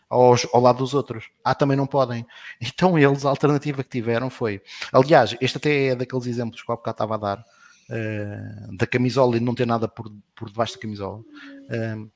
Aos, 0.10 0.46
ao 0.54 0.62
lado 0.62 0.80
dos 0.80 0.94
outros. 0.94 1.30
Ah, 1.42 1.56
também 1.56 1.78
não 1.78 1.88
podem. 1.88 2.26
Então 2.62 3.00
eles, 3.00 3.26
a 3.26 3.30
alternativa 3.30 3.82
que 3.82 3.90
tiveram 3.90 4.30
foi. 4.30 4.62
Aliás, 4.92 5.38
este 5.40 5.56
até 5.56 5.88
é 5.88 5.96
daqueles 5.96 6.28
exemplos 6.28 6.62
que 6.62 6.70
o 6.70 6.76
bocado 6.76 6.96
estava 6.96 7.16
a 7.16 7.18
dar, 7.18 7.46
uh, 7.90 8.76
da 8.76 8.88
camisola 8.88 9.38
e 9.38 9.40
não 9.40 9.56
ter 9.56 9.68
nada 9.68 9.88
por, 9.88 10.12
por 10.36 10.50
debaixo 10.50 10.76
da 10.76 10.82
camisola. 10.82 11.20
Uh, 11.20 12.10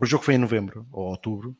o 0.00 0.06
jogo 0.06 0.24
foi 0.24 0.34
em 0.34 0.38
novembro 0.38 0.86
ou 0.90 1.06
outubro. 1.06 1.56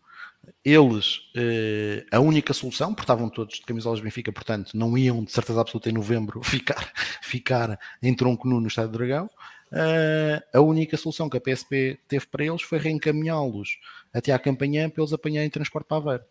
Eles, 0.64 1.20
eh, 1.36 2.04
a 2.10 2.18
única 2.18 2.52
solução, 2.52 2.92
porque 2.92 3.04
estavam 3.04 3.28
todos 3.28 3.56
de 3.56 3.62
camisolas 3.62 4.00
Benfica, 4.00 4.32
portanto, 4.32 4.76
não 4.76 4.98
iam 4.98 5.22
de 5.22 5.30
certeza 5.30 5.60
absoluta 5.60 5.88
em 5.88 5.92
novembro 5.92 6.42
ficar, 6.44 6.92
ficar 7.22 7.78
em 8.02 8.12
tronco 8.14 8.48
nu 8.48 8.60
no 8.60 8.66
Estádio 8.66 8.90
do 8.90 8.98
Dragão. 8.98 9.30
Uh, 9.70 10.42
a 10.52 10.60
única 10.60 10.96
solução 10.96 11.30
que 11.30 11.36
a 11.36 11.40
PSP 11.40 11.98
teve 12.08 12.26
para 12.26 12.44
eles 12.44 12.62
foi 12.62 12.78
reencaminhá-los 12.78 13.78
até 14.12 14.32
à 14.32 14.38
campanha 14.38 14.90
para 14.90 15.02
eles 15.02 15.12
apanharem 15.12 15.48
transporte 15.48 15.86
para 15.86 15.96
Aveiro. 15.98 16.24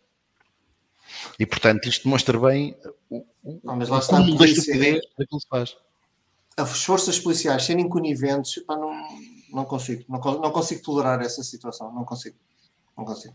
E 1.38 1.46
portanto, 1.46 1.88
isto 1.88 2.04
demonstra 2.04 2.38
bem 2.38 2.76
o, 3.10 3.24
o, 3.42 3.60
não, 3.64 3.76
mas 3.76 3.88
lá 3.88 3.98
está 3.98 4.18
a 4.18 4.22
polícia, 4.22 4.74
daquilo 4.74 5.26
que 5.28 5.40
se 5.40 5.48
faz. 5.48 5.76
As 6.56 6.84
forças 6.84 7.18
policiais 7.18 7.64
serem 7.64 7.88
coniventes, 7.88 8.62
pá, 8.64 8.76
não 8.76 8.92
não 9.52 9.64
consigo. 9.64 10.04
Não, 10.08 10.18
não 10.18 10.50
consigo 10.50 10.82
tolerar 10.82 11.20
essa 11.20 11.42
situação. 11.42 11.92
Não 11.92 12.04
consigo. 12.04 12.36
Não 12.96 13.04
consigo. 13.04 13.34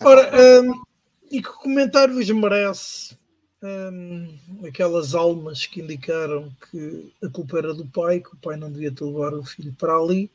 Ora, 0.00 0.30
um, 0.62 0.82
e 1.30 1.42
que 1.42 1.48
comentário 1.48 2.14
vos 2.14 2.30
merece 2.30 3.18
um, 3.62 4.38
aquelas 4.66 5.14
almas 5.14 5.66
que 5.66 5.80
indicaram 5.80 6.50
que 6.70 7.12
a 7.22 7.28
culpa 7.28 7.58
era 7.58 7.74
do 7.74 7.86
pai, 7.86 8.20
que 8.20 8.32
o 8.32 8.38
pai 8.38 8.56
não 8.56 8.70
devia 8.70 8.92
ter 8.92 9.04
levar 9.04 9.34
o 9.34 9.44
filho 9.44 9.74
para 9.74 9.94
ali? 9.94 10.30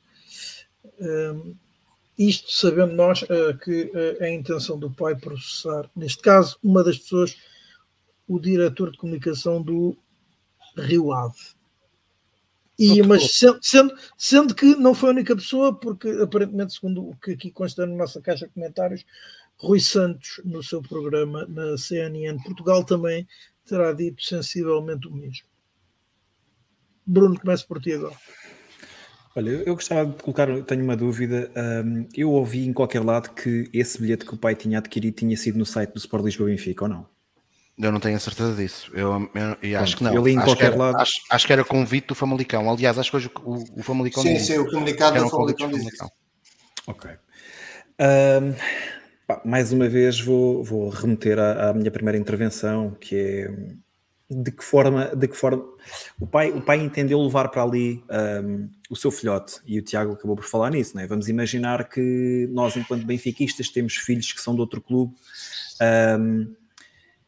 Um, 0.99 1.55
isto 2.17 2.51
sabendo 2.51 2.93
nós 2.93 3.23
uh, 3.23 3.57
que 3.63 3.85
uh, 3.85 4.23
é 4.23 4.25
a 4.25 4.33
intenção 4.33 4.77
do 4.77 4.91
pai 4.91 5.15
processar, 5.15 5.89
neste 5.95 6.21
caso, 6.21 6.59
uma 6.61 6.83
das 6.83 6.97
pessoas, 6.99 7.35
o 8.27 8.39
diretor 8.39 8.91
de 8.91 8.97
comunicação 8.97 9.61
do 9.61 9.97
Rio 10.77 11.11
Ave. 11.11 11.37
E, 12.77 13.01
mas 13.03 13.35
sendo, 13.61 13.93
sendo, 14.17 14.55
que 14.55 14.75
não 14.75 14.95
foi 14.95 15.09
a 15.09 15.13
única 15.13 15.35
pessoa, 15.35 15.73
porque 15.73 16.09
aparentemente, 16.09 16.73
segundo 16.73 17.07
o 17.07 17.15
que 17.17 17.31
aqui 17.31 17.51
consta 17.51 17.85
na 17.85 17.95
nossa 17.95 18.19
caixa 18.19 18.47
de 18.47 18.53
comentários, 18.53 19.05
Rui 19.57 19.79
Santos, 19.79 20.41
no 20.43 20.63
seu 20.63 20.81
programa 20.81 21.45
na 21.45 21.77
CNN 21.77 22.41
Portugal, 22.43 22.83
também 22.83 23.27
terá 23.65 23.93
dito 23.93 24.23
sensivelmente 24.23 25.07
o 25.07 25.11
mesmo. 25.11 25.45
Bruno, 27.05 27.39
começo 27.39 27.67
por 27.67 27.81
ti 27.81 27.93
agora. 27.93 28.15
Olha, 29.35 29.49
eu 29.49 29.73
gostava 29.73 30.09
de 30.09 30.21
colocar, 30.21 30.63
tenho 30.63 30.83
uma 30.83 30.95
dúvida. 30.95 31.51
Um, 31.85 32.07
eu 32.15 32.31
ouvi 32.31 32.67
em 32.67 32.73
qualquer 32.73 33.03
lado 33.03 33.33
que 33.33 33.69
esse 33.73 33.99
bilhete 33.99 34.25
que 34.25 34.33
o 34.33 34.37
pai 34.37 34.55
tinha 34.55 34.77
adquirido 34.77 35.15
tinha 35.15 35.35
sido 35.35 35.57
no 35.57 35.65
site 35.65 35.91
do 35.91 35.97
Sport 35.97 36.25
Lisboa 36.25 36.49
Benfica, 36.49 36.85
ou 36.85 36.89
não? 36.89 37.09
Eu 37.77 37.91
não 37.91 37.99
tenho 37.99 38.15
a 38.15 38.19
certeza 38.19 38.53
disso. 38.55 38.91
Eu, 38.93 39.29
eu, 39.33 39.57
eu 39.61 39.79
acho 39.79 39.97
que 39.97 40.03
não. 40.03 40.13
Eu 40.13 40.23
li 40.23 40.33
em 40.33 40.37
acho 40.37 40.45
qualquer 40.45 40.67
era, 40.67 40.75
lado. 40.75 40.97
Acho, 40.97 41.13
acho, 41.29 41.47
que 41.47 41.53
era 41.53 41.63
convite 41.63 42.07
do 42.07 42.15
Famalicão. 42.15 42.69
Aliás, 42.69 42.99
acho 42.99 43.09
que 43.09 43.17
hoje 43.17 43.31
o, 43.43 43.79
o 43.79 43.83
Famalicão. 43.83 44.21
Sim, 44.21 44.37
sim, 44.37 44.57
o 44.59 44.69
comunicado 44.69 45.19
do 45.19 45.29
Famalicão 45.29 45.69
diz 45.69 45.81
isso. 45.91 46.07
Ok. 46.85 47.09
Um, 47.99 48.53
pá, 49.25 49.41
mais 49.43 49.71
uma 49.73 49.89
vez 49.89 50.19
vou, 50.19 50.63
vou 50.63 50.89
remeter 50.89 51.39
à, 51.39 51.69
à, 51.69 51.73
minha 51.73 51.89
primeira 51.89 52.17
intervenção, 52.17 52.91
que 52.99 53.15
é 53.15 53.51
de 54.29 54.51
que 54.51 54.63
forma, 54.63 55.15
de 55.15 55.27
que 55.27 55.35
forma 55.35 55.63
o 56.19 56.25
pai, 56.25 56.51
o 56.51 56.61
pai 56.61 56.79
entendeu 56.79 57.21
levar 57.21 57.49
para 57.49 57.63
ali 57.63 58.03
um, 58.43 58.69
o 58.89 58.95
seu 58.95 59.11
filhote 59.11 59.59
e 59.65 59.77
o 59.79 59.81
Tiago 59.81 60.13
acabou 60.13 60.35
por 60.35 60.45
falar 60.45 60.71
nisso, 60.71 60.95
não 60.95 61.03
é? 61.03 61.07
Vamos 61.07 61.27
imaginar 61.27 61.87
que 61.87 62.47
nós, 62.51 62.75
enquanto 62.75 63.05
benfiquistas, 63.05 63.69
temos 63.69 63.95
filhos 63.95 64.31
que 64.31 64.41
são 64.41 64.55
de 64.55 64.61
outro 64.61 64.81
clube. 64.81 65.13
Um, 66.19 66.53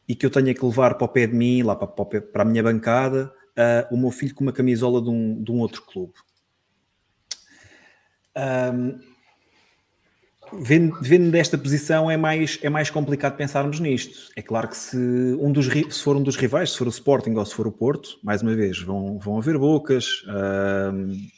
e 0.08 0.14
que 0.14 0.24
eu 0.24 0.30
tenha 0.30 0.54
que 0.54 0.64
levar 0.64 0.94
para 0.94 1.04
o 1.04 1.08
pé 1.08 1.26
de 1.26 1.34
mim, 1.34 1.62
lá 1.62 1.74
para, 1.74 1.88
para 2.20 2.42
a 2.42 2.44
minha 2.44 2.62
bancada, 2.62 3.32
uh, 3.56 3.94
o 3.94 3.98
meu 3.98 4.10
filho 4.10 4.34
com 4.34 4.44
uma 4.44 4.52
camisola 4.52 5.02
de 5.02 5.10
um, 5.10 5.42
de 5.42 5.50
um 5.50 5.58
outro 5.58 5.82
clube. 5.82 6.14
Um, 8.36 8.98
vendo, 10.52 10.98
vendo 11.00 11.30
desta 11.30 11.56
posição 11.56 12.10
é 12.10 12.16
mais, 12.16 12.58
é 12.62 12.68
mais 12.68 12.90
complicado 12.90 13.36
pensarmos 13.36 13.80
nisto. 13.80 14.30
É 14.36 14.42
claro 14.42 14.68
que 14.68 14.76
se, 14.76 14.96
um 14.96 15.50
dos, 15.50 15.66
se 15.66 16.02
for 16.02 16.16
um 16.16 16.22
dos 16.22 16.36
rivais, 16.36 16.72
se 16.72 16.78
for 16.78 16.86
o 16.86 16.90
Sporting 16.90 17.34
ou 17.34 17.44
se 17.44 17.54
for 17.54 17.66
o 17.66 17.72
Porto, 17.72 18.18
mais 18.22 18.42
uma 18.42 18.54
vez, 18.54 18.78
vão, 18.80 19.18
vão 19.18 19.38
haver 19.38 19.58
bocas. 19.58 20.22
Um, 20.28 21.35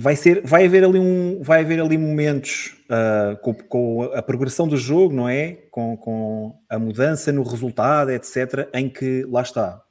vai 0.00 0.16
ser, 0.16 0.40
vai 0.42 0.64
haver 0.64 0.82
ali 0.82 0.98
um, 0.98 1.42
vai 1.42 1.60
haver 1.60 1.78
ali 1.78 1.98
momentos 1.98 2.74
uh, 2.86 3.36
com, 3.42 3.52
com, 3.54 4.02
a 4.14 4.22
progressão 4.22 4.66
do 4.66 4.76
jogo, 4.76 5.14
não 5.14 5.28
é? 5.28 5.58
Com, 5.70 5.96
com, 5.96 6.58
a 6.68 6.78
mudança 6.78 7.30
no 7.30 7.42
resultado, 7.42 8.10
etc., 8.10 8.68
em 8.72 8.88
que 8.88 9.24
lá 9.28 9.42
está, 9.42 9.82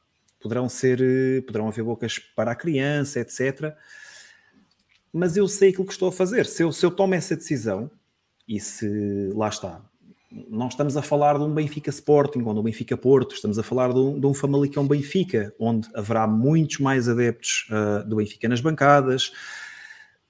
poderão 0.42 0.68
ser, 0.68 1.00
poderão 1.46 1.68
haver 1.68 1.84
bocas 1.84 2.18
para 2.36 2.52
a 2.52 2.56
criança, 2.56 3.20
etc. 3.20 3.74
Mas 5.14 5.38
eu 5.38 5.48
sei 5.48 5.70
aquilo 5.70 5.86
que 5.86 5.94
estou 5.94 6.10
a 6.10 6.12
fazer. 6.12 6.46
Se 6.48 6.64
eu, 6.64 6.72
se 6.72 6.84
eu 6.84 6.90
tomo 6.90 7.14
essa 7.14 7.36
decisão 7.36 7.90
e 8.48 8.60
se 8.60 9.32
lá 9.36 9.50
está, 9.50 9.80
não 10.50 10.68
estamos 10.68 10.98
a 10.98 11.02
falar 11.04 11.38
de 11.38 11.44
um 11.44 11.54
Benfica 11.54 11.90
Sporting 11.92 12.42
ou 12.42 12.54
de 12.54 12.60
um 12.60 12.64
Benfica 12.64 12.98
Porto, 12.98 13.36
estamos 13.36 13.60
a 13.60 13.64
falar 13.64 13.94
de 13.94 14.00
um, 14.00 14.20
de 14.20 14.26
um 14.26 14.34
Famalicão 14.34 14.88
Benfica, 14.88 15.54
onde 15.60 15.88
haverá 15.94 16.26
muitos 16.26 16.80
mais 16.80 17.08
adeptos 17.08 17.68
uh, 17.70 18.08
do 18.08 18.16
Benfica 18.16 18.50
nas 18.50 18.60
bancadas 18.60 19.32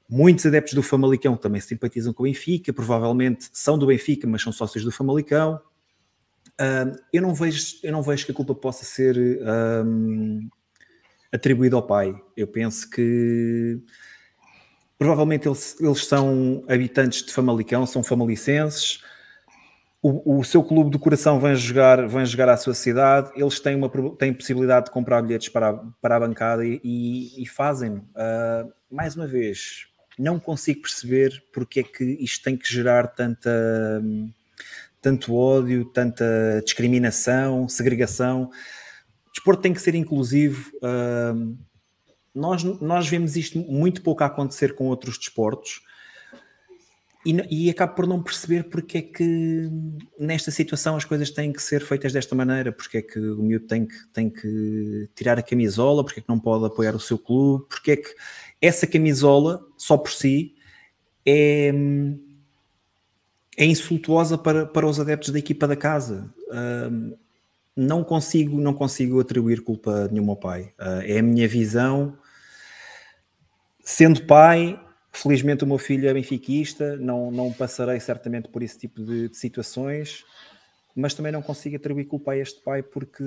Muitos 0.09 0.45
adeptos 0.47 0.73
do 0.73 0.81
Famalicão 0.81 1.37
também 1.37 1.61
simpatizam 1.61 2.11
com 2.11 2.23
o 2.23 2.25
Benfica, 2.25 2.73
provavelmente 2.73 3.47
são 3.53 3.77
do 3.77 3.85
Benfica, 3.85 4.25
mas 4.27 4.41
são 4.41 4.51
sócios 4.51 4.83
do 4.83 4.91
Famalicão. 4.91 5.61
Eu, 7.13 7.21
não 7.21 7.33
vejo, 7.33 7.77
eu 7.83 7.91
não 7.91 8.01
vejo 8.01 8.25
que 8.25 8.31
a 8.31 8.35
culpa 8.35 8.55
possa 8.55 8.83
ser 8.83 9.15
atribuída 11.31 11.75
ao 11.75 11.85
pai. 11.85 12.19
Eu 12.35 12.47
penso 12.47 12.89
que 12.89 13.79
provavelmente 14.97 15.47
eles, 15.47 15.79
eles 15.79 16.05
são 16.05 16.63
habitantes 16.67 17.23
de 17.23 17.31
Famalicão, 17.31 17.85
são 17.85 18.03
famalicenses. 18.03 19.03
O, 20.01 20.39
o, 20.39 20.43
seu 20.43 20.63
clube 20.63 20.89
do 20.89 20.97
coração 20.97 21.39
vem 21.39 21.55
jogar, 21.55 22.07
vem 22.07 22.25
jogar 22.25 22.47
à 22.49 22.55
sua 22.55 22.73
cidade, 22.73 23.31
eles 23.35 23.59
têm, 23.59 23.75
uma, 23.75 23.91
têm 24.17 24.33
possibilidade 24.33 24.85
de 24.85 24.91
comprar 24.91 25.21
bilhetes 25.21 25.49
para, 25.49 25.69
a, 25.71 25.73
para 25.73 26.15
a 26.15 26.19
bancada 26.21 26.65
e, 26.65 26.79
e, 26.81 27.43
e 27.43 27.45
fazem. 27.45 27.97
Uh, 27.97 28.73
mais 28.89 29.17
uma 29.17 29.27
vez, 29.27 29.88
não 30.19 30.37
consigo 30.37 30.81
perceber 30.81 31.41
porque 31.53 31.79
é 31.79 31.83
que 31.83 32.03
isto 32.19 32.43
tem 32.43 32.57
que 32.57 32.71
gerar 32.71 33.07
tanta, 33.07 34.03
tanto 35.01 35.33
ódio, 35.33 35.85
tanta 35.85 36.61
discriminação, 36.63 37.69
segregação. 37.69 38.51
O 39.27 39.31
desporto 39.31 39.61
tem 39.61 39.73
que 39.73 39.81
ser 39.81 39.95
inclusivo. 39.95 40.71
Uh, 40.77 41.57
nós, 42.35 42.63
nós 42.63 43.07
vemos 43.07 43.37
isto 43.37 43.57
muito 43.57 44.01
pouco 44.01 44.23
a 44.23 44.27
acontecer 44.27 44.75
com 44.75 44.87
outros 44.87 45.17
desportos 45.17 45.81
e, 47.25 47.65
e 47.67 47.69
acabo 47.69 47.95
por 47.95 48.07
não 48.07 48.23
perceber 48.23 48.69
porque 48.69 48.97
é 48.97 49.01
que 49.01 49.69
nesta 50.17 50.51
situação 50.51 50.95
as 50.95 51.03
coisas 51.03 51.29
têm 51.29 51.51
que 51.51 51.61
ser 51.61 51.81
feitas 51.81 52.13
desta 52.13 52.33
maneira, 52.33 52.71
porque 52.71 52.99
é 52.99 53.01
que 53.01 53.19
o 53.19 53.41
miúdo 53.41 53.67
tem 53.67 53.85
que, 53.85 54.07
tem 54.13 54.29
que 54.29 55.09
tirar 55.15 55.37
a 55.37 55.43
camisola, 55.43 56.03
porque 56.03 56.21
é 56.21 56.23
que 56.23 56.29
não 56.29 56.39
pode 56.39 56.65
apoiar 56.65 56.95
o 56.95 56.99
seu 56.99 57.17
clube, 57.17 57.65
porque 57.67 57.91
é 57.91 57.97
que 57.97 58.09
essa 58.61 58.85
camisola, 58.85 59.61
só 59.77 59.97
por 59.97 60.11
si, 60.11 60.55
é, 61.25 61.71
é 63.57 63.65
insultuosa 63.65 64.37
para, 64.37 64.65
para 64.65 64.87
os 64.87 64.99
adeptos 64.99 65.29
da 65.29 65.39
equipa 65.39 65.67
da 65.67 65.75
casa. 65.75 66.33
Não 67.75 68.03
consigo, 68.03 68.59
não 68.59 68.73
consigo 68.73 69.19
atribuir 69.19 69.61
culpa 69.61 70.07
nenhuma 70.11 70.33
ao 70.33 70.37
pai. 70.37 70.73
Uh, 70.77 71.01
é 71.05 71.19
a 71.19 71.23
minha 71.23 71.47
visão. 71.47 72.17
Sendo 73.81 74.25
pai, 74.25 74.77
Felizmente 75.11 75.63
o 75.63 75.67
meu 75.67 75.77
filho 75.77 76.07
é 76.07 76.13
benfiquista, 76.13 76.95
não, 76.97 77.31
não 77.31 77.51
passarei 77.51 77.99
certamente 77.99 78.47
por 78.47 78.61
esse 78.61 78.77
tipo 78.77 79.03
de, 79.03 79.27
de 79.27 79.35
situações, 79.35 80.23
mas 80.95 81.13
também 81.13 81.31
não 81.31 81.41
consigo 81.41 81.75
atribuir 81.75 82.05
culpa 82.05 82.31
a 82.31 82.37
este 82.37 82.61
pai 82.61 82.83
porque 82.83 83.23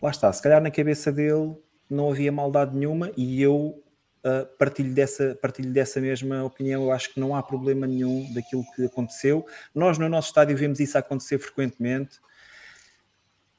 lá 0.00 0.10
está, 0.10 0.32
se 0.32 0.42
calhar 0.42 0.60
na 0.60 0.70
cabeça 0.70 1.12
dele 1.12 1.54
não 1.88 2.10
havia 2.10 2.32
maldade 2.32 2.76
nenhuma 2.76 3.12
e 3.16 3.40
eu 3.42 3.82
uh, 4.24 4.46
partilho, 4.58 4.94
dessa, 4.94 5.38
partilho 5.40 5.72
dessa 5.72 6.00
mesma 6.00 6.44
opinião. 6.44 6.84
Eu 6.84 6.92
acho 6.92 7.12
que 7.12 7.20
não 7.20 7.34
há 7.34 7.42
problema 7.42 7.86
nenhum 7.86 8.32
daquilo 8.32 8.64
que 8.74 8.84
aconteceu. 8.84 9.46
Nós 9.74 9.98
no 9.98 10.08
nosso 10.08 10.28
estádio 10.28 10.56
vemos 10.56 10.80
isso 10.80 10.96
acontecer 10.96 11.38
frequentemente, 11.38 12.20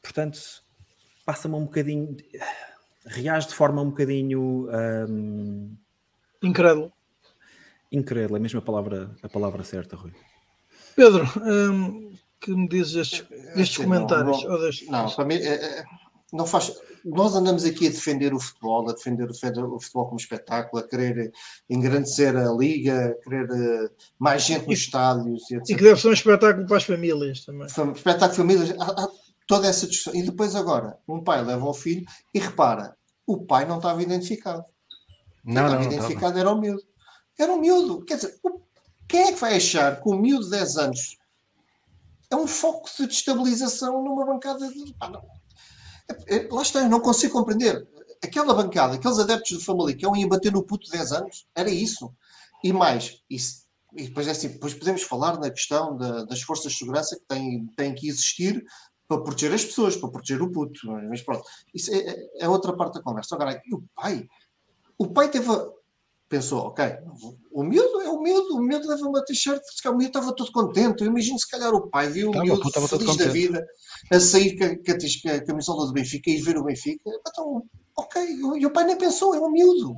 portanto, 0.02 0.40
passa-me 1.26 1.56
um 1.56 1.66
bocadinho, 1.66 2.18
reage 3.06 3.48
de 3.48 3.54
forma 3.56 3.82
um 3.82 3.90
bocadinho. 3.90 4.70
Um, 5.10 5.76
Incrédulo. 6.42 6.92
Incrédulo, 7.92 8.38
é 8.38 8.40
mesmo 8.40 8.60
a 8.60 8.62
palavra, 8.62 9.16
a 9.22 9.30
palavra 9.30 9.64
certa, 9.64 9.96
Rui. 9.96 10.12
Pedro, 10.96 11.26
hum, 11.42 12.16
que 12.40 12.52
me 12.52 12.68
dizes 12.68 12.94
destes, 12.94 13.28
destes 13.56 13.76
Sim, 13.78 13.84
comentários? 13.84 14.44
Não, 14.44 14.52
não, 14.52 14.60
destes... 14.60 14.90
não 14.90 15.10
para 15.10 15.26
mim, 15.26 15.36
é, 15.36 15.54
é, 15.54 15.86
não 16.34 16.48
faz. 16.48 16.74
Nós 17.06 17.36
andamos 17.36 17.64
aqui 17.64 17.88
a 17.88 17.92
defender 17.92 18.34
o 18.34 18.40
futebol, 18.40 18.90
a 18.90 18.94
defender 18.94 19.30
o 19.30 19.80
futebol 19.80 20.06
como 20.06 20.18
espetáculo, 20.18 20.82
a 20.82 20.88
querer 20.88 21.32
engrandecer 21.70 22.36
a 22.36 22.52
liga, 22.52 23.10
a 23.10 23.24
querer 23.24 23.50
uh, 23.52 23.90
mais 24.18 24.42
gente 24.42 24.68
nos 24.68 24.80
estádios. 24.80 25.52
E, 25.52 25.56
e 25.56 25.76
que 25.76 25.84
deve 25.84 26.02
ser 26.02 26.08
um 26.08 26.14
espetáculo 26.14 26.66
para 26.66 26.78
as 26.78 26.84
famílias 26.84 27.46
também. 27.46 27.68
Espetáculo 27.68 28.34
famílias, 28.34 28.72
há, 28.80 29.04
há 29.04 29.10
toda 29.48 29.68
essa 29.68 29.86
discussão. 29.86 30.20
E 30.20 30.24
depois 30.24 30.56
agora, 30.56 30.98
um 31.08 31.24
pai 31.24 31.44
leva 31.44 31.66
o 31.66 31.74
filho 31.74 32.06
e 32.34 32.40
repara, 32.40 32.98
o 33.28 33.46
pai 33.46 33.66
não 33.66 33.78
estava 33.78 34.02
identificado. 34.02 34.66
Não, 35.46 35.70
não, 35.70 35.84
identificado 35.84 36.34
não, 36.34 36.40
era 36.40 36.52
o 36.52 36.60
miúdo. 36.60 36.84
Era 37.38 37.52
um 37.52 37.60
miúdo. 37.60 38.04
Quer 38.06 38.16
dizer, 38.16 38.40
quem 39.08 39.24
é 39.24 39.32
que 39.34 39.40
vai 39.40 39.56
achar 39.56 40.02
que 40.02 40.10
o 40.10 40.16
miúdo 40.16 40.46
de 40.46 40.52
10 40.52 40.78
anos 40.78 41.18
é 42.32 42.36
um 42.36 42.48
foco 42.48 42.90
de 42.98 43.06
destabilização 43.06 44.04
numa 44.04 44.26
bancada 44.26 44.68
de. 44.68 44.96
Ah, 45.00 45.10
não. 45.10 45.43
É, 46.10 46.36
é, 46.36 46.48
lá 46.52 46.62
está, 46.62 46.82
eu 46.82 46.90
não 46.90 47.00
consigo 47.00 47.34
compreender. 47.34 47.88
Aquela 48.24 48.54
bancada, 48.54 48.96
aqueles 48.96 49.20
adeptos 49.20 49.58
do 49.58 49.64
Famalicão 49.64 50.16
iam 50.16 50.30
bater 50.30 50.52
no 50.52 50.64
puto 50.64 50.86
de 50.86 50.92
10 50.92 51.12
anos. 51.12 51.48
Era 51.56 51.70
isso. 51.70 52.14
E 52.64 52.72
mais, 52.72 53.22
isso, 53.30 53.64
e 53.96 54.08
depois, 54.08 54.28
é 54.28 54.32
assim, 54.32 54.48
depois 54.50 54.74
podemos 54.74 55.04
falar 55.04 55.40
na 55.40 55.52
questão 55.52 55.96
da, 55.96 56.24
das 56.24 56.42
forças 56.42 56.72
de 56.72 56.80
segurança 56.80 57.16
que 57.16 57.26
têm, 57.28 57.68
têm 57.76 57.94
que 57.94 58.08
existir 58.08 58.66
para 59.08 59.22
proteger 59.22 59.54
as 59.54 59.64
pessoas, 59.64 59.96
para 59.96 60.10
proteger 60.10 60.42
o 60.42 60.52
puto. 60.52 60.80
Mas 61.10 61.22
pronto, 61.22 61.44
isso 61.74 61.94
é, 61.94 61.98
é, 61.98 62.30
é 62.40 62.50
outra 62.50 62.76
parte 62.76 62.96
da 62.96 63.04
conversa. 63.04 63.36
Agora, 63.36 63.62
e 63.66 63.76
o 63.76 63.84
pai? 63.96 64.28
O 64.98 65.08
pai 65.08 65.30
teve. 65.30 65.48
Pensou, 66.34 66.62
ok, 66.62 66.84
o 67.52 67.62
miúdo 67.64 68.02
é 68.02 68.10
o 68.10 68.20
miúdo, 68.20 68.56
o 68.56 68.60
miúdo 68.60 68.88
leva 68.88 69.08
uma 69.08 69.24
t-shirt, 69.24 69.62
o 69.86 69.90
miúdo 69.90 70.06
estava 70.06 70.36
todo 70.36 70.52
contente. 70.52 71.04
Eu 71.04 71.12
imagino 71.12 71.38
se 71.38 71.48
calhar 71.48 71.72
o 71.72 71.88
pai 71.92 72.10
viu 72.10 72.32
o 72.32 72.42
miúdo 72.42 72.72
feliz 72.88 73.18
da 73.18 73.28
vida 73.28 73.64
a 74.12 74.20
sair 74.20 74.58
com 74.58 74.64
a, 74.64 75.36
a 75.36 75.46
camisola 75.46 75.86
do 75.86 75.94
Benfica 75.94 76.32
e 76.32 76.42
ver 76.42 76.58
o 76.58 76.64
Benfica. 76.64 77.08
Então, 77.28 77.62
ok, 77.96 78.20
e 78.58 78.66
o 78.66 78.74
pai 78.74 78.84
nem 78.84 78.98
pensou, 78.98 79.36
é 79.36 79.40
um 79.40 79.52
miúdo. 79.52 79.94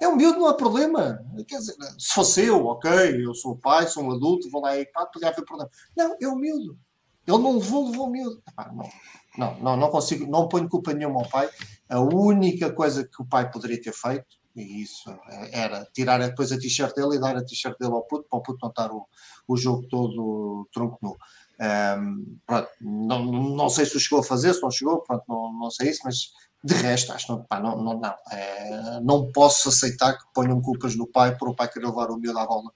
É 0.00 0.06
um 0.06 0.14
miúdo, 0.14 0.38
não 0.38 0.46
há 0.46 0.54
problema. 0.54 1.20
Quer 1.48 1.58
dizer, 1.58 1.74
se 1.98 2.14
fosse 2.14 2.44
eu, 2.44 2.66
ok, 2.66 3.26
eu 3.26 3.34
sou 3.34 3.54
o 3.54 3.58
pai, 3.58 3.88
sou 3.88 4.04
um 4.04 4.12
adulto, 4.12 4.48
vou 4.50 4.62
lá 4.62 4.78
e 4.78 4.86
pá, 4.86 5.04
podia 5.06 5.30
haver 5.30 5.44
problema. 5.44 5.68
Não, 5.96 6.16
é 6.22 6.28
um 6.28 6.36
miúdo. 6.36 6.78
Ele 7.26 7.38
não 7.38 7.58
levou, 7.58 7.90
levou 7.90 8.06
o 8.06 8.10
miúdo. 8.10 8.40
Epá, 8.48 8.72
não, 8.72 8.88
não, 9.36 9.60
não, 9.60 9.76
não 9.78 9.90
consigo, 9.90 10.30
não 10.30 10.46
ponho 10.46 10.68
culpa 10.68 10.94
nenhuma 10.94 11.22
ao 11.22 11.28
pai. 11.28 11.50
A 11.88 11.98
única 11.98 12.72
coisa 12.72 13.02
que 13.02 13.20
o 13.20 13.26
pai 13.26 13.50
poderia 13.50 13.82
ter 13.82 13.92
feito, 13.92 14.43
e 14.56 14.82
isso 14.82 15.10
era 15.52 15.84
tirar 15.92 16.18
depois 16.18 16.52
a 16.52 16.58
t-shirt 16.58 16.94
dele 16.94 17.16
e 17.16 17.20
dar 17.20 17.36
a 17.36 17.44
t-shirt 17.44 17.76
dele 17.78 17.92
ao 17.92 18.02
puto, 18.06 18.26
para 18.28 18.38
o 18.38 18.42
puto 18.42 18.58
não 18.62 18.68
estar 18.68 18.90
o, 18.92 19.06
o 19.48 19.56
jogo 19.56 19.86
todo 19.88 20.68
tronco 20.72 20.98
nu. 21.02 21.16
Um, 21.60 22.38
pronto, 22.46 22.68
não, 22.80 23.24
não 23.24 23.68
sei 23.68 23.86
se 23.86 23.96
o 23.96 24.00
chegou 24.00 24.20
a 24.20 24.24
fazer, 24.24 24.54
se 24.54 24.62
não 24.62 24.70
chegou, 24.70 25.02
pronto, 25.02 25.24
não, 25.28 25.52
não 25.52 25.70
sei 25.70 25.90
isso, 25.90 26.00
mas 26.04 26.32
de 26.62 26.74
resto, 26.74 27.12
acho 27.12 27.30
não, 27.30 27.44
pá, 27.44 27.60
não, 27.60 27.76
não, 27.76 28.00
não, 28.00 28.14
é, 28.30 29.00
não 29.02 29.30
posso 29.32 29.68
aceitar 29.68 30.14
que 30.14 30.24
ponham 30.32 30.60
culpas 30.62 30.96
no 30.96 31.06
pai 31.06 31.36
por 31.36 31.48
o 31.48 31.54
pai 31.54 31.68
querer 31.68 31.86
levar 31.86 32.10
o 32.10 32.16
miúdo 32.16 32.38
à 32.38 32.46
bola, 32.46 32.72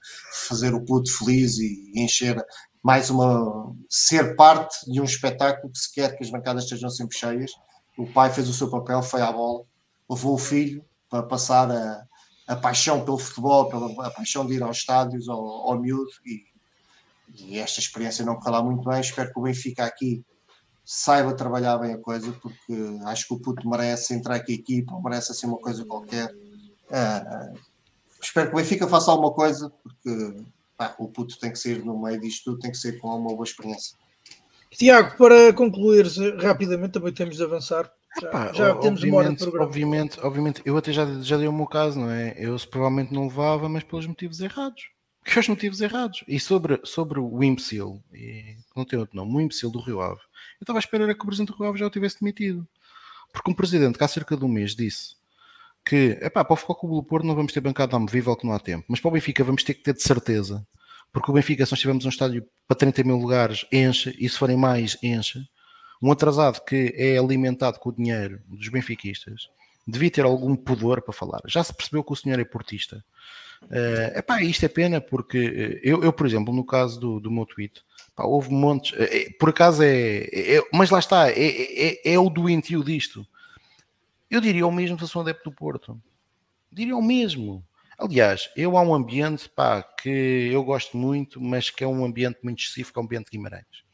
fazer 0.48 0.74
o 0.74 0.84
puto 0.84 1.10
feliz 1.10 1.58
e 1.58 1.92
encher 1.96 2.44
mais 2.82 3.08
uma 3.08 3.74
ser 3.88 4.36
parte 4.36 4.90
de 4.90 5.00
um 5.00 5.04
espetáculo 5.04 5.72
que 5.72 5.78
se 5.78 5.92
quer 5.92 6.16
que 6.16 6.22
as 6.22 6.30
bancadas 6.30 6.64
estejam 6.64 6.90
sempre 6.90 7.16
cheias. 7.16 7.50
O 7.96 8.06
pai 8.06 8.30
fez 8.32 8.48
o 8.48 8.54
seu 8.54 8.70
papel, 8.70 9.02
foi 9.02 9.22
à 9.22 9.32
bola, 9.32 9.64
levou 10.08 10.34
o 10.34 10.38
filho 10.38 10.84
para 11.08 11.22
passar 11.22 11.70
a, 11.70 12.04
a 12.46 12.56
paixão 12.56 13.04
pelo 13.04 13.18
futebol, 13.18 13.68
pela, 13.68 14.06
a 14.06 14.10
paixão 14.10 14.46
de 14.46 14.54
ir 14.54 14.62
aos 14.62 14.78
estádios, 14.78 15.28
ao, 15.28 15.38
ao 15.38 15.78
miúdo, 15.78 16.10
e, 16.24 16.44
e 17.34 17.58
esta 17.58 17.80
experiência 17.80 18.24
não 18.24 18.36
correu 18.36 18.52
lá 18.52 18.62
muito 18.62 18.88
bem. 18.88 19.00
Espero 19.00 19.32
que 19.32 19.38
o 19.38 19.42
Benfica 19.42 19.84
aqui 19.84 20.24
saiba 20.84 21.34
trabalhar 21.34 21.76
bem 21.76 21.92
a 21.92 21.98
coisa, 21.98 22.32
porque 22.32 22.74
acho 23.04 23.28
que 23.28 23.34
o 23.34 23.38
puto 23.38 23.68
merece 23.68 24.14
entrar 24.14 24.36
aqui 24.36 24.54
equipa, 24.54 24.98
merece 25.02 25.32
assim 25.32 25.46
uma 25.46 25.58
coisa 25.58 25.84
qualquer. 25.84 26.30
Uh, 26.30 27.58
espero 28.20 28.48
que 28.48 28.54
o 28.54 28.58
Benfica 28.58 28.88
faça 28.88 29.10
alguma 29.10 29.30
coisa, 29.30 29.70
porque 29.82 30.42
pá, 30.78 30.94
o 30.98 31.08
puto 31.08 31.38
tem 31.38 31.52
que 31.52 31.58
ser 31.58 31.84
no 31.84 32.00
meio 32.00 32.18
disto 32.18 32.44
tudo, 32.44 32.60
tem 32.60 32.70
que 32.70 32.78
ser 32.78 32.98
com 32.98 33.08
uma 33.08 33.34
boa 33.34 33.44
experiência. 33.44 33.98
Tiago, 34.70 35.16
para 35.16 35.52
concluir 35.52 36.06
rapidamente, 36.40 36.92
também 36.92 37.12
temos 37.12 37.36
de 37.36 37.42
avançar. 37.42 37.90
Já, 38.20 38.28
Epá, 38.28 38.52
já 38.52 38.74
temos 38.76 39.02
uma 39.02 39.16
hora 39.16 39.30
de 39.30 39.36
programa. 39.38 39.64
Obviamente, 39.66 40.20
obviamente, 40.20 40.62
eu 40.64 40.76
até 40.76 40.92
já, 40.92 41.06
já 41.20 41.36
dei 41.36 41.48
o 41.48 41.52
meu 41.52 41.66
caso, 41.66 42.00
não 42.00 42.10
é? 42.10 42.34
Eu 42.38 42.56
provavelmente 42.70 43.12
não 43.12 43.24
levava, 43.28 43.68
mas 43.68 43.84
pelos 43.84 44.06
motivos 44.06 44.40
errados. 44.40 44.90
Que 45.24 45.38
os 45.38 45.48
motivos 45.48 45.82
errados. 45.82 46.24
E 46.26 46.40
sobre, 46.40 46.80
sobre 46.84 47.20
o 47.20 47.44
imbecil, 47.44 48.02
e 48.14 48.56
não 48.74 48.86
tem 48.86 48.98
outro 48.98 49.14
nome, 49.14 49.36
o 49.36 49.40
imbecil 49.42 49.70
do 49.70 49.78
Rio 49.78 50.00
Ave, 50.00 50.20
eu 50.58 50.62
estava 50.62 50.78
a 50.78 50.80
esperar 50.80 51.14
que 51.14 51.22
o 51.22 51.26
presidente 51.26 51.52
do 51.52 51.58
Rio 51.58 51.68
Ave 51.68 51.78
já 51.78 51.86
o 51.86 51.90
tivesse 51.90 52.20
demitido. 52.20 52.66
Porque 53.30 53.50
um 53.50 53.54
presidente 53.54 53.98
que 53.98 54.04
há 54.04 54.08
cerca 54.08 54.34
de 54.34 54.44
um 54.44 54.48
mês 54.48 54.74
disse 54.74 55.16
que, 55.84 56.18
epá, 56.22 56.42
para 56.44 56.54
o 56.54 56.56
Futebol 56.56 56.76
Clube 56.76 56.96
do 56.96 57.02
Porto 57.02 57.26
não 57.26 57.34
vamos 57.34 57.52
ter 57.52 57.60
bancada 57.60 57.94
amovível 57.96 58.34
que 58.36 58.46
não 58.46 58.54
há 58.54 58.58
tempo, 58.58 58.86
mas 58.88 59.00
para 59.00 59.08
o 59.08 59.12
Benfica 59.12 59.44
vamos 59.44 59.62
ter 59.62 59.74
que 59.74 59.82
ter 59.82 59.92
de 59.92 60.02
certeza, 60.02 60.66
porque 61.12 61.30
o 61.30 61.34
Benfica, 61.34 61.64
se 61.64 61.72
nós 61.72 61.80
tivermos 61.80 62.04
um 62.04 62.10
estádio 62.10 62.46
para 62.66 62.76
30 62.76 63.04
mil 63.04 63.16
lugares, 63.16 63.66
enche, 63.72 64.14
e 64.18 64.28
se 64.28 64.38
forem 64.38 64.56
mais, 64.56 64.96
enche. 65.02 65.46
Um 66.00 66.12
atrasado 66.12 66.64
que 66.64 66.94
é 66.96 67.18
alimentado 67.18 67.78
com 67.78 67.88
o 67.88 67.92
dinheiro 67.92 68.40
dos 68.46 68.68
benfiquistas 68.68 69.50
devia 69.86 70.10
ter 70.10 70.24
algum 70.24 70.54
pudor 70.54 71.02
para 71.02 71.12
falar. 71.12 71.40
Já 71.46 71.64
se 71.64 71.74
percebeu 71.74 72.04
que 72.04 72.12
o 72.12 72.16
senhor 72.16 72.38
é 72.38 72.44
portista. 72.44 73.04
Uh, 73.62 74.18
epá, 74.18 74.40
isto 74.42 74.64
é 74.64 74.68
pena 74.68 75.00
porque 75.00 75.38
eh, 75.38 75.80
eu, 75.82 76.04
eu 76.04 76.12
por 76.12 76.26
exemplo, 76.26 76.54
no 76.54 76.64
caso 76.64 77.00
do, 77.00 77.18
do 77.18 77.30
meu 77.30 77.44
tweet, 77.44 77.82
houve 78.16 78.52
montes, 78.52 78.92
é, 78.96 79.30
por 79.30 79.48
acaso 79.48 79.82
é, 79.82 80.28
é, 80.32 80.62
mas 80.72 80.90
lá 80.90 81.00
está, 81.00 81.28
é, 81.28 81.34
é, 81.34 82.12
é 82.12 82.18
o 82.18 82.30
doentio 82.30 82.84
disto. 82.84 83.26
Eu 84.30 84.40
diria 84.40 84.66
o 84.66 84.72
mesmo 84.72 84.98
se 84.98 85.08
sou 85.08 85.22
adepto 85.22 85.50
do 85.50 85.56
Porto. 85.56 86.00
Diria 86.70 86.96
o 86.96 87.02
mesmo. 87.02 87.64
Aliás, 87.98 88.48
eu 88.56 88.76
há 88.76 88.82
um 88.82 88.94
ambiente 88.94 89.48
pá, 89.48 89.82
que 89.82 90.50
eu 90.52 90.62
gosto 90.62 90.96
muito, 90.96 91.40
mas 91.40 91.70
que 91.70 91.82
é 91.82 91.86
um 91.86 92.04
ambiente 92.04 92.38
muito 92.44 92.62
excessivo, 92.62 92.92
é 92.94 92.98
o 93.00 93.02
ambiente 93.02 93.24
de 93.24 93.30
Guimarães. 93.32 93.87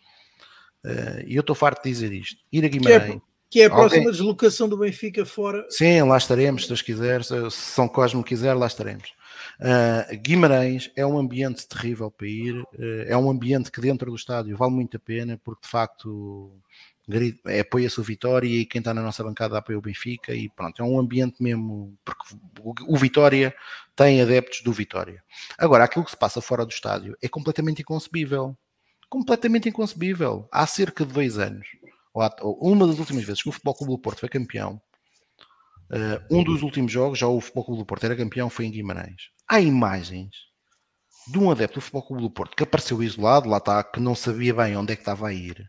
Uh, 0.85 1.25
e 1.27 1.37
eu 1.37 1.41
estou 1.41 1.57
farto 1.57 1.83
de 1.83 1.91
dizer 1.91 2.13
isto. 2.13 2.37
Ir 2.53 2.65
a 2.65 2.69
Guimarães. 2.69 3.21
Que 3.51 3.61
é, 3.61 3.63
é 3.63 3.67
a 3.67 3.71
próxima 3.71 4.01
alguém... 4.01 4.13
deslocação 4.13 4.69
do 4.69 4.77
Benfica 4.77 5.25
fora. 5.25 5.65
Sim, 5.71 6.03
lá 6.03 6.17
estaremos, 6.17 6.63
se 6.63 6.69
Deus 6.69 6.83
quiser. 6.83 7.25
Se 7.25 7.51
São 7.51 7.89
Cosme 7.89 8.23
quiser, 8.23 8.55
lá 8.55 8.67
estaremos. 8.67 9.13
Uh, 9.61 10.17
Guimarães 10.19 10.91
é 10.97 11.07
um 11.07 11.19
ambiente 11.19 11.67
terrível 11.67 12.11
para 12.11 12.27
ir. 12.27 12.61
Uh, 12.61 13.05
é 13.07 13.17
um 13.17 13.31
ambiente 13.31 13.71
que 13.71 13.81
dentro 13.81 14.11
do 14.11 14.17
estádio 14.17 14.57
vale 14.57 14.73
muito 14.73 14.97
a 14.97 15.01
pena, 15.01 15.41
porque 15.43 15.63
de 15.63 15.71
facto 15.71 16.53
é, 17.47 17.61
apoia-se 17.61 18.01
o 18.01 18.03
Vitória 18.03 18.49
e 18.49 18.65
quem 18.65 18.79
está 18.79 18.95
na 18.95 19.03
nossa 19.03 19.23
bancada 19.23 19.59
apoia 19.59 19.79
o 19.79 19.83
Benfica 19.83 20.35
e 20.35 20.49
pronto, 20.49 20.83
é 20.83 20.85
um 20.85 20.99
ambiente 20.99 21.43
mesmo, 21.43 21.95
porque 22.03 22.35
o 22.87 22.97
Vitória 22.97 23.55
tem 23.95 24.23
adeptos 24.23 24.63
do 24.63 24.73
Vitória. 24.73 25.23
Agora, 25.59 25.85
aquilo 25.85 26.05
que 26.05 26.11
se 26.11 26.17
passa 26.17 26.41
fora 26.41 26.65
do 26.65 26.73
estádio 26.73 27.17
é 27.23 27.29
completamente 27.29 27.83
inconcebível. 27.83 28.57
Completamente 29.15 29.69
inconcebível. 29.69 30.49
Há 30.51 30.67
cerca 30.67 31.07
de 31.07 31.13
dois 31.13 31.39
anos, 31.39 31.69
ou 32.13 32.73
uma 32.73 32.85
das 32.85 32.99
últimas 32.99 33.23
vezes 33.23 33.45
que 33.45 33.49
o 33.49 33.53
Futebol 33.53 33.75
Clube 33.77 33.93
do 33.93 33.99
Porto 33.99 34.19
foi 34.19 34.29
campeão, 34.29 34.83
uh, 35.93 36.37
um 36.37 36.43
dos 36.43 36.63
últimos 36.63 36.91
jogos, 36.91 37.21
já 37.21 37.29
o 37.29 37.41
Futebol 37.41 37.65
Clube 37.65 37.83
do 37.83 37.87
Porto 37.87 38.03
era 38.03 38.17
campeão, 38.17 38.51
foi 38.51 38.65
em 38.65 38.73
Guimarães. 38.73 39.31
Há 39.49 39.61
imagens 39.61 40.35
de 41.29 41.39
um 41.39 41.49
adepto 41.49 41.77
do 41.77 41.81
Futebol 41.81 42.03
Clube 42.03 42.23
do 42.23 42.31
Porto 42.31 42.57
que 42.57 42.65
apareceu 42.65 43.01
isolado, 43.05 43.49
lá 43.49 43.59
está, 43.59 43.85
que 43.85 44.01
não 44.01 44.17
sabia 44.17 44.53
bem 44.53 44.77
onde 44.77 44.93
é 44.93 44.97
que 44.97 45.03
estava 45.03 45.29
a 45.29 45.33
ir, 45.33 45.65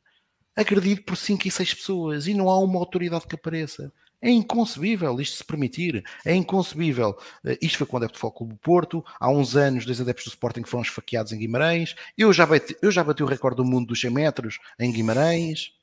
agredido 0.56 1.04
por 1.04 1.16
5 1.16 1.48
e 1.48 1.52
6 1.52 1.74
pessoas 1.76 2.26
e 2.26 2.34
não 2.34 2.50
há 2.50 2.58
uma 2.58 2.80
autoridade 2.80 3.28
que 3.28 3.36
apareça. 3.36 3.93
É 4.26 4.30
inconcebível 4.32 5.21
isto 5.21 5.38
se 5.38 5.43
permitir. 5.43 6.03
É 6.26 6.34
inconcebível. 6.34 7.15
Eh, 7.45 7.59
isto 7.61 7.78
foi 7.78 7.86
com 7.86 7.95
o 7.95 7.97
adepto 7.97 8.17
do 8.17 8.19
Futebol 8.19 8.47
do 8.47 8.57
Porto. 8.57 9.05
Há 9.19 9.30
uns 9.30 9.55
anos, 9.55 9.86
dois 9.86 10.01
adeptos 10.01 10.26
do 10.26 10.30
Sporting 10.30 10.63
foram 10.63 10.82
esfaqueados 10.82 11.32
em 11.32 11.38
Guimarães. 11.38 11.95
Eu 12.17 12.34
já 12.34 12.43
bati, 12.43 12.76
eu 12.82 12.91
já 12.91 13.03
bati 13.03 13.21
o 13.21 13.28
recorde 13.28 13.57
do 13.57 13.63
mundo 13.63 13.89
dos 13.89 14.01
100 14.01 14.09
metros 14.09 14.57
em 14.80 14.91
Guimarães. 14.91 15.73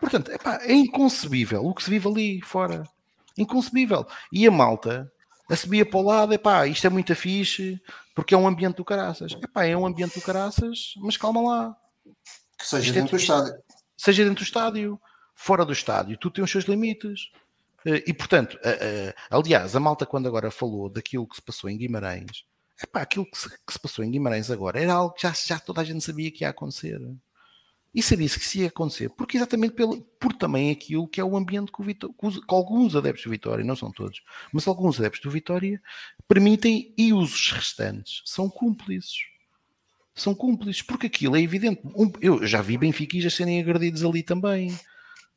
Portanto, 0.00 0.32
epá, 0.32 0.60
é 0.62 0.72
inconcebível 0.72 1.62
o 1.62 1.74
que 1.74 1.82
se 1.82 1.90
vive 1.90 2.08
ali 2.08 2.40
fora. 2.40 2.84
Inconcebível. 3.36 4.06
E 4.32 4.46
a 4.46 4.50
malta 4.50 5.12
a 5.50 5.54
subia 5.54 5.84
para 5.84 6.00
o 6.00 6.02
lado, 6.02 6.32
epá, 6.32 6.66
isto 6.66 6.86
é 6.86 6.90
muito 6.90 7.14
fixe, 7.14 7.78
porque 8.14 8.34
é 8.34 8.38
um 8.38 8.48
ambiente 8.48 8.76
do 8.76 8.84
caraças. 8.84 9.32
Epá, 9.32 9.66
é 9.66 9.76
um 9.76 9.84
ambiente 9.84 10.18
do 10.18 10.24
caraças, 10.24 10.94
mas 10.96 11.18
calma 11.18 11.42
lá. 11.42 11.76
Que 12.58 12.66
seja 12.66 12.86
isto 12.86 12.96
é 12.96 13.00
dentro 13.02 13.14
é, 13.14 13.18
do 13.18 13.20
estádio. 13.20 13.54
Seja 13.94 14.24
dentro 14.24 14.42
do 14.42 14.46
estádio, 14.46 15.00
fora 15.34 15.66
do 15.66 15.72
estádio, 15.72 16.16
tu 16.16 16.30
tens 16.30 16.44
os 16.44 16.50
seus 16.50 16.64
limites. 16.64 17.30
Eh, 17.84 18.04
e 18.06 18.14
portanto, 18.14 18.58
aliás, 19.30 19.76
a 19.76 19.80
malta 19.80 20.06
quando 20.06 20.26
agora 20.26 20.50
falou 20.50 20.88
daquilo 20.88 21.26
que 21.26 21.36
se 21.36 21.42
passou 21.42 21.68
em 21.68 21.76
Guimarães, 21.76 22.44
epá, 22.82 23.02
aquilo 23.02 23.26
que 23.30 23.36
se, 23.36 23.48
que 23.48 23.72
se 23.72 23.78
passou 23.78 24.04
em 24.04 24.10
Guimarães 24.10 24.50
agora 24.50 24.80
era 24.80 24.94
algo 24.94 25.14
que 25.14 25.22
já, 25.22 25.32
já 25.32 25.58
toda 25.58 25.80
a 25.80 25.84
gente 25.84 26.02
sabia 26.02 26.30
que 26.30 26.44
ia 26.44 26.50
acontecer. 26.50 27.00
E 27.94 28.02
sabia-se 28.02 28.40
que 28.40 28.44
se 28.44 28.60
ia 28.60 28.66
acontecer, 28.66 29.08
porque 29.10 29.36
exatamente 29.36 29.74
pelo, 29.74 30.02
por 30.18 30.32
também 30.32 30.72
aquilo 30.72 31.06
que 31.06 31.20
é 31.20 31.24
o 31.24 31.36
ambiente 31.36 31.70
que, 31.70 31.80
o 31.80 31.84
que 31.84 32.40
alguns 32.48 32.96
adeptos 32.96 33.22
do 33.22 33.30
Vitória, 33.30 33.64
não 33.64 33.76
são 33.76 33.92
todos, 33.92 34.20
mas 34.52 34.66
alguns 34.66 34.98
adeptos 34.98 35.22
do 35.22 35.30
Vitória 35.30 35.80
permitem 36.26 36.92
e 36.98 37.12
os 37.12 37.52
restantes 37.52 38.22
são 38.24 38.50
cúmplices. 38.50 39.14
São 40.12 40.34
cúmplices, 40.34 40.82
porque 40.82 41.06
aquilo 41.06 41.36
é 41.36 41.40
evidente. 41.40 41.82
Um, 41.84 42.10
eu 42.20 42.44
já 42.46 42.62
vi 42.62 42.76
benfiquistas 42.78 43.34
serem 43.34 43.60
agredidos 43.60 44.04
ali 44.04 44.22
também 44.22 44.76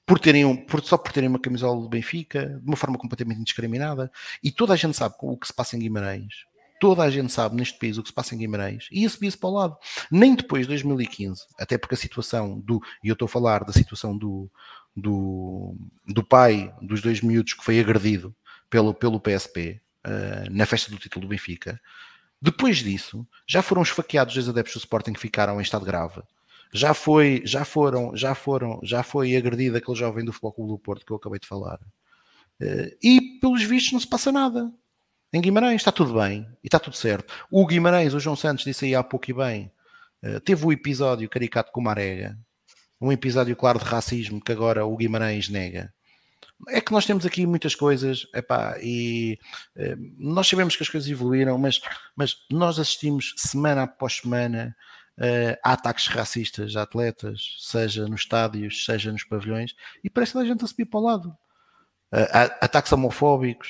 por 0.08 0.20
terem 0.20 0.46
um, 0.46 0.56
por, 0.56 0.82
só 0.82 0.98
por 0.98 1.12
terem 1.12 1.28
uma 1.28 1.38
camisola 1.38 1.82
do 1.82 1.90
Benfica, 1.90 2.58
de 2.64 2.66
uma 2.66 2.78
forma 2.78 2.98
completamente 2.98 3.42
indiscriminada. 3.42 4.10
E 4.42 4.50
toda 4.50 4.72
a 4.74 4.78
gente 4.78 4.96
sabe 4.96 5.16
o 5.20 5.38
que 5.38 5.46
se 5.46 5.54
passa 5.54 5.76
em 5.76 5.80
Guimarães. 5.80 6.46
Toda 6.80 7.04
a 7.04 7.10
gente 7.10 7.34
sabe 7.34 7.58
neste 7.58 7.78
país 7.78 7.98
o 7.98 8.04
que 8.04 8.08
se 8.08 8.16
passa 8.16 8.34
em 8.34 8.38
Guimarães. 8.38 8.88
E 8.90 9.02
ia 9.02 9.10
se 9.10 9.38
para 9.38 9.50
o 9.50 9.54
lado. 9.54 9.78
Nem 10.10 10.34
depois 10.34 10.62
de 10.62 10.70
2015, 10.70 11.44
até 11.60 11.78
porque 11.78 11.96
a 11.96 11.98
situação 11.98 12.58
do. 12.58 12.82
E 13.04 13.10
eu 13.10 13.14
estou 13.14 13.26
a 13.26 13.30
falar 13.30 13.66
da 13.66 13.74
situação 13.74 14.18
do, 14.18 14.50
do, 14.96 15.76
do 16.06 16.24
pai 16.24 16.74
dos 16.82 17.02
dois 17.02 17.20
miúdos 17.20 17.54
que 17.54 17.64
foi 17.64 17.78
agredido 17.78 18.34
pelo, 18.70 18.94
pelo 18.94 19.20
PSP 19.20 19.82
uh, 20.06 20.10
eh, 20.10 20.48
na 20.50 20.66
festa 20.66 20.90
do 20.90 20.98
título 20.98 21.26
do 21.26 21.30
Benfica. 21.30 21.82
Depois 22.42 22.78
disso, 22.78 23.28
já 23.46 23.62
foram 23.62 23.82
esfaqueados 23.82 24.36
dois 24.36 24.48
adeptos 24.48 24.76
do 24.76 24.80
Sporting 24.80 25.12
que 25.12 25.20
ficaram 25.20 25.60
em 25.60 25.64
estado 25.64 25.84
grave 25.84 26.22
já 26.74 26.94
foi, 26.94 27.42
já 27.46 27.66
foram, 27.66 28.16
já 28.16 28.36
foram, 28.36 28.80
já 28.84 29.04
foi 29.04 29.36
agredido 29.36 29.78
aquele 29.78 29.98
jovem 29.98 30.26
do 30.26 30.34
Futebol 30.34 30.54
Clube 30.54 30.72
do 30.72 30.80
Porto 30.80 31.06
que 31.06 31.12
eu 31.12 31.18
acabei 31.18 31.40
de 31.40 31.48
falar. 31.48 31.80
Eh, 32.60 32.98
e 33.02 33.22
pelos 33.40 33.64
vistos 33.64 33.94
não 33.94 34.00
se 34.00 34.08
passa 34.08 34.32
nada. 34.32 34.72
Em 35.34 35.42
Guimarães 35.42 35.82
está 35.82 35.92
tudo 35.92 36.14
bem 36.20 36.48
e 36.64 36.68
está 36.68 36.80
tudo 36.80 36.96
certo. 36.96 37.34
O 37.52 37.66
Guimarães, 37.66 38.14
o 38.14 38.20
João 38.20 38.36
Santos 38.36 38.66
disse 38.66 38.86
aí 38.86 38.96
há 38.96 39.04
pouco 39.04 39.30
e 39.30 39.34
bem, 39.34 39.72
eh, 40.22 40.40
teve 40.40 40.66
o 40.66 40.72
episódio 40.72 41.30
caricato 41.30 41.72
com 41.72 41.82
Marega, 41.82 42.38
um 43.00 43.12
episódio 43.12 43.56
claro 43.56 43.80
de 43.80 43.86
racismo 43.86 44.42
que 44.42 44.52
agora 44.52 44.86
o 44.86 44.96
Guimarães 44.96 45.50
nega. 45.50 45.94
É 46.70 46.82
que 46.82 46.92
nós 46.92 47.06
temos 47.06 47.26
aqui 47.26 47.46
muitas 47.46 47.76
coisas, 47.76 48.26
epá, 48.34 48.78
e 48.82 49.38
eh, 49.76 49.96
nós 50.18 50.48
sabemos 50.48 50.76
que 50.76 50.84
as 50.84 50.90
coisas 50.90 51.10
evoluíram, 51.10 51.58
mas, 51.58 51.80
mas 52.16 52.36
nós 52.52 52.80
assistimos 52.80 53.36
semana 53.38 53.84
após 53.84 54.18
semana 54.18 54.76
uh, 55.18 55.58
há 55.64 55.74
ataques 55.74 56.08
racistas 56.08 56.76
a 56.76 56.84
atletas, 56.84 57.56
seja 57.60 58.08
nos 58.08 58.22
estádios, 58.22 58.86
seja 58.86 59.12
nos 59.12 59.24
pavilhões, 59.24 59.76
e 60.04 60.10
parece 60.10 60.34
que 60.34 60.40
a 60.40 60.46
gente 60.46 60.64
a 60.64 60.68
subir 60.68 60.86
para 60.86 61.00
o 61.00 61.04
lado. 61.04 61.30
Uh, 62.12 62.56
ataques 62.62 62.92
homofóbicos. 62.92 63.70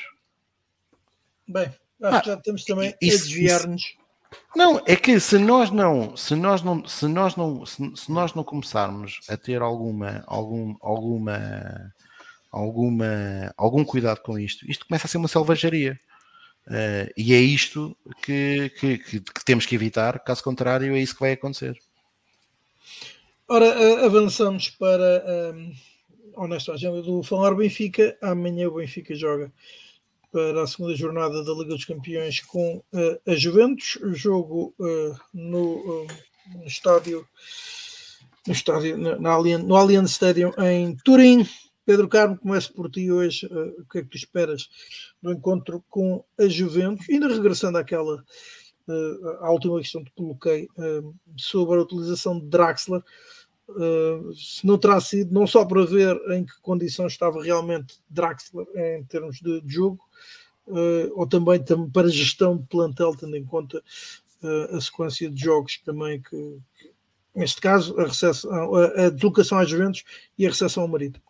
Bem, 1.48 1.74
acho 2.04 2.16
ah, 2.18 2.22
que 2.22 2.28
já 2.28 2.34
estamos 2.36 2.64
também 2.66 2.96
isso, 3.02 3.18
a 3.18 3.28
desviar-nos. 3.28 3.98
Não, 4.56 4.82
é 4.86 4.96
que 4.96 5.20
se 5.20 5.38
nós 5.38 5.72
não, 5.72 6.16
se 6.18 6.36
nós 6.36 6.62
não, 6.62 6.86
se 6.86 7.08
nós 7.08 7.36
não, 7.36 7.66
se, 7.66 7.92
se, 7.96 8.12
nós 8.12 8.34
não 8.34 8.44
começarmos 8.44 9.22
a 9.30 9.38
ter 9.38 9.62
alguma, 9.62 10.24
algum, 10.28 10.76
alguma, 10.82 11.94
alguma, 12.52 13.54
algum 13.56 13.86
cuidado 13.86 14.22
com 14.22 14.38
isto, 14.38 14.70
isto 14.70 14.86
começa 14.86 15.08
a 15.08 15.10
ser 15.10 15.18
uma 15.18 15.28
selvageria. 15.28 16.00
Uh, 16.68 17.08
e 17.16 17.34
é 17.34 17.40
isto 17.40 17.96
que, 18.22 18.70
que, 18.78 18.98
que, 18.98 19.46
temos 19.46 19.66
que 19.66 19.74
evitar, 19.74 20.20
caso 20.20 20.44
contrário, 20.44 20.94
é 20.94 21.00
isso 21.00 21.14
que 21.14 21.22
vai 21.22 21.32
acontecer. 21.32 21.80
Ora, 23.48 24.06
avançamos 24.06 24.70
para 24.72 25.54
um, 25.56 25.72
a 26.36 26.44
honesta 26.44 26.74
agenda 26.74 27.02
do 27.02 27.24
Falar 27.24 27.56
Benfica. 27.56 28.18
Amanhã 28.22 28.68
o 28.68 28.76
Benfica 28.76 29.16
joga 29.16 29.50
para 30.30 30.64
a 30.64 30.68
segunda 30.68 30.94
jornada 30.94 31.42
da 31.42 31.54
Liga 31.54 31.70
dos 31.70 31.86
Campeões 31.86 32.42
com 32.42 32.84
uh, 32.92 33.32
a 33.32 33.36
Juventus. 33.36 33.98
Jogo 34.12 34.76
uh, 34.78 35.18
no, 35.34 36.06
no, 36.54 36.66
estádio, 36.66 37.26
no 38.46 38.52
estádio 38.52 38.98
Allianz, 39.26 39.64
no 39.64 39.76
Allianz 39.78 40.12
Stadium 40.12 40.52
em 40.58 40.98
Turim. 40.98 41.48
Pedro 41.88 42.10
Carmo, 42.10 42.38
começo 42.38 42.74
por 42.74 42.92
ti 42.92 43.10
hoje. 43.10 43.46
Uh, 43.46 43.82
o 43.82 43.86
que 43.86 44.00
é 44.00 44.02
que 44.02 44.10
tu 44.10 44.18
esperas 44.18 44.68
do 45.22 45.32
encontro 45.32 45.82
com 45.90 46.22
a 46.38 46.46
Juventus? 46.46 47.10
Ainda 47.10 47.30
regressando 47.30 47.78
àquela 47.78 48.16
uh, 48.90 49.28
à 49.40 49.50
última 49.50 49.80
questão 49.80 50.04
que 50.04 50.12
coloquei 50.12 50.66
uh, 50.78 51.16
sobre 51.38 51.78
a 51.78 51.84
utilização 51.84 52.38
de 52.42 52.46
Draxler, 52.48 53.02
se 54.34 54.66
não 54.66 54.78
terá 54.78 55.00
sido 55.00 55.34
não 55.34 55.46
só 55.46 55.66
para 55.66 55.86
ver 55.86 56.16
em 56.32 56.46
que 56.46 56.60
condições 56.62 57.14
estava 57.14 57.42
realmente 57.42 58.02
Draxler 58.10 58.66
em 58.76 59.04
termos 59.04 59.42
de, 59.42 59.62
jogo, 59.66 60.00
ou 61.14 61.28
também, 61.28 61.62
também 61.62 61.90
para 61.90 62.08
gestão 62.08 62.58
de 62.58 62.66
plantel, 62.66 63.14
tendo 63.18 63.36
em 63.36 63.44
conta 63.44 63.84
a 64.72 64.80
sequência 64.80 65.30
de 65.30 65.42
jogos 65.42 65.82
também 65.84 66.22
que, 66.22 66.60
que 66.80 66.94
neste 67.36 67.60
caso, 67.60 68.00
a, 68.00 68.06
recepção, 68.06 68.76
a, 68.76 68.86
a 68.86 69.10
deslocação 69.10 69.60
às 69.60 69.70
Juventus 69.70 70.06
e 70.38 70.46
a 70.46 70.50
recepção 70.50 70.84
ao 70.84 70.90
Marítimo. 70.90 71.27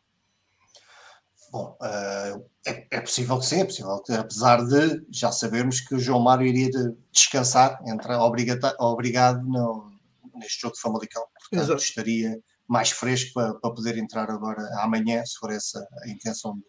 Bom, 1.52 1.78
uh, 1.82 2.46
é, 2.66 2.88
é, 2.92 3.02
possível 3.02 3.40
que 3.40 3.46
sim, 3.46 3.62
é 3.62 3.66
possível 3.66 4.02
que, 4.04 4.12
apesar 4.12 4.66
de 4.66 5.06
já 5.10 5.32
sabermos 5.32 5.80
que 5.80 5.96
o 5.96 6.00
João 6.00 6.20
Mário 6.20 6.46
iria 6.46 6.70
de 6.70 6.94
descansar, 7.12 7.80
entra 7.88 8.20
obrigado, 8.20 9.44
no, 9.46 9.90
neste 10.36 10.62
jogo 10.62 10.76
de 10.76 10.82
Famalicão, 10.82 11.24
portanto 11.34 11.64
Exato. 11.64 11.82
estaria 11.82 12.38
mais 12.68 12.92
fresco 12.92 13.34
para, 13.34 13.54
para, 13.56 13.74
poder 13.74 13.98
entrar 13.98 14.30
agora 14.30 14.62
amanhã, 14.82 15.24
se 15.26 15.38
for 15.38 15.52
essa 15.52 15.88
a 16.04 16.10
intenção 16.10 16.58
do, 16.58 16.66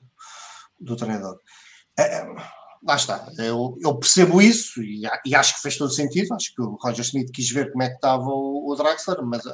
do 0.81 0.97
treinador. 0.97 1.37
Uh, 1.99 2.41
lá 2.87 2.95
está, 2.95 3.27
eu, 3.39 3.77
eu, 3.81 3.99
percebo 3.99 4.41
isso 4.41 4.81
e, 4.81 5.03
e, 5.27 5.35
acho 5.35 5.57
que 5.57 5.63
fez 5.63 5.77
todo 5.77 5.93
sentido. 5.93 6.33
Acho 6.35 6.55
que 6.55 6.63
o 6.63 6.77
Roger 6.77 7.05
Smith 7.05 7.33
quis 7.33 7.51
ver 7.51 7.73
como 7.73 7.83
é 7.83 7.89
que 7.89 7.97
estava 7.97 8.23
o, 8.23 8.71
o 8.71 8.77
Draxler, 8.77 9.21
mas 9.25 9.45
uh, 9.45 9.53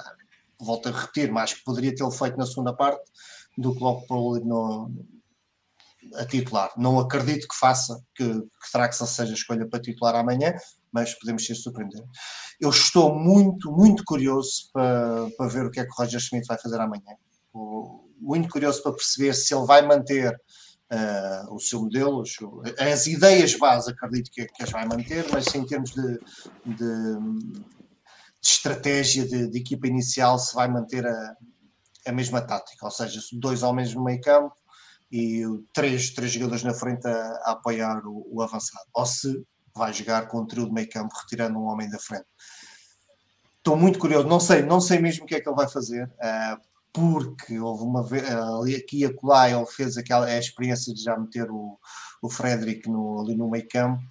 volto 0.60 0.90
a 0.90 0.92
repetir, 0.92 1.32
mas 1.32 1.44
acho 1.44 1.56
que 1.56 1.64
poderia 1.64 1.94
tê-lo 1.94 2.10
feito 2.10 2.36
na 2.36 2.44
segunda 2.44 2.74
parte 2.74 3.10
do 3.56 3.74
que 3.74 3.82
logo 3.82 4.38
no, 4.40 4.90
a 6.16 6.24
titular. 6.24 6.70
Não 6.76 6.98
acredito 6.98 7.48
que 7.48 7.56
faça, 7.56 8.00
que, 8.14 8.24
que 8.24 8.72
Traxel 8.72 9.06
seja 9.06 9.34
escolha 9.34 9.68
para 9.68 9.80
titular 9.80 10.14
amanhã, 10.14 10.54
mas 10.92 11.14
podemos 11.14 11.44
ser 11.44 11.54
surpreendentes. 11.54 12.08
Eu 12.60 12.70
estou 12.70 13.14
muito, 13.14 13.72
muito 13.72 14.04
curioso 14.04 14.70
para, 14.72 15.28
para 15.36 15.48
ver 15.48 15.66
o 15.66 15.70
que 15.70 15.80
é 15.80 15.84
que 15.84 15.90
o 15.90 15.94
Roger 15.94 16.20
Schmidt 16.20 16.46
vai 16.46 16.58
fazer 16.58 16.80
amanhã. 16.80 17.16
Muito 18.20 18.48
curioso 18.48 18.82
para 18.82 18.92
perceber 18.92 19.34
se 19.34 19.54
ele 19.54 19.66
vai 19.66 19.86
manter 19.86 20.30
uh, 20.92 21.54
o 21.54 21.60
seu 21.60 21.82
modelo, 21.82 22.22
as 22.78 23.06
ideias 23.06 23.56
base, 23.56 23.90
acredito 23.90 24.30
que, 24.30 24.46
que 24.46 24.62
as 24.62 24.70
vai 24.70 24.86
manter, 24.86 25.26
mas 25.30 25.52
em 25.54 25.64
termos 25.66 25.90
de, 25.90 26.18
de, 26.64 27.18
de 28.40 28.48
estratégia 28.48 29.26
de, 29.26 29.48
de, 29.48 29.58
equipa 29.58 29.86
inicial, 29.86 30.38
se 30.38 30.54
vai 30.54 30.68
manter 30.68 31.06
a, 31.06 31.36
a 32.06 32.12
mesma 32.12 32.40
tática, 32.40 32.84
ou 32.84 32.90
seja, 32.90 33.20
dois 33.32 33.62
homens 33.62 33.94
no 33.94 34.04
meio 34.04 34.20
campo 34.20 34.54
e 35.10 35.42
três, 35.72 36.10
três 36.10 36.32
jogadores 36.32 36.62
na 36.62 36.74
frente 36.74 37.06
a, 37.06 37.10
a 37.44 37.50
apoiar 37.52 38.04
o, 38.06 38.26
o, 38.30 38.42
avançado. 38.42 38.84
Ou 38.92 39.06
se 39.06 39.44
vai 39.74 39.92
jogar 39.92 40.28
com 40.28 40.40
um 40.40 40.46
trio 40.46 40.66
de 40.66 40.72
meio 40.72 40.88
campo 40.88 41.14
retirando 41.20 41.58
um 41.58 41.66
homem 41.66 41.88
da 41.88 41.98
frente. 41.98 42.26
Estou 43.58 43.76
muito 43.76 43.98
curioso, 43.98 44.28
não 44.28 44.40
sei, 44.40 44.62
não 44.62 44.80
sei 44.80 44.98
mesmo 44.98 45.24
o 45.24 45.26
que 45.26 45.34
é 45.34 45.40
que 45.40 45.48
ele 45.48 45.56
vai 45.56 45.68
fazer, 45.68 46.04
uh, 46.04 46.60
porque 46.92 47.58
houve 47.58 47.82
uma 47.82 48.02
vez, 48.02 48.22
uh, 48.28 48.60
ali 48.60 48.76
aqui 48.76 48.98
e 48.98 49.04
acolá 49.04 49.48
ele 49.48 49.66
fez 49.66 49.96
aquela 49.96 50.26
a 50.26 50.38
experiência 50.38 50.92
de 50.92 51.02
já 51.02 51.16
meter 51.18 51.50
o, 51.50 51.78
o 52.20 52.28
Frederick 52.28 52.88
no, 52.88 53.20
ali 53.20 53.34
no 53.34 53.50
meio 53.50 53.66
campo. 53.68 54.02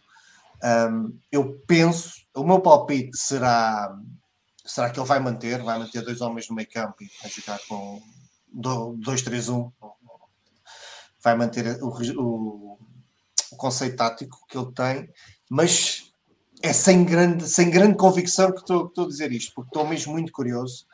Um, 0.63 1.19
eu 1.31 1.59
penso, 1.67 2.13
o 2.35 2.43
meu 2.43 2.61
palpite 2.61 3.17
será 3.17 3.95
será 4.65 4.89
que 4.89 4.99
ele 4.99 5.07
vai 5.07 5.19
manter? 5.19 5.61
Vai 5.61 5.77
manter 5.77 6.01
dois 6.01 6.21
homens 6.21 6.49
no 6.49 6.55
meio 6.55 6.69
campo 6.69 7.03
e 7.03 7.09
vai 7.21 7.29
jogar 7.29 7.59
com 7.67 8.01
2-3-1? 8.55 9.71
Vai 11.21 11.35
manter 11.35 11.81
o, 11.81 11.89
o, 11.89 12.79
o, 13.51 13.55
conceito 13.55 13.95
tático 13.95 14.45
que 14.47 14.57
ele 14.57 14.71
tem, 14.73 15.09
mas 15.49 16.11
é 16.61 16.73
sem 16.73 17.03
grande, 17.03 17.47
sem 17.47 17.69
grande 17.69 17.97
convicção 17.97 18.51
que 18.51 18.59
estou, 18.59 18.85
que 18.85 18.91
estou 18.91 19.05
a 19.05 19.07
dizer 19.07 19.31
isto, 19.31 19.53
porque 19.53 19.69
estou 19.69 19.87
mesmo 19.87 20.13
muito 20.13 20.31
curioso 20.31 20.85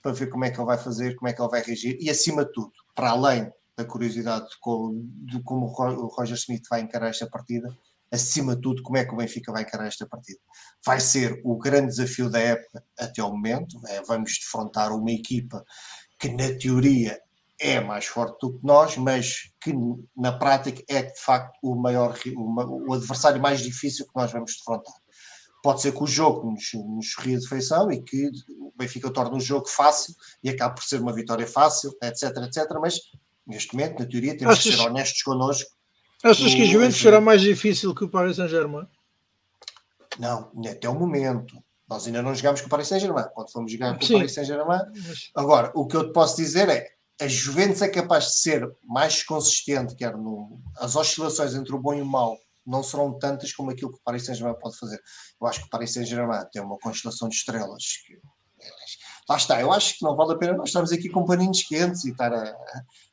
para 0.00 0.12
ver 0.12 0.28
como 0.28 0.44
é 0.44 0.50
que 0.50 0.58
ele 0.58 0.66
vai 0.66 0.78
fazer, 0.78 1.14
como 1.14 1.28
é 1.28 1.32
que 1.32 1.40
ele 1.40 1.50
vai 1.50 1.62
reagir 1.62 1.96
e, 2.00 2.10
acima 2.10 2.44
de 2.44 2.52
tudo, 2.52 2.72
para 2.94 3.10
além 3.10 3.50
da 3.76 3.84
curiosidade 3.84 4.48
de 4.48 4.58
como, 4.60 4.92
de 5.24 5.42
como 5.42 5.66
o 5.66 6.06
Roger 6.08 6.36
Smith 6.36 6.64
vai 6.68 6.80
encarar 6.80 7.08
esta 7.08 7.26
partida, 7.26 7.68
acima 8.12 8.54
de 8.54 8.60
tudo, 8.60 8.82
como 8.82 8.98
é 8.98 9.04
que 9.04 9.14
o 9.14 9.16
Benfica 9.16 9.50
vai 9.50 9.62
encarar 9.62 9.86
esta 9.86 10.06
partida. 10.06 10.38
Vai 10.84 11.00
ser 11.00 11.40
o 11.44 11.56
grande 11.56 11.88
desafio 11.88 12.28
da 12.28 12.38
época 12.38 12.84
até 12.98 13.22
ao 13.22 13.30
momento. 13.30 13.80
É, 13.88 14.02
vamos 14.02 14.38
defrontar 14.38 14.92
uma 14.92 15.10
equipa 15.10 15.64
que, 16.18 16.28
na 16.28 16.52
teoria, 16.58 17.18
é 17.58 17.80
mais 17.80 18.04
forte 18.04 18.38
do 18.40 18.58
que 18.58 18.66
nós, 18.66 18.96
mas 18.96 19.52
que 19.60 19.72
na 20.16 20.32
prática 20.32 20.82
é 20.88 21.02
de 21.02 21.20
facto 21.20 21.58
o 21.62 21.74
maior, 21.74 22.18
o, 22.36 22.90
o 22.90 22.92
adversário 22.92 23.40
mais 23.40 23.60
difícil 23.60 24.06
que 24.06 24.14
nós 24.14 24.30
vamos 24.30 24.56
defrontar. 24.56 24.94
Pode 25.62 25.80
ser 25.80 25.92
que 25.92 26.02
o 26.02 26.06
jogo 26.06 26.50
nos, 26.50 26.72
nos 26.74 27.16
ria 27.18 27.38
de 27.38 27.48
feição 27.48 27.90
e 27.90 28.02
que 28.02 28.30
o 28.58 28.72
Benfica 28.76 29.10
torne 29.12 29.36
o 29.36 29.40
jogo 29.40 29.68
fácil 29.68 30.12
e 30.42 30.50
acabe 30.50 30.74
por 30.74 30.84
ser 30.84 31.00
uma 31.00 31.14
vitória 31.14 31.46
fácil, 31.46 31.96
etc, 32.02 32.36
etc. 32.38 32.66
Mas 32.80 32.98
neste 33.46 33.74
momento, 33.74 34.00
na 34.00 34.06
teoria, 34.06 34.36
temos 34.36 34.58
Achas... 34.58 34.64
que 34.64 34.76
ser 34.76 34.86
honestos 34.86 35.22
connosco 35.22 35.70
Achas 36.22 36.54
que 36.54 36.62
a 36.62 36.66
Juventus 36.66 37.00
será 37.00 37.20
mais 37.20 37.40
difícil 37.40 37.94
que 37.94 38.04
o 38.04 38.08
Paris 38.08 38.36
Saint-Germain? 38.36 38.86
Não, 40.18 40.52
até 40.70 40.88
o 40.88 40.94
momento. 40.94 41.62
Nós 41.88 42.06
ainda 42.06 42.22
não 42.22 42.34
jogamos 42.34 42.60
com 42.60 42.68
o 42.68 42.70
Paris 42.70 42.88
Saint-Germain. 42.88 43.24
Quando 43.34 43.50
fomos 43.50 43.72
jogar 43.72 43.98
com 43.98 44.06
Sim. 44.06 44.14
o 44.14 44.18
Paris 44.18 44.34
Saint-Germain. 44.34 44.80
Agora, 45.34 45.72
o 45.74 45.86
que 45.86 45.96
eu 45.96 46.06
te 46.06 46.12
posso 46.12 46.36
dizer 46.36 46.68
é 46.68 46.92
a 47.20 47.28
Juventus 47.28 47.82
é 47.82 47.88
capaz 47.88 48.24
de 48.24 48.38
ser 48.38 48.76
mais 48.82 49.22
consistente, 49.22 49.94
quer 49.94 50.16
no. 50.16 50.60
As 50.76 50.96
oscilações 50.96 51.54
entre 51.54 51.74
o 51.74 51.78
bom 51.78 51.94
e 51.94 52.02
o 52.02 52.06
mau 52.06 52.36
não 52.64 52.82
serão 52.82 53.18
tantas 53.18 53.52
como 53.52 53.70
aquilo 53.70 53.92
que 53.92 53.98
o 53.98 54.02
Paris 54.04 54.24
Saint-Germain 54.24 54.58
pode 54.58 54.78
fazer. 54.78 55.00
Eu 55.40 55.46
acho 55.46 55.60
que 55.60 55.66
o 55.66 55.70
Paris 55.70 55.92
Saint-Germain 55.92 56.44
tem 56.52 56.62
uma 56.62 56.78
constelação 56.78 57.28
de 57.28 57.36
estrelas 57.36 57.84
que. 58.06 58.18
Lá 59.28 59.36
está, 59.36 59.60
eu 59.60 59.72
acho 59.72 59.98
que 59.98 60.04
não 60.04 60.16
vale 60.16 60.32
a 60.32 60.36
pena 60.36 60.54
nós 60.54 60.68
estarmos 60.68 60.92
aqui 60.92 61.08
com 61.08 61.24
paninhos 61.24 61.62
quentes 61.62 62.04
e 62.04 62.10
estar 62.10 62.32
a, 62.32 62.56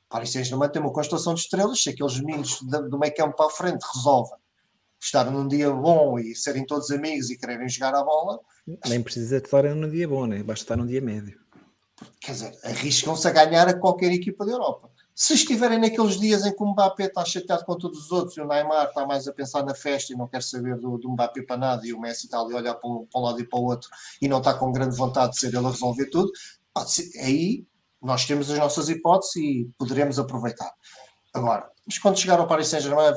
Paris 0.10 0.31
Saint-Germain 0.31 0.69
tem 0.69 0.81
uma 0.81 0.91
constelação 0.91 1.34
de 1.34 1.41
estrelas, 1.41 1.84
se 1.84 1.90
aqueles 1.90 2.19
meninos 2.19 2.61
do 2.61 2.98
meio 2.98 3.14
campo 3.15 3.36
para 3.36 3.45
a 3.45 3.49
frente 3.49 3.86
resolvem 3.94 4.38
estar 4.99 5.31
num 5.31 5.48
dia 5.48 5.72
bom 5.72 6.19
e 6.19 6.36
serem 6.36 6.65
todos 6.65 6.91
amigos 6.91 7.30
e 7.30 7.38
quererem 7.38 7.69
jogar 7.69 7.95
a 7.95 8.03
bola. 8.03 8.40
Nem 8.88 9.02
precisa 9.02 9.38
estar 9.38 9.64
num 9.64 9.90
dia 9.90 10.07
bom, 10.07 10.26
né? 10.26 10.44
basta 10.44 10.64
estar 10.64 10.76
num 10.76 10.86
dia 10.86 10.99
médio. 10.99 11.40
Quer 12.19 12.31
dizer, 12.31 12.60
arriscam-se 12.64 13.27
a 13.27 13.31
ganhar 13.31 13.68
a 13.68 13.73
qualquer 13.73 14.11
equipa 14.11 14.45
da 14.45 14.52
Europa. 14.52 14.90
Se 15.14 15.34
estiverem 15.34 15.80
naqueles 15.80 16.18
dias 16.18 16.45
em 16.45 16.56
que 16.56 16.64
o 16.64 16.68
Mbappé 16.68 17.06
está 17.06 17.26
chateado 17.26 17.65
com 17.65 17.77
todos 17.77 18.06
os 18.06 18.11
outros 18.11 18.38
e 18.38 18.41
o 18.41 18.48
Neymar 18.48 18.88
está 18.88 19.06
mais 19.06 19.27
a 19.27 19.34
pensar 19.34 19.64
na 19.64 19.76
festa 19.76 20.14
e 20.14 20.15
não 20.15 20.27
quer 20.27 20.41
saber 20.41 20.77
do, 20.77 20.98
do 20.98 21.10
Mbappé 21.10 21.41
para 21.41 21.57
nada 21.57 21.86
e 21.86 21.94
o 21.94 21.99
Messi 21.99 22.26
está 22.26 22.40
ali 22.40 22.53
a 22.53 22.57
olhar 22.57 22.76
para 22.76 22.90
um, 22.90 23.06
para 23.06 23.19
um 23.19 23.23
lado 23.23 23.41
e 23.41 23.44
para 23.45 23.60
o 23.60 23.65
outro 23.65 23.90
e 24.22 24.30
não 24.30 24.38
está 24.38 24.53
com 24.53 24.72
grande 24.72 24.95
vontade 24.95 25.34
de 25.34 25.40
ser 25.40 25.48
ele 25.48 25.57
a 25.57 25.69
resolver 25.69 26.06
tudo, 26.06 26.31
ser, 26.86 27.11
aí 27.19 27.65
nós 28.01 28.26
temos 28.26 28.49
as 28.49 28.57
nossas 28.57 28.89
hipóteses 28.89 29.35
e 29.35 29.69
poderemos 29.77 30.19
aproveitar. 30.19 30.71
Agora, 31.34 31.69
mas 31.85 31.97
quando 31.97 32.19
chegar 32.19 32.39
ao 32.39 32.47
Paris 32.47 32.67
Saint-Germain, 32.67 33.13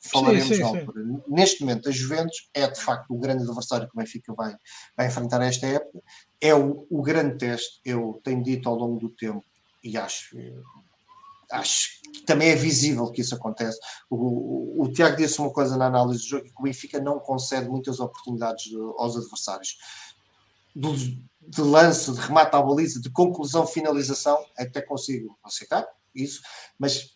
falaremos 0.00 0.46
sim, 0.48 0.54
sim, 0.54 0.64
sim. 0.64 1.22
Neste 1.28 1.62
momento, 1.62 1.88
a 1.88 1.92
Juventus 1.92 2.48
é 2.52 2.66
de 2.68 2.80
facto 2.80 3.10
o 3.10 3.18
grande 3.18 3.44
adversário 3.44 3.88
que 3.88 3.94
o 3.94 3.98
Benfica 3.98 4.32
vai, 4.34 4.56
vai 4.96 5.06
enfrentar 5.06 5.42
esta 5.42 5.66
época. 5.66 6.00
É 6.40 6.54
o, 6.54 6.86
o 6.90 7.02
grande 7.02 7.38
teste, 7.38 7.80
eu 7.84 8.20
tenho 8.24 8.42
dito 8.42 8.68
ao 8.68 8.76
longo 8.76 8.98
do 8.98 9.08
tempo, 9.08 9.44
e 9.82 9.96
acho, 9.96 10.36
acho 11.50 12.00
que 12.12 12.22
também 12.22 12.50
é 12.50 12.56
visível 12.56 13.10
que 13.10 13.20
isso 13.20 13.34
acontece. 13.34 13.78
O, 14.08 14.16
o, 14.16 14.82
o 14.84 14.92
Tiago 14.92 15.16
disse 15.16 15.40
uma 15.40 15.50
coisa 15.50 15.76
na 15.76 15.86
análise 15.86 16.22
do 16.22 16.28
jogo, 16.28 16.44
que 16.44 16.52
o 16.58 16.62
Benfica 16.62 17.00
não 17.00 17.18
concede 17.18 17.68
muitas 17.68 18.00
oportunidades 18.00 18.64
aos 18.96 19.16
adversários. 19.16 19.76
De 20.74 21.60
lance, 21.60 22.10
de 22.12 22.20
remate 22.20 22.56
à 22.56 22.62
baliza, 22.62 23.00
de 23.00 23.10
conclusão, 23.10 23.66
finalização, 23.66 24.38
até 24.56 24.80
consigo 24.80 25.38
aceitar 25.44 25.86
isso, 26.14 26.40
mas 26.78 27.14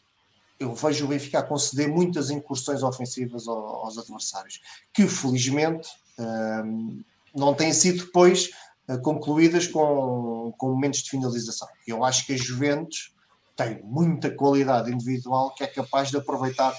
eu 0.59 0.75
vejo 0.75 1.05
o 1.05 1.09
Benfica 1.09 1.39
a 1.39 1.43
conceder 1.43 1.89
muitas 1.89 2.31
incursões 2.31 2.83
ofensivas 2.83 3.47
aos, 3.47 3.97
adversários, 3.97 4.61
que 4.93 5.07
felizmente 5.07 5.89
um, 6.19 7.03
não 7.35 7.55
têm 7.55 7.73
sido 7.73 8.05
depois 8.07 8.51
uh, 8.89 9.01
concluídas 9.01 9.67
com, 9.69 10.53
com 10.59 10.71
momentos 10.71 11.03
de 11.03 11.11
finalização. 11.11 11.69
Eu 11.87 12.05
acho 12.05 12.27
que 12.27 12.35
a 12.35 12.37
Juventus 12.37 13.15
tem 13.55 13.81
muita 13.85 14.31
qualidade 14.31 14.91
individual 14.91 15.55
que 15.55 15.63
é 15.63 15.67
capaz 15.67 16.11
de 16.11 16.17
aproveitar 16.17 16.75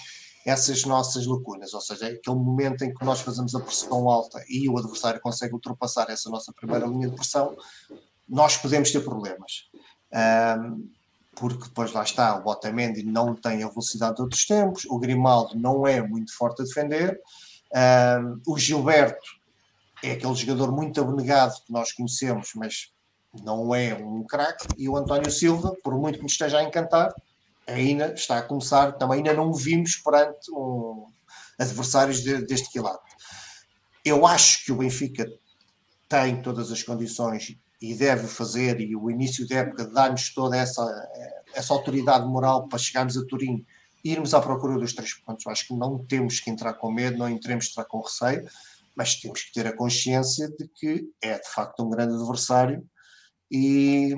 essas 0.45 0.83
nossas 0.83 1.25
lacunas, 1.25 1.73
ou 1.73 1.81
seja, 1.81 2.07
aquele 2.07 2.35
momento 2.35 2.83
em 2.83 2.93
que 2.93 3.03
nós 3.03 3.21
fazemos 3.21 3.53
a 3.55 3.59
pressão 3.59 4.09
alta 4.09 4.43
e 4.47 4.69
o 4.69 4.77
adversário 4.77 5.19
consegue 5.19 5.53
ultrapassar 5.53 6.09
essa 6.09 6.29
nossa 6.29 6.53
primeira 6.53 6.85
linha 6.85 7.09
de 7.09 7.15
pressão, 7.15 7.55
nós 8.27 8.57
podemos 8.57 8.91
ter 8.91 9.01
problemas. 9.01 9.69
Um, 10.13 10.89
porque 11.35 11.65
depois 11.65 11.93
lá 11.93 12.03
está, 12.03 12.37
o 12.37 12.47
Otamendi 12.49 13.03
não 13.03 13.33
tem 13.33 13.63
a 13.63 13.69
velocidade 13.69 14.15
de 14.15 14.21
outros 14.21 14.45
tempos, 14.45 14.85
o 14.85 14.99
Grimaldo 14.99 15.57
não 15.57 15.87
é 15.87 16.01
muito 16.01 16.35
forte 16.35 16.61
a 16.61 16.65
defender, 16.65 17.19
um, 17.73 18.41
o 18.47 18.57
Gilberto 18.57 19.39
é 20.03 20.11
aquele 20.11 20.35
jogador 20.35 20.71
muito 20.71 20.99
abnegado 20.99 21.53
que 21.65 21.71
nós 21.71 21.91
conhecemos, 21.91 22.51
mas 22.55 22.91
não 23.43 23.73
é 23.75 23.93
um 23.93 24.23
craque, 24.23 24.67
e 24.77 24.89
o 24.89 24.97
António 24.97 25.31
Silva, 25.31 25.75
por 25.83 25.97
muito 25.97 26.17
que 26.17 26.23
me 26.23 26.29
esteja 26.29 26.59
a 26.59 26.63
encantar, 26.63 27.13
ainda 27.73 28.13
está 28.13 28.37
a 28.37 28.41
começar, 28.41 28.93
também 28.93 29.17
ainda 29.17 29.33
não 29.33 29.49
o 29.49 29.53
vimos 29.53 29.95
perante 29.95 30.51
um, 30.51 31.07
adversários 31.57 32.21
de, 32.21 32.45
deste 32.45 32.69
quilate. 32.69 33.03
Eu 34.03 34.25
acho 34.25 34.65
que 34.65 34.71
o 34.71 34.77
Benfica 34.77 35.27
tem 36.07 36.41
todas 36.41 36.71
as 36.71 36.81
condições 36.81 37.57
e 37.81 37.95
deve 37.95 38.27
fazer, 38.27 38.81
e 38.81 38.95
o 38.95 39.09
início 39.09 39.47
da 39.47 39.57
época 39.57 39.85
dá-nos 39.85 40.33
toda 40.33 40.57
essa, 40.57 40.83
essa 41.53 41.73
autoridade 41.73 42.27
moral 42.27 42.67
para 42.67 42.79
chegarmos 42.79 43.17
a 43.17 43.25
Turim 43.25 43.65
e 44.03 44.11
irmos 44.11 44.33
à 44.33 44.41
procura 44.41 44.77
dos 44.77 44.93
três 44.93 45.13
pontos. 45.13 45.45
Acho 45.47 45.67
que 45.67 45.73
não 45.73 45.97
temos 46.05 46.39
que 46.39 46.49
entrar 46.49 46.73
com 46.73 46.91
medo, 46.91 47.17
não 47.17 47.29
entremos 47.29 47.69
entrar 47.69 47.85
com 47.85 48.01
receio, 48.01 48.47
mas 48.95 49.15
temos 49.15 49.43
que 49.43 49.53
ter 49.53 49.67
a 49.67 49.75
consciência 49.75 50.49
de 50.49 50.67
que 50.67 51.09
é 51.21 51.37
de 51.37 51.49
facto 51.49 51.83
um 51.83 51.89
grande 51.89 52.15
adversário 52.15 52.85
e, 53.49 54.13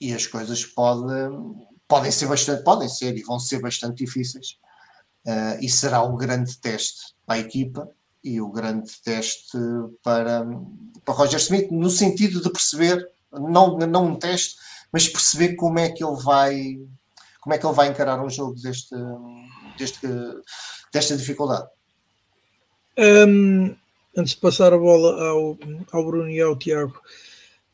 e 0.00 0.14
as 0.14 0.26
coisas 0.26 0.64
podem, 0.64 1.66
podem 1.88 2.10
ser 2.10 2.26
bastante, 2.26 2.62
podem 2.62 2.88
ser 2.88 3.16
e 3.16 3.22
vão 3.22 3.38
ser 3.38 3.60
bastante 3.60 4.04
difíceis. 4.04 4.58
Uh, 5.26 5.56
e 5.60 5.68
será 5.68 6.02
um 6.02 6.16
grande 6.16 6.56
teste 6.58 7.14
para 7.26 7.36
a 7.36 7.38
equipa 7.38 7.88
e 8.22 8.40
o 8.40 8.50
grande 8.50 8.90
teste 9.02 9.58
para, 10.02 10.46
para 11.04 11.14
Roger 11.14 11.38
Smith, 11.38 11.70
no 11.70 11.90
sentido 11.90 12.40
de 12.40 12.50
perceber, 12.50 13.06
não, 13.32 13.76
não 13.78 14.06
um 14.06 14.16
teste, 14.16 14.56
mas 14.92 15.08
perceber 15.08 15.54
como 15.54 15.78
é 15.78 15.90
que 15.90 16.04
ele 16.04 16.16
vai 16.22 16.78
como 17.40 17.54
é 17.54 17.58
que 17.58 17.66
ele 17.66 17.74
vai 17.74 17.88
encarar 17.88 18.24
um 18.24 18.30
jogo 18.30 18.54
deste, 18.54 18.94
deste, 19.76 20.06
desta 20.90 21.14
dificuldade. 21.14 21.68
Um, 22.96 23.76
antes 24.16 24.34
de 24.34 24.40
passar 24.40 24.72
a 24.72 24.78
bola 24.78 25.22
ao, 25.28 25.58
ao 25.92 26.06
Bruno 26.06 26.30
e 26.30 26.40
ao 26.40 26.56
Tiago, 26.56 26.98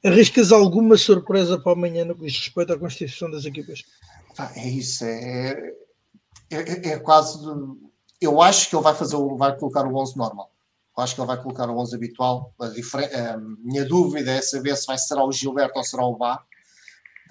arriscas 0.04 0.52
alguma 0.52 0.96
surpresa 0.96 1.58
para 1.58 1.72
amanhã 1.72 2.04
no 2.04 2.14
que 2.14 2.24
diz 2.26 2.38
respeito 2.38 2.72
à 2.72 2.78
constituição 2.78 3.30
das 3.30 3.44
equipas? 3.44 3.82
é 4.56 4.68
isso, 4.68 5.04
é, 5.04 5.74
é, 6.50 6.56
é, 6.56 6.88
é 6.92 6.98
quase. 6.98 7.38
Eu 8.20 8.40
acho 8.40 8.68
que 8.68 8.76
ele 8.76 8.82
vai 8.82 8.94
fazer, 8.94 9.16
vai 9.36 9.56
colocar 9.56 9.86
o 9.86 9.96
11 9.96 10.16
normal. 10.16 10.50
Eu 10.96 11.02
acho 11.02 11.14
que 11.14 11.20
ele 11.20 11.26
vai 11.26 11.40
colocar 11.40 11.68
o 11.68 11.78
11 11.78 11.94
habitual. 11.94 12.54
A, 12.58 12.66
a 12.66 13.36
minha 13.38 13.84
dúvida 13.84 14.32
é 14.32 14.42
saber 14.42 14.76
se 14.76 14.86
vai 14.86 14.98
será 14.98 15.24
o 15.24 15.32
Gilberto 15.32 15.78
ou 15.78 15.84
será 15.84 16.04
o 16.04 16.16
Bar. 16.16 16.44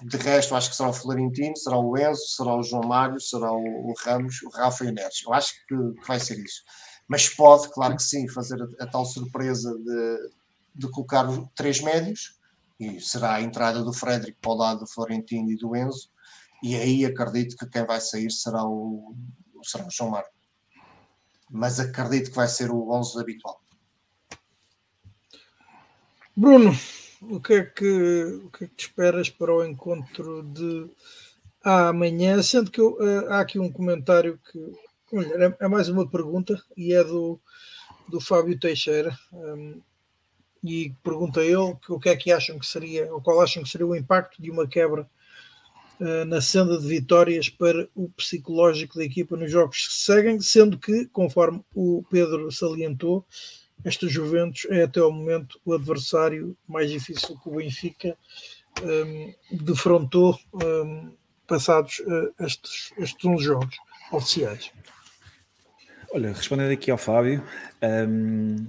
De 0.02 0.16
resto, 0.16 0.54
acho 0.54 0.70
que 0.70 0.76
será 0.76 0.88
o 0.88 0.94
Florentino, 0.94 1.56
será 1.56 1.78
o 1.78 1.96
Enzo, 1.96 2.22
será 2.28 2.56
o 2.56 2.62
João 2.62 2.84
Mário, 2.84 3.20
será 3.20 3.52
o, 3.52 3.90
o 3.90 3.94
Ramos, 4.02 4.42
o 4.42 4.48
Rafa 4.48 4.84
e 4.84 4.88
o 4.88 4.92
Neres. 4.92 5.22
Eu 5.24 5.32
acho 5.34 5.54
que, 5.66 5.76
que, 5.76 6.06
vai 6.06 6.18
ser 6.18 6.38
isso. 6.38 6.62
Mas 7.06 7.28
pode, 7.28 7.68
claro 7.68 7.96
que 7.96 8.02
sim, 8.02 8.26
fazer 8.26 8.60
a, 8.62 8.84
a 8.84 8.86
tal 8.86 9.04
surpresa 9.04 9.76
de, 9.76 10.30
de 10.74 10.90
colocar 10.90 11.26
três 11.54 11.80
médios 11.80 12.39
e 12.80 13.00
será 13.00 13.34
a 13.34 13.42
entrada 13.42 13.84
do 13.84 13.92
Frederico 13.92 14.40
para 14.40 14.50
o 14.50 14.54
lado 14.54 14.80
do 14.80 14.86
Florentino 14.86 15.52
e 15.52 15.56
do 15.56 15.76
Enzo 15.76 16.10
e 16.62 16.76
aí 16.76 17.04
acredito 17.04 17.56
que 17.56 17.66
quem 17.66 17.86
vai 17.86 18.00
sair 18.00 18.30
será 18.30 18.64
o, 18.64 19.14
será 19.62 19.86
o 19.86 19.90
João 19.90 20.10
Marco. 20.10 20.30
Mas 21.50 21.80
acredito 21.80 22.30
que 22.30 22.36
vai 22.36 22.48
ser 22.48 22.70
o 22.70 22.90
11 22.90 23.18
habitual. 23.18 23.60
Bruno, 26.36 26.72
o 27.22 27.40
que 27.40 27.54
é 27.54 27.64
que, 27.64 28.40
o 28.44 28.50
que, 28.50 28.64
é 28.64 28.68
que 28.68 28.74
te 28.74 28.86
esperas 28.86 29.30
para 29.30 29.52
o 29.52 29.64
encontro 29.64 30.42
de 30.42 30.90
amanhã? 31.62 32.42
Sendo 32.42 32.70
que 32.70 32.80
eu, 32.80 32.92
uh, 32.92 33.30
há 33.30 33.40
aqui 33.40 33.58
um 33.58 33.72
comentário 33.72 34.38
que 34.50 34.72
olha, 35.16 35.46
é, 35.46 35.64
é, 35.64 35.68
mais 35.68 35.88
uma 35.88 36.08
pergunta 36.08 36.62
e 36.76 36.92
é 36.92 37.02
do, 37.02 37.40
do 38.08 38.20
Fábio 38.20 38.58
Teixeira. 38.58 39.18
Um, 39.32 39.82
e 40.62 40.94
pergunta 41.02 41.42
ele 41.42 41.56
o 41.56 42.00
que 42.00 42.08
é 42.08 42.16
que 42.16 42.32
acham 42.32 42.58
que 42.58 42.66
seria, 42.66 43.12
ou 43.12 43.20
qual 43.20 43.40
acham 43.40 43.62
que 43.62 43.68
seria 43.68 43.86
o 43.86 43.96
impacto 43.96 44.40
de 44.40 44.50
uma 44.50 44.66
quebra 44.66 45.08
uh, 46.00 46.24
na 46.26 46.40
senda 46.40 46.78
de 46.78 46.86
vitórias 46.86 47.48
para 47.48 47.88
o 47.94 48.08
psicológico 48.10 48.98
da 48.98 49.04
equipa 49.04 49.36
nos 49.36 49.50
jogos 49.50 49.88
que 49.88 49.94
seguem, 49.94 50.40
sendo 50.40 50.78
que, 50.78 51.06
conforme 51.06 51.62
o 51.74 52.04
Pedro 52.10 52.50
salientou, 52.52 53.24
esta 53.84 54.06
Juventus 54.06 54.66
é 54.68 54.82
até 54.82 55.00
ao 55.00 55.10
momento 55.10 55.58
o 55.64 55.72
adversário 55.72 56.56
mais 56.68 56.90
difícil 56.90 57.38
que 57.38 57.48
o 57.48 57.56
Benfica 57.56 58.16
um, 58.82 59.34
defrontou 59.50 60.38
um, 60.52 61.12
passados 61.46 62.00
uh, 62.00 62.44
estes, 62.44 62.92
estes 62.98 63.24
11 63.24 63.42
jogos 63.42 63.76
oficiais. 64.12 64.70
Olha, 66.12 66.32
respondendo 66.32 66.72
aqui 66.72 66.90
ao 66.90 66.98
Fábio, 66.98 67.42
um, 67.82 68.66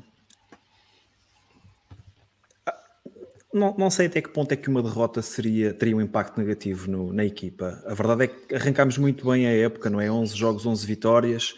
não, 3.53 3.75
não, 3.77 3.89
sei 3.89 4.07
até 4.07 4.21
que 4.21 4.29
ponto 4.29 4.51
é 4.51 4.55
que 4.55 4.69
uma 4.69 4.81
derrota 4.81 5.21
seria, 5.21 5.73
teria 5.73 5.95
um 5.95 6.01
impacto 6.01 6.37
negativo 6.39 6.89
no, 6.89 7.13
na 7.13 7.25
equipa. 7.25 7.81
A 7.85 7.93
verdade 7.93 8.23
é 8.23 8.27
que 8.27 8.55
arrancámos 8.55 8.97
muito 8.97 9.29
bem 9.29 9.45
a 9.45 9.51
época, 9.51 9.89
não 9.89 9.99
é? 9.99 10.09
11 10.11 10.35
jogos, 10.35 10.65
11 10.65 10.85
vitórias. 10.85 11.53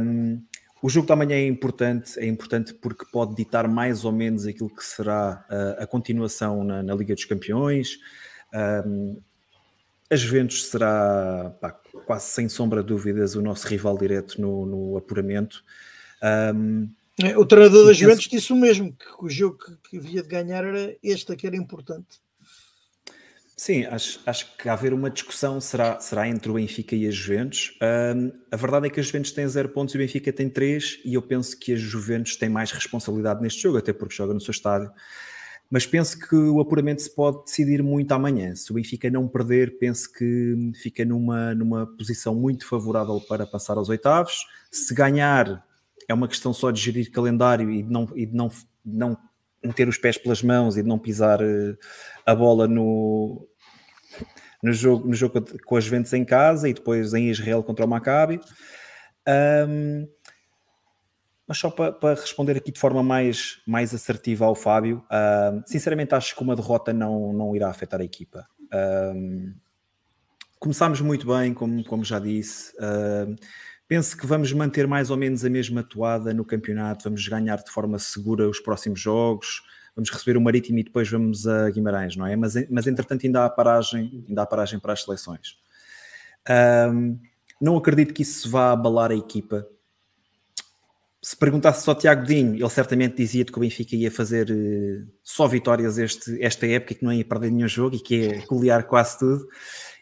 Um, 0.00 0.42
o 0.82 0.88
jogo 0.88 1.06
da 1.06 1.14
manhã 1.14 1.36
é 1.36 1.46
importante, 1.46 2.18
é 2.18 2.26
importante 2.26 2.74
porque 2.74 3.04
pode 3.12 3.36
ditar 3.36 3.68
mais 3.68 4.04
ou 4.04 4.10
menos 4.12 4.46
aquilo 4.46 4.68
que 4.68 4.84
será 4.84 5.44
a, 5.48 5.84
a 5.84 5.86
continuação 5.86 6.64
na, 6.64 6.82
na, 6.82 6.94
Liga 6.94 7.14
dos 7.14 7.24
Campeões. 7.24 7.98
Um, 8.86 9.20
a 10.10 10.16
Juventus 10.16 10.66
será 10.66 11.54
pá, 11.60 11.70
quase 12.04 12.26
sem 12.26 12.48
sombra 12.48 12.82
de 12.82 12.88
dúvidas 12.88 13.34
o 13.34 13.40
nosso 13.40 13.66
rival 13.68 13.96
direto 13.96 14.40
no, 14.40 14.66
no 14.66 14.96
apuramento. 14.96 15.64
Um, 16.54 16.88
o 17.36 17.44
treinador 17.44 17.86
da 17.86 17.92
Juventus 17.92 18.26
disse 18.26 18.52
o 18.52 18.56
mesmo, 18.56 18.92
que 18.92 19.24
o 19.24 19.28
jogo 19.28 19.58
que, 19.58 19.90
que 19.90 19.96
havia 19.98 20.22
de 20.22 20.28
ganhar 20.28 20.64
era 20.64 20.96
este 21.02 21.36
que 21.36 21.46
era 21.46 21.56
importante. 21.56 22.20
Sim, 23.56 23.84
acho, 23.84 24.18
acho 24.26 24.56
que 24.56 24.68
haver 24.68 24.92
uma 24.92 25.08
discussão 25.08 25.60
será, 25.60 26.00
será 26.00 26.26
entre 26.28 26.50
o 26.50 26.54
Benfica 26.54 26.96
e 26.96 27.06
a 27.06 27.10
Juventus. 27.10 27.78
Um, 28.16 28.32
a 28.50 28.56
verdade 28.56 28.86
é 28.86 28.90
que 28.90 28.98
a 28.98 29.02
Juventus 29.02 29.30
tem 29.30 29.46
0 29.46 29.68
pontos 29.68 29.94
e 29.94 29.98
o 29.98 30.00
Benfica 30.00 30.32
tem 30.32 30.48
3 30.48 31.00
e 31.04 31.14
eu 31.14 31.22
penso 31.22 31.56
que 31.58 31.74
a 31.74 31.76
Juventus 31.76 32.36
tem 32.36 32.48
mais 32.48 32.72
responsabilidade 32.72 33.40
neste 33.40 33.62
jogo, 33.62 33.78
até 33.78 33.92
porque 33.92 34.14
joga 34.14 34.34
no 34.34 34.40
seu 34.40 34.50
estádio 34.50 34.90
mas 35.72 35.86
penso 35.86 36.18
que 36.18 36.36
o 36.36 36.60
apuramento 36.60 37.00
se 37.00 37.08
pode 37.08 37.46
decidir 37.46 37.82
muito 37.82 38.12
amanhã. 38.12 38.54
Se 38.54 38.70
o 38.70 38.74
Benfica 38.74 39.10
não 39.10 39.26
perder, 39.26 39.78
penso 39.78 40.12
que 40.12 40.70
fica 40.74 41.02
numa, 41.02 41.54
numa 41.54 41.86
posição 41.86 42.34
muito 42.34 42.68
favorável 42.68 43.18
para 43.26 43.46
passar 43.46 43.78
aos 43.78 43.88
oitavos. 43.88 44.44
Se 44.70 44.92
ganhar, 44.92 45.66
é 46.12 46.14
uma 46.14 46.28
questão 46.28 46.52
só 46.52 46.70
de 46.70 46.80
gerir 46.80 47.10
calendário 47.10 47.70
e 47.70 47.82
de 47.82 47.90
não, 47.90 48.08
e 48.14 48.26
de 48.26 48.34
não, 48.34 48.48
não 48.84 49.18
meter 49.64 49.88
os 49.88 49.98
pés 49.98 50.16
pelas 50.16 50.42
mãos 50.42 50.76
e 50.76 50.82
de 50.82 50.88
não 50.88 50.98
pisar 50.98 51.40
eh, 51.40 51.76
a 52.26 52.34
bola 52.34 52.68
no, 52.68 53.46
no, 54.62 54.72
jogo, 54.72 55.08
no 55.08 55.14
jogo 55.14 55.44
com 55.64 55.76
as 55.76 55.84
Juventus 55.84 56.12
em 56.12 56.24
casa 56.24 56.68
e 56.68 56.74
depois 56.74 57.14
em 57.14 57.30
Israel 57.30 57.62
contra 57.62 57.84
o 57.84 57.88
Maccabi. 57.88 58.40
Um, 59.68 60.08
mas 61.46 61.58
só 61.58 61.70
para, 61.70 61.92
para, 61.92 62.20
responder 62.20 62.56
aqui 62.56 62.70
de 62.72 62.78
forma 62.78 63.02
mais, 63.02 63.60
mais 63.66 63.94
assertiva 63.94 64.44
ao 64.44 64.54
Fábio, 64.54 65.04
sinceramente 65.66 66.14
acho 66.14 66.34
que 66.34 66.42
uma 66.42 66.56
derrota 66.56 66.92
não, 66.92 67.32
não 67.32 67.54
irá 67.54 67.68
afetar 67.68 68.00
a 68.00 68.04
equipa. 68.04 68.46
Começámos 70.62 71.00
muito 71.00 71.26
bem, 71.26 71.52
como, 71.52 71.82
como 71.82 72.04
já 72.04 72.20
disse. 72.20 72.72
Uh, 72.76 73.34
penso 73.92 74.16
que 74.16 74.26
vamos 74.26 74.50
manter 74.54 74.86
mais 74.86 75.10
ou 75.10 75.18
menos 75.18 75.44
a 75.44 75.50
mesma 75.50 75.82
toada 75.82 76.32
no 76.32 76.46
campeonato, 76.46 77.04
vamos 77.04 77.28
ganhar 77.28 77.62
de 77.62 77.70
forma 77.70 77.98
segura 77.98 78.48
os 78.48 78.58
próximos 78.58 78.98
jogos, 78.98 79.62
vamos 79.94 80.08
receber 80.08 80.38
o 80.38 80.40
Marítimo 80.40 80.78
e 80.78 80.82
depois 80.82 81.10
vamos 81.10 81.46
a 81.46 81.68
Guimarães, 81.68 82.16
não 82.16 82.26
é? 82.26 82.34
Mas, 82.34 82.54
mas 82.70 82.86
entretanto 82.86 83.26
ainda 83.26 83.44
há 83.44 83.50
paragem, 83.50 84.24
ainda 84.26 84.40
há 84.40 84.46
paragem 84.46 84.78
para 84.80 84.94
as 84.94 85.02
seleções. 85.02 85.58
não 87.60 87.76
acredito 87.76 88.14
que 88.14 88.22
isso 88.22 88.48
vá 88.48 88.72
abalar 88.72 89.10
a 89.10 89.14
equipa 89.14 89.68
se 91.24 91.36
perguntasse 91.36 91.84
só 91.84 91.94
Tiago 91.94 92.26
Dinho, 92.26 92.56
ele 92.56 92.68
certamente 92.68 93.16
dizia 93.16 93.44
que 93.44 93.56
o 93.56 93.60
Benfica 93.60 93.94
ia 93.94 94.10
fazer 94.10 94.50
uh, 94.50 95.06
só 95.22 95.46
vitórias 95.46 95.96
este, 95.96 96.42
esta 96.42 96.66
época, 96.66 96.96
que 96.96 97.04
não 97.04 97.12
ia 97.12 97.24
perder 97.24 97.52
nenhum 97.52 97.68
jogo 97.68 97.94
e 97.94 98.00
que 98.00 98.16
ia 98.16 98.46
golear 98.46 98.84
quase 98.88 99.20
tudo. 99.20 99.46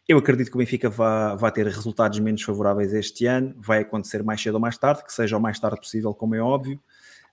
Eu 0.08 0.18
acredito 0.18 0.50
que 0.50 0.56
o 0.56 0.58
Benfica 0.58 0.90
vai, 0.90 1.36
vai 1.36 1.52
ter 1.52 1.66
resultados 1.66 2.18
menos 2.18 2.42
favoráveis 2.42 2.92
este 2.92 3.26
ano, 3.26 3.54
vai 3.58 3.80
acontecer 3.80 4.22
mais 4.22 4.42
cedo 4.42 4.54
ou 4.54 4.60
mais 4.60 4.76
tarde, 4.76 5.04
que 5.04 5.12
seja 5.12 5.36
o 5.36 5.40
mais 5.40 5.58
tarde 5.58 5.80
possível, 5.80 6.12
como 6.12 6.34
é 6.34 6.40
óbvio. 6.40 6.80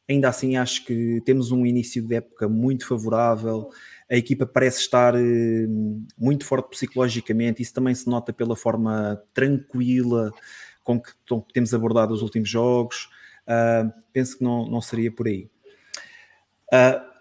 Ainda 0.10 0.30
assim, 0.30 0.56
acho 0.56 0.86
que 0.86 1.22
temos 1.26 1.52
um 1.52 1.66
início 1.66 2.02
de 2.02 2.16
época 2.16 2.48
muito 2.48 2.88
favorável. 2.88 3.70
A 4.10 4.16
equipa 4.16 4.46
parece 4.46 4.80
estar 4.80 5.16
uh, 5.16 6.06
muito 6.18 6.46
forte 6.46 6.70
psicologicamente, 6.70 7.62
isso 7.62 7.74
também 7.74 7.94
se 7.94 8.08
nota 8.08 8.32
pela 8.32 8.56
forma 8.56 9.22
tranquila 9.34 10.32
com 10.84 11.02
que, 11.02 11.12
com 11.28 11.42
que 11.42 11.54
temos 11.54 11.74
abordado 11.74 12.14
os 12.14 12.22
últimos 12.22 12.50
jogos 12.50 13.10
Uh, 13.48 13.90
penso 14.12 14.38
que 14.38 14.44
não, 14.44 14.68
não 14.68 14.82
seria 14.82 15.10
por 15.10 15.26
aí. 15.26 15.50
Uh, 16.74 17.17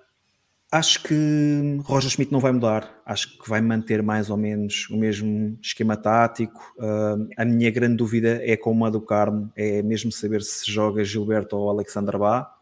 acho 0.76 1.02
que 1.02 1.78
Roger 1.84 2.10
Schmidt 2.10 2.32
não 2.32 2.40
vai 2.40 2.52
mudar, 2.52 3.00
acho 3.04 3.38
que 3.38 3.48
vai 3.48 3.60
manter 3.60 4.02
mais 4.02 4.30
ou 4.30 4.36
menos 4.36 4.88
o 4.90 4.96
mesmo 4.96 5.58
esquema 5.62 5.96
tático. 5.96 6.74
Uh, 6.78 7.28
a 7.36 7.44
minha 7.44 7.70
grande 7.70 7.96
dúvida 7.96 8.40
é 8.42 8.56
com 8.56 8.84
a 8.84 8.90
do 8.90 9.00
Carmo, 9.00 9.50
é 9.56 9.82
mesmo 9.82 10.12
saber 10.12 10.42
se 10.42 10.70
joga 10.70 11.04
Gilberto 11.04 11.56
ou 11.56 11.70
Alexander 11.70 12.18
Bá. 12.18 12.52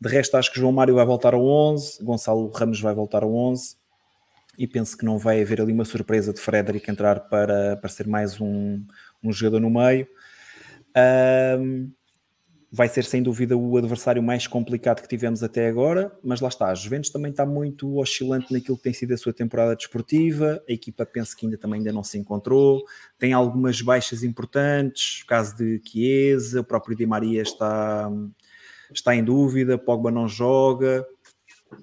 De 0.00 0.08
resto, 0.08 0.36
acho 0.36 0.50
que 0.52 0.58
João 0.58 0.72
Mário 0.72 0.94
vai 0.94 1.04
voltar 1.04 1.34
ao 1.34 1.44
11, 1.44 2.02
Gonçalo 2.02 2.48
Ramos 2.50 2.80
vai 2.80 2.94
voltar 2.94 3.22
ao 3.22 3.34
11 3.34 3.76
e 4.58 4.66
penso 4.66 4.96
que 4.96 5.04
não 5.04 5.18
vai 5.18 5.42
haver 5.42 5.60
ali 5.60 5.72
uma 5.72 5.84
surpresa 5.84 6.32
de 6.32 6.40
Frederic 6.40 6.90
entrar 6.90 7.20
para, 7.20 7.76
para 7.76 7.90
ser 7.90 8.06
mais 8.06 8.40
um, 8.40 8.82
um 9.22 9.32
jogador 9.32 9.60
no 9.60 9.70
meio. 9.70 10.06
Um, 11.58 11.90
vai 12.72 12.88
ser 12.88 13.04
sem 13.04 13.20
dúvida 13.20 13.56
o 13.56 13.76
adversário 13.76 14.22
mais 14.22 14.46
complicado 14.46 15.02
que 15.02 15.08
tivemos 15.08 15.42
até 15.42 15.66
agora, 15.66 16.16
mas 16.22 16.40
lá 16.40 16.48
está, 16.48 16.68
a 16.68 16.74
Juventus 16.74 17.10
também 17.10 17.32
está 17.32 17.44
muito 17.44 17.98
oscilante 17.98 18.52
naquilo 18.52 18.76
que 18.76 18.84
tem 18.84 18.92
sido 18.92 19.12
a 19.12 19.16
sua 19.16 19.32
temporada 19.32 19.74
desportiva, 19.74 20.62
a 20.68 20.72
equipa 20.72 21.04
penso 21.04 21.36
que 21.36 21.46
ainda 21.46 21.58
também 21.58 21.78
ainda 21.78 21.92
não 21.92 22.04
se 22.04 22.16
encontrou, 22.16 22.84
tem 23.18 23.32
algumas 23.32 23.82
baixas 23.82 24.22
importantes, 24.22 25.22
o 25.22 25.26
caso 25.26 25.56
de 25.56 25.82
Chiesa, 25.84 26.60
o 26.60 26.64
próprio 26.64 26.96
Di 26.96 27.06
Maria 27.06 27.42
está, 27.42 28.08
está 28.94 29.16
em 29.16 29.24
dúvida, 29.24 29.76
Pogba 29.76 30.12
não 30.12 30.28
joga, 30.28 31.04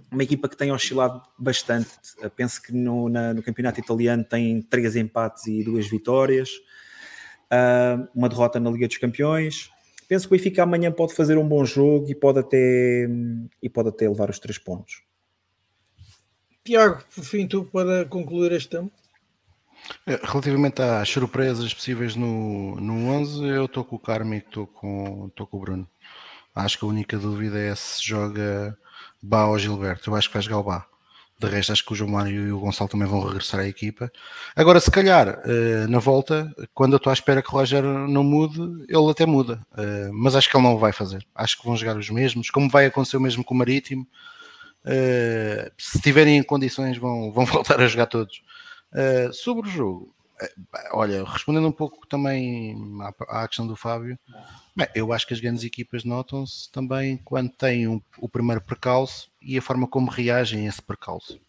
uma 0.10 0.24
equipa 0.24 0.48
que 0.48 0.56
tem 0.56 0.72
oscilado 0.72 1.22
bastante, 1.38 1.90
penso 2.34 2.62
que 2.62 2.72
no, 2.72 3.10
na, 3.10 3.34
no 3.34 3.44
campeonato 3.44 3.82
italiano 3.82 4.24
tem 4.24 4.62
três 4.62 4.96
empates 4.96 5.48
e 5.48 5.66
duas 5.66 5.86
vitórias, 5.86 6.50
uh, 7.52 8.08
uma 8.16 8.30
derrota 8.30 8.58
na 8.58 8.70
Liga 8.70 8.88
dos 8.88 8.98
Campeões, 8.98 9.70
penso 10.08 10.28
que 10.28 10.34
o 10.34 10.38
Benfica 10.38 10.64
amanhã 10.64 10.92
pode 10.92 11.14
fazer 11.14 11.38
um 11.38 11.48
bom 11.48 11.66
jogo 11.66 12.10
e 12.10 12.16
pode 12.16 12.40
até, 12.40 13.08
e 13.62 13.70
pode 13.70 13.90
até 13.90 14.08
levar 14.08 14.30
os 14.30 14.40
três 14.40 14.58
pontos. 14.58 15.04
Tiago, 16.64 17.04
por 17.14 17.24
fim, 17.24 17.48
tu 17.48 17.66
para 17.66 18.06
concluir 18.06 18.52
este 18.52 18.70
tema. 18.70 18.92
É, 20.06 20.20
relativamente 20.22 20.82
às 20.82 21.08
surpresas 21.08 21.74
possíveis 21.74 22.16
no, 22.16 22.76
no 22.76 23.10
11, 23.10 23.46
eu 23.46 23.66
estou 23.66 23.86
com 23.86 23.96
o 23.96 24.00
Carmo 24.00 24.34
e 24.34 24.38
estou 24.38 24.68
com, 24.68 25.28
estou 25.28 25.48
com 25.48 25.58
o 25.58 25.60
Bruno. 25.60 25.88
Acho 26.54 26.80
que 26.80 26.86
a 26.86 26.88
única 26.88 27.18
dúvida 27.18 27.58
é 27.60 27.74
se 27.76 28.06
joga 28.06 28.78
Bá 29.22 29.46
ou 29.46 29.60
Gilberto. 29.60 30.10
Eu 30.10 30.16
acho 30.16 30.28
que 30.28 30.34
vai 30.34 30.42
jogar 30.42 30.58
o 30.58 30.64
Bá. 30.64 30.88
De 31.40 31.48
resto, 31.48 31.72
acho 31.72 31.86
que 31.86 31.94
o 31.94 31.96
João 31.96 32.10
Mário 32.10 32.48
e 32.48 32.52
o 32.52 32.60
Gonçalo 32.60 32.90
também 32.90 33.08
vão 33.08 33.20
regressar 33.24 33.60
à 33.60 33.68
equipa. 33.68 34.12
Agora, 34.56 34.80
se 34.80 34.90
calhar, 34.90 35.40
eh, 35.46 35.86
na 35.88 36.00
volta, 36.00 36.52
quando 36.74 36.94
eu 36.94 36.98
estou 36.98 37.12
à 37.12 37.14
espera 37.14 37.44
que 37.44 37.50
o 37.50 37.52
Rogério 37.52 38.08
não 38.08 38.24
mude, 38.24 38.60
ele 38.90 39.12
até 39.12 39.24
muda. 39.26 39.62
Eh, 39.78 40.10
mas 40.12 40.36
acho 40.36 40.50
que 40.50 40.58
ele 40.58 40.64
não 40.64 40.74
o 40.74 40.80
vai 40.80 40.92
fazer. 40.92 41.24
Acho 41.36 41.60
que 41.60 41.66
vão 41.66 41.78
jogar 41.78 41.96
os 41.96 42.10
mesmos, 42.10 42.50
como 42.50 42.70
vai 42.70 42.88
acontecer 42.88 43.18
o 43.18 43.22
mesmo 43.22 43.44
com 43.44 43.54
o 43.54 43.58
Marítimo. 43.58 44.08
Eh, 44.84 45.72
se 45.78 46.02
tiverem 46.02 46.42
condições, 46.42 46.98
vão, 46.98 47.32
vão 47.32 47.46
voltar 47.46 47.80
a 47.82 47.88
jogar 47.88 48.08
todos. 48.08 48.42
Sobre 49.32 49.68
o 49.68 49.72
jogo, 49.72 50.16
olha, 50.94 51.24
respondendo 51.24 51.68
um 51.68 51.72
pouco 51.72 52.06
também 52.08 52.76
à, 53.28 53.48
questão 53.48 53.68
do 53.68 53.76
Fábio, 53.76 54.18
bem, 54.76 54.88
eu 54.96 55.12
acho 55.12 55.28
que 55.28 55.34
as 55.34 55.40
grandes 55.40 55.64
equipas 55.64 56.04
notam-se 56.04 56.72
também 56.72 57.18
quando 57.18 57.50
têm 57.52 57.88
um, 57.88 58.02
o 58.20 58.30
primeiro 58.30 58.62
percalço 58.62 59.30
e 59.48 59.58
a 59.58 59.62
forma 59.62 59.88
como 59.88 60.12
reagem 60.12 60.66
a 60.66 60.70
esse 60.70 60.82
percalço. 60.82 61.40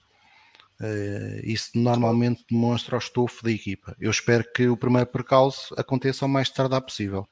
Uh, 0.81 1.43
isso 1.43 1.71
normalmente 1.75 2.45
demonstra 2.49 2.95
o 2.95 2.99
estofo 2.99 3.43
da 3.43 3.51
equipa. 3.51 3.97
Eu 4.01 4.13
espero 4.13 4.45
que 4.55 4.69
o 4.69 4.77
primeiro 4.77 5.09
percalço 5.09 5.75
aconteça 5.77 6.25
o 6.25 6.29
mais 6.29 6.49
tardar 6.49 6.81
possível. 6.81 7.27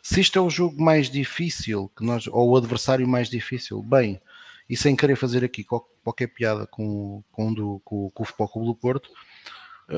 Se 0.00 0.20
isto 0.20 0.38
é 0.38 0.42
o 0.42 0.48
jogo 0.48 0.80
mais 0.80 1.10
difícil 1.10 1.90
que 1.96 2.04
nós, 2.04 2.28
ou 2.28 2.50
o 2.50 2.56
adversário 2.56 3.06
mais 3.08 3.28
difícil, 3.28 3.82
bem, 3.82 4.20
e 4.70 4.76
sem 4.76 4.94
querer 4.94 5.16
fazer 5.16 5.42
aqui 5.42 5.64
qualquer 5.64 6.28
piada 6.28 6.64
com, 6.68 7.24
com, 7.32 7.52
do, 7.52 7.80
com, 7.84 8.08
com 8.10 8.22
o 8.22 8.26
Futebol 8.26 8.48
Clube 8.48 8.68
do 8.68 8.74
Porto, 8.76 9.10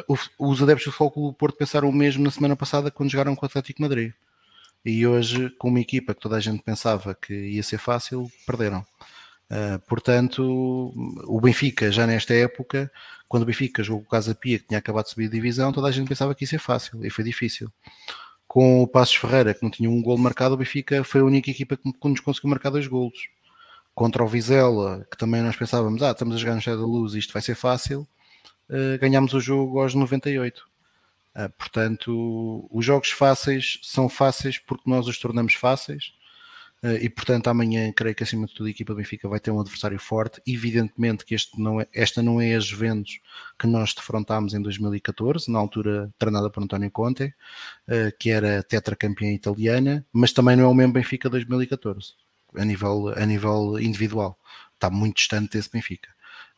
uh, 0.09 0.19
os 0.39 0.63
adeptos 0.63 0.87
do 0.87 0.93
Futebol 0.93 1.11
Clube 1.11 1.29
do 1.29 1.39
Porto 1.39 1.59
pensaram 1.59 1.91
o 1.91 1.93
mesmo 1.93 2.25
na 2.25 2.31
semana 2.31 2.57
passada 2.57 2.91
quando 2.91 3.11
jogaram 3.11 3.37
com 3.37 3.45
o 3.45 3.49
Atlético 3.49 3.83
Madrid. 3.83 4.15
E 4.83 5.07
hoje, 5.07 5.51
com 5.59 5.69
uma 5.69 5.81
equipa 5.81 6.15
que 6.15 6.21
toda 6.21 6.37
a 6.37 6.41
gente 6.41 6.63
pensava 6.63 7.15
que 7.15 7.35
ia 7.35 7.63
ser 7.63 7.79
fácil, 7.79 8.31
perderam. 8.47 8.85
Uh, 9.55 9.79
portanto, 9.87 10.93
o 11.29 11.41
Benfica, 11.41 11.93
já 11.93 12.09
nesta 12.09 12.35
época, 12.35 12.91
quando 13.29 13.45
o 13.45 13.47
Benfica 13.47 13.85
jogou 13.85 14.03
o 14.03 14.09
Casa 14.09 14.35
Pia, 14.35 14.59
que 14.59 14.67
tinha 14.67 14.79
acabado 14.79 15.05
de 15.05 15.11
subir 15.11 15.27
a 15.29 15.31
divisão, 15.31 15.73
toda 15.73 15.87
a 15.87 15.93
gente 15.93 16.09
pensava 16.09 16.35
que 16.35 16.43
isso 16.43 16.57
ia 16.57 16.59
fácil, 16.59 17.07
e 17.07 17.09
foi 17.11 17.23
difícil. 17.23 17.71
Com 18.49 18.83
o 18.83 18.89
Passos 18.89 19.15
Ferreira, 19.15 19.55
que 19.55 19.63
não 19.63 19.71
tinha 19.71 19.89
um 19.89 20.03
gol 20.03 20.19
marcado, 20.19 20.55
o 20.55 20.59
Benfica 20.59 21.05
foi 21.05 21.21
a 21.21 21.25
única 21.25 21.53
equipa 21.53 21.77
que 21.77 22.09
nos 22.09 22.19
conseguiu 22.19 22.51
marcar 22.51 22.71
dois 22.71 22.89
golos. 22.89 23.29
Contra 23.95 24.25
o 24.25 24.27
Vizela, 24.27 25.07
que 25.09 25.17
também 25.17 25.41
nós 25.41 25.55
pensávamos, 25.55 26.03
ah, 26.03 26.11
estamos 26.11 26.35
a 26.35 26.39
jogar 26.39 26.57
no 26.57 26.61
Cheio 26.61 26.77
da 26.77 26.85
Luz, 26.85 27.15
isto 27.15 27.33
vai 27.33 27.41
ser 27.41 27.55
fácil, 27.55 28.09
uh, 28.69 28.99
ganhámos 29.01 29.35
o 29.35 29.41
jogo 29.41 29.81
aos 29.81 29.95
98. 29.95 30.65
Uh, 31.37 31.49
portanto, 31.57 32.69
os 32.73 32.85
jogos 32.85 33.11
fáceis 33.11 33.79
são 33.85 34.09
fáceis 34.09 34.59
porque 34.59 34.91
nós 34.91 35.07
os 35.07 35.17
tornamos 35.19 35.55
fáceis 35.55 36.13
e 37.01 37.09
portanto 37.09 37.49
amanhã 37.49 37.91
creio 37.93 38.15
que 38.15 38.23
acima 38.23 38.47
de 38.47 38.55
tudo 38.55 38.67
a 38.67 38.71
equipa 38.71 38.93
do 38.93 38.97
Benfica 38.97 39.29
vai 39.29 39.41
ter 39.41 39.51
um 39.51 39.61
adversário 39.61 39.99
forte. 39.99 40.41
Evidentemente 40.47 41.25
que 41.25 41.35
este 41.35 41.59
não 41.61 41.81
é, 41.81 41.89
esta 41.93 42.23
não 42.23 42.41
é 42.41 42.55
a 42.55 42.61
Juventus 42.61 43.21
que 43.59 43.67
nós 43.67 43.95
defrontámos 43.95 44.53
em 44.53 44.61
2014, 44.61 45.51
na 45.51 45.59
altura 45.59 46.13
treinada 46.19 46.51
por 46.51 46.63
António 46.63 46.91
Conte, 46.91 47.25
uh, 47.89 48.17
que 48.19 48.31
era 48.31 48.63
tetracampeã 48.63 49.33
italiana, 49.33 50.05
mas 50.13 50.33
também 50.33 50.57
não 50.57 50.65
é 50.65 50.67
o 50.69 50.75
mesmo 50.75 50.93
Benfica 50.93 51.31
2014, 51.31 52.15
a 52.57 52.65
nível, 52.65 53.15
a 53.17 53.25
nível 53.25 53.79
individual. 53.81 54.39
Está 54.75 54.91
muito 54.91 55.17
distante 55.17 55.57
desse 55.57 55.71
Benfica. 55.71 56.11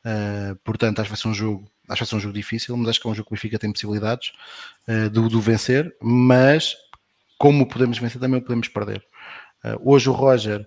Uh, 0.05 0.57
portanto, 0.65 1.01
acho 1.01 1.09
que 1.09 1.17
vai 1.17 1.21
ser 1.21 1.29
um 1.29 1.35
jogo 1.35 1.71
acho 1.89 2.03
que 2.03 2.09
ser 2.09 2.17
um 2.17 2.21
jogo 2.21 2.35
difícil, 2.35 2.77
mas 2.77 2.89
acho 2.89 3.01
que 3.01 3.07
é 3.07 3.11
um 3.11 3.15
jogo 3.15 3.29
que 3.29 3.35
o 3.35 3.37
Benfica 3.37 3.59
tem 3.59 3.71
possibilidades 3.71 4.33
uh, 4.89 5.09
de, 5.09 5.29
de 5.29 5.41
vencer, 5.41 5.95
mas 6.01 6.77
como 7.39 7.67
podemos 7.67 7.99
vencer, 7.99 8.21
também 8.21 8.41
o 8.41 8.43
podemos 8.43 8.69
perder. 8.69 9.05
Uh, 9.75 9.81
hoje 9.93 10.09
o 10.09 10.13
Roger 10.13 10.61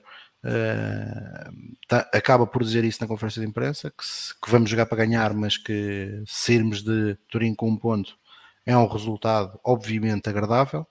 uh, 0.44 1.78
tá, 1.88 2.10
acaba 2.14 2.46
por 2.46 2.64
dizer 2.64 2.84
isso 2.84 3.00
na 3.02 3.08
conferência 3.08 3.42
de 3.42 3.48
imprensa, 3.48 3.92
que, 3.92 4.06
se, 4.06 4.34
que, 4.34 4.50
vamos 4.50 4.70
jogar 4.70 4.86
para 4.86 4.98
ganhar, 4.98 5.34
mas 5.34 5.58
que 5.58 6.24
se 6.26 6.54
irmos 6.54 6.82
de 6.82 7.16
Turim 7.30 7.54
com 7.54 7.70
um 7.70 7.78
ponto 7.78 8.18
é 8.66 8.76
um 8.78 8.88
resultado 8.88 9.60
obviamente 9.64 10.30
agradável. 10.30 10.86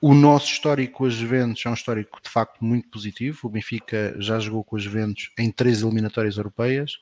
O 0.00 0.14
nosso 0.14 0.46
histórico 0.46 0.98
com 0.98 1.04
os 1.04 1.14
Juventus 1.14 1.64
é 1.64 1.68
um 1.68 1.74
histórico 1.74 2.18
de 2.22 2.30
facto 2.30 2.64
muito 2.64 2.88
positivo. 2.88 3.40
O 3.44 3.50
Benfica 3.50 4.14
já 4.18 4.38
jogou 4.38 4.64
com 4.64 4.76
os 4.76 4.82
Juventus 4.82 5.30
em 5.38 5.50
três 5.50 5.82
eliminatórias 5.82 6.36
europeias 6.36 6.98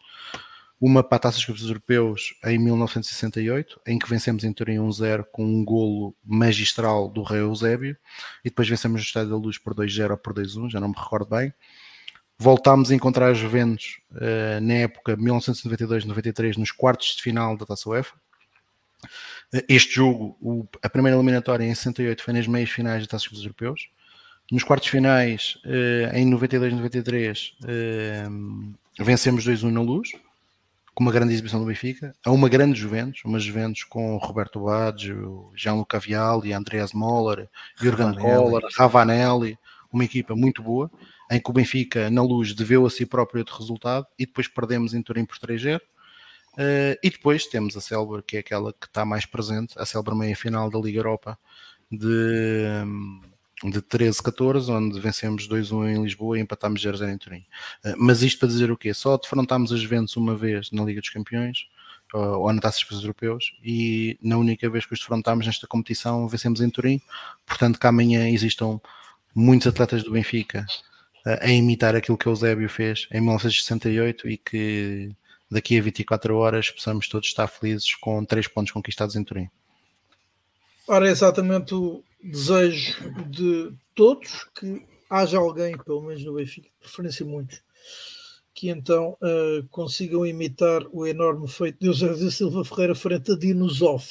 uma 0.83 1.01
para 1.01 1.15
a 1.15 1.19
Taça 1.21 1.37
dos 1.37 1.47
Campeões 1.47 1.69
Europeus 1.69 2.35
em 2.45 2.59
1968, 2.59 3.81
em 3.87 4.01
que 4.01 4.11
vencemos 4.11 4.43
em 4.43 4.53
Turim 4.53 4.79
1-0 4.79 5.25
com 5.31 5.45
um 5.45 5.65
golo 5.65 6.13
magistral 6.25 7.09
do 7.09 7.23
Rei 7.23 7.39
Eusébio, 7.39 7.97
e 8.45 8.51
depois 8.51 8.69
vencemos 8.69 9.01
no 9.01 9.05
Estádio 9.07 9.31
da 9.31 9.37
Luz 9.37 9.59
por 9.59 9.77
2-0 9.77 10.11
ou 10.11 10.17
por 10.17 10.35
2-1, 10.35 10.71
já 10.71 10.81
não 10.81 10.89
me 10.89 10.95
recordo 10.99 11.31
bem. 11.31 11.55
Voltámos 12.37 12.91
a 12.91 12.97
encontrar 12.97 13.31
os 13.31 13.39
Juventus 13.39 14.01
uh, 14.11 14.61
na 14.61 14.75
época 14.75 15.17
1992-93 15.17 16.57
nos 16.57 16.73
quartos 16.73 17.15
de 17.15 17.23
final 17.23 17.57
da 17.57 17.65
Taça 17.65 17.89
UEFA. 17.89 18.17
Uh, 19.55 19.63
este 19.69 19.95
jogo, 19.95 20.37
o, 20.41 20.67
a 20.83 20.91
primeira 20.91 21.17
eliminatória 21.17 21.65
em 21.65 21.73
68 21.73 22.25
foi 22.25 22.35
nas 22.35 22.49
meias 22.49 22.71
finais 22.71 23.03
da 23.03 23.09
Taça 23.09 23.31
dos 23.31 23.39
Campeões 23.39 23.45
Europeus. 23.45 23.89
Nos 24.51 24.65
quartos 24.65 24.89
finais, 24.89 25.59
uh, 25.65 26.17
em 26.17 26.29
92-93, 26.29 27.53
vencemos 28.99 29.47
2-1 29.47 29.71
na 29.71 29.81
Luz 29.81 30.11
com 30.95 31.03
uma 31.03 31.13
grande 31.13 31.33
exibição 31.33 31.61
do 31.61 31.67
Benfica, 31.67 32.15
a 32.25 32.31
uma 32.31 32.49
grande 32.49 32.79
Juventus, 32.79 33.23
uma 33.25 33.39
Juventus 33.39 33.85
com 33.85 34.17
Roberto 34.19 34.61
Baggio, 34.61 35.51
Gianluca 35.55 35.99
Vialli, 35.99 36.53
Andreas 36.53 36.93
Moller, 36.93 37.49
Jürgen 37.77 38.15
Kohler, 38.15 38.63
Ravanelli, 38.77 39.59
uma 39.91 40.05
equipa 40.05 40.35
muito 40.35 40.63
boa, 40.63 40.91
em 41.31 41.41
que 41.41 41.51
o 41.51 41.53
Benfica, 41.53 42.11
na 42.11 42.23
luz, 42.23 42.55
deveu 42.55 42.85
a 42.85 42.91
si 42.91 43.07
próprio 43.07 43.41
outro 43.41 43.57
resultado 43.57 44.07
e 44.19 44.27
depois 44.27 44.49
perdemos 44.49 44.93
em 44.93 45.03
Turim 45.03 45.25
por 45.25 45.39
3-0. 45.39 45.79
Uh, 45.79 45.81
eh, 46.59 46.99
e 47.03 47.09
depois 47.09 47.47
temos 47.47 47.75
a 47.77 47.81
Célula, 47.81 48.23
que 48.23 48.37
é 48.37 48.41
aquela 48.41 48.75
que 48.75 48.87
está 48.87 49.07
mais 49.07 49.25
presente, 49.25 49.75
a 49.79 49.87
Célula 49.87 50.15
meia 50.15 50.37
final 50.37 50.69
da 50.69 50.79
Liga 50.79 50.99
Europa 50.99 51.39
de, 51.91 52.67
de 53.65 53.81
13-14, 53.81 54.69
onde 54.69 55.01
vencemos 55.01 55.49
2-1 55.49 55.95
em 55.95 56.03
Lisboa 56.03 56.39
e 56.39 56.43
empatámos 56.43 56.83
0-0 56.83 57.13
em 57.13 57.19
Turim. 57.19 57.45
Eh, 57.85 57.95
mas 57.97 58.23
isto 58.23 58.39
para 58.39 58.49
dizer 58.49 58.71
o 58.71 58.77
quê? 58.77 58.93
Só 58.93 59.17
defrontámos 59.17 59.73
as 59.73 59.81
Juventus 59.81 60.17
uma 60.17 60.37
vez 60.37 60.71
na 60.71 60.85
Liga 60.85 61.01
dos 61.01 61.11
Campeões, 61.11 61.67
ou 62.15 62.53
na 62.53 62.61
Taça 62.61 62.81
dos 62.91 63.03
Europeus, 63.03 63.55
e 63.65 64.19
na 64.23 64.37
única 64.37 64.69
vez 64.69 64.85
que 64.85 64.93
os 64.93 65.01
defrontámos 65.01 65.47
nesta 65.47 65.67
competição 65.67 66.29
vencemos 66.29 66.61
em 66.61 66.69
Turim, 66.69 67.01
portanto 67.47 67.81
que 67.81 67.87
amanhã 67.87 68.29
existam 68.29 68.79
muitos 69.35 69.67
atletas 69.67 70.03
do 70.03 70.13
Benfica 70.13 70.67
eh, 71.27 71.39
a 71.43 71.51
imitar 71.51 71.95
aquilo 71.97 72.19
que 72.19 72.29
o 72.29 72.33
Eusébio 72.33 72.69
fez 72.69 73.09
em 73.11 73.21
1968 73.21 74.29
e 74.29 74.37
que 74.37 75.11
daqui 75.51 75.79
a 75.79 75.83
24 75.83 76.37
horas 76.37 76.71
possamos 76.71 77.09
todos 77.09 77.29
estar 77.29 77.47
felizes 77.49 77.95
com 77.95 78.25
três 78.25 78.47
pontos 78.47 78.73
conquistados 78.73 79.17
em 79.17 79.25
Turim. 79.25 79.49
Ora, 80.93 81.09
é 81.09 81.11
exatamente 81.11 81.75
o 81.75 82.05
desejo 82.23 83.11
de 83.27 83.73
todos 83.95 84.47
que 84.55 84.83
haja 85.09 85.39
alguém, 85.39 85.75
pelo 85.79 86.03
menos 86.03 86.23
no 86.23 86.35
Benfica, 86.35 86.69
preferência 86.79 87.25
muitos, 87.25 87.63
que 88.53 88.69
então 88.69 89.17
uh, 89.23 89.67
consigam 89.71 90.27
imitar 90.27 90.83
o 90.93 91.07
enorme 91.07 91.49
feito 91.49 91.79
de 91.81 91.87
Eusébio 91.87 92.31
Silva 92.31 92.63
Ferreira 92.63 92.95
frente 92.95 93.33
a 93.33 93.39
Dinosov. 93.39 94.05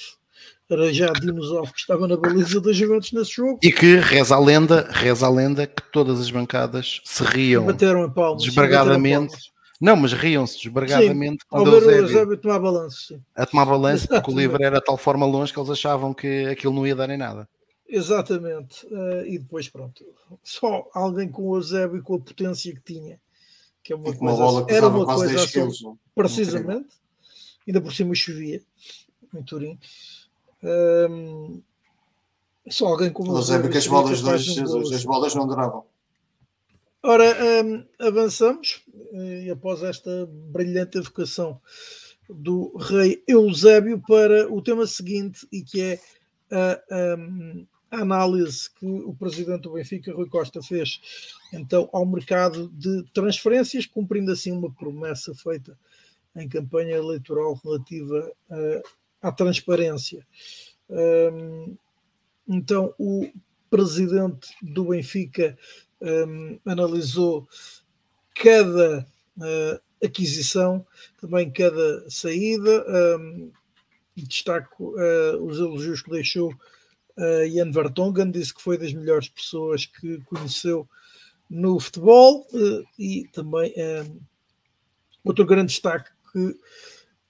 Era 0.68 0.92
já 0.92 1.14
Dinosov 1.14 1.72
que 1.72 1.82
estava 1.82 2.08
na 2.08 2.18
baliza 2.18 2.60
das 2.60 2.76
Juventus 2.76 3.12
nesse 3.12 3.34
jogo. 3.34 3.60
E 3.62 3.72
que 3.72 3.98
reza 3.98 4.36
a 4.36 4.40
lenda, 4.40 4.90
reza 4.90 5.28
a 5.28 5.30
lenda 5.30 5.68
que 5.68 5.84
todas 5.92 6.20
as 6.20 6.32
bancadas 6.32 7.00
se 7.06 7.24
riam 7.24 7.64
bateram 7.64 8.06
em 8.06 8.10
palmas, 8.10 8.42
desbragadamente 8.42 9.51
não, 9.82 9.96
mas 9.96 10.14
riam-se 10.14 10.62
desbragadamente 10.62 11.44
quando 11.50 11.76
eles 11.76 11.88
o 11.88 11.90
Eusébio 11.90 12.38
tomar 12.38 12.60
balanço. 12.60 13.08
Sim. 13.08 13.22
A 13.36 13.48
tomar 13.48 13.66
balanço, 13.66 14.08
porque 14.08 14.32
o 14.32 14.38
livro 14.38 14.64
era 14.64 14.78
de 14.78 14.86
tal 14.86 14.96
forma 14.96 15.26
longe 15.26 15.52
que 15.52 15.60
eles 15.60 15.72
achavam 15.72 16.14
que 16.14 16.46
aquilo 16.46 16.72
não 16.72 16.86
ia 16.86 16.96
dar 16.96 17.10
em 17.10 17.18
nada. 17.18 17.50
Exatamente. 17.90 18.86
Uh, 18.86 19.26
e 19.26 19.40
depois, 19.40 19.68
pronto, 19.68 20.06
só 20.44 20.88
alguém 20.94 21.28
com 21.28 21.50
o 21.50 21.56
Eusébio 21.58 21.98
e 21.98 22.02
com 22.02 22.14
a 22.14 22.20
potência 22.20 22.72
que 22.76 22.82
tinha, 22.82 23.20
que 23.84 23.92
é 23.92 23.96
uma, 23.96 24.16
coisa, 24.16 24.38
bola 24.38 24.66
que 24.68 24.74
era 24.74 24.88
uma 24.88 25.04
coisa 25.04 25.36
assim, 25.36 25.52
quilos, 25.52 25.84
precisamente, 26.14 26.90
ainda 27.68 27.82
por 27.82 27.92
cima 27.92 28.14
chovia 28.14 28.62
em 29.34 29.42
Turim. 29.42 29.80
Um, 30.64 31.60
só 32.70 32.86
alguém 32.86 33.12
com 33.12 33.28
o 33.28 33.36
Eusébio 33.36 33.72
que 33.72 33.80
as 33.80 33.88
bolas, 33.88 34.22
dois, 34.22 34.48
as 34.94 35.04
bolas 35.04 35.34
não 35.34 35.48
duravam. 35.48 35.84
Ora, 37.04 37.36
um, 37.66 37.84
avançamos 38.00 38.81
e 39.12 39.50
após 39.50 39.84
esta 39.84 40.26
brilhante 40.26 40.98
evocação 40.98 41.60
do 42.30 42.76
rei 42.78 43.24
Eusébio 43.28 44.02
para 44.08 44.52
o 44.52 44.62
tema 44.62 44.88
seguinte 44.88 45.46
e 45.52 45.62
que 45.62 45.82
é 45.82 46.00
a, 46.50 46.82
a, 47.92 48.02
análise 48.02 48.70
que 48.70 48.86
o 48.86 49.14
presidente 49.14 49.64
do 49.64 49.74
Benfica, 49.74 50.14
Rui 50.14 50.30
Costa, 50.30 50.62
fez 50.62 51.02
então 51.52 51.90
ao 51.92 52.06
mercado 52.06 52.70
de 52.70 53.04
transferências, 53.14 53.86
cumprindo 53.86 54.32
assim 54.32 54.52
uma 54.52 54.72
promessa 54.72 55.34
feita 55.36 55.78
em 56.36 56.48
campanha 56.48 56.96
eleitoral 56.96 57.60
relativa 57.62 58.32
uh, 58.50 58.90
à 59.22 59.32
transparência. 59.32 60.26
Então, 62.48 62.94
o 62.98 63.30
presidente 63.70 64.50
do 64.62 64.86
Benfica 64.86 65.58
analisou 66.66 67.48
cada 68.42 69.08
uh, 69.38 70.06
aquisição, 70.06 70.86
também 71.20 71.52
cada 71.52 72.10
saída. 72.10 72.86
Um, 73.20 73.52
destaco 74.16 74.94
uh, 74.96 75.44
os 75.44 75.58
elogios 75.58 76.02
que 76.02 76.12
deixou 76.12 76.52
uh, 77.18 77.46
Ian 77.48 77.72
Vertonghen, 77.72 78.32
disse 78.32 78.54
que 78.54 78.62
foi 78.62 78.78
das 78.78 78.94
melhores 78.94 79.30
pessoas 79.30 79.86
que 79.86 80.20
conheceu 80.26 80.88
no 81.50 81.80
futebol 81.80 82.48
uh, 82.54 82.84
e 82.98 83.28
também 83.34 83.74
um, 83.78 84.20
outro 85.24 85.46
grande 85.46 85.72
destaque 85.72 86.10
que 86.32 86.58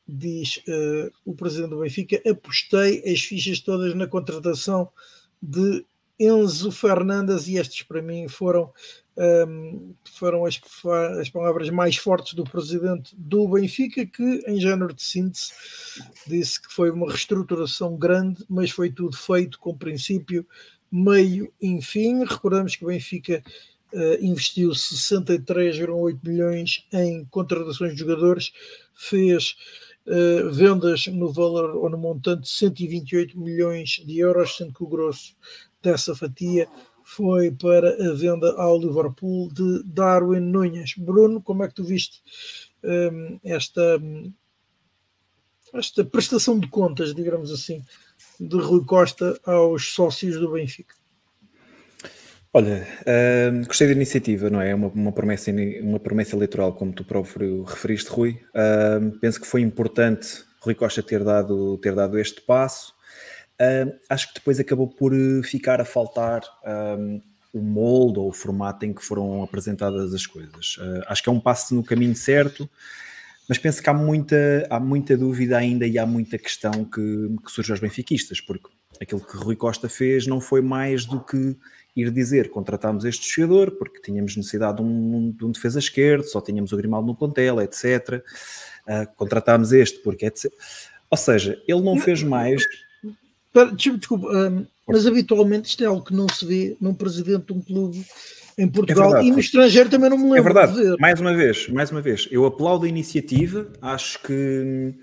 diz 0.08 0.58
uh, 0.68 1.12
o 1.26 1.34
presidente 1.34 1.70
do 1.70 1.80
Benfica, 1.80 2.22
apostei 2.30 3.04
as 3.12 3.22
fichas 3.22 3.60
todas 3.60 3.96
na 3.96 4.08
contratação 4.08 4.90
de 5.42 5.86
Enzo 6.20 6.72
Fernandes, 6.72 7.48
e 7.48 7.58
estes 7.58 7.82
para 7.82 8.02
mim 8.02 8.28
foram, 8.28 8.72
um, 9.22 9.94
foram 10.04 10.46
as, 10.46 10.60
as, 11.20 11.30
palavras 11.30 11.70
mais 11.70 11.96
fortes 11.96 12.34
do 12.34 12.44
presidente 12.44 13.16
do 13.16 13.48
Benfica, 13.48 14.04
que 14.06 14.44
em 14.48 14.60
género 14.60 14.94
de 14.94 15.04
síntese 15.04 15.52
disse 16.26 16.60
que 16.60 16.74
foi 16.74 16.90
uma 16.90 17.08
reestruturação 17.08 17.96
grande, 17.96 18.44
mas 18.50 18.72
foi 18.72 18.92
tudo 18.92 19.16
feito 19.16 19.60
com 19.60 19.78
princípio, 19.78 20.46
meio 20.92 21.54
e 21.62 21.82
fim. 21.82 22.24
Recordamos 22.24 22.76
que 22.76 22.84
o 22.84 22.88
Benfica 22.88 23.44
uh, 23.94 24.26
investiu 24.26 24.72
63,8 24.72 26.20
milhões 26.24 26.88
em 26.92 27.24
contratações 27.26 27.94
de 27.94 28.00
jogadores, 28.00 28.52
fez 28.94 29.56
Uh, 30.04 30.52
vendas 30.52 31.06
no 31.06 31.32
valor 31.32 31.76
ou 31.76 31.88
no 31.88 31.96
montante 31.96 32.42
de 32.42 32.50
128 32.50 33.40
milhões 33.40 34.02
de 34.04 34.18
euros, 34.18 34.58
sendo 34.58 34.74
que 34.74 34.84
o 34.84 34.88
grosso 34.88 35.36
dessa 35.82 36.16
fatia 36.16 36.68
foi 37.16 37.52
para 37.52 37.90
a 38.10 38.14
venda 38.14 38.54
ao 38.54 38.80
Liverpool 38.80 39.50
de 39.52 39.84
Darwin 39.84 40.40
Nunes. 40.40 40.94
Bruno, 40.98 41.42
como 41.42 41.62
é 41.62 41.68
que 41.68 41.74
tu 41.74 41.84
viste 41.84 42.22
um, 42.82 43.38
esta, 43.44 44.02
esta 45.74 46.06
prestação 46.06 46.58
de 46.58 46.70
contas, 46.70 47.14
digamos 47.14 47.52
assim, 47.52 47.84
de 48.40 48.56
Rui 48.56 48.86
Costa 48.86 49.38
aos 49.44 49.94
sócios 49.94 50.40
do 50.40 50.54
Benfica? 50.54 50.96
Olha, 52.54 52.88
uh, 53.02 53.66
gostei 53.68 53.88
da 53.88 53.94
iniciativa, 53.94 54.50
não 54.50 54.62
é? 54.62 54.74
Uma, 54.74 54.88
uma, 54.88 55.12
promessa, 55.12 55.52
uma 55.82 56.00
promessa 56.00 56.36
eleitoral, 56.36 56.74
como 56.74 56.94
tu 56.94 57.04
próprio 57.04 57.64
referiste, 57.64 58.10
Rui. 58.10 58.42
Uh, 58.56 59.20
penso 59.20 59.40
que 59.42 59.48
foi 59.48 59.60
importante 59.60 60.46
Rui 60.62 60.76
Costa 60.76 61.04
ter 61.04 61.26
dado, 61.26 61.78
ter 61.80 61.94
dado 61.94 62.18
este 62.18 62.40
passo. 62.40 62.94
Uh, 63.62 63.94
acho 64.10 64.30
que 64.30 64.34
depois 64.34 64.60
acabou 64.60 64.88
por 64.88 65.14
eh, 65.14 65.44
ficar 65.44 65.80
a 65.80 65.86
faltar 65.86 66.42
um, 66.98 67.22
o 67.54 67.62
molde 67.62 68.18
ou 68.18 68.30
o 68.30 68.32
formato 68.32 68.88
em 68.88 68.94
que 68.94 69.06
foram 69.06 69.44
apresentadas 69.44 70.16
as 70.16 70.26
coisas. 70.26 70.78
Uh, 70.78 71.04
acho 71.06 71.22
que 71.22 71.30
é 71.30 71.32
um 71.32 71.40
passo 71.40 71.76
no 71.76 71.84
caminho 71.84 72.16
certo, 72.16 72.68
mas 73.48 73.60
penso 73.60 73.84
que 73.84 73.88
há 73.88 73.94
muita, 73.94 74.66
há 74.68 74.80
muita 74.80 75.16
dúvida 75.16 75.58
ainda 75.58 75.86
e 75.86 76.00
há 76.00 76.08
muita 76.08 76.40
questão 76.40 76.72
que, 76.84 77.36
que 77.46 77.52
surge 77.52 77.72
aos 77.72 77.80
benfiquistas, 77.80 78.42
porque 78.42 78.68
aquilo 79.00 79.22
que 79.22 79.38
Rui 79.38 79.56
Costa 79.56 79.88
fez 79.88 80.26
não 80.26 80.42
foi 80.42 80.62
mais 80.62 81.06
do 81.06 81.24
que 81.24 81.56
ir 81.96 82.10
dizer 82.10 82.50
contratámos 82.50 83.06
este 83.06 83.30
jogador 83.30 83.72
porque 83.72 84.02
tínhamos 84.02 84.36
necessidade 84.36 84.78
de 84.78 84.84
um, 84.84 85.32
de 85.32 85.46
um 85.46 85.52
defesa 85.52 85.78
esquerdo, 85.78 86.24
só 86.24 86.42
tínhamos 86.42 86.72
o 86.72 86.78
Grimaldo 86.78 87.06
no 87.06 87.16
plantel, 87.16 87.62
etc. 87.62 88.24
Uh, 88.88 89.16
contratámos 89.16 89.72
este 89.72 90.00
porque 90.00 90.26
etc. 90.26 90.52
Ou 91.12 91.18
seja, 91.18 91.62
ele 91.68 91.82
não 91.82 92.00
fez 92.00 92.24
mais 92.24 92.64
Desculpa, 93.76 94.28
um, 94.28 94.66
mas 94.88 95.06
habitualmente 95.06 95.70
isto 95.70 95.84
é 95.84 95.88
algo 95.88 96.04
que 96.04 96.14
não 96.14 96.28
se 96.30 96.46
vê 96.46 96.78
num 96.80 96.94
presidente 96.94 97.48
de 97.48 97.54
um 97.54 97.62
clube 97.62 98.06
em 98.58 98.68
Portugal 98.68 99.18
é 99.18 99.24
e 99.24 99.32
no 99.32 99.40
estrangeiro 99.40 99.90
também 99.90 100.10
não 100.10 100.18
me 100.18 100.24
lembro. 100.24 100.38
É 100.38 100.42
verdade, 100.42 100.96
mais 101.00 101.20
uma 101.20 101.34
vez, 101.34 101.68
mais 101.70 101.92
uma 101.92 102.02
vez, 102.02 102.28
eu 102.32 102.46
aplaudo 102.46 102.86
a 102.86 102.90
iniciativa, 102.90 103.72
acho 103.82 104.22
que 104.22 104.94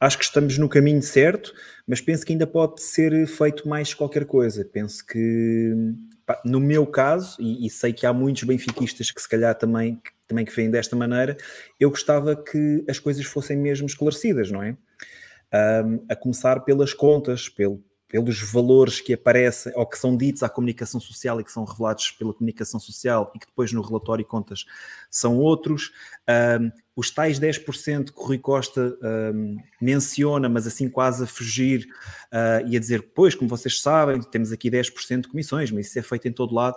acho 0.00 0.18
que 0.18 0.24
estamos 0.24 0.58
no 0.58 0.68
caminho 0.68 1.02
certo, 1.02 1.54
mas 1.86 2.00
penso 2.00 2.26
que 2.26 2.32
ainda 2.32 2.46
pode 2.46 2.82
ser 2.82 3.26
feito 3.26 3.68
mais 3.68 3.94
qualquer 3.94 4.24
coisa. 4.24 4.64
Penso 4.64 5.06
que 5.06 5.94
no 6.44 6.60
meu 6.60 6.86
caso, 6.86 7.36
e, 7.40 7.66
e, 7.66 7.70
sei 7.70 7.92
que 7.92 8.06
há 8.06 8.12
muitos 8.12 8.44
benfiquistas 8.44 9.10
que 9.10 9.20
se 9.20 9.28
calhar 9.28 9.54
também, 9.54 9.96
que, 9.96 10.10
também 10.26 10.44
que 10.44 10.54
veem 10.54 10.70
desta 10.70 10.96
maneira, 10.96 11.36
eu 11.78 11.90
gostava 11.90 12.34
que 12.34 12.84
as 12.88 12.98
coisas 12.98 13.24
fossem 13.24 13.56
mesmo 13.56 13.86
esclarecidas, 13.86 14.50
não 14.50 14.62
é? 14.62 14.76
Um, 15.84 16.04
a 16.08 16.16
começar 16.16 16.60
pelas 16.60 16.94
contas, 16.94 17.48
pelo, 17.48 17.82
pelos 18.12 18.42
valores 18.42 19.00
que 19.00 19.14
aparecem 19.14 19.72
ou 19.74 19.86
que 19.86 19.98
são 19.98 20.14
ditos 20.14 20.42
à 20.42 20.48
comunicação 20.50 21.00
social 21.00 21.40
e 21.40 21.44
que 21.44 21.50
são 21.50 21.64
revelados 21.64 22.10
pela 22.10 22.34
comunicação 22.34 22.78
social 22.78 23.32
e 23.34 23.38
que 23.38 23.46
depois 23.46 23.72
no 23.72 23.80
relatório 23.80 24.20
e 24.20 24.26
contas 24.26 24.66
são 25.10 25.38
outros. 25.38 25.90
Um, 26.60 26.70
os 26.94 27.10
tais 27.10 27.40
10% 27.40 28.12
que 28.12 28.20
o 28.20 28.22
Rui 28.22 28.36
Costa 28.36 28.98
um, 29.34 29.56
menciona, 29.80 30.46
mas 30.46 30.66
assim 30.66 30.90
quase 30.90 31.24
a 31.24 31.26
fugir 31.26 31.86
uh, 32.30 32.68
e 32.68 32.76
a 32.76 32.80
dizer, 32.80 33.12
pois, 33.14 33.34
como 33.34 33.48
vocês 33.48 33.80
sabem, 33.80 34.20
temos 34.20 34.52
aqui 34.52 34.70
10% 34.70 35.22
de 35.22 35.28
comissões, 35.28 35.70
mas 35.70 35.86
isso 35.86 35.98
é 35.98 36.02
feito 36.02 36.28
em 36.28 36.32
todo 36.32 36.54
lado. 36.54 36.76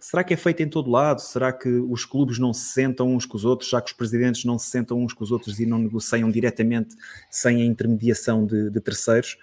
Será 0.00 0.24
que 0.24 0.32
é 0.32 0.38
feito 0.38 0.62
em 0.62 0.68
todo 0.68 0.90
lado? 0.90 1.20
Será 1.20 1.52
que 1.52 1.68
os 1.68 2.06
clubes 2.06 2.38
não 2.38 2.54
se 2.54 2.72
sentam 2.72 3.14
uns 3.14 3.26
com 3.26 3.36
os 3.36 3.44
outros, 3.44 3.68
já 3.68 3.80
que 3.80 3.90
os 3.90 3.96
presidentes 3.96 4.42
não 4.46 4.58
se 4.58 4.70
sentam 4.70 4.98
uns 4.98 5.12
com 5.12 5.22
os 5.22 5.30
outros 5.30 5.60
e 5.60 5.66
não 5.66 5.78
negociam 5.78 6.30
diretamente 6.30 6.96
sem 7.30 7.60
a 7.60 7.64
intermediação 7.66 8.46
de, 8.46 8.70
de 8.70 8.80
terceiros? 8.80 9.36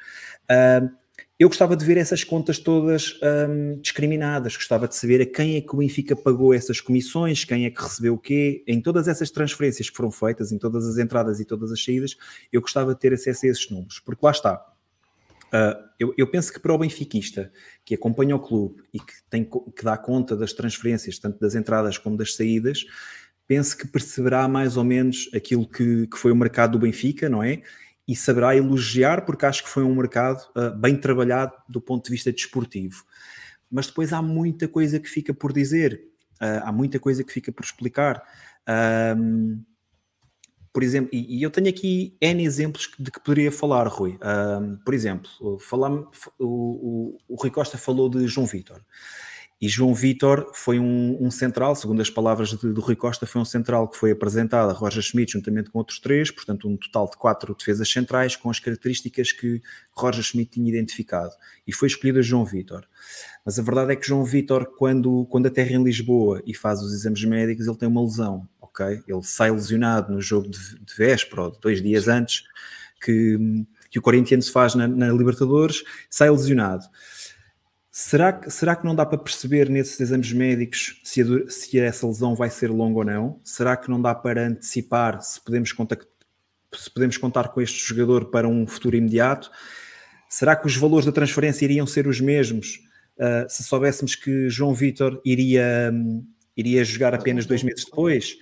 Uh, 0.49 0.98
eu 1.39 1.47
gostava 1.47 1.73
de 1.73 1.85
ver 1.85 1.95
essas 1.95 2.21
contas 2.21 2.59
todas 2.59 3.17
hum, 3.23 3.79
discriminadas, 3.81 4.57
gostava 4.57 4.89
de 4.89 4.95
saber 4.95 5.21
a 5.21 5.25
quem 5.25 5.55
é 5.55 5.61
que 5.61 5.73
o 5.73 5.77
Benfica 5.77 6.13
pagou 6.13 6.53
essas 6.53 6.81
comissões, 6.81 7.45
quem 7.45 7.65
é 7.65 7.69
que 7.69 7.81
recebeu 7.81 8.15
o 8.15 8.17
quê, 8.17 8.61
em 8.67 8.81
todas 8.81 9.07
essas 9.07 9.31
transferências 9.31 9.89
que 9.89 9.95
foram 9.95 10.11
feitas, 10.11 10.51
em 10.51 10.57
todas 10.57 10.85
as 10.85 10.97
entradas 10.97 11.39
e 11.39 11.45
todas 11.45 11.71
as 11.71 11.81
saídas, 11.81 12.17
eu 12.51 12.59
gostava 12.59 12.93
de 12.93 12.99
ter 12.99 13.13
acesso 13.13 13.45
a 13.45 13.49
esses 13.49 13.69
números, 13.69 14.01
porque 14.01 14.25
lá 14.25 14.31
está. 14.31 14.65
Uh, 15.47 15.89
eu, 15.97 16.13
eu, 16.17 16.27
penso 16.27 16.53
que 16.53 16.59
para 16.59 16.73
o 16.73 16.77
benfiquista 16.77 17.51
que 17.83 17.95
acompanha 17.95 18.35
o 18.35 18.39
clube 18.39 18.83
e 18.93 18.99
que, 18.99 19.13
tem, 19.29 19.43
que 19.43 19.83
dá 19.83 19.97
conta 19.97 20.35
das 20.35 20.53
transferências, 20.53 21.17
tanto 21.17 21.39
das 21.39 21.55
entradas 21.55 21.97
como 21.97 22.17
das 22.17 22.35
saídas, 22.35 22.85
penso 23.47 23.75
que 23.75 23.87
perceberá 23.87 24.47
mais 24.47 24.77
ou 24.77 24.83
menos 24.83 25.27
aquilo 25.33 25.67
que, 25.67 26.05
que 26.05 26.17
foi 26.17 26.31
o 26.31 26.35
mercado 26.35 26.73
do 26.73 26.79
Benfica, 26.79 27.27
não 27.27 27.41
é? 27.41 27.63
E 28.09 28.15
saberá 28.15 28.55
elogiar, 28.55 29.23
porque 29.23 29.45
acho 29.45 29.63
que 29.63 29.69
foi 29.69 29.83
um 29.83 29.93
mercado 29.93 30.43
uh, 30.57 30.75
bem 30.75 30.99
trabalhado 30.99 31.53
do 31.69 31.79
ponto 31.79 32.05
de 32.05 32.09
vista 32.09 32.31
desportivo. 32.31 33.03
Mas 33.69 33.85
depois 33.85 34.11
há 34.11 34.19
muita 34.19 34.67
coisa 34.67 34.99
que 34.99 35.07
fica 35.07 35.31
por 35.31 35.53
dizer, 35.53 36.01
uh, 36.41 36.65
há 36.65 36.71
muita 36.71 36.99
coisa 36.99 37.23
que 37.23 37.31
fica 37.31 37.51
por 37.51 37.63
explicar. 37.63 38.23
Um, 39.15 39.63
por 40.73 40.81
exemplo, 40.81 41.11
e, 41.13 41.37
e, 41.37 41.43
eu 41.43 41.51
tenho 41.51 41.69
aqui 41.69 42.17
N 42.19 42.43
exemplos 42.43 42.89
de 42.97 43.11
que 43.11 43.19
poderia 43.19 43.51
falar, 43.51 43.87
Rui. 43.87 44.17
Um, 44.23 44.77
por 44.77 44.95
exemplo, 44.95 45.29
falar, 45.59 45.91
o, 45.91 46.07
o, 46.39 47.17
o 47.27 47.35
Rui 47.35 47.51
Costa 47.51 47.77
falou 47.77 48.09
de 48.09 48.27
João 48.27 48.47
Vitor. 48.47 48.81
E 49.61 49.67
João 49.67 49.93
Vitor 49.93 50.51
foi 50.53 50.79
um, 50.79 51.17
um, 51.19 51.29
central, 51.29 51.75
segundo 51.75 52.01
as 52.01 52.09
palavras 52.09 52.49
de, 52.49 52.71
do 52.71 52.79
Rui 52.79 52.95
Costa, 52.95 53.25
foi 53.25 53.41
um 53.41 53.45
central 53.45 53.89
que 53.89 53.97
foi 53.97 54.11
apresentado 54.11 54.69
a 54.69 54.73
Roger 54.73 55.03
Schmidt 55.03 55.33
juntamente 55.33 55.69
com 55.69 55.79
outros 55.79 55.99
três, 55.99 56.31
portanto 56.31 56.69
um 56.69 56.77
total 56.77 57.09
de 57.09 57.17
quatro 57.17 57.53
defesas 57.53 57.91
centrais 57.91 58.37
com 58.37 58.49
as 58.49 58.57
características 58.57 59.33
que 59.33 59.61
Roger 59.91 60.23
Schmidt 60.23 60.51
tinha 60.51 60.69
identificado. 60.69 61.31
E 61.67 61.73
foi 61.73 61.89
escolhido 61.89 62.23
João 62.23 62.45
Vitor. 62.45 62.87
Mas 63.45 63.59
a 63.59 63.61
verdade 63.61 63.91
é 63.91 63.95
que 63.97 64.07
João 64.07 64.23
Vitor, 64.23 64.65
quando, 64.77 65.25
quando 65.25 65.47
aterra 65.47 65.71
em 65.71 65.83
Lisboa 65.83 66.41
e 66.45 66.53
faz 66.53 66.81
os 66.81 66.93
exames 66.93 67.25
médicos, 67.25 67.67
ele 67.67 67.77
tem 67.77 67.89
uma 67.89 68.01
lesão, 68.01 68.47
ok? 68.61 69.03
Ele 69.05 69.23
sai 69.23 69.51
lesionado 69.51 70.13
no 70.13 70.21
jogo 70.21 70.47
de, 70.47 70.79
de 70.79 70.95
véspera, 70.95 71.43
ou 71.43 71.51
dois 71.59 71.81
dias 71.81 72.07
antes, 72.07 72.43
que, 73.03 73.37
que 73.91 73.99
o 73.99 74.01
Corinthians 74.01 74.47
faz 74.47 74.73
na, 74.73 74.87
na 74.87 75.11
Libertadores, 75.11 75.83
sai 76.09 76.29
lesionado. 76.29 76.85
Será 77.91 78.33
que, 78.33 78.51
será 78.51 78.75
que 78.75 78.85
não 78.85 78.93
dá 78.93 79.05
para 79.05 79.17
perceber 79.17 79.67
nesses 79.67 79.99
exames 79.99 80.31
médicos 80.31 81.01
se, 81.03 81.21
a, 81.21 81.49
se 81.49 81.79
essa 81.79 82.05
lesão 82.05 82.35
vai 82.35 82.49
ser 82.49 82.69
longa 82.69 82.99
ou 82.99 83.05
não? 83.05 83.39
Será 83.43 83.75
que 83.75 83.89
não 83.89 83.99
dá 83.99 84.13
para 84.13 84.47
antecipar 84.47 85.21
se 85.21 85.41
podemos, 85.43 85.73
se 86.75 86.91
podemos 86.91 87.17
contar 87.17 87.49
com 87.49 87.61
este 87.61 87.79
jogador 87.79 88.25
para 88.25 88.47
um 88.47 88.67
futuro 88.67 88.95
imediato? 88.95 89.49
Será 90.29 90.55
que 90.55 90.67
os 90.67 90.77
valores 90.77 91.07
da 91.07 91.11
transferência 91.11 91.65
iriam 91.65 91.87
ser 91.87 92.05
os 92.05 92.21
mesmos 92.21 92.79
uh, 93.17 93.49
se 93.49 93.63
soubéssemos 93.63 94.15
que 94.15 94.47
João 94.49 94.73
Vitor 94.75 95.19
iria, 95.25 95.89
um, 95.91 96.23
iria 96.55 96.83
jogar 96.83 97.15
apenas 97.15 97.47
dois 97.47 97.63
meses 97.63 97.85
depois? 97.85 98.37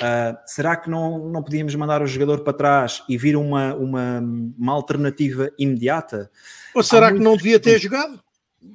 Uh, 0.00 0.38
será 0.46 0.76
que 0.76 0.88
não, 0.88 1.28
não 1.28 1.42
podíamos 1.42 1.74
mandar 1.74 2.02
o 2.02 2.06
jogador 2.06 2.44
para 2.44 2.52
trás 2.52 3.02
e 3.08 3.18
vir 3.18 3.36
uma, 3.36 3.74
uma, 3.74 4.20
uma 4.56 4.72
alternativa 4.72 5.50
imediata? 5.58 6.30
Ou 6.72 6.84
será 6.84 7.12
que 7.12 7.18
não 7.18 7.36
devia 7.36 7.58
ter 7.58 7.80
jogado? 7.80 8.22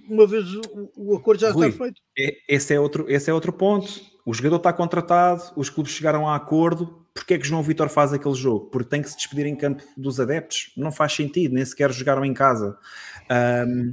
Uma 0.09 0.27
vez 0.27 0.45
o, 0.53 0.91
o 0.95 1.15
acordo 1.15 1.39
já 1.39 1.51
Rui, 1.51 1.68
está 1.68 1.84
feito. 1.84 2.01
É, 2.18 2.38
esse 2.47 2.73
é, 2.73 2.80
outro, 2.80 3.05
esse 3.07 3.30
é 3.30 3.34
outro 3.34 3.53
ponto. 3.53 4.01
O 4.26 4.34
jogador 4.34 4.57
está 4.57 4.73
contratado, 4.73 5.43
os 5.55 5.69
clubes 5.69 5.93
chegaram 5.93 6.27
a 6.27 6.35
acordo. 6.35 7.05
Porquê 7.14 7.35
é 7.35 7.38
que 7.38 7.47
João 7.47 7.64
Vitor 7.64 7.89
faz 7.89 8.14
aquele 8.14 8.35
jogo? 8.35 8.65
Porque 8.65 8.89
tem 8.89 9.01
que 9.01 9.09
se 9.09 9.18
despedir 9.18 9.45
em 9.47 9.55
campo 9.55 9.81
dos 9.95 10.19
adeptos? 10.19 10.72
Não 10.77 10.91
faz 10.91 11.14
sentido, 11.14 11.55
nem 11.55 11.65
sequer 11.65 11.91
jogaram 11.91 12.23
em 12.23 12.34
casa. 12.34 12.77
Um, 13.68 13.91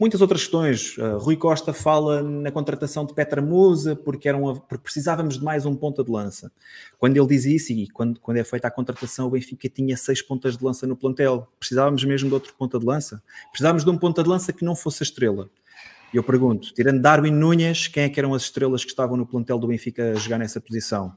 muitas 0.00 0.22
outras 0.22 0.40
questões. 0.40 0.96
Uh, 0.96 1.18
Rui 1.18 1.36
Costa 1.36 1.74
fala 1.74 2.22
na 2.22 2.50
contratação 2.50 3.04
de 3.04 3.12
Petra 3.12 3.42
Musa 3.42 3.94
porque, 3.94 4.26
era 4.26 4.38
uma, 4.38 4.54
porque 4.54 4.84
precisávamos 4.84 5.38
de 5.38 5.44
mais 5.44 5.66
um 5.66 5.76
ponta 5.76 6.02
de 6.02 6.10
lança. 6.10 6.50
Quando 6.98 7.18
ele 7.18 7.26
diz 7.26 7.44
isso 7.44 7.72
e 7.72 7.86
quando, 7.88 8.18
quando 8.18 8.38
é 8.38 8.44
feita 8.44 8.66
a 8.66 8.70
contratação, 8.70 9.26
o 9.26 9.30
Benfica 9.30 9.68
tinha 9.68 9.94
seis 9.98 10.22
pontas 10.22 10.56
de 10.56 10.64
lança 10.64 10.86
no 10.86 10.96
plantel. 10.96 11.46
Precisávamos 11.58 12.02
mesmo 12.02 12.28
de 12.28 12.34
outro 12.34 12.54
ponta 12.54 12.78
de 12.78 12.86
lança. 12.86 13.22
Precisávamos 13.50 13.84
de 13.84 13.90
um 13.90 13.98
ponta 13.98 14.22
de 14.22 14.28
lança 14.30 14.52
que 14.54 14.64
não 14.64 14.74
fosse 14.74 15.02
a 15.02 15.04
estrela. 15.04 15.50
E 16.12 16.16
eu 16.16 16.24
pergunto, 16.24 16.72
tirando 16.72 17.00
Darwin 17.00 17.30
Nunes, 17.30 17.86
quem 17.86 18.04
é 18.04 18.08
que 18.08 18.18
eram 18.18 18.32
as 18.32 18.42
estrelas 18.42 18.82
que 18.82 18.90
estavam 18.90 19.16
no 19.16 19.26
plantel 19.26 19.58
do 19.58 19.68
Benfica 19.68 20.12
a 20.12 20.14
jogar 20.14 20.38
nessa 20.38 20.60
posição? 20.60 21.12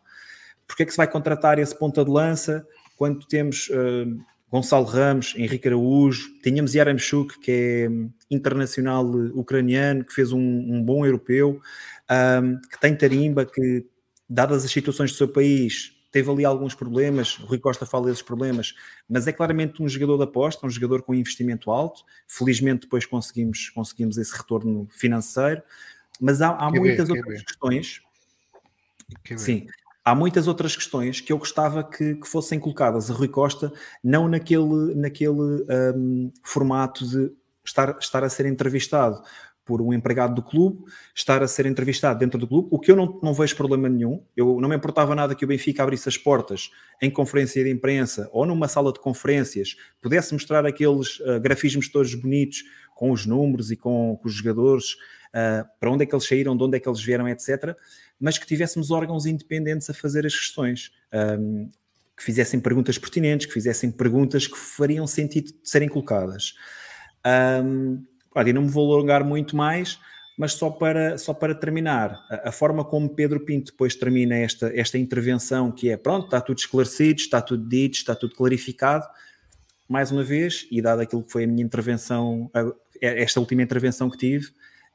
Porquê 0.68 0.84
é 0.84 0.86
que 0.86 0.92
se 0.92 0.98
vai 0.98 1.08
contratar 1.08 1.58
esse 1.58 1.78
ponta 1.78 2.04
de 2.04 2.12
lança 2.12 2.68
quando 2.98 3.26
temos... 3.26 3.70
Uh, 3.70 4.33
Gonçalo 4.54 4.86
Ramos, 4.86 5.34
Henrique 5.36 5.68
Araújo, 5.68 6.30
tínhamos 6.44 6.76
Yaramchuk, 6.76 7.40
que 7.40 7.52
é 7.52 7.90
internacional 8.30 9.04
ucraniano, 9.34 10.06
que 10.06 10.14
fez 10.14 10.32
um, 10.32 10.40
um 10.40 10.80
bom 10.80 11.04
europeu, 11.04 11.60
um, 12.40 12.62
que 12.70 12.80
tem 12.80 12.96
tarimba, 12.96 13.48
que, 13.48 13.88
dadas 14.30 14.64
as 14.64 14.70
situações 14.70 15.12
do 15.12 15.18
seu 15.18 15.28
país, 15.28 15.98
teve 16.12 16.30
ali 16.30 16.46
alguns 16.46 16.76
problemas, 16.76 17.40
o 17.40 17.48
Rui 17.48 17.58
Costa 17.58 17.84
fala 17.84 18.06
desses 18.06 18.22
problemas, 18.22 18.76
mas 19.10 19.26
é 19.26 19.32
claramente 19.32 19.82
um 19.82 19.90
jogador 19.90 20.18
de 20.18 20.24
aposta, 20.26 20.68
um 20.68 20.70
jogador 20.70 21.02
com 21.02 21.16
investimento 21.16 21.72
alto, 21.72 22.04
felizmente 22.28 22.82
depois 22.82 23.08
conseguimos, 23.08 23.72
conseguimos 23.72 24.20
esse 24.20 24.38
retorno 24.38 24.88
financeiro, 24.92 25.64
mas 26.22 26.44
há, 26.44 26.50
há 26.50 26.70
muitas 26.70 27.10
outras 27.10 27.42
questões. 27.42 28.02
Sim, 29.36 29.66
há 30.04 30.14
muitas 30.16 30.48
outras 30.48 30.76
questões 30.76 31.22
que 31.22 31.32
eu 31.32 31.38
gostava 31.38 31.84
que, 31.84 32.16
que 32.16 32.28
fossem 32.28 32.60
colocadas 32.60 33.10
a 33.10 33.14
Rui 33.14 33.28
Costa, 33.28 33.72
não 34.04 34.28
naquele, 34.28 34.96
naquele 34.96 35.32
um, 35.32 36.32
formato 36.44 37.08
de 37.08 37.32
estar, 37.66 37.98
estar 38.00 38.24
a 38.24 38.30
ser 38.30 38.46
entrevistado, 38.46 39.22
por 39.66 39.82
um 39.82 39.94
empregado 39.94 40.36
do 40.36 40.42
clube, 40.42 40.84
estar 41.16 41.42
a 41.42 41.48
ser 41.48 41.66
entrevistado 41.66 42.20
dentro 42.20 42.40
do 42.40 42.48
clube, 42.48 42.68
o 42.72 42.80
que 42.80 42.92
eu 42.92 42.96
não, 42.96 43.20
não 43.24 43.34
vejo 43.34 43.56
problema 43.56 43.88
nenhum. 43.88 44.22
Eu 44.36 44.60
não 44.60 44.68
me 44.68 44.76
importava 44.76 45.16
nada 45.16 45.34
que 45.34 45.46
o 45.46 45.48
Benfica 45.48 45.82
abrisse 45.84 46.10
as 46.10 46.18
portas 46.18 46.70
em 47.02 47.10
conferência 47.10 47.64
de 47.64 47.72
imprensa 47.72 48.30
ou 48.34 48.46
numa 48.46 48.68
sala 48.68 48.92
de 48.92 49.00
conferências, 49.00 49.76
pudesse 50.02 50.34
mostrar 50.34 50.66
aqueles 50.66 51.20
uh, 51.22 51.40
grafismos 51.40 51.90
todos 51.90 52.14
bonitos 52.14 52.64
com 52.96 53.12
os 53.12 53.26
números 53.26 53.72
e 53.72 53.76
com, 53.76 54.18
com 54.22 54.28
os 54.28 54.34
jogadores, 54.34 54.94
uh, 55.34 55.68
para 55.80 55.92
onde 55.92 56.04
é 56.04 56.06
que 56.06 56.14
eles 56.14 56.28
saíram, 56.28 56.56
de 56.56 56.64
onde 56.64 56.78
é 56.78 56.80
que 56.80 56.88
eles 56.88 57.02
vieram, 57.02 57.28
etc. 57.28 57.76
Mas 58.20 58.38
que 58.38 58.46
tivéssemos 58.46 58.92
órgãos 58.92 59.26
independentes 59.26 59.90
a 59.90 59.94
fazer 59.94 60.26
as 60.26 60.36
questões. 60.36 60.92
Um, 61.14 61.70
que 62.16 62.24
fizessem 62.24 62.60
perguntas 62.60 62.96
pertinentes, 62.96 63.48
que 63.48 63.54
fizessem 63.54 63.90
perguntas 63.92 64.46
que 64.46 64.56
fariam 64.56 65.08
sentido 65.08 65.48
de 65.48 65.58
serem 65.64 65.90
colocadas. 65.90 66.54
Um, 67.66 68.04
Claro, 68.34 68.50
e 68.50 68.54
não 68.54 68.64
me 68.64 68.70
vou 68.70 68.92
alongar 68.92 69.24
muito 69.24 69.56
mais, 69.56 70.00
mas 70.36 70.54
só 70.54 70.72
para, 70.72 71.20
só 71.20 71.36
para 71.36 71.54
terminar, 71.54 72.26
a, 72.28 72.50
a, 72.50 72.52
forma 72.52 72.84
como 72.84 73.08
Pedro 73.08 73.40
Pinto 73.40 73.72
depois 73.72 73.96
termina 73.96 74.36
esta, 74.36 74.72
esta 74.76 74.98
intervenção, 74.98 75.72
que 75.72 75.92
é 75.92 75.96
pronto, 75.96 76.26
está 76.26 76.42
tudo 76.42 76.58
esclarecido, 76.58 77.20
está 77.20 77.40
tudo 77.40 77.70
dito, 77.70 77.94
está 77.94 78.16
tudo 78.16 78.34
clarificado, 78.34 79.06
mais 79.88 80.12
uma 80.12 80.24
vez, 80.24 80.68
e 80.72 80.82
dado 80.82 81.02
aquilo 81.02 81.22
que 81.22 81.32
foi 81.32 81.44
a 81.44 81.48
minha 81.48 81.64
intervenção, 81.64 82.50
esta 83.06 83.40
última 83.40 83.62
intervenção 83.62 84.10
que 84.10 84.18
tive, 84.18 84.48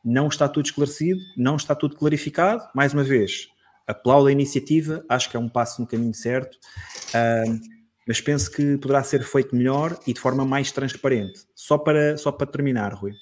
não 0.05 0.29
está 0.29 0.49
tudo 0.49 0.67
esclarecido, 0.67 1.21
não 1.37 1.57
está 1.57 1.75
tudo 1.75 1.97
clarificado, 1.97 2.63
mais 2.75 2.95
uma 2.95 3.05
vez, 3.05 3.49
aplaudo 3.87 4.29
a 4.29 4.33
iniciativa, 4.33 5.05
acho 5.09 5.31
que 5.31 5.37
é 5.37 5.41
um 5.41 5.49
passo 5.49 5.81
no 5.81 5.87
caminho 5.87 6.15
certo, 6.15 6.57
uh, 6.57 7.61
mas 8.07 8.21
penso 8.21 8.51
que 8.51 8.79
poderá 8.79 9.03
ser 9.03 9.23
feito 9.23 9.55
melhor 9.55 9.99
e 10.07 10.15
de 10.15 10.21
forma 10.21 10.45
mais 10.45 10.73
transparente. 10.73 11.41
Só 11.55 11.77
para, 11.77 12.17
só 12.17 12.33
para 12.33 12.47
terminar, 12.47 12.95
Rui. 12.95 13.13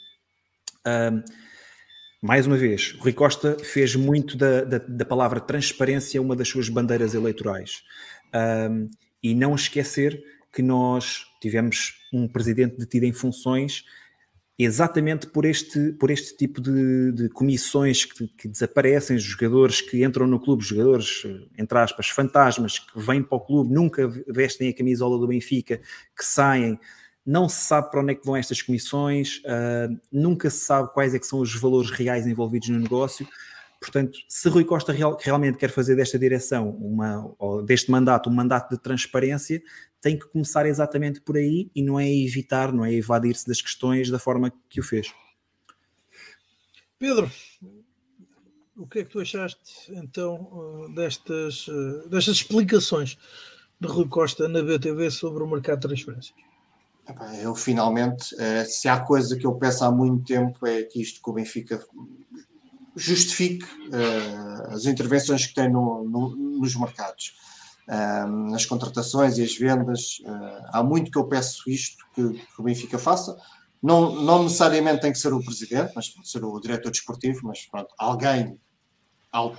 Um, 0.86 1.22
mais 2.22 2.46
uma 2.46 2.56
vez, 2.56 2.96
Rui 3.00 3.12
Costa 3.12 3.56
fez 3.62 3.96
muito 3.96 4.36
da, 4.36 4.62
da, 4.62 4.78
da, 4.78 5.04
palavra 5.04 5.40
transparência 5.40 6.22
uma 6.22 6.36
das 6.36 6.48
suas 6.48 6.68
bandeiras 6.68 7.14
eleitorais. 7.14 7.82
Um, 8.70 8.88
e 9.22 9.34
não 9.34 9.56
esquecer 9.56 10.22
que 10.52 10.62
nós 10.62 11.26
tivemos 11.42 11.94
um 12.12 12.28
presidente 12.28 12.78
detido 12.78 13.06
em 13.06 13.12
funções 13.12 13.84
exatamente 14.58 15.26
por 15.26 15.44
este, 15.44 15.92
por 15.92 16.10
este 16.10 16.36
tipo 16.36 16.60
de, 16.60 17.12
de 17.12 17.28
comissões 17.28 18.04
que, 18.04 18.26
que, 18.28 18.48
desaparecem, 18.48 19.18
jogadores 19.18 19.82
que 19.82 20.02
entram 20.02 20.26
no 20.26 20.40
clube, 20.40 20.64
jogadores, 20.64 21.24
entre 21.58 21.78
aspas, 21.78 22.08
fantasmas, 22.08 22.78
que 22.78 22.98
vêm 22.98 23.22
para 23.22 23.36
o 23.36 23.40
clube, 23.40 23.72
nunca 23.72 24.08
vestem 24.28 24.70
a 24.70 24.74
camisola 24.74 25.18
do 25.18 25.26
Benfica, 25.26 25.78
que 26.16 26.24
saem 26.24 26.78
não 27.26 27.48
se 27.48 27.64
sabe 27.64 27.90
para 27.90 28.00
onde 28.00 28.12
é 28.12 28.14
que 28.14 28.24
vão 28.24 28.36
estas 28.36 28.62
comissões, 28.62 29.38
uh, 29.38 30.00
nunca 30.12 30.48
se 30.48 30.64
sabe 30.64 30.92
quais 30.94 31.12
é 31.12 31.18
que 31.18 31.26
são 31.26 31.40
os 31.40 31.52
valores 31.56 31.90
reais 31.90 32.24
envolvidos 32.24 32.68
no 32.68 32.78
negócio. 32.78 33.26
Portanto, 33.80 34.18
se 34.28 34.48
Rui 34.48 34.64
Costa 34.64 34.92
real, 34.92 35.18
realmente 35.20 35.58
quer 35.58 35.70
fazer 35.70 35.96
desta 35.96 36.18
direção, 36.18 36.70
uma, 36.70 37.34
deste 37.64 37.90
mandato, 37.90 38.30
um 38.30 38.32
mandato 38.32 38.76
de 38.76 38.80
transparência, 38.80 39.60
tem 40.06 40.16
que 40.16 40.28
começar 40.28 40.66
exatamente 40.66 41.20
por 41.20 41.36
aí 41.36 41.68
e 41.74 41.82
não 41.82 41.98
é 41.98 42.08
evitar, 42.08 42.72
não 42.72 42.84
é 42.84 42.92
evadir-se 42.92 43.44
das 43.44 43.60
questões 43.60 44.08
da 44.08 44.20
forma 44.20 44.52
que 44.68 44.78
o 44.78 44.82
fez. 44.84 45.12
Pedro, 46.96 47.28
o 48.76 48.86
que 48.86 49.00
é 49.00 49.04
que 49.04 49.10
tu 49.10 49.18
achaste 49.18 49.92
então 49.92 50.86
ah, 50.88 50.94
destas, 50.94 51.66
ah, 51.68 52.08
destas 52.08 52.36
explicações 52.36 53.18
de 53.80 53.88
Rui 53.88 54.06
Costa 54.06 54.46
na 54.46 54.62
BTV 54.62 55.10
sobre 55.10 55.42
o 55.42 55.50
mercado 55.50 55.80
de 55.80 55.88
transferências? 55.88 56.36
Eu 57.42 57.56
finalmente, 57.56 58.32
eh, 58.38 58.64
se 58.64 58.88
há 58.88 59.00
coisa 59.00 59.36
que 59.36 59.46
eu 59.46 59.56
peço 59.56 59.84
há 59.84 59.90
muito 59.90 60.24
tempo 60.24 60.64
é 60.66 60.84
que 60.84 61.02
isto 61.02 61.20
que 61.20 61.30
o 61.30 61.32
Benfica 61.32 61.84
justifique 62.96 63.66
as 64.68 64.86
intervenções 64.86 65.46
que 65.46 65.54
tem 65.54 65.70
no, 65.70 66.02
no, 66.02 66.34
nos 66.34 66.74
mercados, 66.74 67.36
uh, 67.88 68.50
nas 68.50 68.66
contratações 68.66 69.38
e 69.38 69.42
as 69.42 69.56
vendas. 69.56 70.18
Uh, 70.24 70.66
há 70.72 70.82
muito 70.82 71.10
que 71.10 71.18
eu 71.18 71.26
peço 71.26 71.68
isto 71.70 72.04
que, 72.14 72.32
que, 72.32 72.60
o 72.60 72.62
Benfica 72.62 72.98
faça. 72.98 73.36
Não, 73.82 74.22
não 74.22 74.44
necessariamente 74.44 75.02
tem 75.02 75.12
que 75.12 75.18
ser 75.18 75.32
o 75.32 75.44
presidente, 75.44 75.92
mas 75.94 76.08
pode 76.08 76.28
ser 76.28 76.44
o 76.44 76.58
diretor 76.60 76.90
desportivo, 76.90 77.40
mas 77.44 77.66
pronto, 77.66 77.94
alguém, 77.98 78.58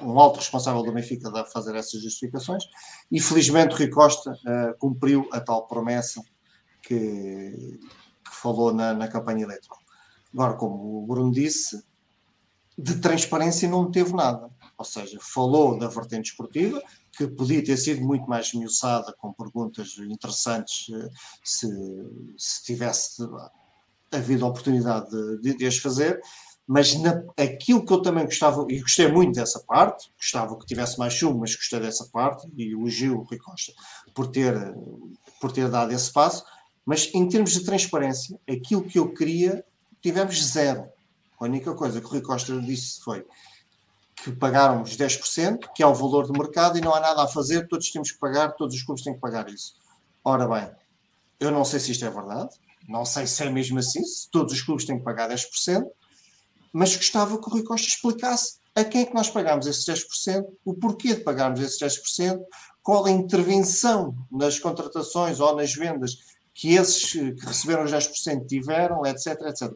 um 0.01 0.19
alto 0.19 0.37
responsável 0.37 0.83
do 0.83 0.91
Benfica 0.91 1.31
deve 1.31 1.49
fazer 1.49 1.75
essas 1.75 2.01
justificações. 2.01 2.63
E 3.11 3.21
felizmente 3.21 3.75
o 3.75 3.77
Rui 3.77 3.89
Costa 3.89 4.37
cumpriu 4.79 5.29
a 5.31 5.39
tal 5.39 5.67
promessa 5.67 6.21
que, 6.81 7.79
que 8.25 8.35
falou 8.35 8.73
na, 8.73 8.93
na, 8.93 9.07
campanha 9.07 9.43
eleitoral. 9.43 9.79
Agora, 10.33 10.53
como 10.53 11.03
o 11.03 11.05
Bruno 11.05 11.31
disse, 11.31 11.83
de 12.77 12.95
transparência 12.99 13.69
não 13.69 13.91
teve 13.91 14.13
nada. 14.13 14.49
Ou 14.77 14.85
seja, 14.85 15.17
falou 15.19 15.77
da 15.77 15.87
vertente 15.87 16.31
esportiva, 16.31 16.81
que 17.17 17.27
podia 17.27 17.63
ter 17.63 17.77
sido 17.77 18.01
muito 18.01 18.29
mais 18.29 18.47
esmiuçada, 18.47 19.13
com 19.17 19.33
perguntas 19.33 19.95
interessantes, 19.97 20.87
eh, 20.93 21.09
se, 21.43 21.67
se 22.37 22.63
tivesse 22.63 23.27
havido 24.11 24.45
a 24.45 24.49
oportunidade 24.49 25.09
de, 25.41 25.57
de, 25.57 25.65
as 25.65 25.77
fazer, 25.77 26.21
mas 26.67 26.93
na, 26.95 27.23
aquilo 27.37 27.83
que 27.83 27.91
eu 27.91 28.01
também 28.01 28.25
gostava, 28.25 28.65
e 28.69 28.79
gostei 28.79 29.11
muito 29.11 29.33
dessa 29.33 29.59
parte, 29.61 30.11
gostava 30.15 30.57
que 30.59 30.65
tivesse 30.65 30.99
mais 30.99 31.13
chumbo, 31.13 31.39
mas 31.39 31.55
gostei 31.55 31.79
dessa 31.79 32.07
parte, 32.11 32.47
e 32.55 32.71
elogio 32.71 33.19
o 33.19 33.23
Rui 33.23 33.37
Costa 33.37 33.73
por 34.13 34.27
ter, 34.27 34.53
por 35.41 35.51
ter 35.51 35.69
dado 35.69 35.91
esse 35.91 36.11
passo, 36.13 36.45
mas 36.85 37.09
em 37.13 37.27
termos 37.27 37.51
de 37.51 37.63
transparência, 37.63 38.39
aquilo 38.47 38.83
que 38.83 38.99
eu 38.99 39.11
queria, 39.13 39.65
tivemos 40.01 40.45
zero. 40.45 40.87
A 41.39 41.45
única 41.45 41.73
coisa 41.73 41.99
que 41.99 42.07
o 42.07 42.09
Rui 42.09 42.21
Costa 42.21 42.59
disse 42.61 43.01
foi 43.01 43.25
que 44.23 44.31
pagáramos 44.31 44.97
10%, 44.97 45.69
que 45.75 45.83
é 45.83 45.87
o 45.87 45.93
valor 45.93 46.25
do 46.25 46.33
mercado, 46.33 46.77
e 46.77 46.81
não 46.81 46.93
há 46.93 46.99
nada 46.99 47.23
a 47.23 47.27
fazer, 47.27 47.67
todos 47.67 47.91
temos 47.91 48.11
que 48.11 48.19
pagar, 48.19 48.53
todos 48.53 48.75
os 48.75 48.83
clubes 48.83 49.03
têm 49.03 49.13
que 49.13 49.19
pagar 49.19 49.47
isso. 49.49 49.75
Ora 50.23 50.47
bem, 50.47 50.69
eu 51.39 51.51
não 51.51 51.63
sei 51.63 51.79
se 51.79 51.91
isto 51.91 52.03
é 52.03 52.09
verdade, 52.09 52.49
não 52.87 53.05
sei 53.05 53.27
se 53.27 53.43
é 53.43 53.49
mesmo 53.49 53.79
assim, 53.79 54.03
se 54.03 54.29
todos 54.29 54.53
os 54.53 54.61
clubes 54.61 54.85
têm 54.85 54.97
que 54.97 55.03
pagar 55.03 55.29
10%, 55.29 55.85
mas 56.73 56.95
gostava 56.95 57.39
que 57.39 57.47
o 57.47 57.51
Rui 57.51 57.63
Costa 57.63 57.87
explicasse 57.87 58.57
a 58.75 58.83
quem 58.83 59.01
é 59.01 59.05
que 59.05 59.13
nós 59.13 59.29
pagamos 59.29 59.65
esses 59.67 59.85
10%, 59.85 60.45
o 60.65 60.73
porquê 60.73 61.15
de 61.15 61.21
pagarmos 61.21 61.59
esses 61.59 61.79
10%, 61.79 62.39
qual 62.81 63.05
a 63.05 63.11
intervenção 63.11 64.15
nas 64.31 64.59
contratações 64.59 65.39
ou 65.39 65.55
nas 65.55 65.73
vendas 65.73 66.17
que 66.53 66.73
esses 66.73 67.11
que 67.11 67.45
receberam 67.45 67.83
os 67.83 67.91
10% 67.91 68.47
tiveram, 68.47 69.05
etc, 69.05 69.27
etc. 69.47 69.71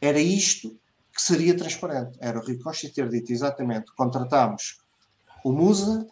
Era 0.00 0.20
isto 0.20 0.78
que 1.18 1.22
seria 1.24 1.56
transparente. 1.56 2.16
Era 2.20 2.38
o 2.38 2.58
Costa 2.60 2.88
ter 2.94 3.08
dito 3.08 3.32
exatamente, 3.32 3.92
contratámos 3.96 4.78
o 5.44 5.50
Musa, 5.50 6.06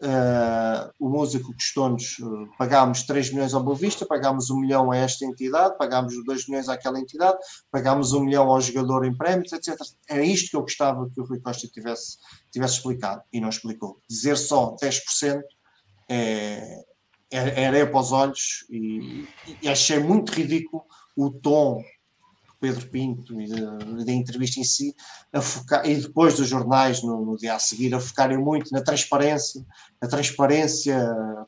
uh, 0.00 0.92
o 1.00 1.08
músico 1.08 1.52
custou-nos, 1.52 2.16
uh, 2.20 2.48
pagámos 2.56 3.02
3 3.02 3.32
milhões 3.32 3.54
ao 3.54 3.62
Boa 3.64 3.76
Vista, 3.76 4.06
pagámos 4.06 4.50
1 4.50 4.60
milhão 4.60 4.92
a 4.92 4.96
esta 4.96 5.24
entidade, 5.24 5.76
pagámos 5.76 6.14
2 6.24 6.46
milhões 6.46 6.68
àquela 6.68 7.00
entidade, 7.00 7.38
pagámos 7.72 8.12
1 8.12 8.24
milhão 8.24 8.48
ao 8.48 8.60
jogador 8.60 9.04
em 9.04 9.16
prémios, 9.16 9.52
etc. 9.52 9.76
Era 10.08 10.24
isto 10.24 10.50
que 10.50 10.56
eu 10.56 10.60
gostava 10.60 11.10
que 11.10 11.20
o 11.20 11.24
Rui 11.24 11.40
Costa 11.40 11.66
tivesse, 11.66 12.18
tivesse 12.52 12.74
explicado, 12.74 13.20
e 13.32 13.40
não 13.40 13.48
explicou. 13.48 13.98
Dizer 14.08 14.36
só 14.36 14.76
10% 14.76 15.42
é, 16.08 16.84
era, 17.32 17.50
era 17.50 17.86
para 17.88 18.00
os 18.00 18.12
olhos 18.12 18.64
e, 18.70 19.26
e, 19.60 19.68
achei 19.68 19.98
muito 19.98 20.30
ridículo 20.30 20.84
o 21.16 21.30
tom 21.30 21.82
Pedro 22.62 22.86
Pinto 22.86 23.40
e 23.40 23.48
da, 23.48 24.12
entrevista 24.12 24.60
em 24.60 24.64
si 24.64 24.94
focar, 25.42 25.84
e 25.84 25.96
depois 25.96 26.36
dos 26.36 26.46
jornais 26.46 27.02
no, 27.02 27.24
no, 27.26 27.36
dia 27.36 27.56
a 27.56 27.58
seguir 27.58 27.92
a 27.92 27.98
focarem 27.98 28.38
muito 28.38 28.70
na 28.70 28.80
transparência. 28.80 29.66
A 30.00 30.06
transparência 30.06 30.96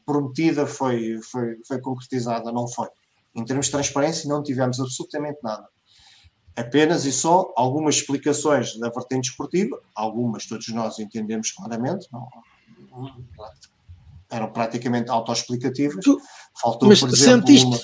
prometida 0.04 0.66
foi, 0.66 1.20
foi, 1.22 1.56
foi 1.68 1.80
concretizada, 1.80 2.50
não 2.50 2.66
foi. 2.66 2.88
Em 3.32 3.44
termos 3.44 3.66
de 3.66 3.72
transparência 3.72 4.28
não 4.28 4.42
tivemos 4.42 4.80
absolutamente 4.80 5.38
nada. 5.40 5.68
Apenas 6.56 7.04
e 7.04 7.12
só 7.12 7.52
algumas 7.56 7.94
explicações 7.94 8.76
da 8.78 8.90
vertente 8.90 9.30
esportiva 9.30 9.80
algumas 9.94 10.46
todos 10.46 10.66
nós 10.68 10.98
entendemos 10.98 11.52
claramente 11.52 12.08
não, 12.12 12.28
eram 14.28 14.52
praticamente 14.52 15.10
autoexplicativas. 15.10 16.04
Faltou, 16.60 16.88
mas 16.88 16.98
por 16.98 17.08
exemplo, 17.08 17.46
sentiste, 17.46 17.66
uma... 17.66 17.80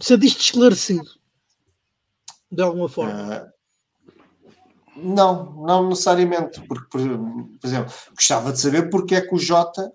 sentiste 0.00 0.40
esclarecido 0.40 1.23
de 2.54 2.62
alguma 2.62 2.88
forma? 2.88 3.46
Uh, 3.46 3.54
não, 4.96 5.52
não 5.54 5.88
necessariamente, 5.88 6.60
porque, 6.62 6.86
por, 6.88 7.00
por, 7.60 7.66
exemplo, 7.66 7.92
gostava 8.14 8.52
de 8.52 8.60
saber 8.60 8.90
porque 8.90 9.16
é 9.16 9.20
que 9.20 9.34
o 9.34 9.38
Jota 9.38 9.92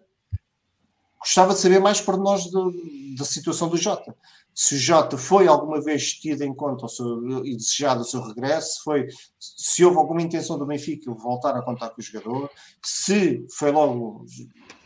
gostava 1.19 1.53
de 1.53 1.59
saber 1.59 1.79
mais 1.79 2.01
para 2.01 2.17
nós 2.17 2.49
do, 2.49 2.71
da 3.17 3.25
situação 3.25 3.69
do 3.69 3.77
Jota. 3.77 4.15
Se 4.61 4.75
o 4.75 4.77
Jota 4.77 5.17
foi 5.17 5.47
alguma 5.47 5.79
vez 5.79 6.15
tido 6.15 6.41
em 6.41 6.53
conta 6.53 6.85
seu, 6.89 7.45
e 7.45 7.55
desejado 7.55 8.01
o 8.01 8.03
seu 8.03 8.21
regresso, 8.21 8.83
foi, 8.83 9.07
se 9.39 9.85
houve 9.85 9.97
alguma 9.97 10.21
intenção 10.21 10.59
do 10.59 10.65
Benfica 10.65 11.09
voltar 11.13 11.55
a 11.55 11.61
contar 11.61 11.91
com 11.91 12.01
o 12.01 12.03
jogador, 12.03 12.51
se 12.83 13.47
foi 13.57 13.71
logo 13.71 14.25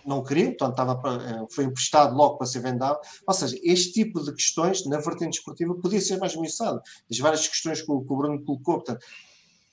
não 0.05 0.23
queriam, 0.23 0.49
portanto 0.49 0.73
estava 0.73 0.95
para, 0.95 1.23
eh, 1.23 1.45
foi 1.49 1.63
emprestado 1.63 2.15
logo 2.15 2.37
para 2.37 2.45
ser 2.45 2.59
vendado. 2.59 2.99
Ou 3.25 3.33
seja, 3.33 3.57
este 3.63 3.93
tipo 3.93 4.23
de 4.23 4.31
questões 4.33 4.85
na 4.85 4.99
vertente 4.99 5.39
esportiva 5.39 5.73
podia 5.73 5.99
ser 5.99 6.17
mais 6.17 6.35
ameaçado. 6.35 6.79
As 7.09 7.17
várias 7.17 7.47
questões 7.47 7.81
que 7.81 7.91
o, 7.91 8.01
que 8.01 8.13
o 8.13 8.15
Bruno 8.15 8.45
colocou, 8.45 8.75
portanto, 8.75 9.03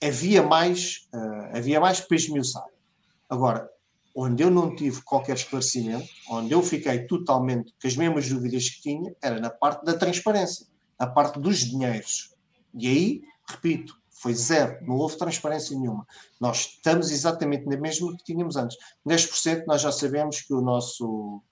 havia 0.02 0.42
mais, 0.42 1.10
uh, 1.12 1.58
havia 1.58 1.78
mais 1.78 2.00
para 2.00 2.16
esmiuçar. 2.16 2.64
Agora, 3.28 3.70
onde 4.14 4.42
eu 4.42 4.50
não 4.50 4.74
tive 4.74 5.02
qualquer 5.02 5.36
esclarecimento, 5.36 6.06
onde 6.30 6.52
eu 6.52 6.62
fiquei 6.62 7.06
totalmente 7.06 7.72
com 7.80 7.86
as 7.86 7.96
mesmas 7.96 8.28
dúvidas 8.28 8.68
que 8.68 8.82
tinha, 8.82 9.14
era 9.22 9.40
na 9.40 9.50
parte 9.50 9.84
da 9.84 9.94
transparência, 9.94 10.66
a 10.98 11.06
parte 11.06 11.38
dos 11.38 11.58
dinheiros. 11.58 12.34
E 12.74 12.88
aí, 12.88 13.22
repito, 13.48 13.94
foi 14.10 14.34
zero, 14.34 14.84
não 14.86 14.96
houve 14.96 15.16
transparência 15.16 15.78
nenhuma. 15.78 16.06
Nós 16.38 16.72
estamos 16.74 17.10
exatamente 17.10 17.66
na 17.66 17.76
mesma 17.76 18.14
que 18.16 18.24
tínhamos 18.24 18.56
antes. 18.56 18.76
10% 19.06 19.64
nós 19.66 19.80
já 19.80 19.90
sabemos 19.90 20.42
que 20.42 20.52
o 20.52 20.60
nosso, 20.60 21.42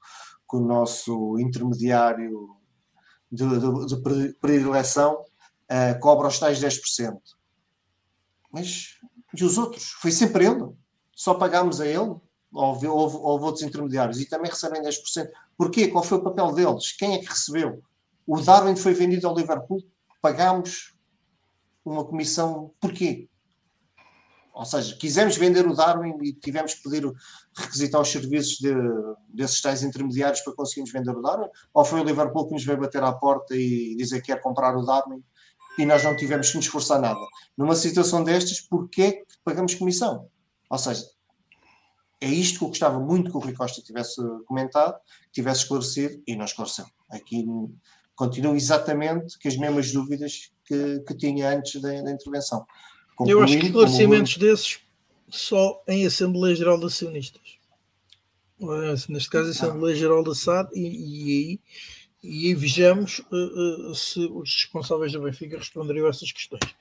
que 0.48 0.56
o 0.56 0.60
nosso 0.60 1.38
intermediário 1.38 2.56
de, 3.32 3.44
de, 3.46 3.86
de 3.86 4.34
predileção 4.34 5.14
uh, 5.22 5.98
cobra 6.00 6.28
os 6.28 6.38
tais 6.38 6.60
10%. 6.60 7.18
Mas 8.52 8.98
e 9.36 9.44
os 9.44 9.58
outros? 9.58 9.90
Foi 10.00 10.10
sempre 10.10 10.46
ele. 10.46 10.68
Só 11.14 11.34
pagámos 11.34 11.80
a 11.80 11.86
ele? 11.86 12.16
Houve, 12.52 12.86
houve, 12.86 13.16
houve 13.16 13.44
outros 13.44 13.62
intermediários 13.62 14.20
e 14.20 14.28
também 14.28 14.50
recebem 14.50 14.82
10%. 14.82 15.28
Porquê? 15.56 15.88
Qual 15.88 16.02
foi 16.02 16.18
o 16.18 16.22
papel 16.22 16.52
deles? 16.52 16.92
Quem 16.92 17.14
é 17.14 17.18
que 17.18 17.28
recebeu? 17.28 17.82
O 18.26 18.40
Darwin 18.40 18.76
foi 18.76 18.94
vendido 18.94 19.26
ao 19.26 19.36
Liverpool, 19.36 19.82
pagámos 20.20 20.94
uma 21.84 22.04
comissão. 22.04 22.72
Porquê? 22.80 23.28
Ou 24.58 24.64
seja, 24.64 24.96
quisemos 24.96 25.36
vender 25.36 25.66
o 25.66 25.74
Darwin 25.74 26.18
e 26.20 26.32
tivemos 26.32 26.74
que 26.74 26.82
pedir 26.82 27.08
requisitar 27.56 28.00
os 28.00 28.08
serviços 28.08 28.58
de, 28.58 28.74
desses 29.28 29.60
tais 29.60 29.84
intermediários 29.84 30.40
para 30.40 30.52
conseguirmos 30.52 30.90
vender 30.90 31.12
o 31.16 31.22
Darwin? 31.22 31.48
Ou 31.72 31.84
foi 31.84 32.00
o 32.00 32.04
Liverpool 32.04 32.48
que 32.48 32.54
nos 32.54 32.64
veio 32.64 32.80
bater 32.80 33.02
à 33.02 33.12
porta 33.12 33.54
e 33.54 33.94
dizer 33.96 34.20
que 34.20 34.32
quer 34.32 34.40
comprar 34.40 34.76
o 34.76 34.84
Darwin 34.84 35.22
e 35.78 35.86
nós 35.86 36.02
não 36.02 36.16
tivemos 36.16 36.50
que 36.50 36.56
nos 36.56 36.64
esforçar 36.64 37.00
nada? 37.00 37.20
Numa 37.56 37.76
situação 37.76 38.24
destas, 38.24 38.60
porquê 38.60 39.12
que 39.12 39.36
pagamos 39.44 39.76
comissão? 39.76 40.28
Ou 40.68 40.78
seja, 40.78 41.04
é 42.20 42.28
isto 42.28 42.58
que 42.58 42.64
eu 42.64 42.68
gostava 42.68 42.98
muito 42.98 43.30
que 43.30 43.36
o 43.36 43.40
Rui 43.40 43.52
Costa 43.52 43.80
tivesse 43.80 44.20
comentado, 44.46 44.98
tivesse 45.32 45.62
esclarecido 45.62 46.22
e 46.26 46.36
não 46.36 46.44
esclareceu. 46.44 46.86
Aqui 47.08 47.44
continuo 48.14 48.56
exatamente 48.56 49.38
com 49.38 49.48
as 49.48 49.56
mesmas 49.56 49.92
dúvidas 49.92 50.50
que, 50.64 51.00
que 51.06 51.14
tinha 51.16 51.50
antes 51.56 51.80
da, 51.80 51.88
da 52.02 52.10
intervenção. 52.10 52.66
Concluindo, 53.16 53.38
Eu 53.38 53.44
acho 53.44 53.58
que 53.58 53.66
esclarecimentos 53.66 54.34
como... 54.34 54.46
desses 54.46 54.80
só 55.28 55.82
em 55.86 56.06
Assembleia 56.06 56.56
Geral 56.56 56.78
de 56.78 56.86
Acionistas. 56.86 57.58
Neste 59.08 59.30
caso, 59.30 59.50
Assembleia 59.50 59.94
ah. 59.94 59.98
Geral 59.98 60.24
da 60.24 60.34
SAD, 60.34 60.70
e, 60.74 60.80
e, 60.80 61.60
e, 62.22 62.50
e 62.50 62.54
vejamos 62.54 63.20
uh, 63.30 63.90
uh, 63.90 63.94
se 63.94 64.18
os 64.20 64.52
responsáveis 64.54 65.12
da 65.12 65.20
Benfica 65.20 65.58
responderiam 65.58 66.06
a 66.06 66.10
essas 66.10 66.32
questões. 66.32 66.74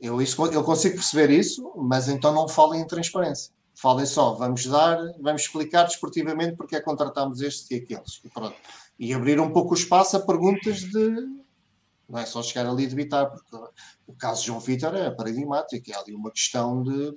Eu, 0.00 0.20
isso, 0.22 0.42
eu 0.46 0.64
consigo 0.64 0.94
perceber 0.94 1.30
isso, 1.30 1.70
mas 1.76 2.08
então 2.08 2.32
não 2.32 2.48
falem 2.48 2.80
em 2.80 2.86
transparência. 2.86 3.52
Falem 3.74 4.06
só, 4.06 4.34
vamos 4.34 4.66
dar, 4.66 4.98
vamos 5.20 5.42
explicar 5.42 5.84
desportivamente 5.84 6.56
porque 6.56 6.76
é 6.76 6.78
que 6.78 6.84
contratámos 6.84 7.40
estes 7.40 7.70
e 7.70 7.74
aqueles. 7.76 8.20
E 8.24 8.28
pronto 8.28 8.56
e 8.98 9.12
abrir 9.12 9.40
um 9.40 9.52
pouco 9.52 9.72
o 9.72 9.76
espaço 9.76 10.16
a 10.16 10.20
perguntas 10.20 10.80
de. 10.80 11.44
Não 12.08 12.18
é 12.18 12.26
só 12.26 12.42
chegar 12.42 12.66
ali 12.68 12.84
e 12.84 12.86
debitar, 12.86 13.30
porque 13.30 13.56
o 14.06 14.12
caso 14.12 14.40
de 14.40 14.46
João 14.48 14.60
Vitor 14.60 14.94
é 14.94 15.10
paradigmático. 15.10 15.90
É 15.90 15.94
ali 15.94 16.14
uma 16.14 16.30
questão 16.30 16.82
de. 16.82 17.16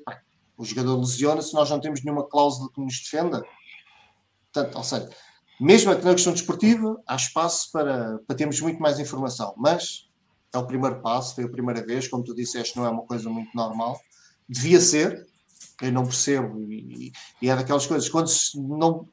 O 0.57 0.65
jogador 0.65 0.97
lesiona-se, 0.97 1.53
nós 1.53 1.69
não 1.69 1.79
temos 1.79 2.03
nenhuma 2.03 2.27
cláusula 2.27 2.69
que 2.73 2.81
nos 2.81 2.99
defenda. 2.99 3.43
Portanto, 4.51 4.75
ou 4.75 4.83
seja, 4.83 5.09
mesmo 5.59 5.93
na 5.93 6.13
questão 6.13 6.33
desportiva, 6.33 6.99
há 7.05 7.15
espaço 7.15 7.71
para, 7.71 8.17
para 8.25 8.35
termos 8.35 8.59
muito 8.59 8.81
mais 8.81 8.99
informação. 8.99 9.53
Mas 9.55 10.09
é 10.51 10.57
o 10.57 10.65
primeiro 10.65 10.99
passo, 11.01 11.35
foi 11.35 11.43
a 11.43 11.49
primeira 11.49 11.85
vez, 11.85 12.07
como 12.07 12.23
tu 12.23 12.33
disseste, 12.33 12.75
não 12.75 12.85
é 12.85 12.89
uma 12.89 13.03
coisa 13.03 13.29
muito 13.29 13.55
normal. 13.55 13.99
Devia 14.49 14.79
ser, 14.79 15.27
eu 15.81 15.91
não 15.91 16.03
percebo, 16.03 16.71
e, 16.71 17.11
e 17.41 17.49
é 17.49 17.55
daquelas 17.55 17.85
coisas, 17.85 18.09
quando 18.09 18.27
se 18.27 18.59
não 18.59 19.07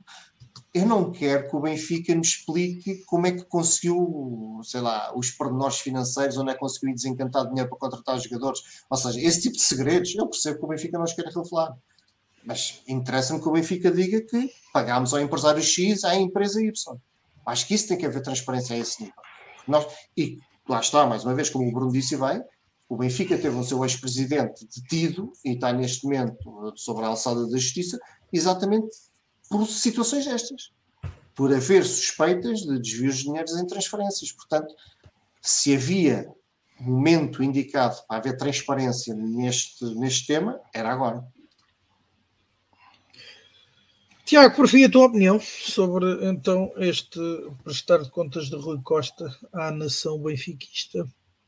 eu 0.75 0.85
não 0.85 1.13
quero 1.13 1.49
que 1.49 1.55
o 1.55 1.61
Benfica 1.61 2.13
me 2.17 2.21
explique 2.21 3.05
como 3.05 3.29
é 3.29 3.31
que 3.31 3.45
conseguiu, 3.45 4.61
sei 4.65 4.81
lá, 4.81 5.17
os 5.17 5.31
pormenores 5.31 5.79
financeiros, 5.79 6.37
onde 6.37 6.51
é 6.51 6.55
que 6.55 6.59
conseguiu 6.59 6.93
desencantar 6.93 7.47
dinheiro 7.47 7.71
para 7.71 7.79
contratar 7.79 8.19
jogadores. 8.19 8.61
Ou 8.91 8.97
seja, 8.97 9.21
esse 9.21 9.43
tipo 9.43 9.55
de 9.55 9.63
segredos, 9.63 10.13
eu 10.17 10.27
percebo 10.27 10.59
que 10.59 10.65
o 10.65 10.69
Benfica 10.69 10.99
não 10.99 11.05
os 11.05 11.13
quer 11.13 11.27
revelar. 11.27 11.77
Mas 12.45 12.83
interessa-me 12.89 13.41
que 13.41 13.49
o 13.49 13.53
Benfica 13.53 13.89
diga 13.89 14.21
que 14.21 14.51
pagámos 14.73 15.15
ao 15.15 15.21
empresário 15.21 15.63
X 15.63 16.03
à 16.03 16.17
empresa 16.17 16.61
Y. 16.61 16.73
Acho 17.47 17.67
que 17.69 17.75
isso 17.75 17.87
tem 17.87 17.97
que 17.97 18.07
haver 18.07 18.21
transparência 18.21 18.75
a 18.75 18.79
esse 18.79 19.01
nível. 19.01 19.23
Nós, 19.69 19.87
e 20.17 20.41
lá 20.69 20.81
está, 20.81 21.07
mais 21.07 21.25
uma 21.25 21.35
vez, 21.35 21.51
como 21.51 21.69
o 21.69 21.73
Bruno 21.73 21.93
disse 21.93 22.17
bem, 22.17 22.43
o 22.89 22.97
Benfica 22.97 23.37
teve 23.39 23.57
o 23.57 23.65
seu 23.65 23.83
ex-presidente 23.85 24.67
detido 24.67 25.33
e 25.45 25.53
está 25.53 25.73
neste 25.73 26.05
momento 26.05 26.73
sobre 26.77 27.05
a 27.05 27.09
alçada 27.09 27.47
da 27.47 27.57
justiça, 27.57 27.99
exatamente 28.33 28.89
por 29.49 29.67
situações 29.67 30.27
destas, 30.27 30.73
por 31.35 31.53
haver 31.53 31.85
suspeitas 31.85 32.61
de 32.61 32.79
desvios 32.79 33.19
de 33.19 33.25
dinheiros 33.25 33.57
em 33.57 33.67
transferências. 33.67 34.33
Portanto, 34.33 34.75
se 35.41 35.75
havia 35.75 36.29
momento 36.79 37.43
indicado 37.43 37.97
para 38.07 38.19
haver 38.19 38.37
transparência 38.37 39.15
neste, 39.15 39.85
neste 39.95 40.27
tema, 40.27 40.61
era 40.73 40.93
agora. 40.93 41.25
Tiago, 44.25 44.57
por 44.57 44.67
fim, 44.69 44.85
a 44.85 44.91
tua 44.91 45.07
opinião 45.07 45.39
sobre 45.39 46.27
então 46.27 46.73
este 46.77 47.19
prestar 47.63 48.03
de 48.03 48.11
contas 48.11 48.47
de 48.47 48.57
Rui 48.57 48.81
Costa 48.83 49.35
à 49.53 49.71
nação 49.71 50.19
benfiquista 50.19 51.07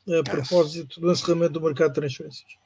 a 0.08 0.22
propósito 0.22 1.00
do 1.00 1.10
encerramento 1.10 1.54
do 1.54 1.60
mercado 1.60 1.88
de 1.88 2.00
transferências 2.00 2.56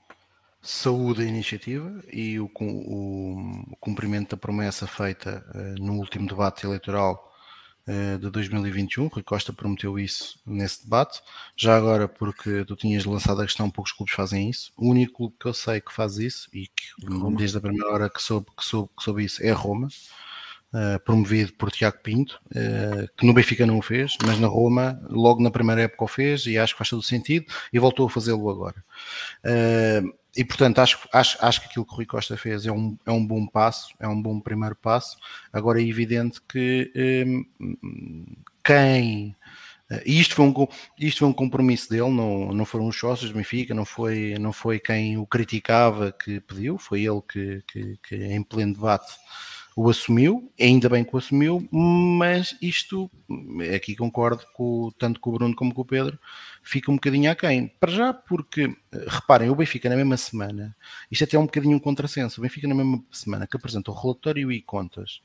saúde 0.63 1.23
a 1.23 1.25
iniciativa 1.25 2.03
e 2.13 2.39
o, 2.39 2.51
o, 2.61 3.65
o 3.73 3.77
cumprimento 3.81 4.31
da 4.31 4.37
promessa 4.37 4.87
feita 4.87 5.45
uh, 5.55 5.83
no 5.83 5.95
último 5.95 6.29
debate 6.29 6.67
eleitoral 6.67 7.33
uh, 7.89 8.19
de 8.19 8.31
2021. 8.31 9.07
Rui 9.09 9.23
Costa 9.23 9.53
prometeu 9.53 9.99
isso 9.99 10.39
nesse 10.47 10.85
debate. 10.85 11.23
Já 11.57 11.77
agora, 11.77 12.07
porque 12.07 12.65
tu 12.67 12.77
tinhas 12.77 13.05
lançado 13.05 13.41
a 13.41 13.47
questão, 13.47 13.71
poucos 13.71 13.93
clubes 13.93 14.15
fazem 14.15 14.51
isso. 14.51 14.71
O 14.77 14.91
único 14.91 15.15
clube 15.15 15.37
que 15.41 15.47
eu 15.47 15.55
sei 15.55 15.81
que 15.81 15.93
faz 15.93 16.19
isso 16.19 16.49
e 16.53 16.67
que 16.67 17.07
Roma. 17.07 17.37
desde 17.37 17.57
a 17.57 17.61
primeira 17.61 17.91
hora 17.91 18.11
que 18.11 18.23
soube, 18.23 18.49
que 18.57 18.65
soube, 18.65 18.91
que 18.97 19.03
soube 19.03 19.25
isso 19.25 19.43
é 19.43 19.53
Roma. 19.53 19.89
Uh, 20.73 21.01
promovido 21.05 21.53
por 21.55 21.69
Tiago 21.73 21.99
Pinto, 22.01 22.41
uh, 22.53 23.09
que 23.17 23.27
no 23.27 23.35
Benfica 23.35 23.67
não 23.67 23.79
o 23.79 23.83
fez, 23.83 24.17
mas 24.25 24.39
na 24.39 24.47
Roma, 24.47 25.03
logo 25.11 25.43
na 25.43 25.51
primeira 25.51 25.83
época 25.83 26.05
o 26.05 26.07
fez 26.07 26.47
e 26.47 26.57
acho 26.57 26.75
que 26.75 26.79
faz 26.79 26.91
todo 26.91 27.03
sentido 27.03 27.45
e 27.73 27.79
voltou 27.81 28.07
a 28.07 28.11
fazê-lo 28.11 28.49
agora. 28.49 28.77
Uh, 29.45 30.15
e 30.37 30.45
portanto 30.45 30.79
acho, 30.79 31.09
acho, 31.13 31.37
acho 31.45 31.61
que 31.61 31.67
aquilo 31.67 31.85
que 31.85 31.93
o 31.93 31.97
Rui 31.97 32.07
Costa 32.07 32.37
fez 32.37 32.67
é 32.67 32.71
um, 32.71 32.97
é 33.05 33.11
um 33.11 33.27
bom 33.27 33.49
passo, 33.49 33.93
é 33.99 34.07
um 34.07 34.23
bom 34.23 34.39
primeiro 34.39 34.77
passo. 34.77 35.17
Agora 35.53 35.83
é 35.83 35.85
evidente 35.85 36.41
que 36.43 36.93
hum, 37.27 38.37
quem 38.65 39.35
e 40.07 40.21
isto 40.21 40.37
foi, 40.37 40.45
um, 40.45 40.67
isto 40.99 41.19
foi 41.19 41.29
um 41.29 41.33
compromisso 41.33 41.91
dele, 41.91 42.11
não, 42.11 42.53
não 42.53 42.65
foram 42.65 42.87
os 42.87 42.97
sócios 42.97 43.31
do 43.31 43.37
Benfica, 43.37 43.75
não 43.75 43.85
foi, 43.85 44.37
não 44.39 44.53
foi 44.53 44.79
quem 44.79 45.19
o 45.19 45.27
criticava 45.27 46.13
que 46.13 46.41
pediu, 46.41 46.79
foi 46.79 47.01
ele 47.01 47.21
que, 47.29 47.63
que, 47.67 47.99
que 48.01 48.15
em 48.15 48.43
pleno 48.43 48.75
debate 48.75 49.13
o 49.83 49.89
assumiu, 49.89 50.53
ainda 50.61 50.91
bem 50.91 51.03
que 51.03 51.15
o 51.15 51.19
assumiu, 51.19 51.67
mas 51.73 52.55
isto, 52.61 53.11
aqui 53.75 53.97
concordo 53.97 54.45
com, 54.53 54.93
tanto 54.99 55.19
com 55.19 55.31
o 55.31 55.33
Bruno 55.33 55.57
como 55.57 55.73
com 55.73 55.81
o 55.81 55.87
Pedro, 55.87 56.19
fica 56.63 56.91
um 56.91 56.97
bocadinho 56.97 57.31
aquém. 57.31 57.67
Para 57.81 57.91
já, 57.91 58.13
porque, 58.13 58.77
reparem, 59.07 59.49
o 59.49 59.55
Benfica 59.55 59.89
na 59.89 59.97
mesma 59.97 60.19
semana, 60.19 60.77
isto 61.11 61.25
até 61.25 61.39
é 61.39 61.41
um 61.41 61.47
bocadinho 61.47 61.79
um 61.79 61.81
contrassenso, 61.81 62.39
o 62.39 62.43
Benfica 62.43 62.69
na 62.69 62.75
mesma 62.75 63.03
semana 63.11 63.47
que 63.47 63.57
apresenta 63.57 63.91
o 63.91 63.95
relatório 63.95 64.53
e 64.53 64.61
contas 64.61 65.23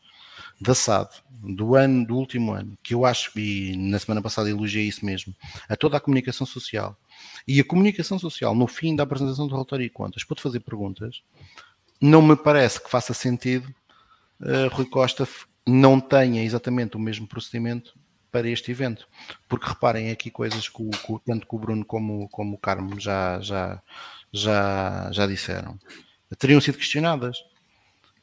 da 0.62 0.74
SAD 0.74 1.10
do 1.30 1.76
ano, 1.76 2.08
do 2.08 2.16
último 2.16 2.54
ano, 2.54 2.78
que 2.82 2.94
eu 2.94 3.06
acho, 3.06 3.38
e 3.38 3.76
na 3.76 4.00
semana 4.00 4.22
passada 4.22 4.50
elogiei 4.50 4.88
isso 4.88 5.06
mesmo, 5.06 5.36
a 5.68 5.76
toda 5.76 5.98
a 5.98 6.00
comunicação 6.00 6.48
social, 6.48 6.98
e 7.46 7.60
a 7.60 7.64
comunicação 7.66 8.18
social, 8.18 8.56
no 8.56 8.68
fim 8.68 8.96
da 8.96 9.04
apresentação 9.04 9.48
do 9.48 9.54
relatório 9.54 9.86
e 9.86 9.90
contas, 9.90 10.24
pode 10.24 10.42
fazer 10.42 10.62
perguntas, 10.62 11.22
não 12.00 12.22
me 12.22 12.38
parece 12.38 12.82
que 12.82 12.90
faça 12.90 13.14
sentido 13.14 13.68
uh, 14.42 14.74
Rui 14.74 14.86
Costa 14.86 15.28
não 15.68 16.00
tenha 16.00 16.44
exatamente 16.44 16.96
o 16.96 17.00
mesmo 17.00 17.28
procedimento 17.28 17.98
para 18.32 18.50
este 18.50 18.72
evento. 18.72 19.08
Porque 19.48 19.68
reparem 19.68 20.12
aqui 20.12 20.30
coisas 20.30 20.68
que, 20.68 20.82
o, 20.82 20.90
que 20.90 21.26
tanto 21.26 21.48
que 21.48 21.56
o 21.56 21.60
Bruno 21.60 21.86
como, 21.86 22.28
como 22.30 22.56
o 22.56 22.58
Carmo 22.58 23.00
já, 23.00 23.40
já, 23.40 23.82
já, 24.32 25.10
já 25.12 25.26
disseram. 25.26 25.80
Teriam 26.38 26.60
sido 26.60 26.78
questionadas. 26.78 27.38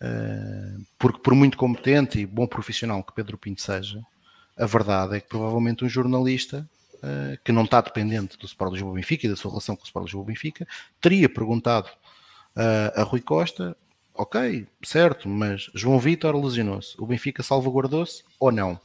Uh, 0.02 0.84
porque 0.98 1.20
por 1.20 1.32
muito 1.32 1.56
competente 1.56 2.18
e 2.18 2.26
bom 2.26 2.46
profissional 2.46 3.04
que 3.04 3.14
Pedro 3.14 3.38
Pinto 3.38 3.62
seja, 3.62 4.04
a 4.56 4.66
verdade 4.66 5.16
é 5.16 5.20
que 5.20 5.28
provavelmente 5.28 5.84
um 5.84 5.88
jornalista 5.88 6.68
uh, 6.96 7.38
que 7.44 7.52
não 7.52 7.62
está 7.62 7.80
dependente 7.80 8.36
do 8.36 8.46
Sport 8.46 8.72
Lisboa 8.72 8.94
Benfica 8.94 9.26
e 9.26 9.30
da 9.30 9.36
sua 9.36 9.52
relação 9.52 9.76
com 9.76 9.82
o 9.82 9.86
Sport 9.86 10.06
Lisboa 10.06 10.24
Benfica, 10.24 10.66
teria 11.00 11.28
perguntado 11.28 11.88
uh, 12.56 13.00
a 13.00 13.02
Rui 13.04 13.20
Costa 13.20 13.76
ok, 14.14 14.66
certo, 14.82 15.28
mas 15.28 15.70
João 15.74 15.98
Vitor 15.98 16.34
lesionou-se. 16.36 16.94
O 16.98 17.06
Benfica 17.06 17.42
salvaguardou-se 17.42 18.24
ou 18.38 18.52
não? 18.52 18.80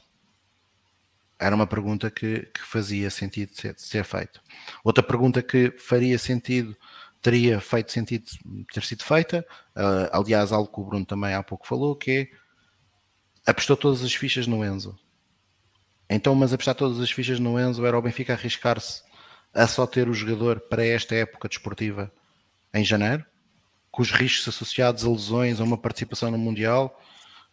Era 1.40 1.56
uma 1.56 1.68
pergunta 1.68 2.10
que, 2.10 2.42
que 2.54 2.62
fazia 2.62 3.10
sentido 3.10 3.52
ser, 3.54 3.76
ser 3.78 4.04
feita. 4.04 4.42
Outra 4.84 5.04
pergunta 5.04 5.42
que 5.42 5.72
faria 5.78 6.18
sentido 6.18 6.76
teria 7.22 7.60
feito 7.60 7.92
sentido 7.92 8.26
ter 8.74 8.84
sido 8.84 9.04
feita. 9.04 9.46
Uh, 9.76 10.10
aliás, 10.12 10.52
algo 10.52 10.72
que 10.72 10.80
o 10.80 10.84
Bruno 10.84 11.06
também 11.06 11.34
há 11.34 11.44
pouco 11.44 11.68
falou, 11.68 11.96
que 11.96 12.12
é 12.12 12.48
apostou 13.52 13.78
todas 13.78 14.04
as 14.04 14.14
fichas 14.14 14.48
no 14.48 14.64
Enzo. 14.66 14.98
Então, 16.10 16.34
mas 16.36 16.54
apostar 16.54 16.76
todas 16.76 17.00
as 17.00 17.12
fichas 17.12 17.40
no 17.40 17.60
Enzo 17.60 17.86
era 17.86 17.98
o 17.98 18.02
Benfica 18.02 18.34
arriscar-se 18.34 19.04
a 19.54 19.68
só 19.68 19.86
ter 19.88 20.10
o 20.10 20.14
jogador 20.14 20.60
para 20.60 20.86
esta 20.86 21.16
época 21.16 21.48
desportiva 21.48 22.12
em 22.74 22.84
janeiro, 22.84 23.26
com 23.92 24.02
os 24.02 24.12
riscos 24.12 24.48
associados 24.48 25.04
a 25.04 25.10
lesões, 25.10 25.60
a 25.60 25.64
uma 25.64 25.78
participação 25.78 26.32
no 26.32 26.38
Mundial. 26.38 27.00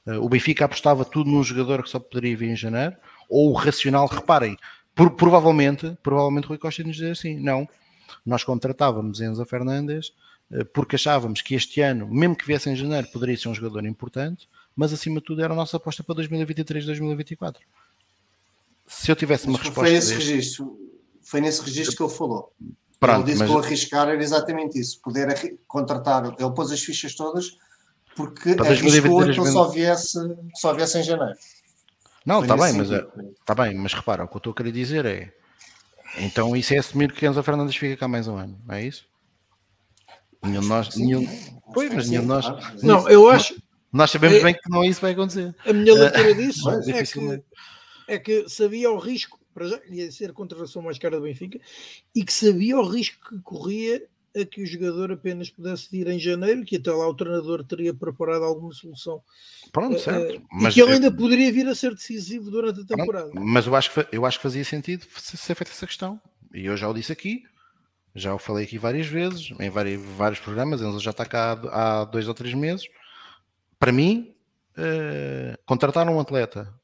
Uh, 0.06 0.24
o 0.24 0.28
Benfica 0.28 0.64
apostava 0.64 1.04
tudo 1.04 1.30
num 1.30 1.42
jogador 1.42 1.82
que 1.82 1.90
só 1.90 1.98
poderia 1.98 2.36
vir 2.36 2.50
em 2.50 2.56
janeiro, 2.56 2.96
ou 3.28 3.50
o 3.50 3.54
racional, 3.54 4.06
reparem, 4.06 4.56
por, 4.94 5.10
provavelmente, 5.10 5.96
provavelmente 6.02 6.44
o 6.44 6.48
Rui 6.48 6.58
Costa 6.58 6.82
nos 6.82 6.96
dizer 6.96 7.12
assim, 7.12 7.40
não, 7.40 7.68
nós 8.24 8.44
contratávamos 8.44 9.20
Enzo 9.20 9.44
Fernandes 9.44 10.12
uh, 10.50 10.64
porque 10.66 10.96
achávamos 10.96 11.40
que 11.40 11.54
este 11.54 11.80
ano, 11.80 12.06
mesmo 12.08 12.36
que 12.36 12.46
viesse 12.46 12.68
em 12.68 12.76
janeiro, 12.76 13.08
poderia 13.12 13.36
ser 13.36 13.48
um 13.48 13.54
jogador 13.54 13.84
importante, 13.86 14.48
mas 14.76 14.92
acima 14.92 15.20
de 15.20 15.26
tudo 15.26 15.42
era 15.42 15.52
a 15.52 15.56
nossa 15.56 15.76
aposta 15.76 16.02
para 16.02 16.16
2023-2024. 16.16 17.56
Se 18.86 19.10
eu 19.10 19.16
tivesse 19.16 19.46
uma 19.46 19.58
resposta. 19.58 19.80
Foi 19.80 19.94
esse 19.94 20.14
deste... 20.14 20.30
registro, 20.30 20.78
foi 21.22 21.40
nesse 21.40 21.62
registro 21.62 21.96
que 21.96 22.02
ele 22.02 22.12
falou. 22.12 22.52
Pronto, 23.00 23.16
ele 23.16 23.24
disse 23.24 23.38
mas... 23.38 23.50
que 23.50 23.56
o 23.56 23.58
arriscar 23.58 24.08
era 24.08 24.22
exatamente 24.22 24.78
isso, 24.78 25.00
poder 25.00 25.58
contratar, 25.66 26.24
ele 26.38 26.50
pôs 26.52 26.70
as 26.70 26.80
fichas 26.80 27.14
todas 27.14 27.56
porque 28.16 28.54
para 28.54 28.68
arriscou 28.70 29.24
que 29.24 29.50
só 29.50 29.68
viesse, 29.68 30.18
só 30.54 30.72
viesse 30.72 30.98
em 30.98 31.02
janeiro. 31.02 31.34
Não, 32.24 32.42
está 32.42 32.56
bem, 32.56 32.72
mas 32.72 32.90
é, 32.90 33.06
tá 33.44 33.54
bem, 33.54 33.74
mas 33.74 33.92
repara, 33.92 34.24
o 34.24 34.28
que 34.28 34.36
eu 34.36 34.38
estou 34.38 34.52
a 34.52 34.56
querer 34.56 34.72
dizer 34.72 35.04
é 35.04 35.32
então 36.18 36.56
isso 36.56 36.72
é 36.72 36.78
assumir 36.78 37.12
que 37.12 37.26
Enzo 37.26 37.42
Fernandes 37.42 37.76
fica 37.76 37.96
cá 37.96 38.08
mais 38.08 38.28
um 38.28 38.36
ano, 38.36 38.58
não 38.64 38.74
é 38.74 38.84
isso? 38.84 39.06
Nenhum 40.42 40.60
de 40.60 40.68
nós, 40.68 40.96
nenhum, 40.96 41.26
pois, 41.72 41.92
mas 41.92 42.08
nenhum 42.08 42.22
de 42.22 42.28
nós. 42.28 42.46
Não, 42.82 43.08
eu 43.08 43.28
acho. 43.30 43.54
Nós 43.92 44.10
sabemos 44.10 44.38
é, 44.38 44.42
bem 44.42 44.54
que 44.54 44.68
não 44.68 44.82
é 44.82 44.88
isso 44.88 45.00
vai 45.00 45.12
acontecer. 45.12 45.54
A 45.64 45.72
minha 45.72 45.94
leitura 45.94 46.34
disso 46.34 46.68
é, 46.70 47.02
que, 47.02 47.42
é 48.08 48.18
que 48.18 48.48
sabia 48.48 48.90
o 48.90 48.98
risco, 48.98 49.38
para 49.54 49.68
já, 49.68 49.80
ia 49.88 50.10
ser 50.10 50.30
a 50.30 50.34
contratação 50.34 50.82
mais 50.82 50.98
cara 50.98 51.16
do 51.16 51.22
Benfica, 51.22 51.60
e 52.14 52.24
que 52.24 52.32
sabia 52.32 52.76
o 52.76 52.86
risco 52.86 53.28
que 53.28 53.40
corria 53.40 54.02
a 54.36 54.44
que 54.44 54.62
o 54.62 54.66
jogador 54.66 55.12
apenas 55.12 55.48
pudesse 55.48 55.88
vir 55.88 56.08
em 56.08 56.18
janeiro, 56.18 56.64
que 56.64 56.76
até 56.76 56.90
lá 56.90 57.08
o 57.08 57.14
treinador 57.14 57.64
teria 57.64 57.94
preparado 57.94 58.44
alguma 58.44 58.72
solução. 58.72 59.22
Pronto, 59.72 59.98
certo. 60.00 60.36
Uh, 60.36 60.46
mas 60.50 60.72
e 60.72 60.74
que 60.74 60.82
ele 60.82 60.94
ainda 60.94 61.12
poderia 61.12 61.52
vir 61.52 61.68
a 61.68 61.74
ser 61.74 61.94
decisivo 61.94 62.50
durante 62.50 62.80
a 62.80 62.84
temporada. 62.84 63.30
Pronto, 63.30 63.46
mas 63.46 63.66
eu 63.66 63.76
acho, 63.76 63.92
que, 63.92 64.08
eu 64.10 64.26
acho 64.26 64.38
que 64.38 64.42
fazia 64.42 64.64
sentido 64.64 65.06
ser 65.16 65.54
feita 65.54 65.70
essa 65.70 65.86
questão. 65.86 66.20
E 66.52 66.66
eu 66.66 66.76
já 66.76 66.88
o 66.88 66.94
disse 66.94 67.12
aqui, 67.12 67.44
já 68.14 68.34
o 68.34 68.38
falei 68.38 68.64
aqui 68.64 68.76
várias 68.76 69.06
vezes, 69.06 69.52
em 69.60 69.70
vários, 69.70 70.02
vários 70.16 70.40
programas, 70.40 70.80
ele 70.80 70.98
já 70.98 71.12
está 71.12 71.24
cá 71.24 71.52
há, 71.52 72.00
há 72.00 72.04
dois 72.04 72.26
ou 72.26 72.34
três 72.34 72.54
meses. 72.54 72.86
Para 73.78 73.92
mim, 73.92 74.34
uh, 74.76 75.56
contratar 75.64 76.08
um 76.08 76.18
atleta 76.18 76.74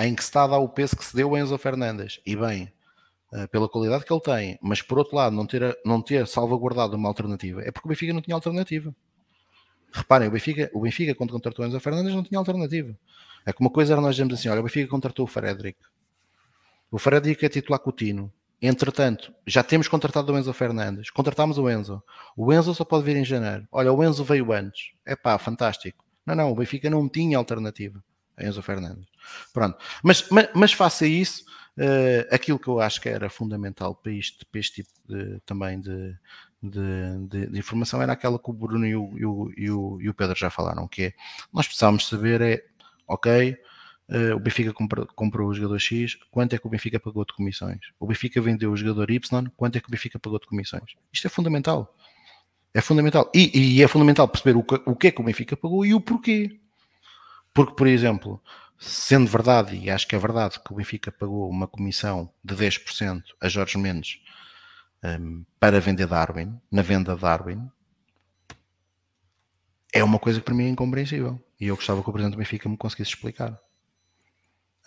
em 0.00 0.14
que 0.14 0.22
se 0.22 0.30
está 0.30 0.44
a 0.44 0.46
dar 0.46 0.58
o 0.58 0.68
peso 0.68 0.96
que 0.96 1.04
se 1.04 1.14
deu 1.14 1.34
a 1.34 1.40
Enzo 1.40 1.56
Fernandes, 1.58 2.20
e 2.24 2.34
bem, 2.34 2.72
uh, 3.32 3.46
pela 3.48 3.68
qualidade 3.68 4.04
que 4.04 4.12
ele 4.12 4.20
tem, 4.20 4.58
mas 4.62 4.80
por 4.80 4.98
outro 4.98 5.16
lado 5.16 5.36
não 5.36 5.46
ter, 5.46 5.78
não 5.84 6.00
ter 6.00 6.26
salvaguardado 6.26 6.96
uma 6.96 7.08
alternativa, 7.08 7.62
é 7.62 7.70
porque 7.70 7.86
o 7.86 7.90
Benfica 7.90 8.12
não 8.12 8.22
tinha 8.22 8.34
alternativa. 8.34 8.94
Reparem, 9.92 10.28
o 10.28 10.30
Benfica, 10.30 10.70
o 10.72 10.80
Benfica 10.80 11.14
quando 11.14 11.32
contratou 11.32 11.66
Enzo 11.66 11.80
Fernandes 11.80 12.14
não 12.14 12.22
tinha 12.22 12.38
alternativa. 12.38 12.96
É 13.44 13.52
que 13.52 13.60
uma 13.60 13.70
coisa 13.70 13.94
era 13.94 14.00
nós 14.00 14.14
dizemos 14.14 14.34
assim, 14.34 14.48
olha, 14.48 14.60
o 14.60 14.62
Benfica 14.62 14.88
contratou 14.88 15.24
o 15.24 15.28
Frederic. 15.28 15.78
O 16.90 16.98
Frederic 16.98 17.44
é 17.44 17.48
titular 17.48 17.80
Coutinho. 17.80 18.32
Entretanto, 18.62 19.32
já 19.46 19.62
temos 19.62 19.88
contratado 19.88 20.32
o 20.32 20.38
Enzo 20.38 20.52
Fernandes. 20.52 21.10
Contratámos 21.10 21.56
o 21.56 21.68
Enzo. 21.68 22.02
O 22.36 22.52
Enzo 22.52 22.74
só 22.74 22.84
pode 22.84 23.04
vir 23.04 23.16
em 23.16 23.24
janeiro. 23.24 23.66
Olha, 23.72 23.92
o 23.92 24.04
Enzo 24.04 24.22
veio 24.22 24.52
antes. 24.52 24.92
É 25.04 25.16
pá, 25.16 25.38
fantástico. 25.38 26.04
Não, 26.26 26.34
não, 26.34 26.52
o 26.52 26.54
Benfica 26.54 26.90
não 26.90 27.08
tinha 27.08 27.38
alternativa. 27.38 28.02
Enzo 28.38 28.60
Fernandes. 28.62 29.09
Pronto. 29.52 29.78
Mas, 30.02 30.28
mas, 30.30 30.48
mas 30.54 30.72
faça 30.72 31.06
isso, 31.06 31.44
uh, 31.78 32.34
aquilo 32.34 32.58
que 32.58 32.68
eu 32.68 32.80
acho 32.80 33.00
que 33.00 33.08
era 33.08 33.30
fundamental 33.30 33.94
para, 33.94 34.12
isto, 34.12 34.46
para 34.46 34.60
este 34.60 34.82
tipo 34.82 34.90
de, 35.08 35.40
também 35.40 35.80
de, 35.80 36.16
de, 36.62 37.28
de, 37.28 37.46
de, 37.46 37.58
informação 37.58 38.02
era 38.02 38.12
aquela 38.12 38.38
que 38.38 38.50
o 38.50 38.52
Bruno 38.52 38.86
e 38.86 38.94
o, 38.94 39.18
e, 39.18 39.26
o, 39.70 40.00
e, 40.00 40.08
o, 40.08 40.14
Pedro 40.14 40.36
já 40.36 40.50
falaram, 40.50 40.86
que 40.86 41.04
é, 41.04 41.14
nós 41.52 41.66
precisávamos 41.66 42.06
saber 42.06 42.40
é, 42.40 42.64
ok, 43.06 43.56
uh, 44.10 44.36
o 44.36 44.40
Benfica 44.40 44.72
comprou, 44.72 45.06
comprou 45.06 45.48
o 45.48 45.54
jogador 45.54 45.78
X, 45.78 46.16
quanto 46.30 46.54
é 46.54 46.58
que 46.58 46.66
o 46.66 46.70
Benfica 46.70 47.00
pagou 47.00 47.24
de 47.24 47.32
comissões? 47.32 47.80
O 47.98 48.06
Benfica 48.06 48.40
vendeu 48.40 48.72
o 48.72 48.76
jogador 48.76 49.10
Y, 49.10 49.50
quanto 49.56 49.76
é 49.76 49.80
que 49.80 49.88
o 49.88 49.90
Benfica 49.90 50.18
pagou 50.18 50.38
de 50.38 50.46
comissões? 50.46 50.94
Isto 51.12 51.26
é 51.26 51.30
fundamental. 51.30 51.94
É 52.72 52.80
fundamental. 52.80 53.30
E, 53.34 53.76
e 53.78 53.82
é 53.82 53.88
fundamental 53.88 54.28
perceber 54.28 54.56
o 54.56 54.62
que, 54.62 54.80
o 54.86 54.94
que 54.94 55.08
é 55.08 55.10
que 55.10 55.20
o 55.20 55.24
Benfica 55.24 55.56
pagou 55.56 55.84
e 55.84 55.92
o 55.92 56.00
porquê. 56.00 56.60
Porque, 57.52 57.74
por 57.74 57.86
exemplo, 57.88 58.40
sendo 58.80 59.30
verdade, 59.30 59.76
e 59.76 59.90
acho 59.90 60.08
que 60.08 60.16
é 60.16 60.18
verdade, 60.18 60.58
que 60.58 60.72
o 60.72 60.76
Benfica 60.76 61.12
pagou 61.12 61.48
uma 61.50 61.68
comissão 61.68 62.32
de 62.42 62.56
10% 62.56 63.22
a 63.38 63.46
Jorge 63.46 63.76
Mendes 63.76 64.22
um, 65.04 65.44
para 65.60 65.78
vender 65.78 66.06
Darwin, 66.06 66.58
na 66.72 66.80
venda 66.80 67.14
de 67.14 67.20
Darwin, 67.20 67.70
é 69.92 70.02
uma 70.02 70.18
coisa 70.18 70.38
que 70.38 70.46
para 70.46 70.54
mim 70.54 70.64
é 70.64 70.68
incompreensível. 70.70 71.38
E 71.60 71.66
eu 71.66 71.76
gostava 71.76 72.02
que 72.02 72.08
o 72.08 72.12
Presidente 72.12 72.36
do 72.36 72.38
Benfica 72.38 72.68
me 72.70 72.76
conseguisse 72.76 73.10
explicar. 73.10 73.52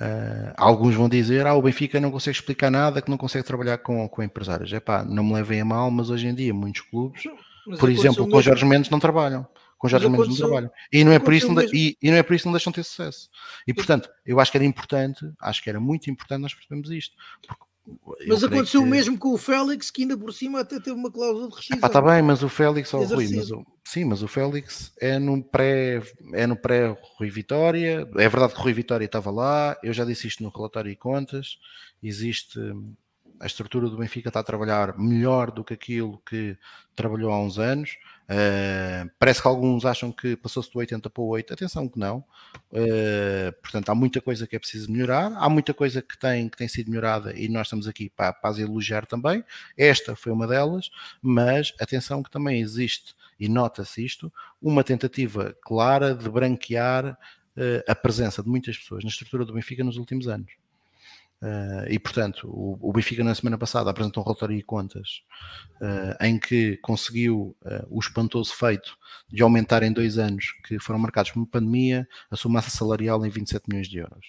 Uh, 0.02 0.54
alguns 0.58 0.96
vão 0.96 1.08
dizer, 1.08 1.46
ah, 1.46 1.54
o 1.54 1.62
Benfica 1.62 2.00
não 2.00 2.10
consegue 2.10 2.36
explicar 2.36 2.72
nada, 2.72 3.00
que 3.00 3.12
não 3.12 3.18
consegue 3.18 3.46
trabalhar 3.46 3.78
com, 3.78 4.10
com 4.10 4.24
empresários. 4.24 4.74
É 4.74 4.80
pá, 4.80 5.04
não 5.04 5.24
me 5.24 5.34
levem 5.34 5.62
a 5.62 5.66
mal, 5.66 5.92
mas 5.92 6.10
hoje 6.10 6.28
em 6.28 6.34
dia 6.34 6.52
muitos 6.52 6.82
clubes, 6.82 7.24
mas 7.68 7.80
por 7.80 7.92
exemplo, 7.92 8.28
com 8.28 8.42
Jorge 8.42 8.66
Mendes 8.66 8.90
não 8.90 9.00
trabalham 9.00 9.48
com 9.84 9.90
Jorge 9.90 10.08
Mendes 10.08 10.30
no 10.30 10.38
trabalho. 10.38 10.72
E 10.94 11.04
não, 11.04 11.12
é 11.12 11.20
por 11.20 11.34
isso 11.34 11.52
não 11.52 11.62
e, 11.62 11.98
e, 12.02 12.10
não 12.10 12.16
é 12.16 12.24
por 12.24 12.34
isso 12.34 12.44
que 12.44 12.48
não 12.48 12.54
deixam 12.54 12.72
ter 12.72 12.84
sucesso. 12.84 13.30
E 13.68 13.74
portanto, 13.74 14.10
eu 14.26 14.40
acho 14.40 14.50
que 14.50 14.58
era 14.58 14.64
importante, 14.64 15.30
acho 15.42 15.62
que 15.62 15.70
era 15.70 15.78
muito 15.78 16.10
importante 16.10 16.40
nós 16.40 16.54
percebermos 16.54 16.90
isto. 16.90 17.14
Mas 18.26 18.46
aconteceu 18.46 18.80
o 18.80 18.86
que... 18.86 18.90
mesmo 18.90 19.18
com 19.18 19.34
o 19.34 19.38
Félix, 19.38 19.92
que 19.92 20.04
ainda 20.04 20.18
por 20.18 20.32
cima 20.34 20.62
até 20.62 20.80
teve 20.80 20.92
uma 20.92 21.12
cláusula 21.12 21.50
de 21.50 21.56
rescisão. 21.56 21.86
Está 21.86 22.02
bem, 22.02 22.22
mas 22.22 22.42
o 22.42 22.48
Félix, 22.48 22.94
oh, 22.94 23.04
Rui, 23.04 23.28
mas 23.36 23.52
o, 23.52 23.66
sim, 23.84 24.06
mas 24.06 24.24
o 24.24 24.28
Félix 24.30 24.94
é 25.02 25.20
no 25.20 25.44
pré, 25.44 26.02
é 26.32 26.48
no 26.48 26.56
pré 26.56 26.98
Rui 27.18 27.30
Vitória. 27.30 28.08
É 28.16 28.30
verdade 28.30 28.54
que 28.54 28.62
Rui 28.62 28.72
Vitória 28.72 29.04
estava 29.04 29.32
lá. 29.32 29.78
Eu 29.84 29.92
já 29.92 30.06
disse 30.06 30.30
isto 30.30 30.42
no 30.42 30.50
relatório 30.50 30.90
e 30.90 30.96
contas. 30.96 31.58
Existe 32.02 32.58
a 33.38 33.46
estrutura 33.46 33.90
do 33.90 33.98
Benfica 33.98 34.30
está 34.30 34.40
a 34.40 34.44
trabalhar 34.44 34.98
melhor 34.98 35.52
do 35.52 35.66
que 35.66 35.74
aquilo 35.74 36.22
que 36.26 36.58
trabalhou 36.96 37.34
há 37.34 37.42
uns 37.42 37.60
anos. 37.60 37.98
Uh, 38.24 39.10
parece 39.20 39.42
que 39.42 39.48
alguns 39.48 39.86
acham 39.86 40.12
que 40.12 40.36
passou-se 40.38 40.72
do 40.72 40.80
80 40.80 41.10
para 41.10 41.22
o 41.22 41.28
8, 41.28 41.54
atenção 41.54 41.88
que 41.88 42.00
não. 42.00 42.24
Uh, 42.72 43.52
portanto, 43.62 43.90
há 43.90 43.96
muita 43.96 44.22
coisa 44.22 44.48
que 44.48 44.56
é 44.56 44.60
preciso 44.60 44.92
melhorar, 44.92 45.34
há 45.36 45.50
muita 45.50 45.74
coisa 45.74 46.02
que 46.02 46.18
tem, 46.18 46.48
que 46.48 46.58
tem 46.58 46.68
sido 46.68 46.90
melhorada 46.90 47.38
e 47.38 47.50
nós 47.50 47.68
estamos 47.68 47.88
aqui 47.88 48.10
para, 48.10 48.32
para 48.34 48.50
as 48.50 48.60
elogiar 48.60 49.06
também. 49.06 49.44
Esta 49.78 50.16
foi 50.16 50.32
uma 50.32 50.48
delas, 50.48 50.90
mas 51.22 51.74
atenção 51.80 52.24
que 52.24 52.32
também 52.32 52.62
existe, 52.62 53.14
e 53.40 53.50
nota-se 53.50 54.04
isto, 54.04 54.32
uma 54.62 54.84
tentativa 54.84 55.56
clara 55.62 56.16
de 56.16 56.30
branquear 56.30 57.18
uh, 57.58 57.84
a 57.88 57.96
presença 57.96 58.42
de 58.42 58.50
muitas 58.50 58.78
pessoas 58.78 59.04
na 59.04 59.10
estrutura 59.10 59.46
do 59.46 59.54
Benfica 59.54 59.84
nos 59.84 59.98
últimos 59.98 60.28
anos. 60.28 60.63
Uh, 61.44 61.84
e 61.90 62.00
portanto, 62.00 62.48
o, 62.48 62.78
o, 62.80 62.94
Benfica 62.94 63.22
na 63.22 63.36
semana 63.36 63.58
passada 63.58 63.90
apresentou 63.90 64.24
um 64.24 64.26
relatório 64.26 64.56
de 64.56 64.64
contas 64.64 65.24
uh, 65.82 66.24
em 66.24 66.40
que 66.40 66.78
conseguiu 66.78 67.54
uh, 67.66 67.86
o 67.90 68.00
espantoso 68.00 68.56
feito 68.56 68.98
de 69.28 69.44
aumentar 69.44 69.84
em 69.84 69.92
dois 69.92 70.18
anos 70.18 70.54
que 70.66 70.80
foram 70.80 71.00
marcados 71.00 71.32
por 71.32 71.40
uma 71.40 71.46
pandemia 71.46 72.08
a 72.32 72.38
sua 72.38 72.50
massa 72.50 72.70
salarial 72.70 73.26
em 73.26 73.30
27 73.30 73.66
milhões 73.68 73.90
de 73.90 73.98
euros. 73.98 74.26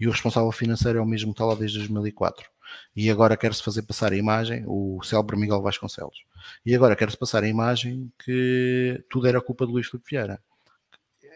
E 0.00 0.08
o 0.08 0.10
responsável 0.10 0.50
financeiro 0.50 0.98
é 0.98 1.00
o 1.00 1.06
mesmo 1.06 1.32
que 1.32 1.34
está 1.34 1.44
lá 1.44 1.54
desde 1.54 1.78
2004. 1.78 2.50
E 2.96 3.08
agora 3.08 3.36
quer-se 3.36 3.62
fazer 3.62 3.82
passar 3.82 4.12
a 4.12 4.16
imagem, 4.16 4.64
o 4.66 5.00
célebre 5.04 5.36
Miguel 5.36 5.62
Vasconcelos. 5.62 6.24
E 6.66 6.74
agora 6.74 6.96
quer-se 6.96 7.16
passar 7.16 7.44
a 7.44 7.48
imagem 7.48 8.12
que 8.18 9.00
tudo 9.08 9.28
era 9.28 9.40
culpa 9.40 9.64
de 9.64 9.70
Luís 9.70 9.86
Filipe 9.86 10.10
Vieira. 10.10 10.42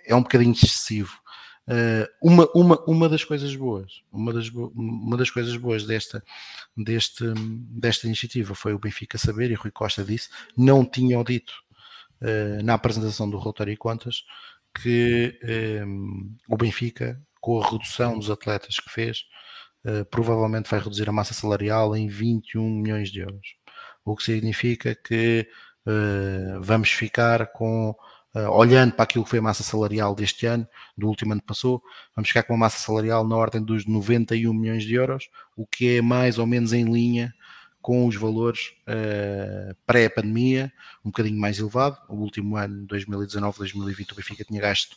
É 0.04 0.16
um 0.16 0.22
bocadinho 0.22 0.52
excessivo 0.52 1.21
uma, 2.20 2.48
uma, 2.55 2.84
uma 2.86 3.09
das 3.09 3.24
coisas 3.24 3.55
boas, 3.55 4.02
uma 4.10 4.32
das, 4.32 4.48
uma 4.48 5.16
das 5.16 5.30
coisas 5.30 5.56
boas 5.56 5.86
desta, 5.86 6.22
deste, 6.76 7.24
desta 7.36 8.06
iniciativa 8.06 8.55
foi 8.55 8.74
o 8.74 8.78
Benfica 8.78 9.18
saber, 9.18 9.51
e 9.51 9.55
Rui 9.55 9.70
Costa 9.70 10.05
disse, 10.05 10.28
não 10.56 10.84
tinham 10.84 11.22
dito 11.22 11.52
uh, 12.20 12.62
na 12.62 12.74
apresentação 12.74 13.28
do 13.28 13.39
relatório 13.39 13.72
e 13.72 13.76
contas 13.76 14.24
que 14.74 15.39
um, 15.86 16.34
o 16.48 16.56
Benfica, 16.56 17.20
com 17.40 17.60
a 17.60 17.70
redução 17.70 18.18
dos 18.18 18.30
atletas 18.30 18.76
que 18.80 18.90
fez, 18.90 19.24
uh, 19.84 20.05
provavelmente 20.06 20.70
vai 20.70 20.80
reduzir 20.80 21.09
a 21.09 21.12
massa 21.12 21.34
salarial 21.34 21.94
em 21.94 22.09
21 22.09 22.68
milhões 22.68 23.10
de 23.10 23.20
euros. 23.20 23.55
O 24.05 24.16
que 24.16 24.24
significa 24.24 24.94
que 24.94 25.48
vamos 26.60 26.90
ficar 26.90 27.48
com 27.48 27.93
Uh, 28.34 28.48
olhando 28.50 28.92
para 28.92 29.02
aquilo 29.04 29.24
que 29.24 29.30
foi 29.30 29.40
a 29.40 29.42
massa 29.42 29.62
salarial 29.62 30.14
deste 30.14 30.46
ano, 30.46 30.66
do 30.96 31.06
último 31.06 31.32
ano 31.32 31.40
que 31.42 31.46
passou, 31.46 31.82
vamos 32.16 32.28
ficar 32.28 32.42
com 32.42 32.54
uma 32.54 32.60
massa 32.60 32.78
salarial 32.78 33.28
na 33.28 33.36
ordem 33.36 33.62
dos 33.62 33.84
91 33.84 34.54
milhões 34.54 34.84
de 34.84 34.94
euros, 34.94 35.28
o 35.54 35.66
que 35.66 35.98
é 35.98 36.02
mais 36.02 36.38
ou 36.38 36.46
menos 36.46 36.72
em 36.72 36.84
linha 36.84 37.34
com 37.82 38.06
os 38.06 38.16
valores 38.16 38.72
uh, 38.88 39.74
pré-pandemia 39.84 40.72
um 41.04 41.10
bocadinho 41.10 41.38
mais 41.38 41.59
elevado. 41.59 41.98
O 42.09 42.14
último 42.14 42.56
ano, 42.56 42.86
2019-2020, 42.86 44.12
o 44.12 44.14
Benfica 44.14 44.44
tinha 44.44 44.60
gasto 44.62 44.96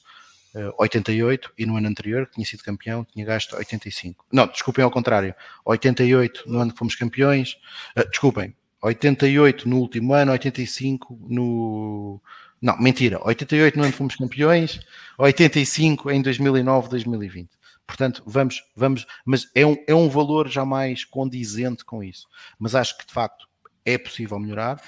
uh, 0.53 0.74
88 0.78 1.52
e 1.57 1.66
no 1.66 1.76
ano 1.76 1.90
anterior, 1.90 2.28
que 2.28 2.36
tinha 2.36 2.45
sido 2.45 2.64
campeão, 2.64 3.03
tinha 3.03 3.26
gasto 3.26 3.56
85. 3.57 4.26
Não, 4.32 4.48
desculpem 4.48 4.86
ao 4.86 4.91
contrário, 4.91 5.34
88 5.66 6.44
no 6.45 6.60
ano 6.60 6.72
que 6.72 6.78
fomos 6.78 6.95
campeões, 6.95 7.57
uh, 7.98 8.07
desculpem, 8.07 8.56
88 8.82 9.68
no 9.68 9.80
último 9.80 10.14
ano, 10.14 10.32
85 10.32 11.20
no. 11.28 12.22
Não, 12.61 12.77
mentira, 12.80 13.19
88 13.26 13.77
no 13.77 13.84
ano 13.84 13.94
fomos 13.94 14.15
campeões, 14.15 14.80
85 15.18 16.11
em 16.11 16.23
2009-2020. 16.23 17.49
Portanto, 17.86 18.23
vamos, 18.26 18.64
vamos, 18.76 19.06
mas 19.23 19.49
é 19.53 19.65
um, 19.65 19.77
é 19.88 19.94
um 19.94 20.10
valor 20.10 20.48
já 20.49 20.65
mais 20.65 21.06
condizente 21.06 21.86
com 21.86 22.03
isso. 22.03 22.27
Mas 22.57 22.73
acho 22.73 22.98
que 22.98 23.06
de 23.06 23.14
facto 23.14 23.48
é 23.86 23.98
possível 23.98 24.40
melhorar. 24.40 24.82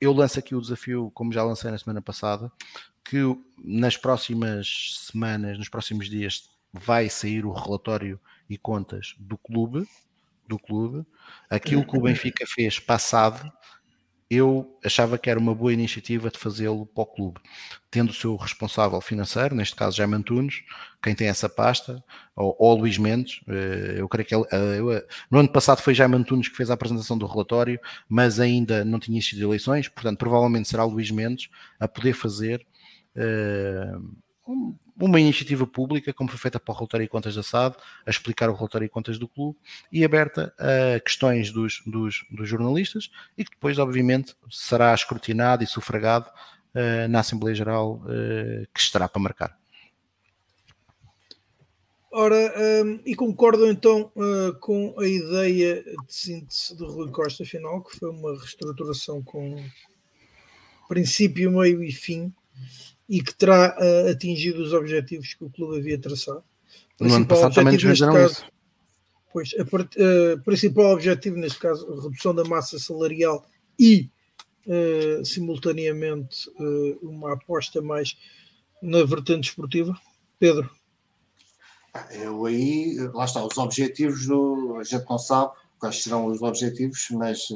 Eu 0.00 0.12
lanço 0.12 0.38
aqui 0.38 0.54
o 0.54 0.60
desafio, 0.60 1.10
como 1.12 1.32
já 1.32 1.44
lancei 1.44 1.70
na 1.70 1.76
semana 1.76 2.00
passada, 2.00 2.50
que 3.04 3.18
nas 3.62 3.96
próximas 3.96 5.08
semanas, 5.10 5.58
nos 5.58 5.68
próximos 5.68 6.08
dias, 6.08 6.48
vai 6.72 7.10
sair 7.10 7.44
o 7.44 7.52
relatório 7.52 8.18
e 8.48 8.56
contas 8.56 9.14
do 9.18 9.36
clube, 9.36 9.86
do 10.48 10.58
clube. 10.58 11.06
Aquilo 11.50 11.86
que 11.86 11.96
o 11.96 12.00
Benfica 12.00 12.46
fez 12.46 12.78
passado 12.78 13.52
eu 14.30 14.78
achava 14.84 15.18
que 15.18 15.28
era 15.28 15.40
uma 15.40 15.52
boa 15.52 15.72
iniciativa 15.72 16.30
de 16.30 16.38
fazê-lo 16.38 16.86
para 16.86 17.02
o 17.02 17.06
clube, 17.06 17.40
tendo 17.90 18.10
o 18.10 18.14
seu 18.14 18.36
responsável 18.36 19.00
financeiro, 19.00 19.56
neste 19.56 19.74
caso 19.74 19.96
Jaime 19.96 20.14
Antunes, 20.14 20.62
quem 21.02 21.16
tem 21.16 21.26
essa 21.26 21.48
pasta, 21.48 22.02
ou, 22.36 22.54
ou 22.56 22.78
Luís 22.78 22.96
Mendes, 22.96 23.40
eh, 23.48 23.96
eu 23.98 24.08
creio 24.08 24.28
que 24.28 24.34
ele, 24.34 24.44
eh, 24.52 24.98
eh, 24.98 25.06
no 25.28 25.40
ano 25.40 25.48
passado 25.48 25.82
foi 25.82 25.94
Jaime 25.94 26.14
Antunes 26.14 26.48
que 26.48 26.56
fez 26.56 26.70
a 26.70 26.74
apresentação 26.74 27.18
do 27.18 27.26
relatório, 27.26 27.80
mas 28.08 28.38
ainda 28.38 28.84
não 28.84 29.00
tinha 29.00 29.20
sido 29.20 29.42
eleições, 29.42 29.88
portanto 29.88 30.18
provavelmente 30.18 30.68
será 30.68 30.84
Luís 30.84 31.10
Mendes 31.10 31.48
a 31.80 31.88
poder 31.88 32.12
fazer 32.12 32.64
uma 34.96 35.20
iniciativa 35.20 35.66
pública, 35.66 36.12
como 36.12 36.28
foi 36.28 36.38
feita 36.38 36.60
para 36.60 36.72
o 36.72 36.76
relatório 36.76 37.04
e 37.04 37.08
contas 37.08 37.34
da 37.34 37.42
SAD, 37.42 37.76
a 38.06 38.10
explicar 38.10 38.50
o 38.50 38.54
relatório 38.54 38.84
e 38.84 38.88
contas 38.88 39.18
do 39.18 39.26
clube 39.26 39.58
e 39.90 40.04
aberta 40.04 40.54
a 40.58 41.00
questões 41.00 41.50
dos, 41.50 41.82
dos, 41.86 42.24
dos 42.30 42.48
jornalistas 42.48 43.10
e 43.36 43.44
que 43.44 43.50
depois, 43.50 43.78
obviamente, 43.78 44.34
será 44.50 44.94
escrutinado 44.94 45.64
e 45.64 45.66
sufragado 45.66 46.28
uh, 46.74 47.08
na 47.08 47.20
Assembleia 47.20 47.54
Geral 47.54 47.94
uh, 47.94 48.66
que 48.74 48.80
estará 48.80 49.08
para 49.08 49.22
marcar. 49.22 49.60
Ora, 52.12 52.52
um, 52.84 53.00
e 53.06 53.14
concordam 53.14 53.70
então 53.70 54.10
uh, 54.16 54.52
com 54.58 54.96
a 54.98 55.06
ideia 55.06 55.80
de 55.82 56.12
síntese 56.12 56.76
de 56.76 56.84
Rui 56.84 57.08
Costa, 57.12 57.44
afinal, 57.44 57.84
que 57.84 57.96
foi 57.96 58.10
uma 58.10 58.32
reestruturação 58.32 59.22
com 59.22 59.56
princípio, 60.88 61.52
meio 61.52 61.84
e 61.84 61.92
fim, 61.92 62.34
e 63.10 63.20
que 63.20 63.34
terá 63.34 63.76
uh, 63.76 64.10
atingido 64.10 64.62
os 64.62 64.72
objetivos 64.72 65.34
que 65.34 65.44
o 65.44 65.50
clube 65.50 65.78
havia 65.78 65.98
traçado. 65.98 66.44
O 67.00 67.04
no 67.04 67.14
ano 67.14 67.26
passado 67.26 67.52
também 67.52 67.76
nos 67.76 67.98
caso, 67.98 68.32
isso. 68.32 68.44
Pois, 69.32 69.52
o 69.52 69.62
uh, 69.62 70.40
principal 70.44 70.92
objetivo, 70.92 71.36
neste 71.36 71.58
caso, 71.58 71.92
a 71.92 72.02
redução 72.02 72.32
da 72.32 72.44
massa 72.44 72.78
salarial 72.78 73.44
e, 73.76 74.08
uh, 74.66 75.24
simultaneamente, 75.24 76.48
uh, 76.50 76.98
uma 77.02 77.32
aposta 77.32 77.82
mais 77.82 78.16
na 78.80 79.02
vertente 79.02 79.48
esportiva. 79.48 79.98
Pedro. 80.38 80.70
Eu 82.12 82.46
aí, 82.46 82.96
lá 83.12 83.24
está, 83.24 83.44
os 83.44 83.58
objetivos 83.58 84.24
do. 84.26 84.76
A 84.80 84.84
gente 84.84 85.04
não 85.08 85.18
sabe 85.18 85.52
quais 85.80 86.02
serão 86.02 86.26
os 86.26 86.40
objetivos, 86.40 87.08
mas 87.10 87.48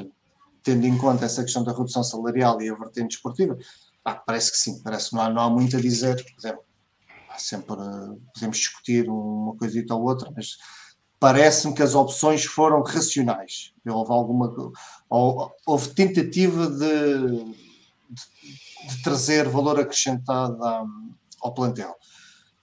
tendo 0.65 0.87
em 0.87 0.99
conta 0.99 1.27
essa 1.27 1.45
questão 1.45 1.63
da 1.63 1.73
redução 1.73 2.03
salarial 2.03 2.61
e 2.61 2.69
a 2.69 2.75
vertente 2.75 3.17
esportiva, 3.17 3.57
ah, 4.05 4.15
parece 4.15 4.53
que 4.53 4.59
sim, 4.59 4.83
parece 4.83 5.11
que 5.11 5.17
não 5.17 5.23
há, 5.23 5.31
não 5.31 5.43
há 5.43 5.51
muito 5.51 5.77
a 5.77 5.81
dizer. 5.81 6.17
há 7.31 7.39
sempre 7.39 7.77
podemos 8.35 8.59
discutir 8.59 9.09
uma 9.09 9.57
coisita 9.57 9.95
ou 9.95 10.03
outra, 10.03 10.31
mas 10.35 10.57
parece-me 11.19 11.75
que 11.75 11.83
as 11.83 11.95
opções 11.95 12.45
foram 12.45 12.83
racionais. 12.83 13.73
Houve 13.87 14.13
alguma 14.13 14.73
houve 15.09 15.89
tentativa 15.95 16.69
de, 16.69 17.45
de, 18.11 18.89
de 18.89 19.03
trazer 19.03 19.49
valor 19.49 19.81
acrescentado 19.81 20.59
ao 21.41 21.55
plantel. 21.55 21.95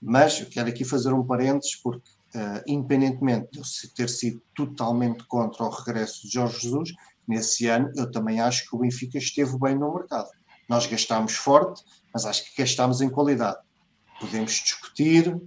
Mas 0.00 0.40
eu 0.40 0.46
quero 0.46 0.68
aqui 0.68 0.84
fazer 0.84 1.12
um 1.12 1.24
parênteses, 1.24 1.76
porque 1.76 2.10
uh, 2.34 2.62
independentemente 2.66 3.48
de 3.52 3.58
eu 3.58 3.64
ter 3.94 4.08
sido 4.08 4.42
totalmente 4.54 5.24
contra 5.24 5.64
o 5.64 5.70
regresso 5.70 6.22
de 6.22 6.34
Jorge 6.34 6.60
Jesus, 6.60 6.92
nesse 7.26 7.66
ano 7.66 7.90
eu 7.96 8.10
também 8.10 8.40
acho 8.40 8.68
que 8.68 8.74
o 8.74 8.80
Benfica 8.80 9.18
esteve 9.18 9.58
bem 9.58 9.78
no 9.78 9.94
mercado. 9.94 10.28
Nós 10.72 10.86
gastámos 10.86 11.34
forte, 11.34 11.84
mas 12.14 12.24
acho 12.24 12.44
que 12.44 12.62
gastámos 12.62 13.02
em 13.02 13.10
qualidade. 13.10 13.58
Podemos 14.18 14.52
discutir 14.52 15.38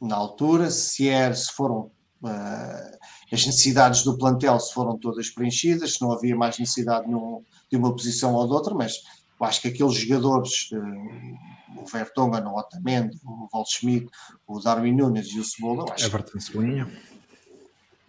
na 0.00 0.14
altura 0.14 0.70
se, 0.70 1.08
é, 1.08 1.34
se 1.34 1.50
foram 1.50 1.90
uh, 2.22 2.98
as 3.32 3.46
necessidades 3.46 4.04
do 4.04 4.16
plantel 4.16 4.60
se 4.60 4.72
foram 4.72 4.96
todas 4.96 5.28
preenchidas, 5.28 5.94
se 5.94 6.00
não 6.00 6.12
havia 6.12 6.36
mais 6.36 6.56
necessidade 6.56 7.08
de 7.08 7.76
uma 7.76 7.92
posição 7.92 8.32
ou 8.34 8.46
de 8.46 8.52
outra, 8.52 8.72
mas 8.72 9.02
eu 9.40 9.44
acho 9.44 9.60
que 9.60 9.66
aqueles 9.66 9.94
jogadores, 9.94 10.70
uh, 10.70 11.82
o 11.82 11.84
Vertonghen, 11.86 12.44
o 12.44 12.56
Otamendi, 12.56 13.18
o 13.24 13.48
Waldschmidt, 13.52 14.06
o 14.46 14.60
Darwin 14.60 14.94
Nunes 14.94 15.32
e 15.32 15.40
o 15.40 15.44
Cebola, 15.44 15.92
acho 15.92 16.06
Everton 16.06 16.38
Cebolinha. 16.38 16.88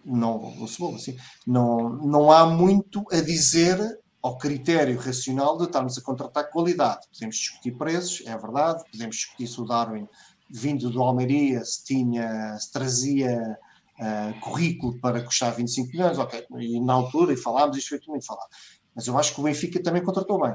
Não, 0.04 0.62
o 0.62 0.68
Cebola, 0.68 0.96
sim. 1.00 1.16
Não, 1.44 1.88
não 1.88 2.30
há 2.30 2.46
muito 2.46 3.04
a 3.10 3.20
dizer 3.20 4.00
ao 4.22 4.38
critério 4.38 4.98
racional 4.98 5.58
de 5.58 5.64
estarmos 5.64 5.98
a 5.98 6.02
contratar 6.02 6.48
qualidade. 6.50 7.08
Podemos 7.12 7.36
discutir 7.36 7.72
preços, 7.72 8.22
é 8.24 8.38
verdade, 8.38 8.84
podemos 8.90 9.16
discutir 9.16 9.48
se 9.48 9.60
o 9.60 9.64
Darwin, 9.64 10.06
vindo 10.48 10.90
do 10.90 11.02
Almeria, 11.02 11.64
se 11.64 11.84
tinha, 11.84 12.56
se 12.56 12.70
trazia 12.70 13.58
uh, 13.98 14.40
currículo 14.40 14.98
para 15.00 15.22
custar 15.22 15.52
25 15.54 15.90
milhões, 15.90 16.18
ok, 16.18 16.46
e 16.60 16.80
na 16.80 16.92
altura, 16.92 17.32
e 17.32 17.36
falámos, 17.36 17.76
isto 17.76 17.88
foi 17.88 17.98
tudo 17.98 18.10
muito 18.10 18.26
falado. 18.26 18.48
Mas 18.94 19.06
eu 19.08 19.18
acho 19.18 19.34
que 19.34 19.40
o 19.40 19.44
Benfica 19.44 19.82
também 19.82 20.04
contratou 20.04 20.40
bem. 20.40 20.54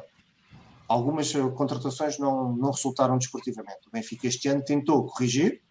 Algumas 0.87 1.35
eh, 1.35 1.49
contratações 1.49 2.17
não, 2.17 2.55
não 2.55 2.71
resultaram 2.71 3.17
desportivamente. 3.17 3.87
O 3.87 3.91
Benfica 3.91 4.27
este 4.27 4.47
ano 4.47 4.63
tentou 4.63 5.05
corrigir, 5.05 5.61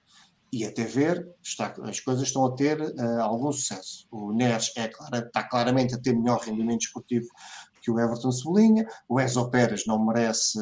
e 0.52 0.64
até 0.64 0.85
ver, 0.85 1.28
está, 1.43 1.74
as 1.82 2.01
coisas 2.01 2.28
estão 2.28 2.47
a 2.47 2.55
ter 2.55 2.81
uh, 2.81 3.20
algum 3.20 3.51
sucesso. 3.52 4.06
O 4.10 4.32
Neres 4.32 4.73
é, 4.77 4.86
está 4.86 5.43
claramente 5.43 5.94
a 5.94 5.98
ter 5.98 6.14
melhor 6.14 6.40
rendimento 6.40 6.81
desportivo 6.81 7.27
que 7.86 7.90
o 7.92 8.00
Everton 8.00 8.32
Cebolinha, 8.32 8.84
o 9.08 9.20
Enzo 9.20 9.48
Pérez 9.48 9.86
não 9.86 10.04
merece 10.04 10.58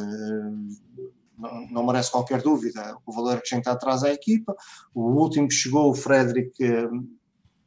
não, 1.38 1.66
não, 1.70 1.86
merece 1.86 2.10
qualquer 2.10 2.42
dúvida 2.42 2.96
o 3.06 3.12
valor 3.12 3.38
acrescentado 3.38 3.76
atrás 3.76 4.05
à 4.05 4.10
equipa, 4.10 4.55
o 4.94 5.02
último 5.02 5.48
que 5.48 5.55
chegou, 5.55 5.90
o 5.90 5.94
Frederic, 5.94 6.52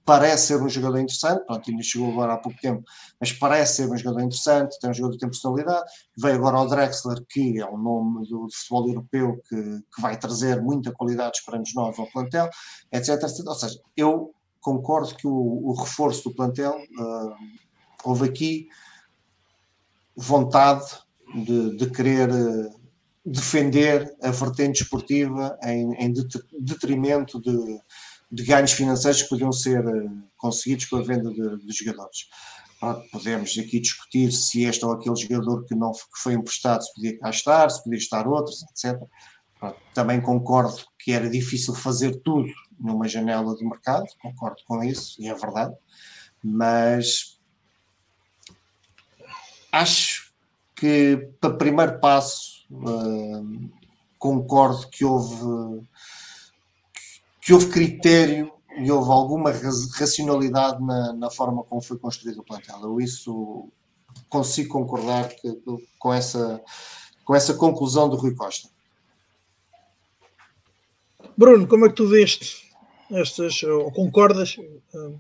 parece 0.06 0.48
ser 0.48 0.62
um 0.62 0.70
jogador 0.70 1.00
interessante, 1.00 1.44
pronto, 1.46 1.70
ainda 1.70 1.84
chegou 1.84 2.12
agora 2.12 2.34
há 2.34 2.38
pouco 2.38 2.58
tempo, 2.62 2.82
mas 3.20 3.34
parece 3.34 3.78
ser 3.78 3.92
um 3.92 3.98
jogador 3.98 4.22
interessante, 4.22 4.80
tem 4.80 4.90
um 4.90 4.94
jogador 4.94 5.14
que 5.16 5.20
tem 5.20 5.30
personalidade, 5.30 5.92
veio 6.16 6.36
agora 6.36 6.60
o 6.60 6.68
Drexler, 6.68 7.18
que 7.28 7.60
é 7.60 7.66
um 7.66 7.78
nome 7.78 8.26
do, 8.30 8.48
futebol 8.50 8.88
europeu 8.88 9.42
que, 9.50 9.56
que 9.56 10.02
vai 10.02 10.18
trazer 10.18 10.62
muita 10.62 10.94
qualidade, 10.94 11.40
esperamos 11.40 11.74
nós, 11.76 12.00
ao 12.00 12.10
plantel, 12.10 12.50
etc, 12.94 13.22
etc. 13.22 13.46
Ou 13.48 13.56
seja, 13.56 13.80
eu 13.98 14.32
concordo 14.62 15.14
que 15.14 15.28
o, 15.28 15.32
o 15.34 15.74
reforço 15.74 16.30
do 16.30 16.36
plantel, 16.36 16.78
uh, 16.78 17.36
houve 18.06 18.30
aqui 18.30 18.70
vontade 20.18 20.86
de, 21.46 21.78
de 21.78 21.90
querer 21.92 22.30
eh, 22.30 22.70
defender 23.24 24.12
a 24.22 24.32
vertente 24.32 24.82
esportiva 24.82 25.58
em, 25.64 25.94
em 25.94 26.14
detrimento 26.60 27.40
de, 27.40 27.80
de, 28.32 28.44
ganhos 28.44 28.72
financeiros 28.72 29.22
que 29.22 29.30
podiam 29.30 29.52
ser 29.52 29.86
eh, 29.86 30.10
conseguidos 30.36 30.86
com 30.86 30.98
a 30.98 31.04
venda 31.04 31.30
de, 31.30 31.66
de 31.66 31.74
jogadores. 31.74 32.28
podemos 33.12 33.56
aqui 33.60 33.80
discutir 33.80 34.32
se 34.32 34.64
este 34.64 34.84
ou 34.84 34.94
aquele 34.94 35.16
jogador 35.16 35.66
que 35.66 35.76
não 35.76 35.92
que 35.92 36.22
foi 36.24 36.34
emprestado 36.34 36.84
se 36.84 36.94
podia 36.96 37.20
cá 37.20 37.30
estar, 37.30 37.70
se 37.70 37.84
podia 37.84 38.00
estar 38.00 38.28
outros, 38.28 38.64
etc. 38.64 39.00
também 39.94 40.20
concordo 40.20 40.84
que 40.98 41.12
era 41.12 41.30
difícil 41.30 41.76
fazer 41.76 42.22
tudo 42.24 42.48
numa 42.80 43.08
janela 43.08 43.56
de 43.56 43.66
mercado, 43.66 44.06
concordo 44.22 44.62
com 44.66 44.84
isso, 44.84 45.22
e 45.22 45.28
é 45.28 45.34
verdade, 45.34 45.76
mas 46.44 47.37
acho 49.80 50.32
que 50.76 51.30
para 51.40 51.58
primeiro 51.58 52.00
passo 52.00 52.66
uh, 52.72 53.70
concordo 54.18 54.90
que 54.90 55.04
houve 55.04 55.86
que 57.42 57.54
houve 57.54 57.70
critério 57.70 58.52
e 58.78 58.92
houve 58.92 59.10
alguma 59.10 59.52
racionalidade 59.52 60.84
na, 60.84 61.14
na 61.14 61.30
forma 61.32 61.64
como 61.64 61.82
foi 61.82 61.98
construído 61.98 62.40
o 62.40 62.44
plantel. 62.44 62.80
Eu 62.82 63.00
isso 63.00 63.72
consigo 64.30 64.70
concordar 64.70 65.30
que, 65.30 65.62
com, 65.98 66.14
essa, 66.14 66.62
com 67.24 67.34
essa 67.34 67.54
conclusão 67.54 68.10
do 68.10 68.18
Rui 68.18 68.36
Costa. 68.36 68.70
Bruno, 71.38 71.68
como 71.68 71.86
é 71.86 71.90
que 71.90 71.96
tu 71.96 72.08
veste 72.08 72.70
estas, 73.12 73.64
ou 73.64 73.92
concordas 73.92 74.58
uh, 74.58 75.20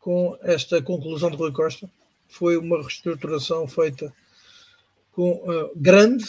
com 0.00 0.36
esta 0.42 0.82
conclusão 0.82 1.30
do 1.30 1.36
Rui 1.36 1.52
Costa? 1.52 1.90
Foi 2.30 2.56
uma 2.56 2.80
reestruturação 2.80 3.66
feita 3.66 4.12
com 5.12 5.32
uh, 5.32 5.70
grande, 5.76 6.24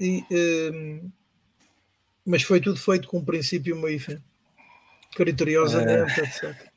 e, 0.00 0.20
uh, 0.30 1.12
mas 2.24 2.42
foi 2.42 2.60
tudo 2.60 2.78
feito 2.78 3.08
com 3.08 3.24
princípio, 3.24 3.76
meio 3.76 3.96
e 3.96 3.98
fim. 3.98 4.22
Criteriosamente, 5.16 6.20
uh, 6.20 6.24
etc. 6.24 6.68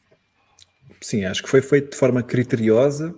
Sim, 1.02 1.26
acho 1.26 1.44
que 1.44 1.50
foi 1.50 1.62
feito 1.62 1.92
de 1.92 1.98
forma 1.98 2.24
criteriosa. 2.24 3.14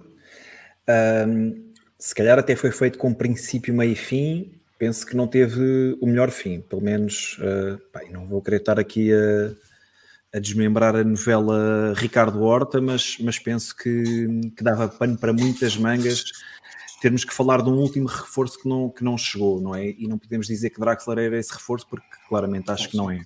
Um, 1.28 1.72
se 2.00 2.16
calhar 2.16 2.40
até 2.40 2.56
foi 2.56 2.72
feito 2.72 2.98
com 2.98 3.14
princípio, 3.14 3.74
meio 3.74 3.92
e 3.92 3.96
fim. 3.96 4.60
Penso 4.78 5.06
que 5.06 5.16
não 5.16 5.28
teve 5.28 5.98
o 6.02 6.06
melhor 6.06 6.32
fim, 6.32 6.62
pelo 6.62 6.82
menos. 6.82 7.38
Uh, 7.38 7.80
não 8.12 8.28
vou 8.28 8.42
querer 8.42 8.58
estar 8.58 8.80
aqui 8.80 9.14
a 9.14 9.54
a 10.34 10.40
desmembrar 10.40 10.96
a 10.96 11.04
novela 11.04 11.94
Ricardo 11.96 12.42
Horta, 12.42 12.82
mas, 12.82 13.18
mas 13.20 13.38
penso 13.38 13.76
que, 13.76 14.52
que 14.56 14.64
dava 14.64 14.88
pano 14.88 15.18
para 15.18 15.32
muitas 15.32 15.78
mangas 15.78 16.24
termos 17.04 17.26
que 17.26 17.34
falar 17.34 17.62
de 17.62 17.70
um 17.70 17.76
último 17.76 18.08
reforço 18.08 18.58
que 18.58 18.68
não, 18.68 18.90
que 18.90 19.04
não 19.04 19.18
chegou, 19.18 19.62
não 19.62 19.76
é? 19.76 19.90
E 19.90 20.08
não 20.08 20.18
podemos 20.18 20.48
dizer 20.48 20.70
que 20.70 20.80
Draxler 20.80 21.20
era 21.20 21.38
esse 21.38 21.52
reforço, 21.54 21.86
porque 21.88 22.08
claramente 22.30 22.72
acho 22.72 22.90
que 22.90 22.96
não 22.96 23.12
é. 23.12 23.26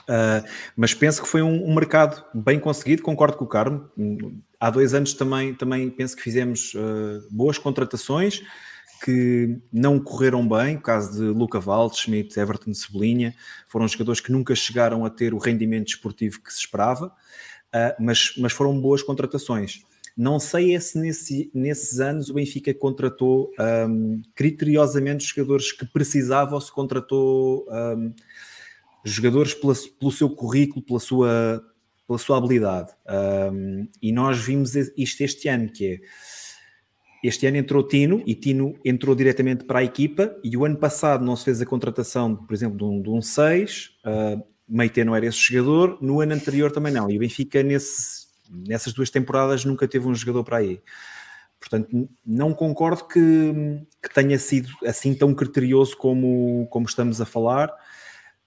Uh, 0.00 0.46
mas 0.76 0.92
penso 0.92 1.22
que 1.22 1.28
foi 1.28 1.40
um, 1.40 1.70
um, 1.70 1.74
mercado 1.74 2.22
bem 2.34 2.60
conseguido, 2.60 3.02
concordo 3.02 3.38
com 3.38 3.46
o 3.46 3.48
Carmo. 3.48 3.88
Há 4.60 4.68
dois 4.68 4.92
anos 4.92 5.14
também, 5.14 5.54
também 5.54 5.88
penso 5.88 6.14
que 6.14 6.22
fizemos 6.22 6.74
uh, 6.74 7.26
boas 7.30 7.56
contratações 7.56 8.42
que 9.02 9.58
não 9.72 9.98
correram 9.98 10.46
bem, 10.46 10.76
o 10.76 10.80
caso 10.80 11.12
de 11.12 11.22
Luca 11.22 11.58
Waldschmidt, 11.58 12.38
Everton 12.38 12.74
Cebolinha, 12.74 13.34
foram 13.66 13.88
jogadores 13.88 14.20
que 14.20 14.30
nunca 14.30 14.54
chegaram 14.54 15.04
a 15.04 15.10
ter 15.10 15.32
o 15.32 15.38
rendimento 15.38 15.88
esportivo 15.88 16.42
que 16.42 16.52
se 16.52 16.60
esperava, 16.60 17.06
uh, 17.06 18.02
mas, 18.02 18.34
mas 18.36 18.52
foram 18.52 18.78
boas 18.80 19.02
contratações. 19.02 19.82
Não 20.16 20.38
sei 20.38 20.78
se 20.80 20.98
nesse, 20.98 21.50
nesses 21.54 21.98
anos 22.00 22.28
o 22.28 22.34
Benfica 22.34 22.74
contratou 22.74 23.50
um, 23.88 24.20
criteriosamente 24.34 25.24
jogadores 25.24 25.72
que 25.72 25.86
precisava 25.86 26.54
ou 26.54 26.60
se 26.60 26.70
contratou 26.70 27.66
um, 27.70 28.12
jogadores 29.04 29.54
pela, 29.54 29.72
pelo 29.98 30.12
seu 30.12 30.28
currículo, 30.28 30.82
pela 30.84 31.00
sua, 31.00 31.64
pela 32.06 32.18
sua 32.18 32.36
habilidade. 32.36 32.92
Um, 33.50 33.88
e 34.02 34.12
nós 34.12 34.38
vimos 34.38 34.74
isto 34.74 35.22
este 35.22 35.48
ano, 35.48 35.70
que 35.70 35.86
é 35.86 36.00
este 37.22 37.46
ano 37.46 37.58
entrou 37.58 37.86
Tino 37.86 38.22
e 38.26 38.34
Tino 38.34 38.74
entrou 38.84 39.14
diretamente 39.14 39.64
para 39.64 39.80
a 39.80 39.84
equipa 39.84 40.34
e 40.42 40.56
o 40.56 40.64
ano 40.64 40.76
passado 40.76 41.24
não 41.24 41.36
se 41.36 41.44
fez 41.44 41.60
a 41.60 41.66
contratação, 41.66 42.34
por 42.34 42.54
exemplo, 42.54 42.78
de 42.78 42.84
um, 42.84 43.02
de 43.02 43.10
um 43.10 43.20
6, 43.20 43.90
uh, 44.04 44.42
Meite 44.68 45.02
não 45.02 45.16
era 45.16 45.26
esse 45.26 45.38
jogador, 45.38 45.98
no 46.00 46.20
ano 46.20 46.32
anterior 46.32 46.70
também 46.70 46.92
não, 46.92 47.10
e 47.10 47.16
o 47.16 47.18
Benfica 47.18 47.62
nesse, 47.62 48.26
nessas 48.48 48.92
duas 48.92 49.10
temporadas 49.10 49.64
nunca 49.64 49.88
teve 49.88 50.06
um 50.06 50.14
jogador 50.14 50.44
para 50.44 50.58
aí. 50.58 50.80
Portanto, 51.58 52.08
não 52.24 52.54
concordo 52.54 53.04
que, 53.04 53.52
que 54.02 54.14
tenha 54.14 54.38
sido 54.38 54.70
assim 54.86 55.12
tão 55.12 55.34
criterioso 55.34 55.96
como, 55.96 56.66
como 56.70 56.86
estamos 56.86 57.20
a 57.20 57.26
falar 57.26 57.70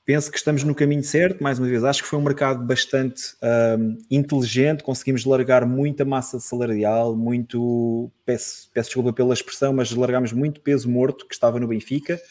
penso 0.06 0.30
que 0.30 0.38
estamos 0.38 0.64
no 0.64 0.76
caminho 0.76 1.04
certo, 1.04 1.42
mais 1.42 1.60
uma 1.60 1.68
vez, 1.68 1.84
acho 1.84 2.04
que 2.04 2.10
foi 2.10 2.20
um 2.20 2.24
mercado 2.24 2.64
bastante 2.64 3.36
um, 3.80 3.98
inteligente, 4.12 4.84
conseguimos 4.84 5.24
largar 5.26 5.66
muita 5.66 6.04
massa 6.04 6.40
salarial, 6.40 7.16
muito, 7.16 8.12
peço, 8.26 8.70
peço 8.74 8.90
desculpa 8.90 9.14
pela 9.14 9.34
expressão, 9.34 9.74
mas 9.74 9.92
largámos 9.92 10.34
muito 10.34 10.60
peso 10.60 10.90
morto 10.90 11.26
que 11.26 11.34
estava 11.34 11.60
no 11.60 11.68
Benfica, 11.68 12.22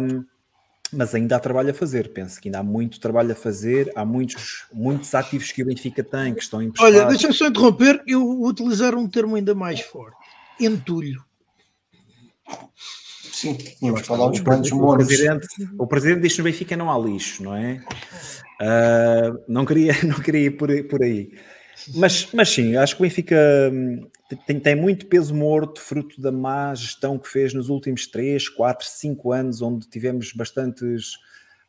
um, 0.00 0.24
mas 0.92 1.14
ainda 1.14 1.36
há 1.36 1.40
trabalho 1.40 1.70
a 1.70 1.74
fazer, 1.74 2.12
penso 2.12 2.40
que 2.40 2.48
ainda 2.48 2.60
há 2.60 2.62
muito 2.62 3.00
trabalho 3.00 3.32
a 3.32 3.34
fazer, 3.34 3.92
há 3.94 4.04
muitos, 4.04 4.66
muitos 4.72 5.14
ativos 5.14 5.50
que 5.50 5.62
o 5.62 5.66
Benfica 5.66 6.02
tem 6.02 6.32
que 6.32 6.42
estão 6.42 6.62
emprestados. 6.62 6.96
Olha, 6.96 7.08
deixa-me 7.08 7.34
só 7.34 7.48
interromper, 7.48 8.02
eu 8.06 8.20
vou 8.20 8.46
utilizar 8.46 8.94
um 8.94 9.08
termo 9.08 9.34
ainda 9.34 9.54
mais 9.54 9.80
forte, 9.80 10.16
entulho. 10.60 11.22
Sim, 13.38 13.54
tínhamos 13.54 14.00
falado 14.00 14.32
dos 14.32 14.40
grandes 14.40 14.72
o 14.72 14.96
presidente, 14.96 15.46
o 15.78 15.86
presidente 15.86 16.22
diz 16.22 16.32
que 16.32 16.38
no 16.38 16.44
Benfica 16.44 16.76
não 16.76 16.90
há 16.90 16.98
lixo, 16.98 17.44
não 17.44 17.54
é? 17.54 17.80
Uh, 18.60 19.44
não, 19.46 19.64
queria, 19.64 19.92
não 20.02 20.18
queria 20.18 20.46
ir 20.46 20.56
por, 20.56 20.68
por 20.88 21.04
aí. 21.04 21.30
Mas, 21.94 22.28
mas 22.32 22.48
sim, 22.48 22.74
acho 22.74 22.96
que 22.96 23.02
o 23.02 23.04
Benfica 23.04 23.36
hum, 23.72 24.08
tem, 24.44 24.58
tem 24.58 24.74
muito 24.74 25.06
peso 25.06 25.32
morto, 25.32 25.80
fruto 25.80 26.20
da 26.20 26.32
má 26.32 26.74
gestão 26.74 27.16
que 27.16 27.28
fez 27.28 27.54
nos 27.54 27.68
últimos 27.68 28.08
3, 28.08 28.48
4, 28.48 28.84
5 28.84 29.32
anos, 29.32 29.62
onde 29.62 29.88
tivemos 29.88 30.32
bastantes 30.32 31.12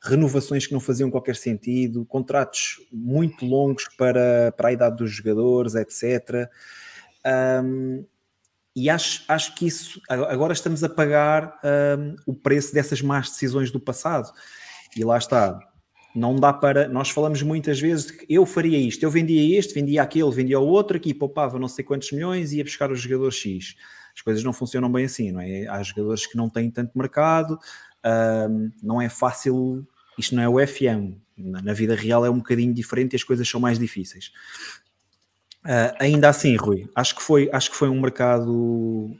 renovações 0.01 0.65
que 0.65 0.73
não 0.73 0.79
faziam 0.79 1.11
qualquer 1.11 1.35
sentido, 1.35 2.03
contratos 2.03 2.77
muito 2.91 3.45
longos 3.45 3.87
para, 3.95 4.51
para 4.57 4.69
a 4.69 4.73
idade 4.73 4.97
dos 4.97 5.11
jogadores, 5.11 5.75
etc. 5.75 6.49
Um, 7.63 8.03
e 8.75 8.89
acho, 8.89 9.23
acho 9.27 9.55
que 9.55 9.65
isso 9.65 10.01
agora 10.07 10.53
estamos 10.53 10.83
a 10.83 10.89
pagar 10.89 11.59
um, 11.97 12.15
o 12.25 12.33
preço 12.33 12.73
dessas 12.73 13.01
más 13.01 13.29
decisões 13.29 13.71
do 13.71 13.79
passado. 13.79 14.31
E 14.95 15.03
lá 15.03 15.17
está. 15.17 15.59
Não 16.15 16.35
dá 16.35 16.51
para. 16.51 16.87
Nós 16.87 17.09
falamos 17.09 17.41
muitas 17.41 17.79
vezes 17.79 18.11
que 18.11 18.25
eu 18.29 18.45
faria 18.45 18.77
isto, 18.77 19.03
eu 19.03 19.11
vendia 19.11 19.57
este, 19.57 19.73
vendia 19.73 20.01
aquele, 20.01 20.31
vendia 20.31 20.59
o 20.59 20.67
outro, 20.67 20.97
aqui 20.97 21.13
poupava 21.13 21.59
não 21.59 21.67
sei 21.67 21.83
quantos 21.83 22.11
milhões 22.11 22.51
e 22.51 22.57
ia 22.57 22.63
buscar 22.63 22.91
o 22.91 22.95
jogador 22.95 23.31
X. 23.31 23.75
As 24.15 24.21
coisas 24.21 24.43
não 24.43 24.51
funcionam 24.51 24.91
bem 24.91 25.05
assim, 25.05 25.31
não 25.31 25.39
é? 25.39 25.67
Há 25.67 25.81
jogadores 25.83 26.25
que 26.25 26.35
não 26.35 26.49
têm 26.49 26.69
tanto 26.71 26.97
mercado, 26.97 27.59
um, 28.49 28.71
não 28.81 29.01
é 29.01 29.09
fácil. 29.09 29.87
Isto 30.17 30.35
não 30.35 30.43
é 30.43 30.49
o 30.49 30.67
FM. 30.67 31.15
Na 31.37 31.73
vida 31.73 31.95
real 31.95 32.25
é 32.25 32.29
um 32.29 32.39
bocadinho 32.39 32.73
diferente 32.73 33.13
e 33.13 33.15
as 33.15 33.23
coisas 33.23 33.47
são 33.47 33.59
mais 33.59 33.79
difíceis. 33.79 34.31
Uh, 35.69 35.93
ainda 35.99 36.29
assim, 36.29 36.55
Rui, 36.55 36.89
acho 36.95 37.15
que 37.15 37.21
foi, 37.21 37.47
acho 37.53 37.69
que 37.69 37.77
foi 37.77 37.89
um 37.89 38.01
mercado 38.01 39.15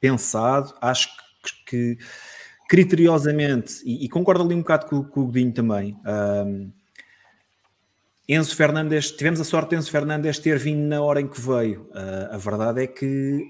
pensado, 0.00 0.72
acho 0.80 1.08
que, 1.66 1.96
que 1.96 2.04
criteriosamente, 2.68 3.82
e, 3.84 4.04
e, 4.04 4.08
concordo 4.08 4.44
ali 4.44 4.54
um 4.54 4.60
bocado 4.60 4.86
com, 4.86 5.02
com 5.02 5.22
o 5.22 5.26
Godinho 5.26 5.52
também. 5.52 5.98
Um, 6.06 6.70
Enzo 8.28 8.54
Fernandes, 8.54 9.10
tivemos 9.10 9.40
a 9.40 9.44
sorte 9.44 9.70
de 9.70 9.76
Enzo 9.76 9.90
Fernandes 9.90 10.38
ter 10.38 10.58
vindo 10.60 10.86
na 10.86 11.02
hora 11.02 11.20
em 11.20 11.26
que 11.26 11.40
veio. 11.40 11.88
Uh, 11.90 12.34
a 12.34 12.36
verdade 12.36 12.84
é 12.84 12.86
que 12.86 13.42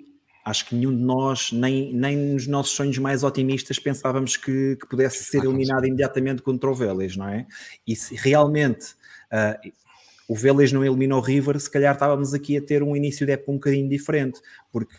acho 0.47 0.65
que 0.65 0.75
nenhum 0.75 0.97
de 0.97 1.03
nós, 1.03 1.53
nem, 1.53 1.93
nem 1.93 2.17
nos 2.17 2.47
nossos 2.47 2.73
sonhos 2.73 2.97
mais 2.97 3.23
otimistas, 3.23 3.79
pensávamos 3.79 4.35
que, 4.35 4.77
que 4.77 4.87
pudesse 4.89 5.25
ser 5.25 5.45
eliminado 5.45 5.85
imediatamente 5.85 6.41
contra 6.41 6.71
o 6.71 6.75
Vélez, 6.75 7.19
não 7.19 7.29
é? 7.29 7.47
E 7.87 7.95
se 7.95 8.15
realmente 8.15 8.95
uh, 9.31 9.71
o 10.29 10.35
Vélez 10.35 10.71
não 10.71 10.85
eliminou 10.85 11.19
o 11.19 11.23
River, 11.23 11.59
se 11.59 11.71
calhar 11.71 11.95
estávamos 11.95 12.35
aqui 12.35 12.59
a 12.59 12.63
ter 12.63 12.83
um 12.83 12.95
início 12.95 13.25
de 13.25 13.33
época 13.33 13.51
um 13.51 13.55
bocadinho 13.55 13.89
diferente, 13.89 14.39
porque 14.71 14.95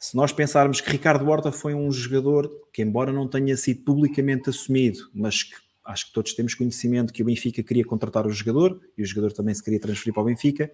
se 0.00 0.16
nós 0.16 0.32
pensarmos 0.32 0.80
que 0.80 0.90
Ricardo 0.90 1.28
Horta 1.28 1.52
foi 1.52 1.74
um 1.74 1.92
jogador 1.92 2.50
que, 2.72 2.82
embora 2.82 3.12
não 3.12 3.28
tenha 3.28 3.56
sido 3.56 3.82
publicamente 3.84 4.48
assumido, 4.48 4.98
mas 5.14 5.42
que 5.42 5.56
acho 5.84 6.06
que 6.06 6.12
todos 6.12 6.34
temos 6.34 6.54
conhecimento 6.54 7.12
que 7.12 7.22
o 7.22 7.26
Benfica 7.26 7.62
queria 7.62 7.84
contratar 7.84 8.26
o 8.26 8.30
jogador 8.30 8.80
e 8.98 9.02
o 9.02 9.06
jogador 9.06 9.32
também 9.32 9.54
se 9.54 9.62
queria 9.62 9.78
transferir 9.78 10.12
para 10.12 10.22
o 10.22 10.26
Benfica. 10.26 10.70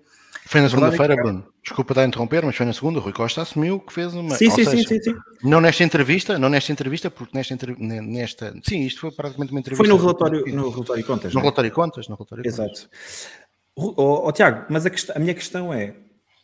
Foi 0.47 0.61
na 0.61 0.69
segunda-feira, 0.69 1.13
é 1.13 1.17
que... 1.17 1.23
Bruno. 1.23 1.47
Desculpa 1.63 1.93
estar 1.93 2.03
a 2.03 2.07
interromper, 2.07 2.45
mas 2.45 2.57
foi 2.57 2.67
na 2.67 2.73
segunda. 2.73 2.99
O 2.99 3.03
Rui 3.03 3.13
Costa 3.13 3.43
assumiu 3.43 3.79
que 3.79 3.93
fez 3.93 4.15
uma. 4.15 4.35
Sim, 4.35 4.51
sim, 4.51 4.65
seja, 4.65 4.71
sim, 4.71 4.83
sim, 4.83 5.03
sim, 5.03 5.15
Não 5.45 5.61
nesta 5.61 5.85
entrevista, 5.85 6.39
não 6.39 6.49
nesta 6.49 6.73
entrevista, 6.73 7.11
porque 7.11 7.37
nesta, 7.37 7.57
nesta. 7.79 8.55
Sim, 8.67 8.81
isto 8.81 9.01
foi 9.01 9.13
praticamente 9.13 9.53
uma 9.53 9.61
entrevista. 9.61 9.85
Foi 9.85 9.95
no 9.95 10.01
relatório, 10.01 10.45
no 10.53 10.71
relatório 10.71 11.05
Contas. 11.05 11.33
No 11.33 11.41
é? 11.41 11.43
relatório 11.43 11.71
Contas, 11.71 12.09
no 12.09 12.17
relatório 12.17 12.47
Exato. 12.47 12.89
Oh, 13.77 14.27
oh, 14.27 14.33
Tiago, 14.33 14.67
mas 14.69 14.87
a, 14.87 14.91
a, 15.15 15.19
minha 15.19 15.35
questão 15.35 15.73
é: 15.73 15.95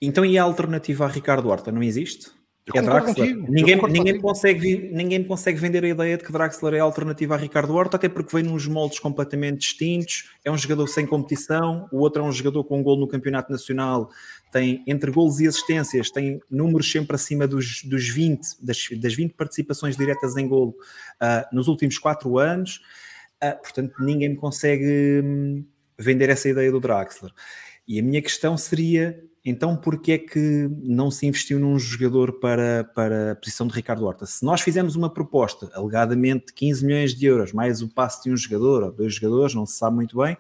então 0.01 0.25
e 0.25 0.39
a 0.39 0.43
alternativa 0.43 1.05
a 1.05 1.09
Ricardo 1.09 1.49
Horta 1.49 1.71
não 1.71 1.83
existe? 1.83 2.31
É 2.75 2.83
Draxler. 2.83 3.37
Ninguém, 3.49 3.81
ninguém, 3.89 4.21
consegue, 4.21 4.91
ninguém 4.93 5.25
consegue 5.25 5.59
vender 5.59 5.85
a 5.85 5.89
ideia 5.89 6.17
de 6.17 6.25
que 6.25 6.33
Draxler 6.33 6.75
é 6.75 6.81
a 6.81 6.83
alternativa 6.83 7.35
a 7.35 7.39
Ricardo 7.39 7.75
Horta, 7.75 7.97
até 7.97 8.09
porque 8.09 8.35
vem 8.37 8.45
nos 8.45 8.67
moldes 8.67 8.99
completamente 8.99 9.61
distintos. 9.61 10.31
É 10.45 10.51
um 10.51 10.59
jogador 10.59 10.87
sem 10.87 11.07
competição, 11.07 11.89
o 11.91 11.99
outro 11.99 12.23
é 12.23 12.27
um 12.27 12.33
jogador 12.33 12.65
com 12.65 12.79
um 12.79 12.83
gol 12.83 12.99
no 12.99 13.09
Campeonato 13.09 13.51
Nacional. 13.51 14.11
Tem 14.53 14.83
entre 14.87 15.11
golos 15.11 15.41
e 15.41 15.47
assistências, 15.47 16.11
tem 16.11 16.41
números 16.51 16.91
sempre 16.91 17.15
acima 17.17 17.47
dos, 17.47 17.83
dos 17.85 18.09
20, 18.09 18.41
das, 18.61 18.89
das 19.01 19.15
20 19.15 19.33
participações 19.33 19.97
diretas 19.97 20.37
em 20.37 20.47
golo 20.47 20.75
uh, 21.23 21.55
nos 21.55 21.69
últimos 21.69 21.99
4 21.99 22.39
anos. 22.39 22.81
Uh, 23.43 23.57
portanto, 23.63 23.95
ninguém 24.01 24.31
me 24.31 24.37
consegue. 24.37 25.23
Hum, 25.25 25.65
vender 25.99 26.29
essa 26.29 26.49
ideia 26.49 26.71
do 26.71 26.81
Draxler. 26.81 27.33
E 27.87 27.99
a 27.99 28.03
minha 28.03 28.21
questão 28.21 28.57
seria, 28.57 29.19
então, 29.45 29.75
porquê 29.75 30.13
é 30.13 30.19
que 30.19 30.69
não 30.83 31.11
se 31.11 31.27
investiu 31.27 31.59
num 31.59 31.79
jogador 31.79 32.39
para, 32.39 32.85
para 32.95 33.33
a 33.33 33.37
posição 33.37 33.67
de 33.67 33.75
Ricardo 33.75 34.05
Horta? 34.05 34.27
Se 34.27 34.45
nós 34.45 34.61
fizemos 34.61 34.95
uma 34.95 35.09
proposta, 35.09 35.71
alegadamente 35.73 36.47
de 36.47 36.53
15 36.53 36.85
milhões 36.85 37.15
de 37.15 37.27
euros, 37.27 37.53
mais 37.53 37.81
o 37.81 37.89
passe 37.89 38.23
de 38.25 38.31
um 38.31 38.37
jogador 38.37 38.83
ou 38.83 38.93
dois 38.93 39.15
jogadores, 39.15 39.55
não 39.55 39.65
se 39.65 39.79
sabe 39.79 39.97
muito 39.97 40.19
bem, 40.19 40.37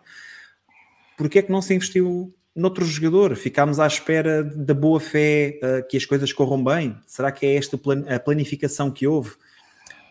porquê 1.16 1.38
é 1.38 1.42
que 1.42 1.50
não 1.50 1.62
se 1.62 1.74
investiu 1.74 2.34
noutro 2.54 2.84
jogador? 2.84 3.34
Ficámos 3.34 3.80
à 3.80 3.86
espera 3.86 4.44
da 4.44 4.74
boa 4.74 5.00
fé 5.00 5.58
uh, 5.62 5.88
que 5.88 5.96
as 5.96 6.04
coisas 6.04 6.32
corram 6.32 6.62
bem? 6.62 6.98
Será 7.06 7.32
que 7.32 7.46
é 7.46 7.56
esta 7.56 7.78
a 8.14 8.20
planificação 8.20 8.90
que 8.90 9.06
houve? 9.06 9.30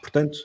Portanto, 0.02 0.40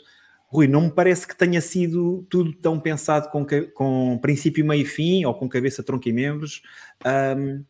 Rui, 0.53 0.69
não 0.69 0.83
me 0.83 0.91
parece 0.91 1.27
que 1.27 1.35
tenha 1.35 1.63
sido 1.63 2.27
tudo 2.29 2.53
tão 2.53 2.79
pensado 2.79 3.31
com, 3.31 3.47
com 3.73 4.19
princípio, 4.21 4.67
meio 4.67 4.83
e 4.83 4.85
fim, 4.85 5.25
ou 5.25 5.33
com 5.33 5.49
cabeça, 5.49 5.83
tronco 5.83 6.07
e 6.07 6.13
membros. 6.13 6.61
Um, 7.07 7.65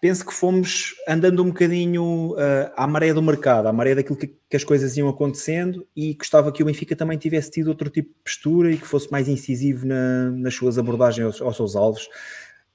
penso 0.00 0.24
que 0.24 0.32
fomos 0.32 0.94
andando 1.06 1.42
um 1.42 1.48
bocadinho 1.48 2.32
uh, 2.32 2.72
à 2.74 2.86
maré 2.86 3.12
do 3.12 3.20
mercado, 3.20 3.66
à 3.66 3.72
maré 3.72 3.94
daquilo 3.94 4.16
que, 4.16 4.28
que, 4.28 4.56
as 4.56 4.64
coisas 4.64 4.96
iam 4.96 5.10
acontecendo 5.10 5.86
e 5.94 6.14
gostava 6.14 6.50
que 6.50 6.62
o 6.62 6.66
Benfica 6.66 6.96
também 6.96 7.18
tivesse 7.18 7.50
tido 7.50 7.68
outro 7.68 7.90
tipo 7.90 8.08
de 8.08 8.20
postura 8.24 8.72
e 8.72 8.78
que 8.78 8.86
fosse 8.86 9.12
mais 9.12 9.28
incisivo 9.28 9.86
na, 9.86 10.30
nas 10.30 10.54
suas 10.54 10.78
abordagens 10.78 11.26
aos, 11.26 11.42
aos, 11.42 11.56
seus 11.56 11.76
alvos. 11.76 12.08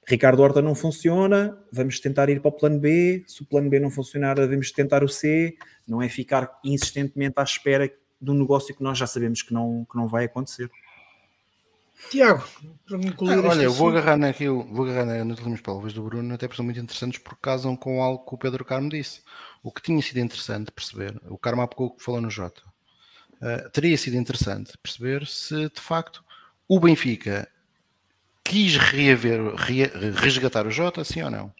Ricardo 0.06 0.40
Horta 0.40 0.62
não 0.62 0.76
funciona, 0.76 1.58
vamos 1.72 1.98
tentar 1.98 2.28
ir 2.28 2.40
para 2.40 2.50
o 2.50 2.52
plano 2.52 2.78
B, 2.78 3.24
se 3.26 3.42
o 3.42 3.44
plano 3.44 3.68
B 3.68 3.80
não 3.80 3.90
funcionar, 3.90 4.36
devemos 4.36 4.70
tentar 4.70 5.02
o 5.02 5.08
C, 5.08 5.56
não 5.84 6.00
é 6.00 6.08
ficar 6.08 6.60
insistentemente 6.64 7.34
à 7.38 7.42
espera 7.42 7.90
de 8.20 8.30
um 8.30 8.34
negócio 8.34 8.74
que 8.74 8.82
nós 8.82 8.98
já 8.98 9.06
sabemos 9.06 9.42
que 9.42 9.52
não, 9.52 9.86
que 9.90 9.96
não 9.96 10.08
vai 10.08 10.24
acontecer. 10.24 10.70
Tiago, 12.10 12.44
para 12.86 12.98
concluir 12.98 13.44
ah, 13.44 13.48
Olha, 13.48 13.62
eu 13.62 13.72
vou 13.72 13.88
agarrar 13.88 14.16
naquilo, 14.16 14.62
vou 14.64 14.86
agarrar 14.86 15.24
nas 15.24 15.38
últimas 15.38 15.60
palavras 15.60 15.92
do 15.92 16.02
Bruno, 16.02 16.34
até 16.34 16.46
porque 16.46 16.56
são 16.56 16.64
muito 16.64 16.78
interessantes 16.78 17.18
porque 17.18 17.40
casam 17.40 17.76
com 17.76 18.02
algo 18.02 18.24
que 18.24 18.34
o 18.34 18.38
Pedro 18.38 18.64
Carmo 18.64 18.88
disse. 18.88 19.22
O 19.62 19.72
que 19.72 19.82
tinha 19.82 20.00
sido 20.02 20.18
interessante 20.18 20.70
perceber, 20.70 21.20
o 21.28 21.38
Carmo 21.38 21.62
há 21.62 21.66
pouco 21.66 22.00
falou 22.00 22.20
no 22.20 22.30
Jota, 22.30 22.62
uh, 23.40 23.70
teria 23.70 23.96
sido 23.96 24.16
interessante 24.16 24.76
perceber 24.78 25.26
se 25.26 25.70
de 25.70 25.80
facto 25.80 26.22
o 26.68 26.78
Benfica 26.78 27.48
quis 28.44 28.76
reaver, 28.76 29.54
re, 29.56 29.86
resgatar 30.14 30.66
o 30.66 30.70
Jota, 30.70 31.02
sim 31.02 31.22
ou 31.22 31.30
não? 31.30 31.52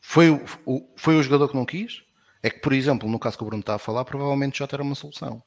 Foi 0.00 0.30
o, 0.30 0.44
o, 0.64 0.88
foi 0.96 1.16
o 1.16 1.22
jogador 1.22 1.48
que 1.48 1.56
não 1.56 1.64
quis? 1.64 2.02
É 2.42 2.50
que, 2.50 2.60
por 2.60 2.72
exemplo, 2.72 3.08
no 3.08 3.18
caso 3.18 3.36
que 3.36 3.42
o 3.42 3.46
Bruno 3.46 3.60
está 3.60 3.74
a 3.74 3.78
falar, 3.78 4.04
provavelmente 4.04 4.58
Jota 4.58 4.76
era 4.76 4.82
uma 4.82 4.94
solução 4.94 5.42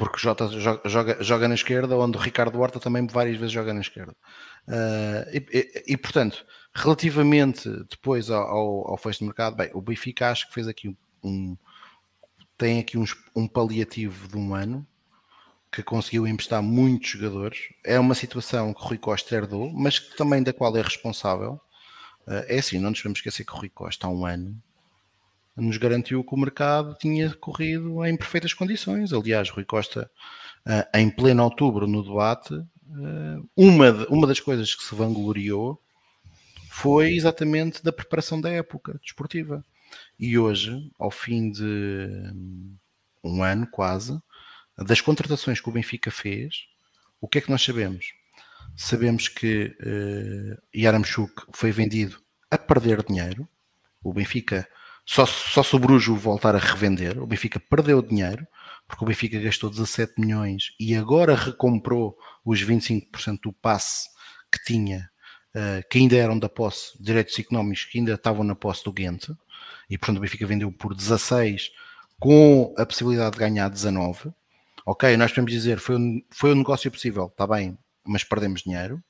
porque 0.00 0.18
Jota 0.18 0.48
joga, 0.48 0.88
joga, 0.88 1.22
joga, 1.22 1.46
na 1.46 1.54
esquerda, 1.54 1.94
onde 1.94 2.16
o 2.16 2.20
Ricardo 2.20 2.58
Horta 2.58 2.80
também 2.80 3.06
várias 3.06 3.36
vezes 3.36 3.52
joga 3.52 3.74
na 3.74 3.82
esquerda. 3.82 4.16
Uh, 4.66 5.28
e, 5.30 5.46
e, 5.52 5.92
e, 5.92 5.96
portanto, 5.98 6.42
relativamente 6.74 7.68
depois 7.90 8.30
ao, 8.30 8.42
ao, 8.42 8.90
ao, 8.92 8.96
fecho 8.96 9.18
de 9.18 9.26
mercado, 9.26 9.56
bem, 9.56 9.70
o 9.74 9.82
Benfica 9.82 10.30
acho 10.30 10.48
que 10.48 10.54
fez 10.54 10.66
aqui 10.66 10.96
um, 11.22 11.54
tem 12.56 12.78
aqui 12.78 12.96
uns, 12.96 13.14
um 13.36 13.46
paliativo 13.46 14.26
de 14.26 14.38
um 14.38 14.54
ano 14.54 14.86
que 15.70 15.82
conseguiu 15.82 16.26
emprestar 16.26 16.62
muitos 16.62 17.10
jogadores. 17.10 17.58
É 17.84 18.00
uma 18.00 18.14
situação 18.14 18.72
que 18.72 18.82
Rui 18.82 18.96
Costa 18.96 19.36
herdou, 19.36 19.70
mas 19.70 19.98
que 19.98 20.16
também 20.16 20.42
da 20.42 20.54
qual 20.54 20.74
é 20.78 20.80
responsável. 20.80 21.60
Uh, 22.26 22.44
é 22.48 22.58
assim, 22.58 22.78
não 22.78 22.88
nos 22.88 23.02
vamos 23.02 23.18
esquecer 23.18 23.44
que 23.44 23.52
Rui 23.52 23.68
Costa 23.68 24.06
há 24.06 24.10
um 24.10 24.24
ano 24.24 24.58
nos 25.60 25.76
garantiu 25.76 26.24
que 26.24 26.34
o 26.34 26.38
mercado 26.38 26.96
tinha 26.98 27.34
corrido 27.34 28.04
em 28.04 28.16
perfeitas 28.16 28.54
condições. 28.54 29.12
Aliás, 29.12 29.50
Rui 29.50 29.64
Costa, 29.64 30.10
eh, 30.66 30.88
em 30.94 31.10
pleno 31.10 31.44
outubro, 31.44 31.86
no 31.86 32.02
debate, 32.02 32.54
eh, 32.54 33.42
uma, 33.56 33.90
uma 34.08 34.26
das 34.26 34.40
coisas 34.40 34.74
que 34.74 34.82
se 34.82 34.94
vangloriou 34.94 35.80
foi 36.68 37.14
exatamente 37.14 37.82
da 37.82 37.92
preparação 37.92 38.40
da 38.40 38.50
época 38.50 38.98
desportiva. 39.02 39.64
E 40.18 40.38
hoje, 40.38 40.90
ao 40.98 41.10
fim 41.10 41.50
de 41.50 41.62
hum, 41.62 42.76
um 43.22 43.42
ano 43.42 43.66
quase, 43.66 44.20
das 44.78 45.00
contratações 45.00 45.60
que 45.60 45.68
o 45.68 45.72
Benfica 45.72 46.10
fez, 46.10 46.66
o 47.20 47.28
que 47.28 47.38
é 47.38 47.40
que 47.40 47.50
nós 47.50 47.62
sabemos? 47.62 48.14
Sabemos 48.76 49.28
que 49.28 49.76
uh, 49.80 50.62
Yaramchuk 50.74 51.44
foi 51.52 51.70
vendido 51.70 52.18
a 52.50 52.56
perder 52.56 53.04
dinheiro. 53.04 53.46
O 54.02 54.12
Benfica 54.12 54.66
só, 55.12 55.26
só 55.26 55.60
se 55.64 55.74
o 55.74 55.78
Brujo 55.80 56.14
voltar 56.14 56.54
a 56.54 56.58
revender, 56.58 57.20
o 57.20 57.26
Benfica 57.26 57.58
perdeu 57.58 58.00
dinheiro, 58.00 58.46
porque 58.86 59.02
o 59.02 59.08
Benfica 59.08 59.40
gastou 59.40 59.68
17 59.68 60.20
milhões 60.20 60.72
e 60.78 60.94
agora 60.94 61.34
recomprou 61.34 62.16
os 62.44 62.62
25% 62.62 63.40
do 63.42 63.52
passe 63.52 64.08
que 64.52 64.62
tinha, 64.62 65.10
uh, 65.52 65.82
que 65.90 65.98
ainda 65.98 66.14
eram 66.14 66.38
da 66.38 66.48
posse, 66.48 66.92
direitos 67.02 67.36
económicos 67.36 67.86
que 67.86 67.98
ainda 67.98 68.14
estavam 68.14 68.44
na 68.44 68.54
posse 68.54 68.84
do 68.84 68.92
Ghent, 68.92 69.30
e 69.90 69.98
portanto 69.98 70.18
o 70.18 70.20
Benfica 70.20 70.46
vendeu 70.46 70.70
por 70.70 70.94
16 70.94 71.72
com 72.20 72.72
a 72.78 72.86
possibilidade 72.86 73.32
de 73.32 73.38
ganhar 73.40 73.68
19. 73.68 74.32
Ok, 74.86 75.16
nós 75.16 75.32
podemos 75.32 75.50
dizer 75.50 75.80
foi 75.80 75.96
um, 75.96 76.22
foi 76.30 76.52
um 76.52 76.58
negócio 76.58 76.88
possível, 76.88 77.26
está 77.26 77.48
bem, 77.48 77.76
mas 78.06 78.22
perdemos 78.22 78.62
dinheiro. 78.62 79.02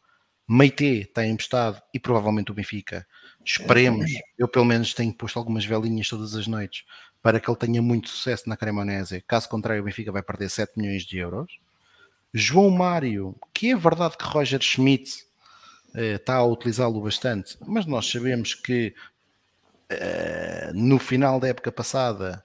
Meite 0.52 1.02
está 1.02 1.24
emprestado 1.26 1.80
e 1.94 2.00
provavelmente 2.00 2.50
o 2.50 2.54
Benfica 2.54 3.06
Esperemos, 3.44 4.10
eu 4.38 4.46
pelo 4.46 4.64
menos 4.64 4.92
tenho 4.92 5.12
posto 5.14 5.38
algumas 5.38 5.64
velinhas 5.64 6.08
todas 6.08 6.34
as 6.34 6.46
noites 6.46 6.84
para 7.22 7.40
que 7.40 7.50
ele 7.50 7.58
tenha 7.58 7.82
muito 7.82 8.08
sucesso 8.08 8.48
na 8.48 8.56
Cremonese. 8.56 9.22
Caso 9.26 9.48
contrário, 9.48 9.82
o 9.82 9.84
Benfica 9.84 10.12
vai 10.12 10.22
perder 10.22 10.50
7 10.50 10.72
milhões 10.76 11.04
de 11.04 11.18
euros. 11.18 11.58
João 12.32 12.70
Mário, 12.70 13.34
que 13.52 13.70
é 13.70 13.76
verdade 13.76 14.16
que 14.16 14.24
Roger 14.24 14.60
Schmidt 14.62 15.24
eh, 15.94 16.14
está 16.14 16.36
a 16.36 16.44
utilizá-lo 16.44 17.00
bastante, 17.00 17.56
mas 17.66 17.86
nós 17.86 18.08
sabemos 18.08 18.54
que 18.54 18.94
eh, 19.88 20.70
no 20.74 20.98
final 20.98 21.40
da 21.40 21.48
época 21.48 21.72
passada 21.72 22.44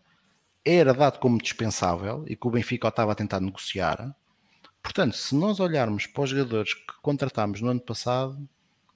era 0.63 0.93
dado 0.93 1.19
como 1.19 1.37
dispensável 1.37 2.25
e 2.27 2.35
que 2.35 2.47
o 2.47 2.51
Benfica 2.51 2.87
estava 2.87 3.11
a 3.11 3.15
tentar 3.15 3.39
negociar. 3.39 4.15
Portanto, 4.85 5.17
se 5.17 5.33
nós 5.33 5.59
olharmos 5.59 6.05
para 6.05 6.23
os 6.23 6.29
jogadores 6.29 6.75
que 6.75 6.93
contratámos 7.01 7.59
no 7.59 7.69
ano 7.69 7.81
passado, 7.81 8.47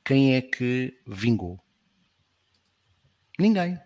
quem 0.06 0.36
é 0.36 0.42
que 0.42 0.96
vingou? 1.06 1.60
Ninguém. 3.40 3.80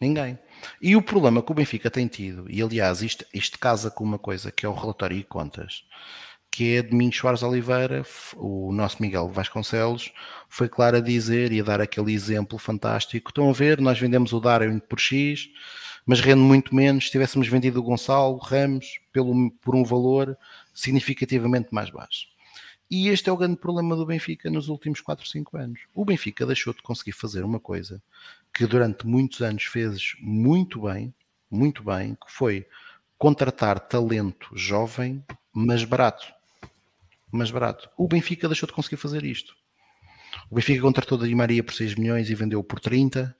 Ninguém. 0.00 0.38
E 0.80 0.96
o 0.96 1.02
problema 1.02 1.42
que 1.42 1.52
o 1.52 1.54
Benfica 1.54 1.90
tem 1.90 2.06
tido, 2.06 2.50
e 2.50 2.62
aliás, 2.62 3.02
isto, 3.02 3.26
isto 3.34 3.58
casa 3.58 3.90
com 3.90 4.02
uma 4.02 4.18
coisa 4.18 4.50
que 4.50 4.64
é 4.64 4.68
o 4.68 4.72
relatório 4.72 5.18
e 5.18 5.22
contas, 5.22 5.84
que 6.50 6.76
é 6.76 6.82
Domingos 6.82 7.18
Soares 7.18 7.42
Oliveira, 7.42 8.02
o 8.36 8.72
nosso 8.72 9.02
Miguel 9.02 9.28
Vasconcelos, 9.28 10.10
foi 10.48 10.70
claro 10.70 10.96
a 10.96 11.00
dizer 11.00 11.52
e 11.52 11.60
a 11.60 11.64
dar 11.64 11.82
aquele 11.82 12.14
exemplo 12.14 12.58
fantástico. 12.58 13.30
Estão 13.30 13.50
a 13.50 13.52
ver, 13.52 13.78
nós 13.78 14.00
vendemos 14.00 14.32
o 14.32 14.40
Darwin 14.40 14.78
por 14.78 14.98
X, 14.98 15.50
mas 16.06 16.20
rende 16.20 16.40
muito 16.40 16.74
menos 16.74 17.04
se 17.04 17.10
tivéssemos 17.10 17.46
vendido 17.46 17.78
o 17.78 17.82
Gonçalo 17.82 18.38
Ramos 18.38 18.98
pelo, 19.12 19.50
por 19.60 19.74
um 19.74 19.84
valor 19.84 20.36
significativamente 20.74 21.68
mais 21.72 21.90
baixo. 21.90 22.26
E 22.90 23.08
este 23.08 23.30
é 23.30 23.32
o 23.32 23.36
grande 23.36 23.56
problema 23.56 23.94
do 23.94 24.04
Benfica 24.04 24.50
nos 24.50 24.68
últimos 24.68 25.00
4, 25.00 25.26
5 25.28 25.56
anos. 25.56 25.80
O 25.94 26.04
Benfica 26.04 26.44
deixou 26.44 26.74
de 26.74 26.82
conseguir 26.82 27.12
fazer 27.12 27.44
uma 27.44 27.60
coisa 27.60 28.02
que 28.52 28.66
durante 28.66 29.06
muitos 29.06 29.40
anos 29.42 29.62
fez 29.64 30.16
muito 30.20 30.82
bem, 30.82 31.14
muito 31.48 31.84
bem, 31.84 32.16
que 32.16 32.32
foi 32.32 32.66
contratar 33.16 33.78
talento 33.78 34.48
jovem, 34.56 35.24
mas 35.52 35.84
barato. 35.84 36.26
Mas 37.30 37.50
barato. 37.50 37.88
O 37.96 38.08
Benfica 38.08 38.48
deixou 38.48 38.66
de 38.66 38.72
conseguir 38.72 38.96
fazer 38.96 39.24
isto. 39.24 39.54
O 40.50 40.56
Benfica 40.56 40.82
contratou 40.82 41.16
Di 41.16 41.34
Maria 41.34 41.62
por 41.62 41.74
6 41.74 41.94
milhões 41.94 42.28
e 42.28 42.34
vendeu 42.34 42.62
por 42.64 42.80
30. 42.80 43.36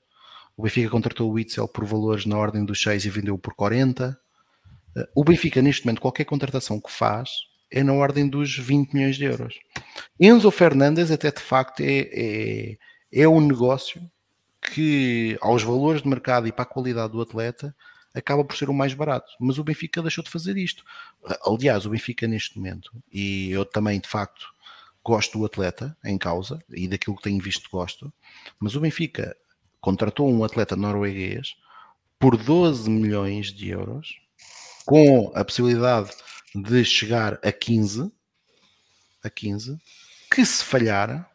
O 0.55 0.63
Benfica 0.63 0.89
contratou 0.89 1.29
o 1.29 1.39
Itzel 1.39 1.67
por 1.67 1.83
valores 1.83 2.25
na 2.25 2.37
ordem 2.37 2.63
dos 2.63 2.81
6 2.81 3.05
e 3.05 3.09
vendeu 3.09 3.37
por 3.37 3.53
40. 3.53 4.17
O 5.15 5.23
Benfica, 5.23 5.61
neste 5.61 5.85
momento, 5.85 6.01
qualquer 6.01 6.25
contratação 6.25 6.79
que 6.79 6.91
faz 6.91 7.29
é 7.71 7.83
na 7.83 7.93
ordem 7.93 8.27
dos 8.27 8.57
20 8.57 8.93
milhões 8.93 9.15
de 9.15 9.23
euros. 9.23 9.57
Enzo 10.19 10.51
Fernandes, 10.51 11.09
até 11.09 11.31
de 11.31 11.39
facto, 11.39 11.81
é, 11.81 12.09
é, 12.11 12.77
é 13.11 13.27
um 13.27 13.39
negócio 13.39 14.01
que, 14.61 15.37
aos 15.41 15.63
valores 15.63 16.01
de 16.01 16.07
mercado 16.07 16.47
e 16.47 16.51
para 16.51 16.63
a 16.63 16.65
qualidade 16.65 17.13
do 17.13 17.21
atleta, 17.21 17.75
acaba 18.13 18.43
por 18.43 18.55
ser 18.57 18.69
o 18.69 18.73
mais 18.73 18.93
barato. 18.93 19.31
Mas 19.39 19.57
o 19.57 19.63
Benfica 19.63 20.01
deixou 20.01 20.23
de 20.23 20.29
fazer 20.29 20.57
isto. 20.57 20.83
Aliás, 21.45 21.85
o 21.85 21.89
Benfica, 21.89 22.27
neste 22.27 22.57
momento, 22.57 22.91
e 23.11 23.51
eu 23.51 23.65
também, 23.65 23.99
de 23.99 24.09
facto, 24.09 24.45
gosto 25.03 25.39
do 25.39 25.45
atleta 25.45 25.97
em 26.05 26.17
causa 26.17 26.63
e 26.69 26.87
daquilo 26.87 27.15
que 27.15 27.23
tenho 27.23 27.41
visto, 27.41 27.69
gosto, 27.71 28.13
mas 28.59 28.75
o 28.75 28.79
Benfica 28.79 29.35
contratou 29.79 30.29
um 30.29 30.43
atleta 30.43 30.75
norueguês 30.75 31.55
por 32.19 32.37
12 32.37 32.87
milhões 32.89 33.51
de 33.51 33.69
euros, 33.69 34.20
com 34.91 35.31
a 35.33 35.45
possibilidade 35.45 36.11
de 36.53 36.83
chegar 36.83 37.39
a 37.41 37.49
15, 37.49 38.11
a 39.23 39.29
15, 39.29 39.79
que 40.29 40.45
se 40.45 40.65
falhar, 40.65 41.31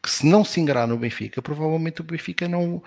que 0.00 0.08
se 0.08 0.24
não 0.24 0.44
se 0.44 0.60
ingrar 0.60 0.86
no 0.86 0.96
Benfica, 0.96 1.42
provavelmente 1.42 2.00
o 2.00 2.04
Benfica 2.04 2.46
não 2.46 2.80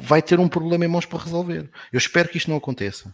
vai 0.00 0.22
ter 0.22 0.38
um 0.38 0.46
problema 0.46 0.84
em 0.84 0.88
mãos 0.88 1.06
para 1.06 1.24
resolver. 1.24 1.68
Eu 1.92 1.98
espero 1.98 2.28
que 2.28 2.38
isto 2.38 2.48
não 2.48 2.56
aconteça. 2.56 3.12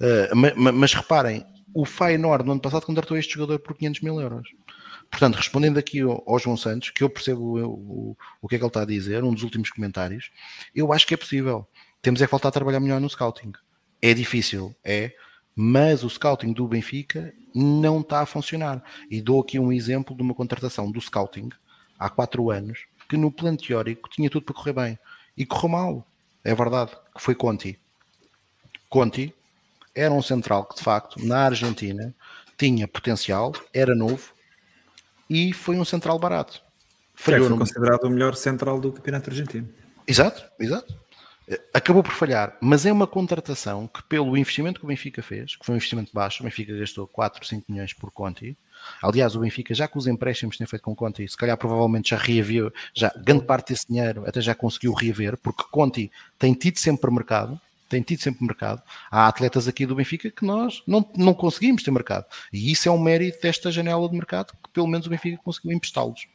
Uh, 0.00 0.34
mas, 0.34 0.74
mas, 0.74 0.94
reparem, 0.94 1.46
o 1.72 1.84
Feyenoord 1.84 2.44
no 2.44 2.52
ano 2.52 2.60
passado 2.60 2.84
contratou 2.84 3.16
este 3.16 3.34
jogador 3.34 3.60
por 3.60 3.76
500 3.76 4.00
mil 4.00 4.20
euros. 4.20 4.48
Portanto, 5.08 5.36
respondendo 5.36 5.78
aqui 5.78 6.00
ao, 6.00 6.38
João 6.40 6.56
Santos, 6.56 6.90
que 6.90 7.04
eu 7.04 7.08
percebo 7.08 7.60
o, 7.60 8.16
o, 8.40 8.48
que 8.48 8.56
é 8.56 8.58
que 8.58 8.64
ele 8.64 8.68
está 8.68 8.82
a 8.82 8.86
dizer, 8.86 9.22
um 9.22 9.32
dos 9.32 9.44
últimos 9.44 9.70
comentários, 9.70 10.32
eu 10.74 10.92
acho 10.92 11.06
que 11.06 11.14
é 11.14 11.16
possível. 11.16 11.68
Temos 12.00 12.20
é 12.20 12.24
que 12.26 12.30
voltar 12.32 12.48
a 12.48 12.52
trabalhar 12.52 12.80
melhor 12.80 13.00
no 13.00 13.08
scouting. 13.08 13.52
É 14.00 14.12
difícil, 14.12 14.74
é, 14.82 15.12
mas 15.54 16.02
o 16.02 16.10
scouting 16.10 16.52
do 16.52 16.66
Benfica 16.66 17.32
não 17.54 18.00
está 18.00 18.20
a 18.20 18.26
funcionar. 18.26 18.82
E 19.10 19.20
dou 19.20 19.40
aqui 19.40 19.58
um 19.58 19.72
exemplo 19.72 20.16
de 20.16 20.22
uma 20.22 20.34
contratação 20.34 20.90
do 20.90 21.00
scouting 21.00 21.50
há 21.98 22.08
quatro 22.08 22.50
anos 22.50 22.86
que 23.08 23.16
no 23.16 23.30
plano 23.30 23.58
teórico 23.58 24.08
tinha 24.08 24.30
tudo 24.30 24.44
para 24.44 24.54
correr 24.54 24.72
bem 24.72 24.98
e 25.36 25.44
correu 25.44 25.68
mal. 25.68 26.06
É 26.42 26.54
verdade, 26.54 26.92
que 27.14 27.22
foi 27.22 27.34
Conti. 27.34 27.78
Conti 28.88 29.34
era 29.94 30.12
um 30.12 30.22
central 30.22 30.64
que 30.64 30.76
de 30.76 30.82
facto 30.82 31.24
na 31.24 31.44
Argentina 31.44 32.14
tinha 32.56 32.88
potencial, 32.88 33.52
era 33.72 33.94
novo 33.94 34.32
e 35.28 35.52
foi 35.52 35.76
um 35.76 35.84
central 35.84 36.18
barato. 36.18 36.62
Falhou 37.14 37.48
foi 37.48 37.58
considerado 37.58 38.04
o 38.04 38.10
melhor 38.10 38.34
central 38.34 38.80
do 38.80 38.90
campeonato 38.92 39.30
argentino. 39.30 39.68
Exato, 40.06 40.42
exato. 40.58 41.01
Acabou 41.72 42.02
por 42.02 42.12
falhar, 42.12 42.56
mas 42.60 42.86
é 42.86 42.92
uma 42.92 43.06
contratação 43.06 43.86
que, 43.86 44.02
pelo 44.04 44.36
investimento 44.36 44.78
que 44.78 44.86
o 44.86 44.88
Benfica 44.88 45.22
fez, 45.22 45.56
que 45.56 45.64
foi 45.64 45.74
um 45.74 45.76
investimento 45.76 46.10
baixo, 46.12 46.42
o 46.42 46.44
Benfica 46.44 46.76
gastou 46.76 47.06
4, 47.06 47.46
5 47.46 47.70
milhões 47.70 47.92
por 47.92 48.10
Conti. 48.10 48.56
Aliás, 49.02 49.36
o 49.36 49.40
Benfica, 49.40 49.74
já 49.74 49.86
com 49.86 49.98
os 49.98 50.06
empréstimos 50.06 50.56
tem 50.56 50.66
feito 50.66 50.82
com 50.82 50.94
Conti, 50.94 51.26
se 51.28 51.36
calhar 51.36 51.56
provavelmente 51.56 52.10
já 52.10 52.16
reaviu, 52.16 52.72
já 52.94 53.12
grande 53.16 53.44
parte 53.44 53.72
desse 53.72 53.86
dinheiro 53.86 54.24
até 54.26 54.40
já 54.40 54.54
conseguiu 54.54 54.92
reaver, 54.92 55.36
porque 55.38 55.64
Conti 55.70 56.10
tem 56.38 56.54
tido 56.54 56.78
sempre 56.78 57.10
mercado, 57.10 57.60
tem 57.88 58.00
tido 58.00 58.22
sempre 58.22 58.44
mercado. 58.46 58.82
Há 59.10 59.28
atletas 59.28 59.68
aqui 59.68 59.84
do 59.84 59.94
Benfica 59.94 60.30
que 60.30 60.46
nós 60.46 60.82
não, 60.86 61.06
não 61.14 61.34
conseguimos 61.34 61.82
ter 61.82 61.90
mercado. 61.90 62.24
E 62.52 62.72
isso 62.72 62.88
é 62.88 62.92
um 62.92 62.98
mérito 62.98 63.42
desta 63.42 63.70
janela 63.70 64.08
de 64.08 64.14
mercado 64.14 64.52
que 64.52 64.70
pelo 64.72 64.86
menos 64.86 65.06
o 65.06 65.10
Benfica 65.10 65.38
conseguiu 65.42 65.72
emprestá-los. 65.72 66.26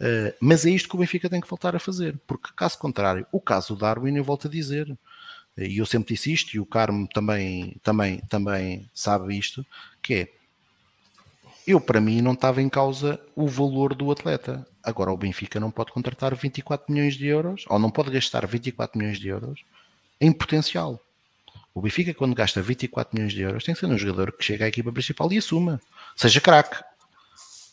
Uh, 0.00 0.34
mas 0.40 0.66
é 0.66 0.70
isto 0.70 0.88
que 0.88 0.96
o 0.96 0.98
Benfica 0.98 1.28
tem 1.28 1.40
que 1.40 1.48
voltar 1.48 1.74
a 1.74 1.78
fazer, 1.78 2.18
porque 2.26 2.50
caso 2.54 2.78
contrário, 2.78 3.26
o 3.32 3.40
caso 3.40 3.74
do 3.74 3.80
Darwin, 3.80 4.16
eu 4.16 4.24
volto 4.24 4.46
a 4.46 4.50
dizer, 4.50 4.96
e 5.56 5.78
eu 5.78 5.86
sempre 5.86 6.14
disse 6.14 6.32
isto, 6.32 6.54
e 6.54 6.60
o 6.60 6.66
Carmo 6.66 7.08
também, 7.08 7.76
também, 7.82 8.18
também 8.28 8.88
sabe 8.92 9.36
isto, 9.36 9.64
que 10.02 10.14
é, 10.14 10.28
eu 11.66 11.80
para 11.80 12.00
mim 12.00 12.20
não 12.20 12.34
estava 12.34 12.60
em 12.60 12.68
causa 12.68 13.18
o 13.34 13.48
valor 13.48 13.94
do 13.94 14.12
atleta. 14.12 14.66
Agora 14.82 15.10
o 15.10 15.16
Benfica 15.16 15.58
não 15.58 15.70
pode 15.70 15.90
contratar 15.90 16.34
24 16.34 16.92
milhões 16.92 17.14
de 17.14 17.26
euros, 17.26 17.64
ou 17.68 17.78
não 17.78 17.90
pode 17.90 18.10
gastar 18.10 18.46
24 18.46 18.98
milhões 18.98 19.18
de 19.18 19.28
euros 19.28 19.64
em 20.20 20.30
potencial. 20.30 21.00
O 21.74 21.80
Benfica, 21.80 22.14
quando 22.14 22.34
gasta 22.34 22.62
24 22.62 23.14
milhões 23.14 23.32
de 23.32 23.42
euros, 23.42 23.64
tem 23.64 23.74
que 23.74 23.80
ser 23.80 23.86
um 23.86 23.98
jogador 23.98 24.32
que 24.32 24.44
chega 24.44 24.64
à 24.64 24.68
equipa 24.68 24.92
principal 24.92 25.32
e 25.32 25.38
assuma. 25.38 25.80
Seja 26.14 26.40
craque, 26.40 26.82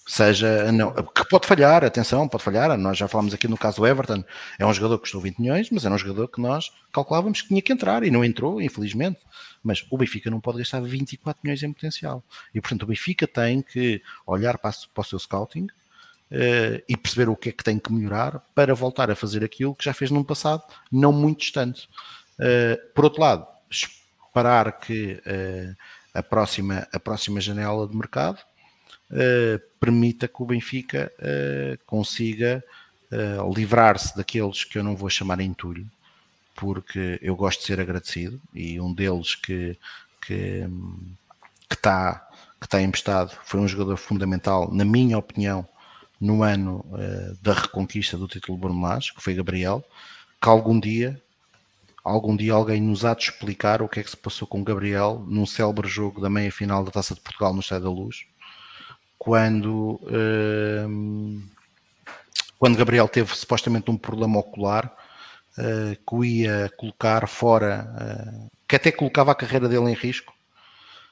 seja 0.05 0.71
não, 0.71 0.91
que 0.91 1.27
pode 1.29 1.47
falhar, 1.47 1.83
atenção, 1.83 2.27
pode 2.27 2.43
falhar. 2.43 2.77
Nós 2.77 2.97
já 2.97 3.07
falámos 3.07 3.33
aqui 3.33 3.47
no 3.47 3.57
caso 3.57 3.77
do 3.77 3.87
Everton, 3.87 4.23
é 4.59 4.65
um 4.65 4.73
jogador 4.73 4.97
que 4.97 5.03
custou 5.03 5.21
20 5.21 5.39
milhões, 5.39 5.69
mas 5.71 5.85
era 5.85 5.93
um 5.93 5.97
jogador 5.97 6.27
que 6.27 6.41
nós 6.41 6.71
calculávamos 6.91 7.41
que 7.41 7.47
tinha 7.47 7.61
que 7.61 7.71
entrar 7.71 8.03
e 8.03 8.11
não 8.11 8.23
entrou, 8.23 8.61
infelizmente. 8.61 9.21
Mas 9.63 9.85
o 9.89 9.97
Benfica 9.97 10.29
não 10.29 10.39
pode 10.39 10.59
gastar 10.59 10.81
24 10.81 11.39
milhões 11.43 11.63
em 11.63 11.71
potencial. 11.71 12.23
E 12.53 12.59
portanto 12.59 12.83
o 12.83 12.87
Benfica 12.87 13.27
tem 13.27 13.61
que 13.61 14.01
olhar 14.25 14.57
para, 14.57 14.73
para 14.93 15.01
o 15.01 15.03
seu 15.05 15.19
scouting 15.19 15.65
uh, 15.65 16.83
e 16.87 16.97
perceber 16.97 17.29
o 17.29 17.35
que 17.35 17.49
é 17.49 17.51
que 17.51 17.63
tem 17.63 17.79
que 17.79 17.91
melhorar 17.93 18.39
para 18.53 18.73
voltar 18.75 19.09
a 19.09 19.15
fazer 19.15 19.43
aquilo 19.43 19.75
que 19.75 19.85
já 19.85 19.93
fez 19.93 20.11
no 20.11 20.23
passado, 20.23 20.63
não 20.91 21.13
muito 21.13 21.39
distante. 21.39 21.87
Uh, 22.39 22.93
por 22.93 23.05
outro 23.05 23.21
lado, 23.21 23.47
esperar 23.69 24.79
que 24.79 25.13
uh, 25.25 25.75
a, 26.13 26.21
próxima, 26.21 26.87
a 26.91 26.99
próxima 26.99 27.39
janela 27.39 27.87
de 27.87 27.95
mercado 27.95 28.39
permita 29.79 30.27
que 30.27 30.41
o 30.41 30.45
Benfica 30.45 31.11
uh, 31.19 31.77
consiga 31.85 32.63
uh, 33.11 33.53
livrar-se 33.53 34.15
daqueles 34.15 34.63
que 34.63 34.77
eu 34.77 34.83
não 34.83 34.95
vou 34.95 35.09
chamar 35.09 35.39
entulho, 35.39 35.85
porque 36.55 37.19
eu 37.21 37.35
gosto 37.35 37.59
de 37.59 37.65
ser 37.65 37.79
agradecido 37.79 38.39
e 38.53 38.79
um 38.79 38.93
deles 38.93 39.35
que 39.35 39.77
que 40.25 40.65
está 41.69 42.29
que 42.59 42.65
está 42.65 42.81
emprestado 42.81 43.37
foi 43.43 43.59
um 43.59 43.67
jogador 43.67 43.97
fundamental, 43.97 44.71
na 44.73 44.85
minha 44.85 45.17
opinião, 45.17 45.67
no 46.19 46.43
ano 46.43 46.85
da 47.41 47.51
reconquista 47.51 48.17
do 48.17 48.25
título 48.25 48.57
Bormelage, 48.57 49.13
que 49.13 49.21
foi 49.21 49.33
Gabriel, 49.33 49.83
que 50.41 50.47
algum 50.47 50.79
dia 50.79 51.21
algum 52.03 52.35
dia 52.35 52.53
alguém 52.53 52.81
nos 52.81 53.05
há 53.05 53.13
de 53.13 53.23
explicar 53.23 53.81
o 53.81 53.87
que 53.87 53.99
é 53.99 54.03
que 54.03 54.09
se 54.09 54.17
passou 54.17 54.47
com 54.47 54.63
Gabriel 54.63 55.23
num 55.27 55.45
célebre 55.45 55.87
jogo 55.87 56.21
da 56.21 56.29
meia 56.29 56.51
final 56.51 56.83
da 56.83 56.91
Taça 56.91 57.15
de 57.15 57.21
Portugal 57.21 57.53
no 57.53 57.61
Estádio 57.61 57.85
da 57.85 57.89
Luz, 57.89 58.25
quando, 59.23 60.01
uh, 60.03 61.41
quando 62.59 62.77
Gabriel 62.77 63.07
teve 63.07 63.33
supostamente 63.33 63.89
um 63.89 63.97
problema 63.97 64.37
ocular 64.37 64.93
uh, 65.57 65.95
que 65.95 66.13
o 66.13 66.25
ia 66.25 66.69
colocar 66.75 67.25
fora, 67.25 67.87
uh, 67.95 68.51
que 68.67 68.75
até 68.75 68.91
colocava 68.91 69.31
a 69.31 69.35
carreira 69.35 69.69
dele 69.69 69.89
em 69.89 69.93
risco, 69.93 70.33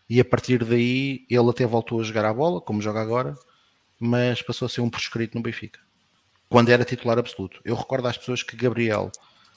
e 0.09 0.19
a 0.19 0.25
partir 0.25 0.65
daí 0.65 1.25
ele 1.29 1.49
até 1.49 1.65
voltou 1.65 2.01
a 2.01 2.03
jogar 2.03 2.25
a 2.25 2.33
bola, 2.33 2.59
como 2.59 2.81
joga 2.81 3.01
agora, 3.01 3.33
mas 3.97 4.41
passou 4.41 4.65
a 4.65 4.69
ser 4.69 4.81
um 4.81 4.89
prescrito 4.89 5.37
no 5.37 5.41
Benfica, 5.41 5.79
quando 6.49 6.67
era 6.67 6.83
titular 6.83 7.17
absoluto. 7.17 7.61
Eu 7.63 7.77
recordo 7.77 8.09
às 8.09 8.17
pessoas 8.17 8.43
que 8.43 8.57
Gabriel, 8.57 9.09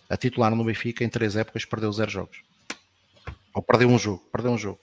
a 0.08 0.16
titular 0.16 0.54
no 0.54 0.62
Benfica, 0.62 1.02
em 1.02 1.08
três 1.08 1.34
épocas, 1.34 1.64
perdeu 1.64 1.90
zero 1.90 2.08
jogos. 2.08 2.40
Ou 3.52 3.60
perdeu 3.60 3.88
um 3.88 3.98
jogo, 3.98 4.22
perdeu 4.30 4.52
um 4.52 4.58
jogo. 4.58 4.78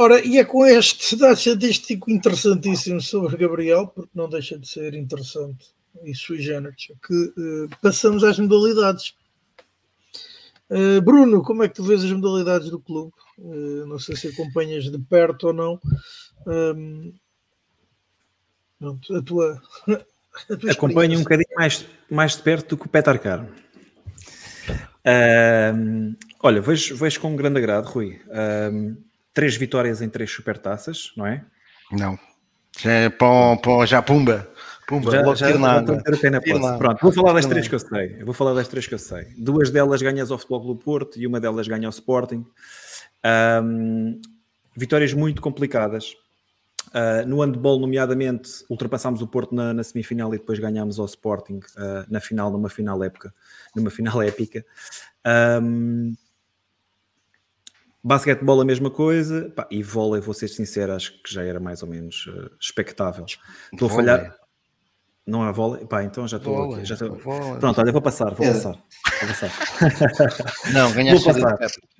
Ora, 0.00 0.24
e 0.24 0.38
é 0.38 0.44
com 0.44 0.64
este 0.64 1.16
dado 1.16 1.36
estatístico 1.36 2.08
interessantíssimo 2.08 3.00
sobre 3.00 3.36
Gabriel, 3.36 3.88
porque 3.88 4.12
não 4.14 4.28
deixa 4.28 4.56
de 4.56 4.68
ser 4.68 4.94
interessante 4.94 5.74
e 6.04 6.14
sui 6.14 6.40
generis, 6.40 6.92
que 7.04 7.14
uh, 7.14 7.68
passamos 7.82 8.22
às 8.22 8.38
modalidades. 8.38 9.16
Uh, 10.70 11.02
Bruno, 11.02 11.42
como 11.42 11.64
é 11.64 11.68
que 11.68 11.74
tu 11.74 11.82
vês 11.82 12.04
as 12.04 12.12
modalidades 12.12 12.70
do 12.70 12.78
clube? 12.78 13.10
Uh, 13.38 13.86
não 13.86 13.98
sei 13.98 14.14
se 14.14 14.28
acompanhas 14.28 14.84
de 14.84 15.00
perto 15.00 15.48
ou 15.48 15.52
não. 15.52 15.80
Um, 16.46 17.12
a 18.80 19.22
tua. 19.22 19.60
A 20.48 20.56
tua 20.56 20.70
Acompanho 20.70 21.18
um 21.18 21.22
bocadinho 21.24 21.48
mais, 21.56 21.84
mais 22.08 22.36
de 22.36 22.42
perto 22.42 22.68
do 22.68 22.80
que 22.80 22.86
o 22.86 22.88
Petar 22.88 23.18
Caro. 23.18 23.48
Uh, 25.04 26.16
olha, 26.40 26.60
vejo, 26.60 26.94
vejo 26.94 27.20
com 27.20 27.32
um 27.32 27.36
grande 27.36 27.58
agrado, 27.58 27.86
Rui. 27.86 28.20
Uh, 28.28 29.07
três 29.38 29.54
vitórias 29.54 30.02
em 30.02 30.08
três 30.08 30.32
supertaças, 30.32 31.12
não 31.16 31.24
é? 31.24 31.44
Não. 31.92 32.18
Já, 32.76 32.90
é 32.90 33.08
pom, 33.08 33.56
pom, 33.56 33.86
já 33.86 34.02
pumba. 34.02 34.50
Pumba, 34.84 35.12
já, 35.12 35.20
logo 35.20 35.36
já, 35.36 35.56
nada. 35.56 36.02
Pronto, 36.76 36.98
vou 37.00 37.12
falar 37.12 37.34
das 37.34 37.46
três 37.46 37.68
que 37.68 37.74
eu 37.76 37.78
sei. 37.78 38.16
Eu 38.18 38.24
vou 38.24 38.34
falar 38.34 38.52
das 38.54 38.66
três 38.66 38.88
que 38.88 38.94
eu 38.94 38.98
sei. 38.98 39.28
Duas 39.36 39.70
delas 39.70 40.02
ganhas 40.02 40.32
ao 40.32 40.38
Futebol 40.38 40.66
do 40.66 40.74
Porto 40.74 41.20
e 41.20 41.24
uma 41.24 41.38
delas 41.38 41.68
ganha 41.68 41.86
ao 41.86 41.90
Sporting. 41.90 42.44
Um, 43.62 44.20
vitórias 44.76 45.14
muito 45.14 45.40
complicadas. 45.40 46.16
Uh, 46.88 47.24
no 47.24 47.40
handball, 47.40 47.78
nomeadamente, 47.78 48.64
ultrapassámos 48.68 49.22
o 49.22 49.28
Porto 49.28 49.54
na, 49.54 49.72
na 49.72 49.84
semifinal 49.84 50.34
e 50.34 50.38
depois 50.38 50.58
ganhámos 50.58 50.98
ao 50.98 51.06
Sporting 51.06 51.60
uh, 51.76 52.10
na 52.10 52.18
final, 52.18 52.50
numa 52.50 52.68
final 52.68 53.04
época, 53.04 53.32
numa 53.76 53.90
final 53.90 54.20
épica. 54.20 54.66
Um, 55.62 56.12
Basquetebol 58.08 58.58
a 58.62 58.64
mesma 58.64 58.90
coisa, 58.90 59.52
pá, 59.54 59.68
e 59.70 59.82
vôlei, 59.82 60.18
vou 60.18 60.32
ser 60.32 60.48
sincero, 60.48 60.94
acho 60.94 61.22
que 61.22 61.30
já 61.30 61.42
era 61.42 61.60
mais 61.60 61.82
ou 61.82 61.88
menos 61.90 62.26
uh, 62.26 62.50
expectável. 62.58 63.26
Estou 63.70 63.86
a 63.86 63.90
falhar. 63.90 64.34
Não 65.26 65.42
há 65.42 65.52
vôlei? 65.52 65.84
Pá, 65.84 66.02
então 66.02 66.26
já 66.26 66.38
estou 66.38 66.72
aqui. 66.72 66.86
Já 66.86 66.94
estou... 66.94 67.16
Pronto, 67.16 67.78
olha, 67.78 67.92
vou 67.92 68.00
passar, 68.00 68.32
vou 68.32 68.46
é. 68.46 68.52
passar. 68.54 68.82
Vou 69.20 69.28
passar. 69.28 69.52
Não, 70.72 70.90
ganhaste. 70.90 71.28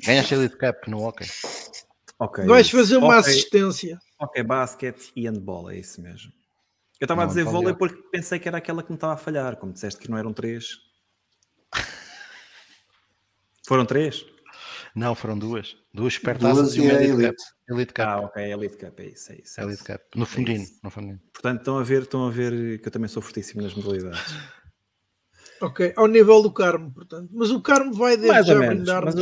Ganhaste 0.02 0.35
Elite 0.35 0.56
Cup 0.56 0.86
no 0.86 1.06
hockey. 1.06 1.26
Ok. 2.18 2.47
Vais 2.47 2.70
fazer 2.70 2.97
uma 2.97 3.18
okay. 3.18 3.18
assistência. 3.18 3.98
Ok, 4.18 4.43
basquete 4.43 5.12
e 5.14 5.28
handball, 5.28 5.70
é 5.70 5.76
isso 5.76 6.01
mesmo. 6.01 6.32
Eu 6.98 7.05
estava 7.05 7.24
a 7.24 7.26
dizer 7.26 7.44
vôlei 7.44 7.74
porque 7.74 8.01
pensei 8.10 8.39
que 8.39 8.48
era 8.48 8.56
aquela 8.56 8.82
que 8.82 8.90
me 8.90 8.97
estava 8.97 9.12
a 9.12 9.18
falhar, 9.18 9.56
como 9.56 9.74
disseste 9.74 10.01
que 10.01 10.10
não 10.10 10.16
eram 10.16 10.32
três. 10.32 10.78
Foram 13.68 13.85
três? 13.85 14.24
Não, 14.98 15.14
foram 15.14 15.38
duas. 15.38 15.76
Duas 15.94 16.14
supertaças 16.14 16.74
e 16.74 16.80
uma 16.80 16.92
Elite, 16.92 17.12
Elite 17.12 17.28
Cup. 17.28 17.36
Elite 17.70 17.94
Cup. 17.94 18.04
Ah, 18.04 18.20
ok, 18.20 18.52
Elite 18.52 18.76
Cup, 18.76 19.00
é 19.00 19.06
isso, 19.06 19.32
é 19.32 19.36
isso. 19.36 19.60
É 19.60 19.64
Elite 19.64 19.84
Cup. 19.84 20.00
No 20.16 20.24
é 20.24 20.26
fundinho, 20.26 20.62
é 20.62 20.66
no 20.82 20.90
fundinho. 20.90 21.20
Portanto, 21.32 21.58
estão 21.60 21.78
a, 21.78 21.82
ver, 21.84 22.02
estão 22.02 22.26
a 22.26 22.30
ver 22.30 22.80
que 22.80 22.88
eu 22.88 22.92
também 22.92 23.08
sou 23.08 23.22
fortíssimo 23.22 23.62
nas 23.62 23.74
modalidades. 23.74 24.20
ok, 25.62 25.92
ao 25.96 26.08
nível 26.08 26.42
do 26.42 26.52
Carmo, 26.52 26.90
portanto. 26.92 27.30
Mas 27.32 27.50
o 27.52 27.62
Carmo 27.62 27.94
vai 27.94 28.16
desde 28.16 28.48
já 28.48 28.58
brindar-nos 28.58 29.14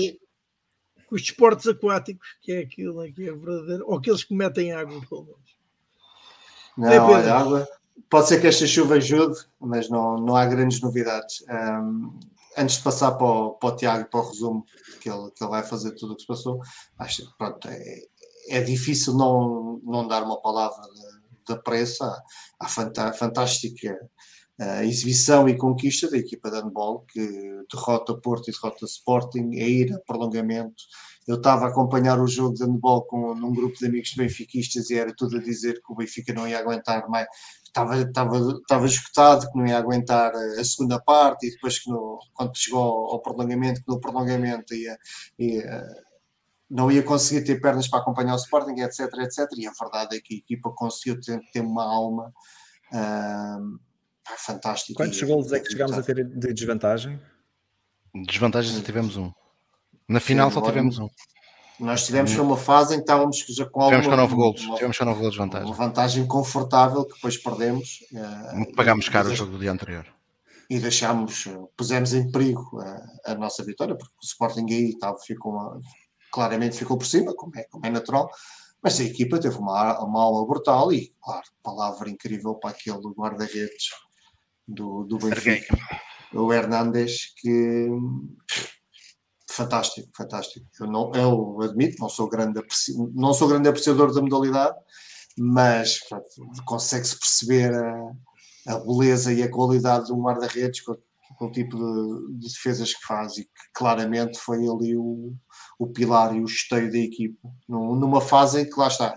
com 1.06 1.14
os 1.14 1.22
esportes 1.22 1.66
aquáticos, 1.68 2.26
que 2.40 2.52
é 2.52 2.60
aquilo 2.60 3.04
que 3.12 3.28
é 3.28 3.32
verdadeiro, 3.32 3.84
ou 3.86 3.98
aqueles 3.98 4.24
que 4.24 4.34
metem 4.34 4.72
água, 4.72 4.98
pelo 5.08 5.24
menos. 5.24 5.56
Não, 6.76 6.90
é 6.90 6.98
olha, 6.98 7.34
água. 7.34 7.68
Pode 8.08 8.28
ser 8.28 8.40
que 8.40 8.46
esta 8.46 8.66
chuva 8.66 8.94
ajude, 8.94 9.38
mas 9.60 9.90
não, 9.90 10.16
não 10.16 10.36
há 10.36 10.46
grandes 10.46 10.80
novidades. 10.80 11.44
Um, 11.48 12.18
antes 12.56 12.76
de 12.76 12.82
passar 12.82 13.12
para 13.12 13.26
o, 13.26 13.50
para 13.52 13.68
o 13.68 13.76
Tiago 13.76 14.08
para 14.10 14.20
o 14.20 14.28
resumo, 14.28 14.64
que 15.00 15.10
ele, 15.10 15.30
que 15.32 15.42
ele 15.42 15.50
vai 15.50 15.62
fazer 15.62 15.92
tudo 15.92 16.12
o 16.12 16.16
que 16.16 16.22
se 16.22 16.28
passou, 16.28 16.60
acho 16.98 17.26
que 17.26 17.36
pronto, 17.36 17.68
é, 17.68 18.00
é 18.48 18.60
difícil 18.62 19.14
não, 19.14 19.80
não 19.84 20.06
dar 20.06 20.22
uma 20.22 20.40
palavra 20.40 20.82
da 21.48 21.56
pressa 21.56 22.04
à, 22.60 22.66
à 22.66 23.12
fantástica 23.12 23.96
uh, 24.60 24.82
exibição 24.82 25.48
e 25.48 25.56
conquista 25.56 26.10
da 26.10 26.16
equipa 26.16 26.50
de 26.50 26.56
handball, 26.56 27.04
que 27.08 27.20
derrota 27.72 28.16
Porto 28.16 28.48
e 28.48 28.52
derrota 28.52 28.84
Sporting, 28.84 29.50
é 29.54 29.68
ir 29.68 29.94
a 29.94 30.00
prolongamento. 30.00 30.82
Eu 31.26 31.36
estava 31.36 31.66
a 31.66 31.68
acompanhar 31.68 32.20
o 32.20 32.28
jogo 32.28 32.54
de 32.54 32.64
handball 32.64 33.04
com, 33.04 33.34
num 33.34 33.52
grupo 33.52 33.76
de 33.76 33.86
amigos 33.86 34.14
benfiquistas 34.14 34.90
e 34.90 34.98
era 34.98 35.12
tudo 35.16 35.36
a 35.36 35.40
dizer 35.40 35.74
que 35.74 35.92
o 35.92 35.96
Benfica 35.96 36.32
não 36.32 36.46
ia 36.46 36.58
aguentar 36.58 37.08
mais, 37.08 37.26
estava, 37.76 38.00
estava, 38.00 38.38
estava 38.60 38.86
esgotado, 38.86 39.50
que 39.50 39.58
não 39.58 39.66
ia 39.66 39.78
aguentar 39.78 40.32
a 40.34 40.64
segunda 40.64 41.00
parte, 41.00 41.46
e 41.46 41.50
depois 41.50 41.78
que 41.78 41.90
no, 41.90 42.18
quando 42.32 42.56
chegou 42.56 43.12
ao 43.12 43.20
prolongamento, 43.20 43.82
que 43.82 43.88
no 43.88 44.00
prolongamento 44.00 44.74
ia, 44.74 44.96
ia, 45.38 45.86
não 46.70 46.90
ia 46.90 47.02
conseguir 47.02 47.44
ter 47.44 47.60
pernas 47.60 47.88
para 47.88 48.00
acompanhar 48.00 48.34
o 48.34 48.38
Sporting, 48.38 48.80
etc, 48.80 49.00
etc. 49.20 49.48
E 49.56 49.66
a 49.66 49.72
verdade 49.78 50.16
é 50.16 50.20
que 50.20 50.34
a 50.34 50.38
equipa 50.38 50.70
conseguiu 50.74 51.20
ter, 51.20 51.40
ter 51.52 51.60
uma 51.60 51.84
alma 51.84 52.32
Uh, 52.92 53.78
fantástico. 54.38 54.96
Quantos 54.96 55.20
gols 55.22 55.52
é 55.52 55.60
que 55.60 55.70
chegámos 55.70 55.98
a 55.98 56.02
ter 56.02 56.24
de 56.24 56.52
desvantagem? 56.52 57.20
Desvantagem 58.14 58.74
só 58.74 58.82
tivemos 58.82 59.16
um. 59.16 59.32
Na 60.08 60.20
final 60.20 60.48
Sim, 60.50 60.54
só 60.54 60.62
tivemos 60.62 60.98
um. 60.98 61.08
Nós 61.78 62.06
tivemos 62.06 62.32
hum. 62.36 62.42
uma 62.42 62.56
fase 62.56 62.94
em 62.94 62.96
que 62.96 63.02
estávamos 63.02 63.44
já 63.48 63.66
com 63.66 63.84
tivemos 63.84 64.06
alguma, 64.06 64.22
9 64.22 64.34
golos, 64.34 64.64
uma, 64.64 64.74
tivemos 64.76 64.96
só 64.96 65.04
9 65.04 65.18
golos 65.18 65.34
de 65.34 65.38
vantagem. 65.38 65.66
Uma 65.66 65.76
vantagem 65.76 66.26
confortável 66.26 67.04
que 67.04 67.14
depois 67.14 67.36
perdemos. 67.36 68.00
Uh, 68.12 68.74
Pagámos 68.74 69.08
caro 69.08 69.28
o 69.28 69.34
jogo 69.34 69.52
do 69.52 69.58
dia 69.58 69.72
anterior. 69.72 70.06
E 70.68 70.78
deixámos, 70.78 71.46
pusemos 71.76 72.12
em 72.12 72.30
perigo 72.30 72.80
a, 72.80 73.32
a 73.32 73.34
nossa 73.34 73.62
vitória, 73.64 73.94
porque 73.94 74.14
o 74.14 74.24
Sporting 74.24 74.66
aí 74.68 74.90
estava, 74.90 75.16
ficou 75.18 75.80
claramente 76.32 76.76
ficou 76.76 76.98
por 76.98 77.06
cima, 77.06 77.34
como 77.34 77.52
é, 77.56 77.64
como 77.64 77.86
é 77.86 77.90
natural, 77.90 78.30
mas 78.82 79.00
a 79.00 79.04
equipa 79.04 79.40
teve 79.40 79.56
uma, 79.56 79.98
uma 80.04 80.22
alma 80.22 80.46
brutal 80.46 80.92
e, 80.92 81.12
claro, 81.22 81.46
palavra 81.62 82.10
incrível 82.10 82.54
para 82.56 82.70
aquele 82.70 83.00
guarda-redes 83.16 83.88
do, 84.68 85.04
do 85.04 85.16
Benfica, 85.18 85.78
o 86.34 86.52
Hernandes, 86.52 87.32
que 87.36 87.88
fantástico, 89.56 90.08
fantástico. 90.14 90.66
Eu, 90.80 90.86
não, 90.86 91.12
eu 91.14 91.60
admito, 91.62 91.96
não 91.98 92.08
sou 92.08 92.28
grande, 92.28 92.60
não 93.14 93.32
sou 93.32 93.48
grande 93.48 93.68
apreciador 93.68 94.12
da 94.12 94.20
modalidade, 94.20 94.76
mas 95.38 96.00
consegue-se 96.64 97.18
perceber 97.18 97.74
a, 97.74 98.74
a, 98.74 98.78
beleza 98.80 99.32
e 99.32 99.42
a 99.42 99.50
qualidade 99.50 100.06
de 100.06 100.12
um 100.12 100.22
guarda-redes 100.22 100.80
com, 100.82 100.96
com, 101.38 101.46
o 101.46 101.52
tipo 101.52 101.76
de, 101.76 102.38
de, 102.38 102.52
defesas 102.52 102.94
que 102.94 103.06
faz 103.06 103.38
e 103.38 103.44
que 103.44 103.50
claramente 103.74 104.38
foi 104.38 104.58
ali 104.68 104.96
o, 104.96 105.34
o 105.78 105.86
pilar 105.88 106.34
e 106.34 106.40
o 106.40 106.44
esteio 106.44 106.90
da 106.90 106.98
equipa, 106.98 107.48
numa 107.68 108.20
fase 108.20 108.60
em 108.60 108.70
que 108.70 108.78
lá 108.78 108.88
está, 108.88 109.14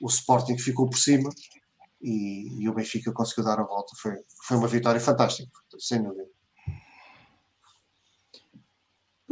o 0.00 0.08
Sporting 0.08 0.58
ficou 0.58 0.88
por 0.88 0.98
cima 0.98 1.30
e, 2.02 2.62
e 2.62 2.68
o 2.68 2.74
Benfica 2.74 3.12
conseguiu 3.12 3.44
dar 3.44 3.58
a 3.58 3.64
volta. 3.64 3.92
Foi, 4.00 4.14
foi 4.46 4.56
uma 4.56 4.68
vitória 4.68 5.00
fantástica, 5.00 5.50
sem 5.78 6.02
dúvida. 6.02 6.33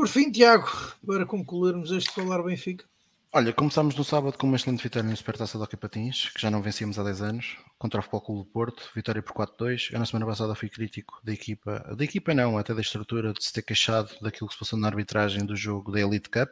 Por 0.03 0.09
fim, 0.09 0.33
Tiago, 0.33 0.69
para 1.07 1.25
concluirmos 1.25 1.93
este 1.93 2.11
Falar 2.11 2.43
Benfica. 2.43 2.85
Olha, 3.33 3.53
começámos 3.53 3.95
no 3.95 4.03
sábado 4.03 4.37
com 4.37 4.49
uma 4.49 4.57
excelente 4.57 4.83
vitória 4.83 5.09
no 5.09 5.17
Supertaça 5.17 5.57
do 5.57 5.79
Patins, 5.79 6.29
que 6.31 6.43
já 6.43 6.51
não 6.51 6.61
vencíamos 6.61 6.99
há 6.99 7.05
10 7.05 7.23
anos, 7.23 7.57
contra 7.79 8.01
o 8.01 8.03
Futebol 8.03 8.21
Clube 8.21 8.41
do 8.41 8.53
Porto, 8.53 8.91
vitória 8.97 9.23
por 9.23 9.33
4-2. 9.33 9.93
Eu 9.93 10.01
na 10.01 10.05
semana 10.05 10.27
passada 10.27 10.57
fui 10.57 10.69
crítico 10.69 11.21
da 11.23 11.33
equipa, 11.33 11.95
da 11.97 12.03
equipa 12.03 12.35
não, 12.35 12.59
até 12.59 12.75
da 12.75 12.81
estrutura, 12.81 13.33
de 13.33 13.45
se 13.45 13.53
ter 13.53 13.63
queixado 13.63 14.11
daquilo 14.21 14.49
que 14.49 14.55
se 14.55 14.59
passou 14.59 14.77
na 14.77 14.89
arbitragem 14.89 15.47
do 15.47 15.55
jogo 15.55 15.93
da 15.93 16.01
Elite 16.01 16.29
Cup, 16.29 16.51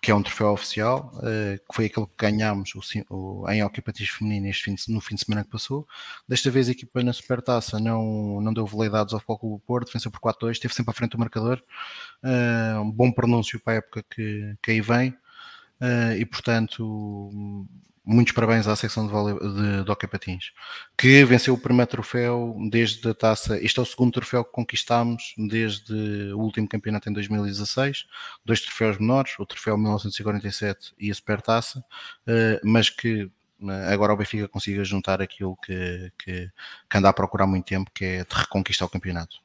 que 0.00 0.10
é 0.10 0.14
um 0.14 0.22
troféu 0.22 0.52
oficial, 0.52 1.12
uh, 1.16 1.58
que 1.58 1.74
foi 1.74 1.86
aquele 1.86 2.06
que 2.06 2.12
ganhámos 2.16 2.72
o, 3.10 3.48
em 3.50 3.64
Hockey 3.64 3.82
Feminino 4.06 4.46
este 4.46 4.74
no 4.88 5.00
fim 5.00 5.16
de 5.16 5.24
semana 5.24 5.42
que 5.42 5.50
passou. 5.50 5.86
Desta 6.28 6.50
vez 6.50 6.68
a 6.68 6.72
equipa 6.72 7.02
na 7.02 7.12
Supertaça 7.12 7.80
não, 7.80 8.40
não 8.40 8.52
deu 8.52 8.64
veleidades 8.64 9.12
ao 9.12 9.20
Futebol 9.20 9.58
do 9.58 9.58
Porto, 9.60 9.92
venceu 9.92 10.10
por 10.10 10.20
4-2, 10.20 10.52
esteve 10.52 10.74
sempre 10.74 10.90
à 10.92 10.94
frente 10.94 11.12
do 11.12 11.18
marcador. 11.18 11.62
Uh, 12.22 12.80
um 12.80 12.90
bom 12.90 13.10
pronúncio 13.10 13.58
para 13.60 13.74
a 13.74 13.76
época 13.76 14.04
que, 14.08 14.56
que 14.62 14.70
aí 14.70 14.80
vem. 14.80 15.10
Uh, 15.80 16.14
e 16.16 16.24
portanto, 16.24 17.66
muitos 18.04 18.32
parabéns 18.32 18.66
à 18.66 18.74
secção 18.74 19.06
de, 19.06 19.12
vole... 19.12 19.38
de, 19.38 19.84
de 19.84 19.90
Hockey 19.90 20.06
Patins, 20.06 20.52
que 20.96 21.24
venceu 21.24 21.54
o 21.54 21.58
primeiro 21.58 21.90
troféu 21.90 22.56
desde 22.70 23.08
a 23.08 23.14
taça. 23.14 23.58
Este 23.62 23.78
é 23.78 23.82
o 23.82 23.86
segundo 23.86 24.12
troféu 24.12 24.44
que 24.44 24.52
conquistámos 24.52 25.34
desde 25.36 26.32
o 26.32 26.38
último 26.38 26.68
campeonato 26.68 27.08
em 27.08 27.12
2016. 27.12 28.06
Dois 28.44 28.60
troféus 28.60 28.98
menores, 28.98 29.38
o 29.38 29.46
troféu 29.46 29.76
1947 29.76 30.94
e 30.98 31.10
a 31.10 31.14
Supertaça, 31.14 31.78
uh, 31.80 32.60
mas 32.64 32.90
que 32.90 33.30
eh, 33.68 33.92
agora 33.92 34.12
o 34.12 34.16
Benfica 34.16 34.48
consiga 34.48 34.82
juntar 34.84 35.22
aquilo 35.22 35.56
que, 35.56 36.12
que, 36.18 36.50
que, 36.90 36.98
anda 36.98 37.08
a 37.08 37.12
procurar 37.12 37.44
há 37.44 37.46
muito 37.46 37.64
tempo, 37.64 37.90
que 37.94 38.04
é 38.04 38.24
de 38.24 38.34
reconquistar 38.34 38.86
o 38.86 38.88
campeonato. 38.88 39.36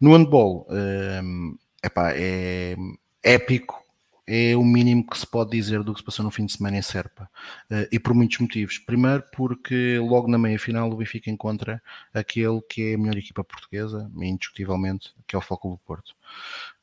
No 0.00 0.14
handball, 0.14 0.66
uh, 0.68 1.58
epá, 1.82 2.12
é 2.14 2.76
épico 3.22 3.81
é 4.26 4.56
o 4.56 4.62
mínimo 4.62 5.04
que 5.06 5.18
se 5.18 5.26
pode 5.26 5.50
dizer 5.50 5.82
do 5.82 5.92
que 5.92 6.00
se 6.00 6.04
passou 6.04 6.24
no 6.24 6.30
fim 6.30 6.46
de 6.46 6.52
semana 6.52 6.78
em 6.78 6.82
Serpa. 6.82 7.28
Uh, 7.70 7.86
e 7.90 7.98
por 7.98 8.14
muitos 8.14 8.38
motivos. 8.38 8.78
Primeiro, 8.78 9.24
porque 9.34 9.98
logo 9.98 10.28
na 10.28 10.38
meia 10.38 10.58
final 10.58 10.90
o 10.90 10.96
Benfica 10.96 11.30
encontra 11.30 11.82
aquele 12.14 12.60
que 12.62 12.90
é 12.90 12.94
a 12.94 12.98
melhor 12.98 13.16
equipa 13.16 13.42
portuguesa, 13.42 14.10
indiscutivelmente, 14.16 15.12
que 15.26 15.34
é 15.34 15.38
o 15.38 15.42
Foco 15.42 15.70
do 15.70 15.78
Porto. 15.78 16.14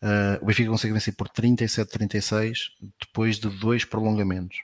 Uh, 0.02 0.41
o 0.41 0.45
Benfica 0.45 0.70
consegue 0.70 0.94
vencer 0.94 1.16
por 1.16 1.30
37-36 1.30 2.72
depois 2.99 3.40
de 3.40 3.49
dois 3.49 3.86
prolongamentos. 3.86 4.57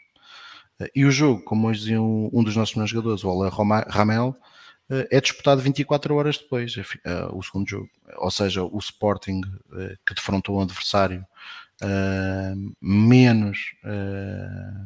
Uh, 0.79 0.87
e 0.93 1.05
o 1.05 1.11
jogo, 1.11 1.43
como 1.43 1.67
hoje 1.67 1.79
dizia 1.79 2.01
um, 2.01 2.29
um 2.33 2.43
dos 2.43 2.55
nossos 2.55 2.75
melhores 2.75 2.91
jogadores, 2.91 3.23
o 3.23 3.29
Ola 3.29 3.49
Ramel, 3.89 4.35
é 5.09 5.19
disputado 5.19 5.61
24 5.61 6.13
horas 6.13 6.37
depois, 6.37 6.75
o 7.33 7.41
segundo 7.41 7.67
jogo. 7.67 7.89
Ou 8.17 8.29
seja, 8.29 8.63
o 8.63 8.77
Sporting 8.77 9.41
que 10.05 10.13
defrontou 10.13 10.57
o 10.57 10.61
adversário 10.61 11.25
uh, 11.81 12.75
menos, 12.81 13.75
uh, 13.83 14.83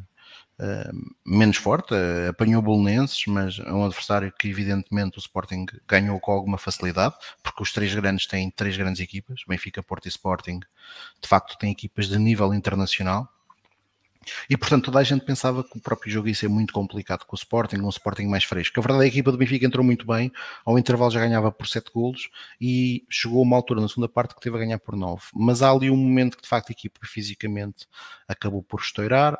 uh, 0.62 1.12
menos 1.24 1.56
forte, 1.56 1.94
apanhou 2.28 2.62
Bolonenses, 2.62 3.24
mas 3.26 3.58
é 3.58 3.72
um 3.72 3.84
adversário 3.84 4.32
que 4.38 4.48
evidentemente 4.48 5.18
o 5.18 5.20
Sporting 5.20 5.66
ganhou 5.86 6.18
com 6.20 6.32
alguma 6.32 6.58
facilidade, 6.58 7.14
porque 7.42 7.62
os 7.62 7.72
três 7.72 7.94
grandes 7.94 8.26
têm 8.26 8.50
três 8.50 8.76
grandes 8.76 9.00
equipas, 9.00 9.42
Benfica, 9.46 9.82
Porto 9.82 10.06
e 10.06 10.08
Sporting, 10.08 10.60
de 11.20 11.28
facto 11.28 11.58
têm 11.58 11.70
equipas 11.70 12.08
de 12.08 12.18
nível 12.18 12.52
internacional, 12.54 13.28
e 14.48 14.56
portanto 14.56 14.86
toda 14.86 14.98
a 14.98 15.02
gente 15.02 15.24
pensava 15.24 15.64
que 15.64 15.78
o 15.78 15.80
próprio 15.80 16.12
jogo 16.12 16.28
ia 16.28 16.34
ser 16.34 16.48
muito 16.48 16.72
complicado 16.72 17.24
com 17.24 17.34
o 17.34 17.38
Sporting, 17.38 17.76
um 17.76 17.88
Sporting 17.88 18.26
mais 18.26 18.44
fresco. 18.44 18.78
A 18.78 18.82
verdade 18.82 19.06
é 19.06 19.10
que 19.10 19.16
a 19.16 19.18
equipa 19.18 19.32
do 19.32 19.38
Benfica 19.38 19.66
entrou 19.66 19.84
muito 19.84 20.06
bem, 20.06 20.30
ao 20.64 20.78
intervalo 20.78 21.10
já 21.10 21.20
ganhava 21.20 21.50
por 21.50 21.66
7 21.66 21.90
golos 21.92 22.28
e 22.60 23.04
chegou 23.08 23.38
a 23.38 23.42
uma 23.42 23.56
altura 23.56 23.80
na 23.80 23.88
segunda 23.88 24.08
parte 24.08 24.34
que 24.34 24.40
teve 24.40 24.56
a 24.56 24.60
ganhar 24.60 24.78
por 24.78 24.96
9. 24.96 25.22
Mas 25.34 25.62
há 25.62 25.70
ali 25.70 25.90
um 25.90 25.96
momento 25.96 26.36
que 26.36 26.42
de 26.42 26.48
facto 26.48 26.70
a 26.70 26.72
equipa 26.72 27.00
fisicamente 27.04 27.86
acabou 28.28 28.62
por 28.62 28.80
estourar. 28.80 29.38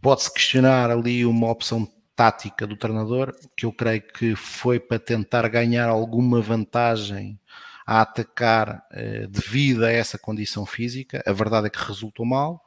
Pode-se 0.00 0.32
questionar 0.32 0.90
ali 0.90 1.24
uma 1.24 1.50
opção 1.50 1.88
tática 2.14 2.66
do 2.66 2.76
treinador, 2.76 3.34
que 3.56 3.66
eu 3.66 3.72
creio 3.72 4.02
que 4.02 4.36
foi 4.36 4.78
para 4.78 4.98
tentar 4.98 5.48
ganhar 5.48 5.88
alguma 5.88 6.40
vantagem 6.40 7.38
a 7.86 8.02
atacar 8.02 8.84
eh, 8.92 9.26
devido 9.28 9.84
a 9.84 9.90
essa 9.90 10.18
condição 10.18 10.64
física. 10.64 11.22
A 11.26 11.32
verdade 11.32 11.66
é 11.66 11.70
que 11.70 11.84
resultou 11.84 12.24
mal 12.24 12.61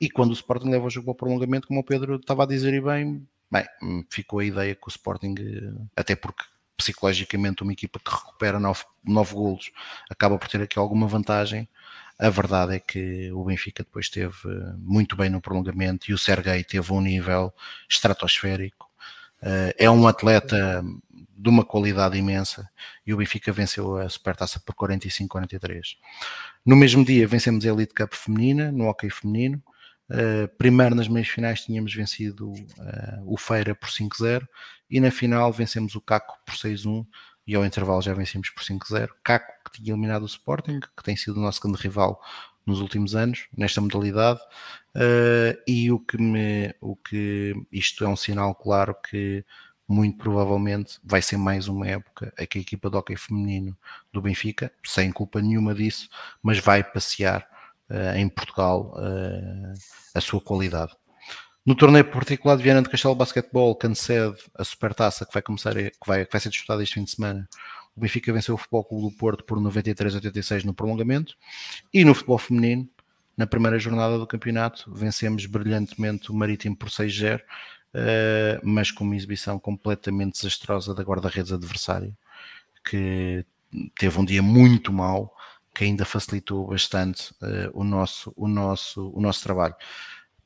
e 0.00 0.10
quando 0.10 0.30
o 0.30 0.34
Sporting 0.34 0.68
leva 0.68 0.86
o 0.86 0.90
jogo 0.90 1.10
ao 1.10 1.14
prolongamento, 1.14 1.66
como 1.66 1.80
o 1.80 1.84
Pedro 1.84 2.16
estava 2.16 2.42
a 2.42 2.46
dizer 2.46 2.74
e 2.74 2.80
bem, 2.80 3.26
bem, 3.50 3.64
ficou 4.10 4.40
a 4.40 4.44
ideia 4.44 4.74
que 4.74 4.86
o 4.86 4.90
Sporting, 4.90 5.34
até 5.96 6.14
porque 6.14 6.44
psicologicamente 6.76 7.62
uma 7.62 7.72
equipa 7.72 7.98
que 7.98 8.10
recupera 8.10 8.60
nove, 8.60 8.84
nove 9.02 9.34
golos 9.34 9.70
acaba 10.10 10.38
por 10.38 10.48
ter 10.48 10.60
aqui 10.62 10.78
alguma 10.78 11.06
vantagem. 11.06 11.68
A 12.18 12.30
verdade 12.30 12.76
é 12.76 12.80
que 12.80 13.30
o 13.32 13.44
Benfica 13.44 13.82
depois 13.82 14.06
esteve 14.06 14.34
muito 14.78 15.16
bem 15.16 15.28
no 15.28 15.40
prolongamento 15.40 16.10
e 16.10 16.14
o 16.14 16.18
Sergei 16.18 16.64
teve 16.64 16.92
um 16.92 17.00
nível 17.00 17.52
estratosférico. 17.88 18.90
Eh, 19.42 19.74
é 19.80 19.90
um 19.90 20.06
atleta 20.06 20.82
de 21.36 21.48
uma 21.48 21.64
qualidade 21.64 22.16
imensa 22.16 22.68
e 23.06 23.12
o 23.12 23.18
Benfica 23.18 23.52
venceu 23.52 23.98
a 23.98 24.08
Supertaça 24.08 24.58
por 24.60 24.74
45-43. 24.74 25.96
No 26.64 26.74
mesmo 26.74 27.04
dia 27.04 27.26
vencemos 27.26 27.66
a 27.66 27.68
Elite 27.68 27.94
Cup 27.94 28.14
feminina, 28.14 28.72
no 28.72 28.88
hockey 28.88 29.10
feminino, 29.10 29.62
Uh, 30.08 30.46
primeiro 30.56 30.94
nas 30.94 31.08
meias 31.08 31.28
finais 31.28 31.62
tínhamos 31.62 31.92
vencido 31.92 32.52
uh, 32.52 33.24
o 33.24 33.36
Feira 33.36 33.74
por 33.74 33.88
5-0 33.88 34.46
e 34.88 35.00
na 35.00 35.10
final 35.10 35.52
vencemos 35.52 35.96
o 35.96 36.00
Caco 36.00 36.38
por 36.46 36.54
6-1 36.54 37.04
e 37.44 37.54
ao 37.56 37.64
intervalo 37.64 38.02
já 38.02 38.14
vencemos 38.14 38.50
por 38.50 38.62
5-0. 38.62 39.08
Caco 39.22 39.52
que 39.64 39.80
tinha 39.80 39.92
eliminado 39.92 40.22
o 40.22 40.26
Sporting, 40.26 40.80
que 40.80 41.02
tem 41.02 41.16
sido 41.16 41.38
o 41.38 41.42
nosso 41.42 41.60
grande 41.60 41.80
rival 41.80 42.20
nos 42.64 42.80
últimos 42.80 43.14
anos, 43.14 43.46
nesta 43.56 43.80
modalidade, 43.80 44.40
uh, 44.96 45.56
e 45.66 45.90
o 45.92 46.00
que 46.00 46.20
me, 46.20 46.74
o 46.80 46.96
que 46.96 47.54
isto 47.70 48.04
é 48.04 48.08
um 48.08 48.16
sinal 48.16 48.54
claro 48.54 48.94
que 49.08 49.44
muito 49.88 50.18
provavelmente 50.18 50.98
vai 51.04 51.22
ser 51.22 51.36
mais 51.36 51.68
uma 51.68 51.86
época 51.86 52.32
a 52.36 52.44
que 52.44 52.58
a 52.58 52.60
equipa 52.60 52.90
de 52.90 52.96
hockey 52.96 53.16
feminino 53.16 53.76
do 54.12 54.20
Benfica, 54.20 54.72
sem 54.84 55.12
culpa 55.12 55.40
nenhuma 55.40 55.74
disso, 55.74 56.08
mas 56.42 56.58
vai 56.58 56.82
passear 56.82 57.48
em 58.16 58.28
Portugal 58.28 58.94
uh, 58.96 59.74
a 60.14 60.20
sua 60.20 60.40
qualidade. 60.40 60.92
No 61.64 61.74
torneio 61.74 62.04
particular 62.04 62.56
de 62.56 62.62
Viana 62.62 62.80
de 62.80 62.88
Castelo 62.88 63.14
Basquetebol, 63.14 63.74
que 63.74 63.88
antecede 63.88 64.36
a 64.54 64.62
Supertaça, 64.62 65.26
que 65.26 65.32
vai 65.32 65.42
começar, 65.42 65.74
que 65.74 65.92
vai, 66.06 66.24
que 66.24 66.30
vai 66.30 66.40
ser 66.40 66.48
disputada 66.48 66.82
este 66.82 66.94
fim 66.94 67.04
de 67.04 67.10
semana, 67.10 67.48
o 67.96 68.00
Benfica 68.00 68.32
venceu 68.32 68.54
o 68.54 68.58
Futebol 68.58 68.84
Clube 68.84 69.10
do 69.10 69.16
Porto 69.16 69.42
por 69.42 69.58
93-86 69.58 70.64
no 70.64 70.74
prolongamento. 70.74 71.34
E 71.92 72.04
no 72.04 72.14
futebol 72.14 72.38
feminino, 72.38 72.88
na 73.36 73.46
primeira 73.46 73.78
jornada 73.78 74.18
do 74.18 74.26
campeonato, 74.26 74.92
vencemos 74.94 75.46
brilhantemente 75.46 76.30
o 76.30 76.34
Marítimo 76.34 76.76
por 76.76 76.88
6-0, 76.88 77.40
uh, 77.40 77.42
mas 78.62 78.92
com 78.92 79.02
uma 79.02 79.16
exibição 79.16 79.58
completamente 79.58 80.34
desastrosa 80.34 80.94
da 80.94 81.02
guarda-redes 81.02 81.52
adversária, 81.52 82.16
que 82.84 83.44
teve 83.98 84.20
um 84.20 84.24
dia 84.24 84.42
muito 84.42 84.92
mau, 84.92 85.34
que 85.76 85.84
ainda 85.84 86.06
facilitou 86.06 86.66
bastante 86.68 87.32
uh, 87.42 87.70
o, 87.74 87.84
nosso, 87.84 88.32
o, 88.34 88.48
nosso, 88.48 89.10
o 89.14 89.20
nosso 89.20 89.42
trabalho. 89.42 89.74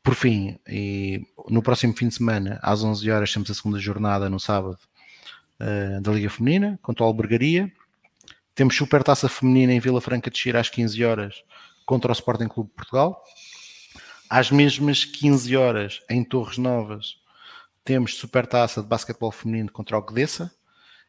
Por 0.03 0.15
fim, 0.15 0.59
no 1.49 1.63
próximo 1.63 1.95
fim 1.95 2.09
de 2.09 2.15
semana, 2.15 2.59
às 2.63 2.83
11 2.83 3.09
horas, 3.11 3.33
temos 3.33 3.49
a 3.49 3.55
segunda 3.55 3.79
jornada 3.79 4.29
no 4.29 4.41
sábado 4.41 4.79
uh, 5.61 6.01
da 6.01 6.11
Liga 6.11 6.29
Feminina 6.31 6.81
contra 6.83 7.05
o 7.05 7.07
Albergaria. 7.07 7.71
Temos 8.57 8.75
Supertaça 8.75 9.29
Feminina 9.29 9.73
em 9.73 9.79
Vila 9.79 10.01
Franca 10.01 10.31
de 10.31 10.37
Xira 10.37 10.59
às 10.59 10.69
15 10.69 11.05
horas 11.05 11.45
contra 11.87 12.11
o 12.11 12.13
Sporting 12.13 12.49
Clube 12.49 12.71
de 12.71 12.75
Portugal. 12.75 13.23
Às 14.29 14.51
mesmas 14.51 15.05
15 15.05 15.57
horas 15.57 16.01
em 16.11 16.25
Torres 16.25 16.59
Novas 16.59 17.17
temos 17.85 18.17
Supertaça 18.17 18.83
de 18.83 18.89
Basquetebol 18.89 19.31
Feminino 19.31 19.71
contra 19.71 19.97
o 19.97 20.03
Gdessa 20.03 20.53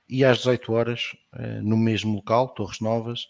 e 0.08 0.24
às 0.24 0.40
18 0.40 0.74
horas 0.74 1.16
uh, 1.34 1.64
no 1.64 1.76
mesmo 1.76 2.14
local, 2.14 2.50
Torres 2.50 2.80
Novas, 2.82 3.28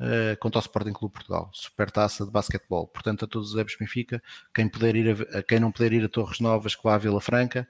uh, 0.00 0.36
contra 0.38 0.58
o 0.58 0.60
Sporting 0.60 0.92
Clube 0.92 1.14
Portugal, 1.14 1.50
Supertaça 1.52 2.24
de 2.24 2.30
Basquetebol. 2.30 2.86
Portanto, 2.88 3.24
a 3.24 3.28
todos 3.28 3.48
os 3.48 3.54
adeptos 3.54 3.76
Benfica, 3.78 4.22
quem, 4.54 4.68
puder 4.68 4.96
ir 4.96 5.26
a, 5.34 5.42
quem 5.42 5.60
não 5.60 5.72
puder 5.72 5.92
ir 5.92 6.04
a 6.04 6.08
Torres 6.08 6.40
Novas, 6.40 6.74
que 6.74 6.82
vá 6.82 6.94
à 6.94 6.98
Vila 6.98 7.20
Franca, 7.20 7.68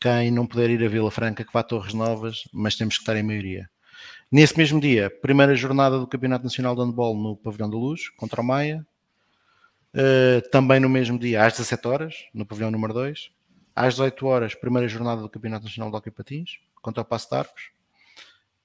quem 0.00 0.30
não 0.30 0.46
puder 0.46 0.70
ir 0.70 0.84
a 0.84 0.88
Vila 0.88 1.10
Franca, 1.10 1.44
que 1.44 1.52
vá 1.52 1.60
a 1.60 1.64
Torres 1.64 1.94
Novas, 1.94 2.48
mas 2.52 2.76
temos 2.76 2.96
que 2.96 3.02
estar 3.02 3.16
em 3.16 3.22
maioria. 3.22 3.68
Nesse 4.30 4.56
mesmo 4.58 4.80
dia, 4.80 5.08
primeira 5.08 5.54
jornada 5.54 5.98
do 5.98 6.06
Campeonato 6.06 6.44
Nacional 6.44 6.74
de 6.74 6.82
Handball 6.82 7.16
no 7.16 7.36
Pavilhão 7.36 7.70
da 7.70 7.76
Luz, 7.76 8.08
contra 8.10 8.40
o 8.40 8.44
Maia. 8.44 8.86
Uh, 9.94 10.46
também 10.50 10.78
no 10.78 10.90
mesmo 10.90 11.18
dia, 11.18 11.44
às 11.44 11.54
17 11.54 11.88
horas, 11.88 12.14
no 12.34 12.44
Pavilhão 12.44 12.70
número 12.70 12.92
2. 12.92 13.30
Às 13.74 13.94
18 13.94 14.26
horas, 14.26 14.54
primeira 14.54 14.88
jornada 14.88 15.22
do 15.22 15.28
Campeonato 15.28 15.64
Nacional 15.64 15.90
de 15.90 15.96
Hockey 15.96 16.10
Patins, 16.10 16.58
contra 16.82 17.02
o 17.02 17.04
Passo 17.04 17.30
de 17.30 17.36
Arcos. 17.36 17.70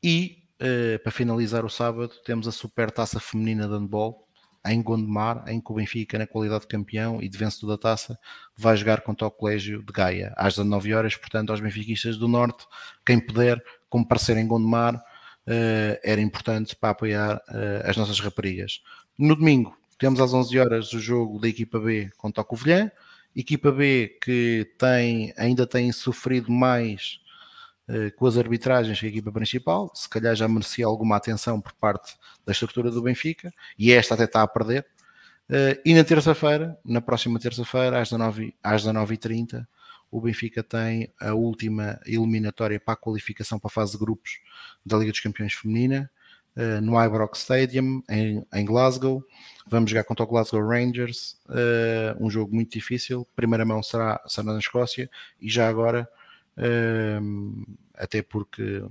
E 0.04 0.41
Uh, 0.62 1.00
para 1.00 1.12
finalizar 1.12 1.66
o 1.66 1.70
sábado, 1.70 2.14
temos 2.24 2.48
a 2.48 2.52
Super 2.52 2.92
Taça 2.92 3.20
Feminina 3.20 3.68
de 3.68 3.74
Handball 3.74 4.28
em 4.64 4.80
Gondomar, 4.80 5.44
em 5.48 5.60
que 5.60 5.72
o 5.72 5.76
Benfica, 5.76 6.20
na 6.20 6.28
qualidade 6.28 6.62
de 6.62 6.68
campeão 6.68 7.20
e 7.20 7.28
de 7.28 7.36
vencedor 7.36 7.70
da 7.70 7.78
taça, 7.78 8.16
vai 8.56 8.78
jogar 8.78 9.02
contra 9.02 9.28
o 9.28 9.32
Colégio 9.32 9.84
de 9.84 9.92
Gaia 9.92 10.34
às 10.38 10.54
19 10.54 10.94
horas. 10.94 11.16
Portanto, 11.16 11.50
aos 11.50 11.60
benfiquistas 11.60 12.16
do 12.16 12.28
Norte, 12.28 12.64
quem 13.04 13.20
puder 13.20 13.60
comparecer 13.90 14.38
em 14.38 14.48
Gondomar, 14.48 14.96
uh, 14.96 16.00
era 16.04 16.22
importante 16.22 16.76
para 16.76 16.92
apoiar 16.92 17.38
uh, 17.38 17.90
as 17.90 17.98
nossas 17.98 18.20
raparigas. 18.20 18.84
No 19.18 19.36
domingo, 19.36 19.76
temos 19.98 20.20
às 20.20 20.34
11 20.34 20.60
horas 20.60 20.94
o 20.94 21.00
jogo 21.00 21.40
da 21.40 21.48
equipa 21.48 21.80
B 21.80 22.12
contra 22.18 22.42
o 22.42 22.46
Covilhã. 22.46 22.92
Equipa 23.36 23.72
B 23.72 24.20
que 24.22 24.72
tem, 24.78 25.34
ainda 25.38 25.66
tem 25.66 25.92
sofrido 25.92 26.52
mais 26.52 27.20
com 28.16 28.26
as 28.26 28.38
arbitragens 28.38 29.00
que 29.00 29.06
a 29.06 29.10
equipa 29.10 29.32
principal, 29.32 29.92
se 29.94 30.08
calhar 30.08 30.36
já 30.36 30.48
merecia 30.48 30.86
alguma 30.86 31.18
atenção 31.18 31.60
por 31.60 31.74
parte 31.74 32.16
da 32.46 32.52
estrutura 32.52 32.90
do 32.90 33.02
Benfica, 33.02 33.54
e 33.78 33.92
esta 33.92 34.14
até 34.14 34.26
está 34.26 34.42
a 34.42 34.48
perder. 34.48 34.86
Eh, 35.50 35.82
e 35.86 35.94
na 35.94 36.04
terça-feira, 36.04 36.78
na 36.86 37.02
próxima 37.02 37.38
terça-feira, 37.38 38.00
às 38.00 38.10
19h30, 38.10 38.54
às 38.64 38.84
19 38.84 39.20
o 40.10 40.22
Benfica 40.22 40.64
tem 40.64 41.14
a 41.20 41.34
última 41.34 42.00
eliminatória 42.06 42.80
para 42.80 42.94
a 42.94 42.98
qualificação 42.98 43.60
para 43.60 43.68
a 43.68 43.72
fase 43.72 43.94
de 43.94 43.98
grupos 43.98 44.40
da 44.86 44.98
Liga 44.98 45.12
dos 45.12 45.20
Campeões 45.20 45.54
Feminina, 45.54 46.10
eh, 46.56 46.80
no 46.82 47.02
Ibrox 47.02 47.40
Stadium, 47.40 48.02
em, 48.10 48.66
Glasgow. 48.66 49.24
Vamos 49.68 49.90
jogar 49.92 50.04
contra 50.06 50.24
o 50.24 50.28
Glasgow 50.28 50.66
Rangers, 50.66 51.38
um 52.20 52.30
jogo 52.30 52.54
muito 52.54 52.72
difícil. 52.72 53.26
Primeira 53.36 53.66
mão 53.66 53.82
será, 53.82 54.22
será 54.28 54.52
na 54.52 54.60
Escócia, 54.60 55.10
e 55.40 55.50
já 55.50 55.70
agora 55.70 56.10
até 57.96 58.22
porque 58.22 58.84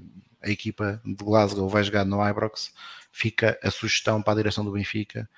a 0.43 0.51
equipa 0.51 1.01
de 1.05 1.25
Glasgow 1.25 1.69
vai 1.69 1.83
jogar 1.83 2.05
no 2.05 2.27
Ibrox, 2.27 2.73
fica 3.13 3.59
a 3.63 3.71
sugestão 3.71 4.23
para 4.23 4.33
a 4.35 4.37
direção 4.37 4.65
do 4.65 4.73
Benfica 4.73 5.29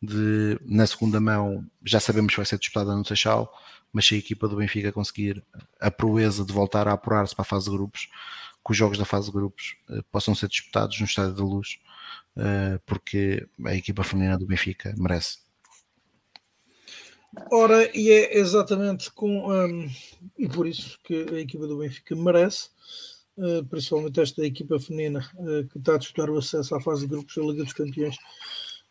de, 0.00 0.58
na 0.64 0.86
segunda 0.86 1.20
mão, 1.20 1.66
já 1.84 2.00
sabemos 2.00 2.32
que 2.32 2.36
vai 2.38 2.46
ser 2.46 2.58
disputada 2.58 2.94
no 2.94 3.04
Seixal, 3.04 3.52
mas 3.92 4.06
se 4.06 4.14
a 4.14 4.18
equipa 4.18 4.48
do 4.48 4.56
Benfica 4.56 4.92
conseguir 4.92 5.44
a 5.80 5.90
proeza 5.90 6.44
de 6.44 6.52
voltar 6.52 6.86
a 6.86 6.92
apurar-se 6.92 7.34
para 7.34 7.42
a 7.42 7.46
fase 7.46 7.66
de 7.66 7.76
grupos, 7.76 8.08
que 8.64 8.72
os 8.72 8.76
jogos 8.76 8.98
da 8.98 9.04
fase 9.04 9.26
de 9.26 9.32
grupos 9.32 9.76
uh, 9.88 10.02
possam 10.04 10.34
ser 10.34 10.48
disputados 10.48 10.98
no 11.00 11.06
Estádio 11.06 11.34
da 11.34 11.42
Luz, 11.42 11.78
uh, 12.36 12.78
porque 12.86 13.46
a 13.64 13.74
equipa 13.74 14.04
feminina 14.04 14.38
do 14.38 14.46
Benfica 14.46 14.94
merece. 14.96 15.38
Ora, 17.50 17.90
e 17.96 18.10
é 18.10 18.38
exatamente 18.38 19.12
com. 19.12 19.50
Um, 19.50 19.88
e 20.38 20.48
por 20.48 20.66
isso 20.66 20.98
que 21.04 21.26
a 21.30 21.40
equipa 21.40 21.66
do 21.66 21.78
Benfica 21.78 22.16
merece, 22.16 22.70
uh, 23.36 23.64
principalmente 23.66 24.20
esta 24.20 24.44
equipa 24.44 24.78
feminina 24.80 25.28
uh, 25.34 25.66
que 25.68 25.78
está 25.78 25.94
a 25.94 25.98
disputar 25.98 26.30
o 26.30 26.38
acesso 26.38 26.74
à 26.74 26.80
fase 26.80 27.02
de 27.02 27.08
grupos 27.08 27.34
da 27.34 27.42
Liga 27.42 27.64
dos 27.64 27.72
Campeões, 27.72 28.16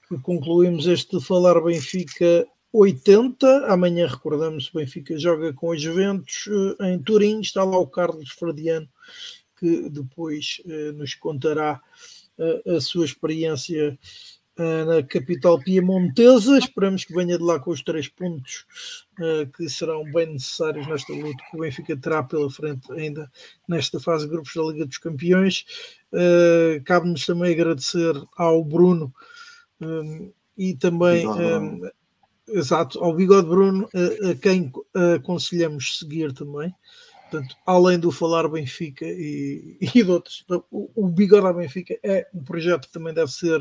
que 0.07 0.19
concluímos 0.19 0.85
este 0.85 1.19
Falar 1.19 1.59
Benfica 1.61 2.47
80. 2.72 3.65
Amanhã, 3.68 4.07
recordamos, 4.07 4.69
o 4.69 4.77
Benfica 4.77 5.18
joga 5.18 5.51
com 5.53 5.69
os 5.69 5.81
Juventus 5.81 6.47
uh, 6.47 6.84
em 6.84 7.01
Turim. 7.01 7.39
Está 7.41 7.64
lá 7.64 7.77
o 7.77 7.88
Carlos 7.88 8.30
Fradiano, 8.30 8.88
que 9.59 9.89
depois 9.89 10.61
nos 10.93 11.15
contará 11.15 11.81
a 12.68 12.80
sua 12.80 13.05
experiência 13.05 13.97
na 14.57 15.03
capital 15.03 15.59
piemontesa. 15.59 16.57
Esperamos 16.57 17.05
que 17.05 17.13
venha 17.13 17.38
de 17.38 17.43
lá 17.43 17.59
com 17.59 17.71
os 17.71 17.84
três 17.84 18.07
pontos 18.07 18.65
uh, 19.19 19.45
que 19.55 19.69
serão 19.69 20.03
bem 20.11 20.34
necessários 20.34 20.88
nesta 20.88 21.13
luta 21.13 21.43
que 21.49 21.57
o 21.57 21.59
Benfica 21.59 21.95
terá 21.95 22.23
pela 22.23 22.49
frente 22.49 22.91
ainda 22.91 23.31
nesta 23.67 23.99
fase 23.99 24.25
de 24.25 24.31
grupos 24.31 24.53
da 24.55 24.63
Liga 24.63 24.85
dos 24.85 24.97
Campeões. 24.97 25.65
Uh, 26.11 26.84
Cabe-nos 26.84 27.25
também 27.25 27.53
agradecer 27.53 28.13
ao 28.35 28.63
Bruno 28.63 29.13
e 30.57 30.73
também. 30.75 31.25
Exato, 32.49 33.03
ao 33.03 33.13
Bigode 33.13 33.49
Bruno, 33.49 33.89
a, 33.93 34.29
a 34.31 34.35
quem 34.35 34.71
aconselhamos 35.17 35.99
seguir 35.99 36.31
também. 36.31 36.73
Portanto, 37.29 37.55
além 37.65 37.99
do 37.99 38.11
Falar 38.11 38.47
Benfica 38.47 39.05
e, 39.05 39.77
e 39.81 40.03
de 40.03 40.09
outros, 40.09 40.45
o, 40.71 40.89
o 40.95 41.07
Bigode 41.07 41.57
Benfica 41.57 41.97
é 42.01 42.25
um 42.33 42.43
projeto 42.43 42.87
que 42.87 42.93
também 42.93 43.13
deve 43.13 43.31
ser 43.31 43.59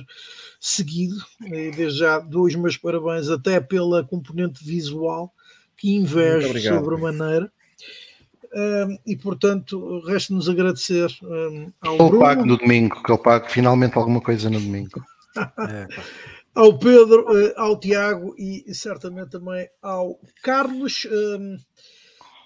seguido. 0.60 1.16
E 1.44 1.70
desde 1.70 1.98
já 1.98 2.18
dou 2.20 2.44
os 2.44 2.54
meus 2.54 2.76
parabéns 2.76 3.28
até 3.28 3.60
pela 3.60 4.04
componente 4.04 4.64
visual 4.64 5.32
que 5.76 5.94
invejo 5.94 6.58
sobremaneira. 6.60 7.50
Um, 8.54 8.98
e 9.04 9.16
portanto, 9.16 10.00
resta-nos 10.06 10.48
agradecer 10.48 11.10
um, 11.22 11.72
ao 11.80 11.98
que 11.98 12.04
Bruno. 12.04 12.20
pague 12.20 12.44
no 12.46 12.56
domingo, 12.56 13.02
que 13.02 13.12
ele 13.12 13.22
pague 13.22 13.50
finalmente 13.50 13.98
alguma 13.98 14.20
coisa 14.20 14.48
no 14.48 14.60
domingo. 14.60 15.04
é, 15.36 15.86
ao 16.54 16.78
Pedro, 16.78 17.26
eh, 17.36 17.52
ao 17.56 17.78
Tiago 17.78 18.34
e 18.38 18.64
certamente 18.72 19.32
também 19.32 19.68
ao 19.82 20.18
Carlos. 20.42 21.06
Um, 21.10 21.58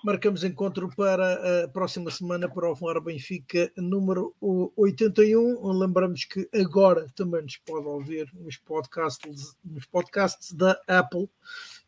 Marcamos 0.03 0.45
encontro 0.45 0.89
para 0.97 1.65
a 1.65 1.69
próxima 1.69 2.11
semana 2.11 2.49
para 2.49 2.71
o 2.71 2.75
Falar 2.75 3.01
Benfica 3.01 3.71
número 3.77 4.35
81. 4.41 5.73
Lembramos 5.73 6.25
que 6.25 6.49
agora 6.55 7.07
também 7.15 7.43
nos 7.43 7.59
pode 7.59 7.87
ouvir 7.87 8.31
nos 8.35 8.57
podcasts, 8.57 9.55
nos 9.63 9.85
podcasts 9.85 10.53
da 10.53 10.81
Apple, 10.89 11.29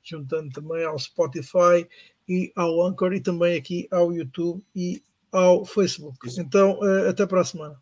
juntando 0.02 0.50
também 0.50 0.84
ao 0.84 0.98
Spotify 0.98 1.88
e 2.28 2.52
ao 2.54 2.86
Anchor 2.86 3.14
e 3.14 3.20
também 3.20 3.56
aqui 3.56 3.88
ao 3.90 4.12
YouTube 4.12 4.62
e 4.76 5.02
ao 5.32 5.64
Facebook. 5.64 6.28
Então, 6.38 6.78
eh, 6.82 7.08
até 7.08 7.26
para 7.26 7.40
a 7.40 7.44
semana. 7.44 7.80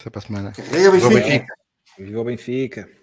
Até 0.00 0.08
para 0.08 0.20
a 0.20 0.22
semana. 0.22 0.52
Viva 0.52 1.10
Benfica! 1.10 1.54
Viva 1.98 2.24
Benfica! 2.24 2.97